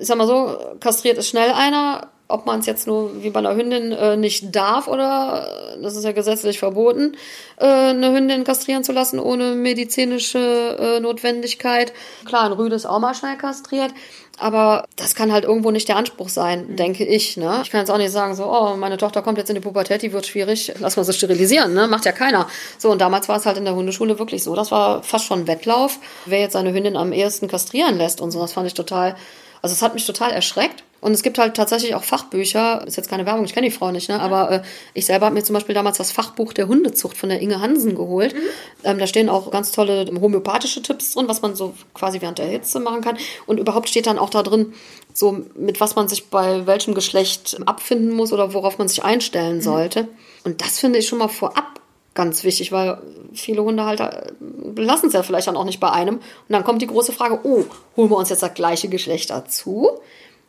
Ich 0.01 0.07
sag 0.07 0.19
mal 0.19 0.27
so, 0.27 0.59
kastriert 0.81 1.19
ist 1.19 1.29
schnell 1.29 1.51
einer, 1.51 2.09
ob 2.33 2.47
man 2.47 2.61
es 2.61 2.67
jetzt 2.67 2.87
nur 2.87 3.23
wie 3.23 3.31
bei 3.31 3.41
einer 3.41 3.55
Hündin 3.55 3.93
äh, 3.93 4.17
nicht 4.17 4.55
darf 4.55 4.89
oder 4.89 5.77
das 5.81 5.97
ist 5.97 6.05
ja 6.05 6.13
gesetzlich 6.13 6.59
verboten, 6.59 7.17
äh, 7.59 7.67
eine 7.67 8.13
Hündin 8.13 8.45
kastrieren 8.45 8.85
zu 8.85 8.93
lassen 8.93 9.19
ohne 9.19 9.55
medizinische 9.55 10.39
äh, 10.79 11.01
Notwendigkeit. 11.01 11.93
Klar, 12.25 12.45
ein 12.45 12.53
Rüde 12.53 12.75
ist 12.75 12.87
auch 12.87 12.99
mal 12.99 13.15
schnell 13.15 13.37
kastriert, 13.37 13.93
aber 14.39 14.87
das 14.97 15.15
kann 15.15 15.31
halt 15.31 15.45
irgendwo 15.45 15.71
nicht 15.71 15.89
der 15.89 15.97
Anspruch 15.97 16.31
sein, 16.31 16.69
mhm. 16.69 16.77
denke 16.77 17.05
ich. 17.05 17.37
Ne? 17.37 17.61
Ich 17.63 17.71
kann 17.71 17.81
jetzt 17.81 17.91
auch 17.91 17.99
nicht 17.99 18.13
sagen, 18.13 18.35
so, 18.35 18.45
oh, 18.45 18.77
meine 18.77 18.97
Tochter 18.97 19.23
kommt 19.23 19.39
jetzt 19.39 19.51
in 19.51 19.55
die 19.55 19.61
Pubertät, 19.61 20.03
die 20.03 20.13
wird 20.13 20.27
schwierig, 20.27 20.73
lass 20.81 20.97
mal 20.97 21.05
sie 21.05 21.13
sterilisieren, 21.13 21.75
ne? 21.75 21.87
macht 21.87 22.07
ja 22.07 22.13
keiner. 22.13 22.49
So, 22.79 22.91
und 22.91 23.01
damals 23.01 23.29
war 23.29 23.37
es 23.37 23.47
halt 23.47 23.59
in 23.59 23.65
der 23.65 23.75
Hundeschule 23.75 24.19
wirklich 24.19 24.43
so, 24.43 24.55
das 24.55 24.71
war 24.71 25.03
fast 25.03 25.27
schon 25.27 25.41
ein 25.41 25.47
Wettlauf, 25.47 25.99
wer 26.25 26.41
jetzt 26.41 26.55
seine 26.55 26.73
Hündin 26.73 26.97
am 26.97 27.13
ehesten 27.13 27.49
kastrieren 27.49 27.99
lässt 27.99 28.21
und 28.21 28.31
so, 28.31 28.41
das 28.41 28.53
fand 28.55 28.67
ich 28.67 28.75
total, 28.75 29.17
also 29.61 29.75
es 29.75 29.83
hat 29.83 29.95
mich 29.95 30.07
total 30.07 30.31
erschreckt. 30.33 30.83
Und 31.03 31.13
es 31.13 31.25
gibt 31.25 31.37
halt 31.37 31.55
tatsächlich 31.55 31.97
auch 31.97 32.05
Fachbücher, 32.05 32.87
ist 32.87 32.97
jetzt 32.97 33.11
keine 33.11 33.27
Werbung, 33.27 33.45
ich 33.45 33.53
kenne 33.53 33.69
die 33.69 33.75
Frau 33.75 33.91
nicht, 33.91 34.09
ne? 34.09 34.21
aber 34.21 34.51
äh, 34.53 34.63
ich 34.95 35.05
selber 35.05 35.27
habe 35.27 35.35
mir 35.35 35.43
zum 35.43 35.55
Beispiel 35.55 35.75
damals 35.75 35.99
das 35.99 36.13
Fachbuch 36.13 36.53
der 36.53 36.69
Hundezucht 36.69 37.17
von 37.17 37.29
der 37.29 37.41
Inge 37.41 37.61
Hansen 37.61 37.97
geholt. 37.97 38.35
Mhm. 38.35 38.39
Ähm, 38.85 38.99
da 39.01 39.09
stehen 39.09 39.29
auch 39.29 39.51
ganz 39.51 39.73
tolle 39.73 40.07
homöopathische 40.21 40.81
Tipps 40.81 41.13
drin, 41.15 41.27
was 41.27 41.43
man 41.43 41.57
so 41.57 41.75
quasi 41.93 42.21
während 42.21 42.39
der 42.39 42.47
Hitze 42.47 42.79
machen 42.79 43.01
kann. 43.01 43.19
Und 43.47 43.59
überhaupt 43.59 43.89
steht 43.89 44.07
dann 44.07 44.17
auch 44.17 44.31
da 44.31 44.45
drin, 44.45 44.75
so 45.13 45.45
mit 45.57 45.81
was 45.81 45.97
man 45.97 46.07
sich 46.07 46.29
bei 46.29 46.69
welchem 46.69 46.95
Geschlecht 46.95 47.59
abfinden 47.67 48.13
muss 48.13 48.33
oder 48.33 48.55
worauf 48.55 48.79
man 48.79 48.87
sich 48.87 49.03
einstellen 49.03 49.57
mhm. 49.57 49.63
sollte. 49.63 50.09
Und 50.45 50.61
das 50.61 50.79
finde 50.79 51.01
ich 51.01 51.09
schon 51.09 51.19
mal 51.19 51.27
vorab 51.27 51.81
ganz 52.15 52.45
wichtig, 52.45 52.71
weil 52.71 52.99
viele 53.33 53.65
Hundehalter 53.65 54.33
lassen 54.77 55.09
es 55.09 55.15
ja 55.15 55.25
vielleicht 55.25 55.49
dann 55.49 55.57
auch 55.57 55.65
nicht 55.65 55.81
bei 55.81 55.91
einem. 55.91 56.17
Und 56.17 56.23
dann 56.49 56.63
kommt 56.63 56.81
die 56.81 56.87
große 56.87 57.13
Frage, 57.13 57.41
oh, 57.43 57.65
holen 57.97 58.11
wir 58.11 58.17
uns 58.17 58.29
jetzt 58.29 58.43
das 58.43 58.55
gleiche 58.55 58.89
Geschlecht 58.89 59.31
dazu? 59.31 59.91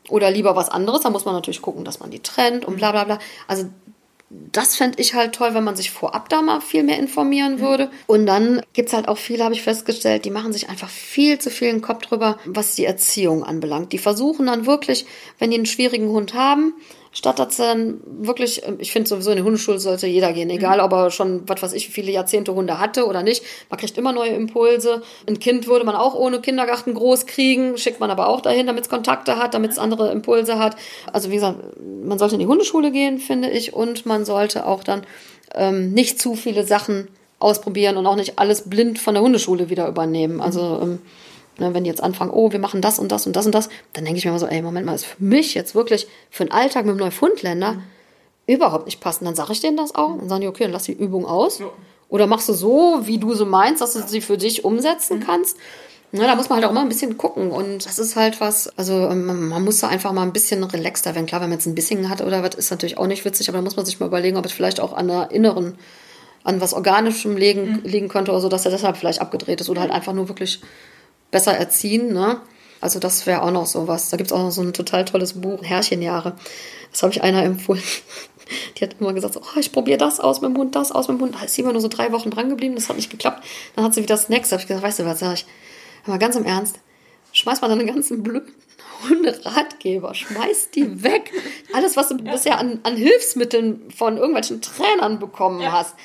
Oder 0.09 0.31
lieber 0.31 0.55
was 0.55 0.69
anderes. 0.69 1.01
Da 1.01 1.09
muss 1.09 1.25
man 1.25 1.33
natürlich 1.33 1.61
gucken, 1.61 1.85
dass 1.85 1.99
man 1.99 2.11
die 2.11 2.19
trennt 2.19 2.65
und 2.65 2.77
bla 2.77 2.91
bla 2.91 3.03
bla. 3.03 3.19
Also 3.47 3.65
das 4.51 4.75
fände 4.75 4.99
ich 4.99 5.13
halt 5.13 5.35
toll, 5.35 5.53
wenn 5.53 5.63
man 5.63 5.75
sich 5.75 5.91
vorab 5.91 6.27
da 6.29 6.41
mal 6.41 6.59
viel 6.59 6.83
mehr 6.83 6.97
informieren 6.97 7.59
würde. 7.59 7.91
Und 8.07 8.25
dann 8.25 8.61
gibt 8.73 8.89
es 8.89 8.93
halt 8.93 9.07
auch 9.07 9.17
viele, 9.17 9.43
habe 9.43 9.53
ich 9.53 9.61
festgestellt, 9.61 10.25
die 10.25 10.31
machen 10.31 10.53
sich 10.53 10.69
einfach 10.69 10.89
viel 10.89 11.37
zu 11.39 11.49
viel 11.49 11.71
den 11.71 11.81
Kopf 11.81 12.07
drüber, 12.07 12.37
was 12.45 12.75
die 12.75 12.85
Erziehung 12.85 13.43
anbelangt. 13.43 13.93
Die 13.93 13.99
versuchen 13.99 14.47
dann 14.47 14.65
wirklich, 14.65 15.05
wenn 15.37 15.51
die 15.51 15.57
einen 15.57 15.65
schwierigen 15.65 16.09
Hund 16.09 16.33
haben, 16.33 16.73
statt 17.13 17.39
dass 17.39 17.57
dann 17.57 18.01
wirklich, 18.05 18.65
ähm, 18.67 18.77
ich 18.79 18.91
finde 18.91 19.07
sowieso 19.07 19.31
in 19.31 19.37
die 19.37 19.43
Hundeschule 19.43 19.79
sollte 19.79 20.07
jeder 20.07 20.33
gehen, 20.33 20.49
egal 20.49 20.79
mhm. 20.79 20.83
ob 20.83 20.91
er 20.93 21.11
schon, 21.11 21.47
was 21.47 21.61
weiß 21.61 21.73
ich, 21.73 21.89
viele 21.89 22.11
Jahrzehnte 22.11 22.53
Hunde 22.53 22.79
hatte 22.79 23.05
oder 23.05 23.23
nicht. 23.23 23.43
Man 23.69 23.79
kriegt 23.79 23.97
immer 23.97 24.11
neue 24.11 24.31
Impulse. 24.31 25.01
Ein 25.27 25.39
Kind 25.39 25.67
würde 25.67 25.85
man 25.85 25.95
auch 25.95 26.15
ohne 26.15 26.41
Kindergarten 26.41 26.93
groß 26.93 27.25
kriegen, 27.25 27.77
schickt 27.77 27.99
man 27.99 28.11
aber 28.11 28.27
auch 28.27 28.41
dahin, 28.41 28.67
damit 28.67 28.85
es 28.85 28.89
Kontakte 28.89 29.37
hat, 29.37 29.53
damit 29.53 29.71
es 29.71 29.79
andere 29.79 30.11
Impulse 30.11 30.57
hat. 30.59 30.75
Also 31.11 31.29
wie 31.29 31.35
gesagt, 31.35 31.59
man 32.03 32.17
sollte 32.17 32.35
in 32.35 32.39
die 32.39 32.47
Hundeschule 32.47 32.91
gehen, 32.91 33.19
finde 33.19 33.49
ich, 33.49 33.73
und 33.73 34.05
man 34.05 34.25
sollte 34.25 34.65
auch 34.65 34.83
dann 34.83 35.03
ähm, 35.53 35.91
nicht 35.93 36.19
zu 36.19 36.35
viele 36.35 36.65
Sachen 36.65 37.07
ausprobieren 37.39 37.97
und 37.97 38.07
auch 38.07 38.15
nicht 38.15 38.39
alles 38.39 38.69
blind 38.69 38.99
von 38.99 39.13
der 39.13 39.23
Hundeschule 39.23 39.69
wieder 39.69 39.87
übernehmen. 39.87 40.41
Also 40.41 40.79
ähm, 40.81 40.99
Ne, 41.59 41.73
wenn 41.73 41.83
die 41.83 41.89
jetzt 41.89 42.01
anfangen, 42.01 42.31
oh, 42.31 42.51
wir 42.51 42.59
machen 42.59 42.81
das 42.81 42.97
und 42.97 43.11
das 43.11 43.27
und 43.27 43.35
das 43.35 43.45
und 43.45 43.53
das, 43.53 43.69
dann 43.93 44.05
denke 44.05 44.17
ich 44.17 44.25
mir 44.25 44.31
immer 44.31 44.39
so, 44.39 44.47
ey, 44.47 44.61
Moment 44.63 44.87
mal, 44.87 44.95
ist 44.95 45.05
für 45.05 45.23
mich 45.23 45.53
jetzt 45.53 45.75
wirklich 45.75 46.07
für 46.31 46.43
einen 46.43 46.51
Alltag 46.51 46.85
mit 46.85 46.91
einem 46.91 46.99
Neufundländer 46.99 47.73
mhm. 47.73 47.83
überhaupt 48.47 48.85
nicht 48.85 48.99
passend. 48.99 49.27
Dann 49.27 49.35
sage 49.35 49.51
ich 49.53 49.61
denen 49.61 49.77
das 49.77 49.93
auch. 49.93 50.17
Dann 50.17 50.29
sagen 50.29 50.41
die, 50.41 50.47
okay, 50.47 50.63
dann 50.63 50.71
lass 50.71 50.83
die 50.83 50.93
Übung 50.93 51.27
aus. 51.27 51.59
Ja. 51.59 51.67
Oder 52.09 52.25
machst 52.25 52.49
du 52.49 52.53
so, 52.53 53.01
wie 53.03 53.19
du 53.19 53.33
so 53.35 53.45
meinst, 53.45 53.81
dass 53.81 53.93
du 53.93 54.01
sie 54.01 54.21
für 54.21 54.37
dich 54.37 54.65
umsetzen 54.65 55.19
mhm. 55.19 55.23
kannst. 55.25 55.57
Na, 56.15 56.27
da 56.27 56.35
muss 56.35 56.47
man 56.47 56.57
halt 56.57 56.65
auch 56.65 56.71
immer 56.71 56.81
ein 56.81 56.89
bisschen 56.89 57.17
gucken. 57.17 57.51
Und 57.51 57.87
das 57.87 57.97
ist 57.97 58.15
halt 58.15 58.39
was, 58.39 58.69
also 58.77 59.09
ähm, 59.09 59.49
man 59.49 59.63
muss 59.63 59.79
da 59.79 59.87
einfach 59.87 60.11
mal 60.11 60.21
ein 60.21 60.33
bisschen 60.33 60.63
relaxter 60.63 61.15
werden. 61.15 61.25
Klar, 61.25 61.41
wenn 61.41 61.49
man 61.49 61.57
jetzt 61.57 61.65
ein 61.65 61.73
bisschen 61.73 62.07
hat 62.07 62.21
oder 62.21 62.43
was, 62.43 62.53
ist 62.53 62.69
natürlich 62.69 62.99
auch 62.99 63.07
nicht 63.07 63.25
witzig, 63.25 63.49
aber 63.49 63.57
da 63.57 63.63
muss 63.63 63.75
man 63.75 63.85
sich 63.85 63.99
mal 63.99 64.05
überlegen, 64.05 64.37
ob 64.37 64.45
es 64.45 64.51
vielleicht 64.51 64.79
auch 64.79 64.93
an 64.93 65.07
der 65.07 65.31
inneren, 65.31 65.75
an 66.43 66.61
was 66.61 66.75
Organischem 66.75 67.35
liegen, 67.35 67.71
mhm. 67.71 67.81
liegen 67.83 68.09
könnte 68.09 68.31
oder 68.31 68.41
so, 68.41 68.49
dass 68.49 68.65
er 68.65 68.69
deshalb 68.69 68.97
vielleicht 68.97 69.21
abgedreht 69.21 69.59
ist 69.59 69.69
oder 69.69 69.81
halt 69.81 69.91
einfach 69.91 70.13
nur 70.13 70.29
wirklich 70.29 70.61
besser 71.33 71.57
erziehen. 71.57 72.13
Ne? 72.13 72.39
Also 72.79 72.99
das 72.99 73.25
wäre 73.25 73.41
auch 73.41 73.51
noch 73.51 73.65
so 73.65 73.87
was. 73.89 74.09
Da 74.09 74.17
gibt 74.17 74.27
es 74.27 74.33
auch 74.33 74.43
noch 74.43 74.51
so 74.51 74.61
ein 74.61 74.71
total 74.71 75.03
tolles 75.03 75.33
Buch, 75.33 75.61
Herrchenjahre. 75.63 76.35
Das 76.91 77.03
habe 77.03 77.11
ich 77.11 77.21
einer 77.21 77.43
empfohlen. 77.43 77.83
Die 78.77 78.83
hat 78.83 78.97
immer 78.99 79.13
gesagt, 79.13 79.37
oh, 79.37 79.59
ich 79.59 79.71
probiere 79.71 79.97
das 79.97 80.19
aus 80.19 80.41
mit 80.41 80.51
dem 80.51 80.57
Hund, 80.57 80.75
das 80.75 80.91
aus 80.91 81.07
mit 81.07 81.17
dem 81.17 81.21
Hund. 81.21 81.35
Da 81.35 81.43
ist 81.45 81.55
sie 81.55 81.61
immer 81.61 81.71
nur 81.71 81.81
so 81.81 81.87
drei 81.87 82.11
Wochen 82.11 82.29
dran 82.29 82.49
geblieben, 82.49 82.75
das 82.75 82.89
hat 82.89 82.97
nicht 82.97 83.09
geklappt. 83.09 83.43
Dann 83.75 83.85
hat 83.85 83.93
sie 83.93 84.03
wieder 84.03 84.17
Snacks. 84.17 84.49
Da 84.49 84.55
habe 84.55 84.61
ich 84.61 84.67
gesagt, 84.67 84.85
weißt 84.85 84.99
du 84.99 85.05
was, 85.05 85.19
sag 85.19 85.33
ich, 85.33 85.45
mal 86.05 86.19
ganz 86.19 86.35
im 86.35 86.45
Ernst, 86.45 86.79
schmeiß 87.31 87.61
mal 87.61 87.69
deine 87.69 87.85
ganzen 87.85 88.21
blöden 88.21 88.53
Hunderatgeber, 89.09 90.13
schmeiß 90.13 90.71
die 90.71 91.03
weg. 91.03 91.31
Alles, 91.73 91.95
was 91.95 92.09
du 92.09 92.17
ja. 92.17 92.31
bisher 92.31 92.59
an, 92.59 92.79
an, 92.83 92.95
Hilfsmitteln 92.95 93.91
von 93.95 94.17
irgendwelchen 94.17 94.61
Trainern 94.61 95.19
bekommen 95.19 95.61
ja. 95.61 95.71
hast, 95.71 95.95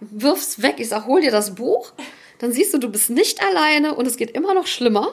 wirf's 0.00 0.62
weg. 0.62 0.76
Ich 0.78 0.88
sag, 0.88 1.06
hol 1.06 1.20
dir 1.20 1.32
das 1.32 1.56
Buch 1.56 1.92
dann 2.38 2.52
siehst 2.52 2.74
du, 2.74 2.78
du 2.78 2.88
bist 2.88 3.10
nicht 3.10 3.42
alleine 3.42 3.94
und 3.94 4.06
es 4.06 4.16
geht 4.16 4.30
immer 4.32 4.54
noch 4.54 4.66
schlimmer. 4.66 5.08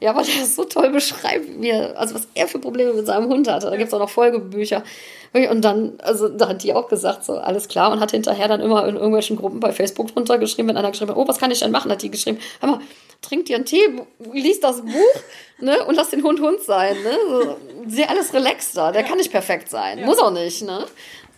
Ja, 0.00 0.10
aber 0.10 0.22
der 0.22 0.42
ist 0.42 0.56
so 0.56 0.64
toll 0.64 0.88
beschreibt 0.90 1.58
mir, 1.58 1.98
also 1.98 2.14
was 2.14 2.26
er 2.34 2.48
für 2.48 2.58
Probleme 2.58 2.94
mit 2.94 3.06
seinem 3.06 3.28
Hund 3.28 3.48
hatte. 3.48 3.66
Da 3.66 3.76
gibt 3.76 3.88
es 3.88 3.94
auch 3.94 3.98
noch 3.98 4.08
Folgebücher. 4.08 4.82
Und 5.32 5.62
dann, 5.62 5.92
also 6.02 6.28
da 6.28 6.48
hat 6.48 6.62
die 6.62 6.72
auch 6.72 6.88
gesagt, 6.88 7.24
so 7.24 7.34
alles 7.34 7.68
klar 7.68 7.92
und 7.92 8.00
hat 8.00 8.10
hinterher 8.10 8.48
dann 8.48 8.60
immer 8.60 8.88
in 8.88 8.96
irgendwelchen 8.96 9.36
Gruppen 9.36 9.60
bei 9.60 9.72
Facebook 9.72 10.12
drunter 10.12 10.38
geschrieben, 10.38 10.68
wenn 10.68 10.76
einer 10.76 10.90
geschrieben 10.90 11.10
hat, 11.10 11.18
oh, 11.18 11.28
was 11.28 11.38
kann 11.38 11.50
ich 11.50 11.60
denn 11.60 11.70
machen, 11.70 11.90
hat 11.90 12.02
die 12.02 12.10
geschrieben, 12.10 12.38
hör 12.60 12.70
mal, 12.70 12.80
trink 13.22 13.44
dir 13.44 13.56
einen 13.56 13.66
Tee, 13.66 13.84
lies 14.32 14.58
das 14.60 14.80
Buch 14.80 15.22
ne, 15.60 15.84
und 15.84 15.94
lass 15.94 16.10
den 16.10 16.22
Hund 16.22 16.40
Hund 16.40 16.62
sein. 16.62 16.96
Ne? 17.02 17.12
So, 17.28 17.56
sehr 17.86 18.10
alles 18.10 18.32
relaxter, 18.32 18.92
der 18.92 19.04
kann 19.04 19.18
nicht 19.18 19.30
perfekt 19.30 19.68
sein, 19.68 19.98
ja. 19.98 20.06
muss 20.06 20.18
auch 20.18 20.32
nicht. 20.32 20.62
Ne? 20.62 20.84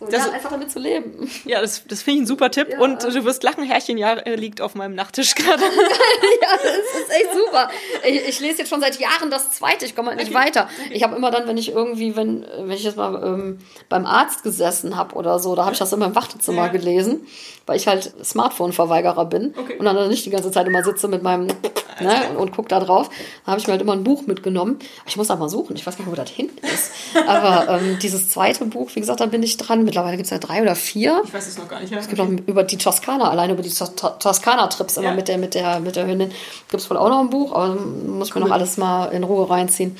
Das, 0.09 0.29
einfach 0.29 0.51
damit 0.51 0.71
zu 0.71 0.79
leben. 0.79 1.29
Ja, 1.45 1.61
das, 1.61 1.83
das 1.87 2.01
finde 2.01 2.19
ich 2.19 2.23
ein 2.23 2.27
super 2.27 2.51
Tipp. 2.51 2.69
Ja. 2.71 2.79
Und 2.79 3.03
du 3.03 3.25
wirst 3.25 3.43
lachen, 3.43 3.63
Herrchen 3.63 3.97
ja 3.97 4.13
äh, 4.13 4.35
liegt 4.35 4.61
auf 4.61 4.75
meinem 4.75 4.95
Nachttisch 4.95 5.35
gerade. 5.35 5.61
ja, 5.61 6.49
das 6.63 7.01
ist 7.01 7.11
echt 7.11 7.33
super. 7.33 7.69
Ich, 8.07 8.27
ich, 8.27 8.39
lese 8.39 8.59
jetzt 8.59 8.69
schon 8.69 8.81
seit 8.81 8.99
Jahren 8.99 9.29
das 9.29 9.51
zweite, 9.51 9.85
ich 9.85 9.95
komme 9.95 10.09
halt 10.09 10.19
nicht 10.19 10.33
okay. 10.33 10.45
weiter. 10.45 10.69
Ich 10.91 11.03
habe 11.03 11.15
immer 11.15 11.31
dann, 11.31 11.47
wenn 11.47 11.57
ich 11.57 11.71
irgendwie, 11.71 12.15
wenn, 12.15 12.45
wenn 12.59 12.71
ich 12.71 12.83
jetzt 12.83 12.97
mal 12.97 13.21
ähm, 13.23 13.59
beim 13.89 14.05
Arzt 14.05 14.43
gesessen 14.43 14.95
habe 14.95 15.15
oder 15.15 15.39
so, 15.39 15.55
da 15.55 15.63
habe 15.63 15.73
ich 15.73 15.79
das 15.79 15.91
immer 15.91 16.05
im 16.05 16.15
Wartezimmer 16.15 16.65
ja. 16.65 16.71
gelesen, 16.71 17.27
weil 17.65 17.77
ich 17.77 17.87
halt 17.87 18.13
Smartphone-Verweigerer 18.23 19.25
bin 19.25 19.53
okay. 19.57 19.77
und 19.77 19.85
dann 19.85 20.07
nicht 20.07 20.25
die 20.25 20.29
ganze 20.29 20.51
Zeit 20.51 20.67
immer 20.67 20.83
sitze 20.83 21.07
mit 21.07 21.23
meinem 21.23 21.47
ne, 22.01 22.37
und 22.37 22.51
gucke 22.51 22.69
da 22.69 22.79
drauf. 22.79 23.09
Da 23.45 23.51
habe 23.51 23.59
ich 23.59 23.67
mir 23.67 23.71
halt 23.73 23.81
immer 23.81 23.93
ein 23.93 24.03
Buch 24.03 24.25
mitgenommen. 24.25 24.79
Ich 25.05 25.17
muss 25.17 25.27
da 25.27 25.35
mal 25.35 25.49
suchen, 25.49 25.75
ich 25.75 25.85
weiß 25.85 25.97
gar 25.97 26.05
nicht, 26.05 26.11
wo 26.11 26.15
das 26.15 26.29
hin 26.29 26.49
ist. 26.61 26.91
Aber 27.27 27.79
ähm, 27.79 27.99
dieses 28.01 28.29
zweite 28.29 28.65
Buch, 28.65 28.89
wie 28.93 28.99
gesagt, 28.99 29.19
da 29.19 29.25
bin 29.25 29.43
ich 29.43 29.57
dran 29.57 29.85
mittlerweile 29.93 30.17
gibt 30.17 30.25
es 30.25 30.31
ja 30.31 30.39
drei 30.39 30.61
oder 30.61 30.75
vier. 30.75 31.21
Ich 31.23 31.33
weiß 31.33 31.47
es 31.47 31.57
noch 31.57 31.67
gar 31.67 31.79
nicht. 31.79 31.91
Ja. 31.91 31.99
Es 31.99 32.07
gibt 32.07 32.19
okay. 32.19 32.31
noch 32.31 32.47
über 32.47 32.63
die 32.63 32.77
Toskana, 32.77 33.29
alleine 33.29 33.53
über 33.53 33.61
die 33.61 33.69
Toskana-Trips 33.69 34.97
immer 34.97 35.09
ja. 35.09 35.13
mit, 35.13 35.27
der, 35.27 35.37
mit, 35.37 35.53
der, 35.53 35.79
mit 35.79 35.95
der 35.95 36.07
Hündin. 36.07 36.31
Gibt 36.69 36.81
es 36.81 36.89
wohl 36.89 36.97
auch 36.97 37.09
noch 37.09 37.19
ein 37.19 37.29
Buch, 37.29 37.53
aber 37.53 37.75
muss 37.75 38.29
ich 38.29 38.35
cool. 38.35 38.41
mir 38.41 38.47
noch 38.49 38.55
alles 38.55 38.77
mal 38.77 39.05
in 39.07 39.23
Ruhe 39.23 39.47
reinziehen. 39.47 39.95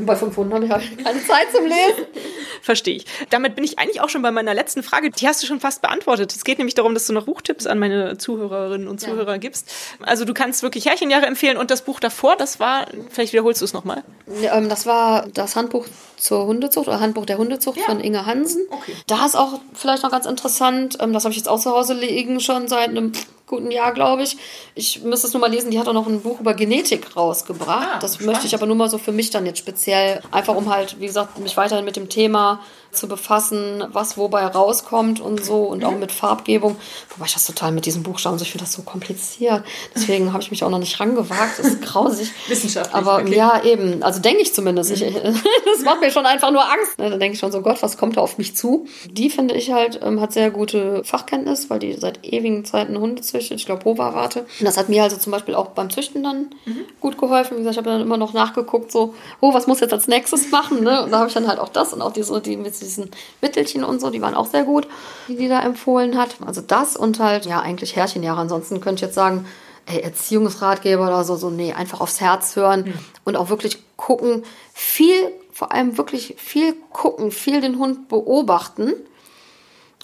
Bei 0.00 0.14
fünf 0.14 0.36
Hunden 0.36 0.54
habe 0.54 0.64
ich 0.64 0.70
halt 0.70 0.84
keine 1.04 1.24
Zeit 1.24 1.50
zum 1.52 1.64
Lesen. 1.64 2.06
Verstehe 2.62 2.96
ich. 2.96 3.06
Damit 3.30 3.56
bin 3.56 3.64
ich 3.64 3.78
eigentlich 3.78 4.00
auch 4.00 4.08
schon 4.08 4.22
bei 4.22 4.30
meiner 4.30 4.54
letzten 4.54 4.82
Frage. 4.82 5.10
Die 5.10 5.26
hast 5.26 5.42
du 5.42 5.46
schon 5.46 5.60
fast 5.60 5.82
beantwortet. 5.82 6.34
Es 6.34 6.44
geht 6.44 6.58
nämlich 6.58 6.74
darum, 6.74 6.94
dass 6.94 7.06
du 7.06 7.12
noch 7.12 7.24
Buchtipps 7.24 7.66
an 7.66 7.78
meine 7.78 8.16
Zuhörerinnen 8.16 8.88
und 8.88 9.00
Zuhörer 9.00 9.32
ja. 9.32 9.38
gibst. 9.38 9.70
Also 10.00 10.24
du 10.24 10.32
kannst 10.32 10.62
wirklich 10.62 10.86
Herrchenjahre 10.86 11.26
empfehlen 11.26 11.56
und 11.56 11.70
das 11.70 11.82
Buch 11.82 12.00
davor, 12.00 12.36
das 12.36 12.60
war, 12.60 12.86
vielleicht 13.10 13.32
wiederholst 13.32 13.60
du 13.60 13.64
es 13.64 13.72
nochmal. 13.72 14.04
Ja, 14.40 14.56
ähm, 14.56 14.68
das 14.68 14.86
war 14.86 15.26
das 15.34 15.56
Handbuch 15.56 15.86
zur 16.16 16.46
Hundezucht 16.46 16.88
oder 16.88 17.00
Handbuch 17.00 17.26
der 17.26 17.38
Hundezucht 17.38 17.78
ja. 17.78 17.84
von 17.84 18.00
Inge 18.00 18.24
Hansen. 18.26 18.62
Okay. 18.70 18.94
Da 19.06 19.23
ist 19.26 19.36
auch 19.36 19.60
vielleicht 19.72 20.02
noch 20.02 20.10
ganz 20.10 20.26
interessant, 20.26 20.98
ähm, 21.00 21.12
das 21.12 21.24
habe 21.24 21.32
ich 21.32 21.38
jetzt 21.38 21.48
auch 21.48 21.60
zu 21.60 21.70
Hause 21.70 21.94
liegen, 21.94 22.40
schon 22.40 22.68
seit 22.68 22.90
einem 22.90 23.12
guten 23.46 23.70
Jahr, 23.70 23.92
glaube 23.92 24.22
ich. 24.22 24.36
Ich 24.74 25.02
müsste 25.02 25.26
es 25.26 25.32
nur 25.32 25.40
mal 25.40 25.50
lesen, 25.50 25.70
die 25.70 25.78
hat 25.78 25.88
auch 25.88 25.92
noch 25.92 26.06
ein 26.06 26.22
Buch 26.22 26.40
über 26.40 26.54
Genetik 26.54 27.16
rausgebracht. 27.16 27.88
Ah, 27.94 27.98
das 27.98 28.14
spannend. 28.14 28.32
möchte 28.32 28.46
ich 28.46 28.54
aber 28.54 28.66
nur 28.66 28.76
mal 28.76 28.88
so 28.88 28.98
für 28.98 29.12
mich 29.12 29.30
dann 29.30 29.46
jetzt 29.46 29.58
speziell, 29.58 30.22
einfach 30.30 30.54
um 30.54 30.72
halt, 30.72 31.00
wie 31.00 31.06
gesagt, 31.06 31.38
mich 31.38 31.56
weiterhin 31.56 31.84
mit 31.84 31.96
dem 31.96 32.08
Thema 32.08 32.60
zu 32.94 33.08
befassen, 33.08 33.84
was 33.88 34.16
wobei 34.16 34.46
rauskommt 34.46 35.20
und 35.20 35.44
so 35.44 35.64
und 35.64 35.84
auch 35.84 35.96
mit 35.96 36.12
Farbgebung. 36.12 36.76
Wobei 37.10 37.26
ich 37.26 37.34
das 37.34 37.44
total 37.46 37.72
mit 37.72 37.86
diesem 37.86 38.02
Buchstaben, 38.02 38.38
ich 38.40 38.50
finde 38.50 38.64
das 38.64 38.72
so 38.72 38.82
kompliziert. 38.82 39.64
Deswegen 39.94 40.32
habe 40.32 40.42
ich 40.42 40.50
mich 40.50 40.64
auch 40.64 40.70
noch 40.70 40.78
nicht 40.78 40.98
rangewagt. 41.00 41.58
Das 41.58 41.66
ist 41.66 41.82
grausig. 41.82 42.30
Wissenschaftlich. 42.48 42.94
Aber 42.94 43.16
okay. 43.16 43.36
ja, 43.36 43.62
eben. 43.64 44.02
Also 44.02 44.20
denke 44.20 44.42
ich 44.42 44.54
zumindest. 44.54 44.92
Ich, 44.92 45.00
mhm. 45.02 45.14
das 45.74 45.84
macht 45.84 46.00
mir 46.00 46.10
schon 46.10 46.26
einfach 46.26 46.50
nur 46.50 46.64
Angst. 46.64 46.98
Ne? 46.98 47.10
Dann 47.10 47.20
denke 47.20 47.34
ich 47.34 47.40
schon 47.40 47.52
so, 47.52 47.60
Gott, 47.60 47.82
was 47.82 47.96
kommt 47.96 48.16
da 48.16 48.20
auf 48.20 48.38
mich 48.38 48.56
zu? 48.56 48.86
Die 49.10 49.30
finde 49.30 49.54
ich 49.54 49.72
halt, 49.72 50.00
ähm, 50.02 50.20
hat 50.20 50.32
sehr 50.32 50.50
gute 50.50 51.02
Fachkenntnis, 51.04 51.70
weil 51.70 51.80
die 51.80 51.94
seit 51.94 52.24
ewigen 52.24 52.64
Zeiten 52.64 52.98
Hunde 52.98 53.22
züchtet. 53.34 53.58
Ich 53.58 53.66
glaube, 53.66 53.84
Hova-Rate. 53.84 54.40
Und 54.40 54.64
das 54.64 54.76
hat 54.76 54.88
mir 54.88 55.02
also 55.02 55.16
zum 55.16 55.32
Beispiel 55.32 55.54
auch 55.54 55.68
beim 55.68 55.90
Züchten 55.90 56.22
dann 56.22 56.50
mhm. 56.64 56.84
gut 57.00 57.18
geholfen. 57.18 57.56
Wie 57.56 57.58
gesagt, 57.58 57.74
ich 57.74 57.78
habe 57.78 57.90
dann 57.90 58.00
immer 58.00 58.16
noch 58.16 58.32
nachgeguckt, 58.32 58.92
so, 58.92 59.14
oh, 59.40 59.52
was 59.52 59.66
muss 59.66 59.80
jetzt 59.80 59.92
als 59.92 60.08
nächstes 60.08 60.50
machen? 60.50 60.82
Ne? 60.82 61.02
Und 61.02 61.10
da 61.10 61.18
habe 61.18 61.28
ich 61.28 61.34
dann 61.34 61.48
halt 61.48 61.58
auch 61.58 61.68
das 61.68 61.92
und 61.92 62.02
auch 62.02 62.12
diese, 62.12 62.40
die 62.40 62.56
mit 62.56 62.80
diesen 62.80 63.10
Mittelchen 63.40 63.84
und 63.84 64.00
so, 64.00 64.10
die 64.10 64.22
waren 64.22 64.34
auch 64.34 64.46
sehr 64.46 64.64
gut, 64.64 64.86
die 65.28 65.36
die 65.36 65.48
da 65.48 65.60
empfohlen 65.60 66.16
hat. 66.16 66.36
Also 66.46 66.60
das 66.60 66.96
und 66.96 67.18
halt, 67.18 67.46
ja, 67.46 67.60
eigentlich 67.60 67.96
Herrchenjahre. 67.96 68.40
Ansonsten 68.40 68.80
könnte 68.80 68.96
ich 68.96 69.08
jetzt 69.08 69.14
sagen, 69.14 69.46
ey, 69.86 70.00
Erziehungsratgeber 70.00 71.06
oder 71.06 71.24
so, 71.24 71.36
so, 71.36 71.50
nee, 71.50 71.72
einfach 71.72 72.00
aufs 72.00 72.20
Herz 72.20 72.56
hören 72.56 72.84
mhm. 72.86 72.94
und 73.24 73.36
auch 73.36 73.50
wirklich 73.50 73.78
gucken, 73.96 74.44
viel, 74.72 75.32
vor 75.52 75.72
allem 75.72 75.98
wirklich 75.98 76.34
viel 76.38 76.74
gucken, 76.92 77.30
viel 77.30 77.60
den 77.60 77.78
Hund 77.78 78.08
beobachten 78.08 78.94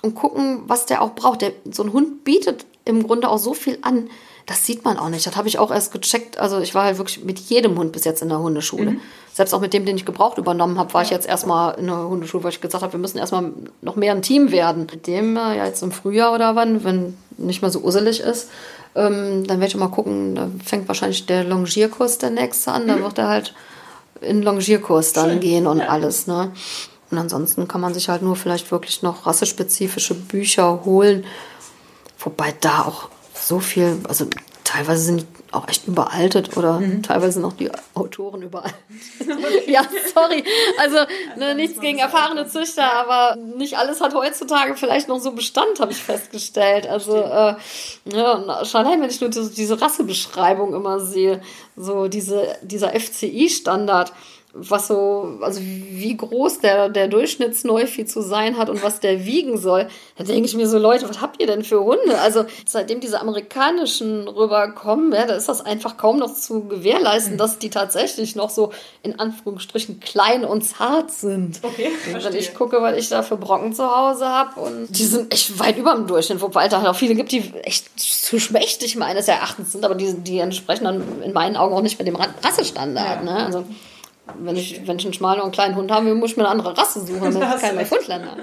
und 0.03 0.15
gucken, 0.15 0.63
was 0.67 0.87
der 0.87 1.03
auch 1.03 1.15
braucht. 1.15 1.43
Der, 1.43 1.53
so 1.71 1.83
ein 1.83 1.93
Hund 1.93 2.25
bietet 2.25 2.67
im 2.91 3.07
Grunde 3.07 3.29
auch 3.29 3.39
so 3.39 3.55
viel 3.55 3.79
an, 3.83 4.09
das 4.47 4.67
sieht 4.67 4.85
man 4.85 4.99
auch 4.99 5.09
nicht. 5.09 5.27
Das 5.27 5.37
habe 5.37 5.49
ich 5.49 5.59
auch 5.59 5.71
erst 5.71 5.93
gecheckt. 5.93 6.39
Also 6.39 6.59
ich 6.59 6.75
war 6.75 6.85
halt 6.85 6.99
wirklich 6.99 7.25
mit 7.25 7.39
jedem 7.39 7.79
Hund 7.79 7.93
bis 7.93 8.05
jetzt 8.05 8.21
in 8.21 8.29
der 8.29 8.41
Hundeschule. 8.41 8.93
Mhm. 8.93 9.01
Selbst 9.33 9.55
auch 9.55 9.61
mit 9.61 9.73
dem, 9.73 9.87
den 9.87 9.97
ich 9.97 10.05
gebraucht 10.05 10.39
übernommen 10.39 10.79
habe, 10.79 10.93
war 10.93 11.03
ich 11.03 11.11
jetzt 11.11 11.29
erstmal 11.29 11.79
in 11.79 11.87
der 11.87 12.09
Hundeschule, 12.09 12.43
weil 12.43 12.51
ich 12.51 12.61
gesagt 12.61 12.83
habe, 12.83 12.93
wir 12.93 12.99
müssen 12.99 13.19
erstmal 13.19 13.53
noch 13.81 13.97
mehr 13.97 14.13
ein 14.13 14.23
Team 14.23 14.51
werden. 14.51 14.89
Mit 14.91 15.07
dem 15.07 15.37
äh, 15.37 15.57
ja 15.57 15.67
jetzt 15.67 15.83
im 15.83 15.93
Frühjahr 15.93 16.35
oder 16.35 16.57
wann, 16.57 16.83
wenn 16.85 17.17
nicht 17.39 17.63
mehr 17.63 17.71
so 17.71 17.81
usselig 17.81 18.21
ist, 18.21 18.51
ähm, 18.97 19.47
dann 19.47 19.61
werde 19.61 19.67
ich 19.67 19.77
mal 19.77 19.89
gucken, 19.89 20.35
da 20.35 20.49
fängt 20.65 20.89
wahrscheinlich 20.89 21.27
der 21.27 21.45
Longierkurs 21.45 22.19
der 22.19 22.31
nächste 22.31 22.73
an. 22.73 22.85
Mhm. 22.85 22.89
Da 22.89 23.01
wird 23.03 23.19
er 23.19 23.29
halt 23.29 23.55
in 24.21 24.43
Longierkurs 24.43 25.13
dann 25.13 25.31
Schön. 25.31 25.41
gehen 25.41 25.67
und 25.67 25.79
ja. 25.79 25.87
alles. 25.87 26.27
Ne? 26.27 26.51
Und 27.11 27.19
ansonsten 27.19 27.69
kann 27.69 27.81
man 27.81 27.95
sich 27.95 28.09
halt 28.09 28.23
nur 28.23 28.37
vielleicht 28.37 28.71
wirklich 28.71 29.03
noch 29.03 29.27
rassespezifische 29.27 30.15
Bücher 30.15 30.85
holen. 30.85 31.25
Wobei 32.21 32.55
da 32.61 32.83
auch 32.83 33.09
so 33.35 33.61
viel, 33.61 34.01
also 34.09 34.27
teilweise 34.65 35.03
sind 35.03 35.21
die 35.23 35.41
auch 35.53 35.69
echt 35.69 35.87
überaltet 35.87 36.57
oder 36.57 36.79
mhm. 36.79 37.03
teilweise 37.03 37.33
sind 37.33 37.45
auch 37.45 37.55
die 37.55 37.71
Autoren 37.95 38.43
überaltet. 38.43 38.79
ja, 39.67 39.83
sorry. 40.15 40.45
Also 40.79 40.99
ne, 41.37 41.55
nichts 41.55 41.81
gegen 41.81 41.99
erfahrene 41.99 42.47
Züchter, 42.47 42.93
aber 42.93 43.37
nicht 43.37 43.77
alles 43.77 44.01
hat 44.01 44.15
heutzutage 44.15 44.77
vielleicht 44.77 45.09
noch 45.09 45.19
so 45.19 45.33
Bestand, 45.33 45.81
habe 45.81 45.93
ich 45.93 46.03
festgestellt. 46.03 46.87
Also 46.87 47.17
äh, 47.17 47.55
ja, 48.05 48.65
schon 48.65 48.87
allein, 48.87 49.03
wenn 49.03 49.11
ich 49.11 49.21
nur 49.21 49.31
diese, 49.31 49.51
diese 49.51 49.81
Rassebeschreibung 49.81 50.75
immer 50.75 51.01
sehe, 51.01 51.41
so 51.77 52.09
diese, 52.09 52.57
dieser 52.63 52.91
FCI-Standard 52.91 54.13
was 54.53 54.89
so, 54.89 55.39
also 55.43 55.61
wie 55.61 56.17
groß 56.17 56.61
der, 56.61 56.89
der 56.89 57.07
Durchschnittsneuvieh 57.07 58.05
zu 58.05 58.21
sein 58.21 58.57
hat 58.57 58.69
und 58.69 58.83
was 58.83 58.99
der 58.99 59.25
wiegen 59.25 59.59
soll, 59.59 59.89
da 60.17 60.25
denke 60.25 60.47
ich 60.47 60.57
mir 60.57 60.67
so, 60.67 60.79
Leute, 60.79 61.09
was 61.09 61.21
habt 61.21 61.41
ihr 61.41 61.47
denn 61.47 61.63
für 61.63 61.85
Hunde? 61.85 62.19
Also 62.21 62.45
seitdem 62.67 63.01
diese 63.01 63.21
amerikanischen 63.21 64.27
rüberkommen, 64.27 65.13
ja, 65.13 65.27
da 65.27 65.35
ist 65.35 65.49
das 65.49 65.65
einfach 65.65 65.97
kaum 65.97 66.19
noch 66.19 66.35
zu 66.35 66.65
gewährleisten, 66.65 67.37
dass 67.37 67.59
die 67.59 67.71
tatsächlich 67.71 68.35
noch 68.35 68.51
so 68.51 68.73
in 69.03 69.21
Anführungsstrichen 69.21 70.01
klein 70.01 70.45
und 70.45 70.63
zart 70.63 71.13
sind. 71.13 71.61
Okay, 71.63 71.91
Wenn 72.11 72.35
ich 72.35 72.55
gucke, 72.55 72.83
was 72.83 72.97
ich 72.97 73.09
da 73.09 73.23
für 73.23 73.37
Brocken 73.37 73.73
zu 73.73 73.85
Hause 73.85 74.27
habe 74.27 74.61
und 74.61 74.89
die 74.91 75.05
sind 75.05 75.33
echt 75.33 75.59
weit 75.61 75.79
über 75.79 75.95
dem 75.95 76.09
Durchschnitt, 76.09 76.41
wobei 76.41 76.65
es 76.65 76.71
da 76.71 76.91
auch 76.91 76.97
viele 76.97 77.15
gibt, 77.15 77.31
die 77.31 77.53
echt 77.63 77.99
zu 78.01 78.41
schmächtig 78.41 78.97
meines 78.97 79.29
Erachtens 79.29 79.73
sind, 79.73 79.85
aber 79.85 79.95
die, 79.95 80.13
die 80.15 80.41
entsprechen 80.41 80.85
dann 80.85 81.23
in 81.23 81.33
meinen 81.33 81.57
Augen 81.57 81.75
auch 81.75 81.83
nicht 81.83 81.99
mit 81.99 82.09
dem 82.09 82.17
Rassestandard. 82.17 83.25
Ja. 83.25 83.33
Ne? 83.33 83.47
Also 83.47 83.65
wenn 84.39 84.57
ich, 84.57 84.87
wenn 84.87 84.99
ich 84.99 85.05
einen 85.05 85.15
schmalen 85.15 85.41
und 85.41 85.45
einen 85.45 85.53
kleinen 85.53 85.77
Hund 85.77 85.91
haben 85.91 86.07
will, 86.07 86.15
muss 86.15 86.33
ich 86.33 86.37
mir 86.37 86.45
eine 86.45 86.51
andere 86.51 86.77
Rasse 86.77 87.01
suchen. 87.05 87.21
Das 87.41 87.57
ist 87.57 87.61
kein 87.63 87.77
Neufundländer. 87.77 88.37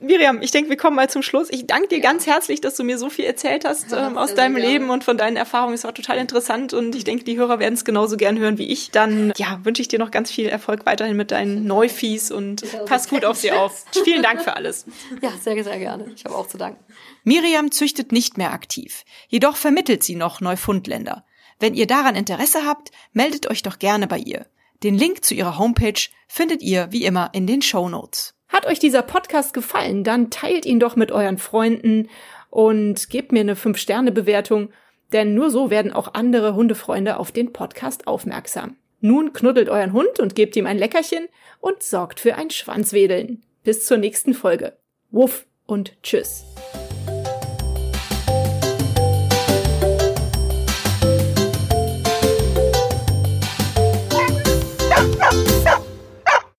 Miriam, 0.00 0.40
ich 0.42 0.50
denke, 0.50 0.70
wir 0.70 0.76
kommen 0.76 0.96
mal 0.96 1.08
zum 1.08 1.22
Schluss. 1.22 1.48
Ich 1.50 1.66
danke 1.66 1.88
dir 1.88 1.98
ja. 1.98 2.02
ganz 2.02 2.26
herzlich, 2.26 2.60
dass 2.60 2.76
du 2.76 2.84
mir 2.84 2.98
so 2.98 3.10
viel 3.10 3.24
erzählt 3.24 3.64
hast 3.64 3.92
ähm, 3.92 4.16
aus 4.18 4.34
deinem 4.34 4.56
Leben 4.56 4.90
und 4.90 5.04
von 5.04 5.16
deinen 5.16 5.36
Erfahrungen. 5.36 5.74
Es 5.74 5.84
war 5.84 5.94
total 5.94 6.18
interessant 6.18 6.72
und 6.72 6.94
ich 6.94 7.04
denke, 7.04 7.24
die 7.24 7.36
Hörer 7.36 7.58
werden 7.58 7.74
es 7.74 7.84
genauso 7.84 8.16
gern 8.16 8.38
hören 8.38 8.58
wie 8.58 8.66
ich. 8.66 8.90
Dann 8.90 9.32
ja, 9.36 9.60
wünsche 9.64 9.82
ich 9.82 9.88
dir 9.88 9.98
noch 9.98 10.10
ganz 10.10 10.30
viel 10.30 10.46
Erfolg 10.46 10.86
weiterhin 10.86 11.16
mit 11.16 11.30
deinen 11.30 11.66
Neufies 11.66 12.30
und 12.30 12.64
pass 12.86 13.08
gut 13.08 13.24
auf 13.24 13.36
sie 13.36 13.52
auf. 13.52 13.84
Vielen 14.04 14.22
Dank 14.22 14.42
für 14.42 14.56
alles. 14.56 14.86
Ja, 15.22 15.30
sehr, 15.40 15.62
sehr 15.62 15.78
gerne. 15.78 16.06
Ich 16.14 16.24
habe 16.24 16.34
auch 16.34 16.48
zu 16.48 16.58
danken. 16.58 16.82
Miriam 17.22 17.70
züchtet 17.70 18.12
nicht 18.12 18.36
mehr 18.36 18.52
aktiv. 18.52 19.04
Jedoch 19.28 19.56
vermittelt 19.56 20.02
sie 20.02 20.16
noch 20.16 20.40
Neufundländer. 20.40 21.24
Wenn 21.60 21.74
ihr 21.74 21.86
daran 21.86 22.16
Interesse 22.16 22.66
habt, 22.66 22.90
meldet 23.12 23.48
euch 23.50 23.62
doch 23.62 23.78
gerne 23.78 24.06
bei 24.06 24.18
ihr. 24.18 24.46
Den 24.84 24.98
Link 24.98 25.24
zu 25.24 25.34
ihrer 25.34 25.58
Homepage 25.58 26.08
findet 26.28 26.62
ihr 26.62 26.88
wie 26.90 27.06
immer 27.06 27.30
in 27.32 27.46
den 27.46 27.62
Show 27.62 27.88
Notes. 27.88 28.34
Hat 28.48 28.66
euch 28.66 28.78
dieser 28.78 29.00
Podcast 29.00 29.54
gefallen, 29.54 30.04
dann 30.04 30.28
teilt 30.28 30.66
ihn 30.66 30.78
doch 30.78 30.94
mit 30.94 31.10
euren 31.10 31.38
Freunden 31.38 32.10
und 32.50 33.08
gebt 33.08 33.32
mir 33.32 33.40
eine 33.40 33.54
5-Sterne-Bewertung, 33.54 34.68
denn 35.14 35.34
nur 35.34 35.50
so 35.50 35.70
werden 35.70 35.94
auch 35.94 36.12
andere 36.12 36.54
Hundefreunde 36.54 37.16
auf 37.16 37.32
den 37.32 37.54
Podcast 37.54 38.06
aufmerksam. 38.06 38.76
Nun 39.00 39.32
knuddelt 39.32 39.70
euren 39.70 39.94
Hund 39.94 40.20
und 40.20 40.34
gebt 40.34 40.54
ihm 40.54 40.66
ein 40.66 40.78
Leckerchen 40.78 41.28
und 41.60 41.82
sorgt 41.82 42.20
für 42.20 42.34
ein 42.34 42.50
Schwanzwedeln. 42.50 43.42
Bis 43.62 43.86
zur 43.86 43.96
nächsten 43.96 44.34
Folge. 44.34 44.76
Wuff 45.10 45.46
und 45.66 45.96
tschüss. 46.02 46.44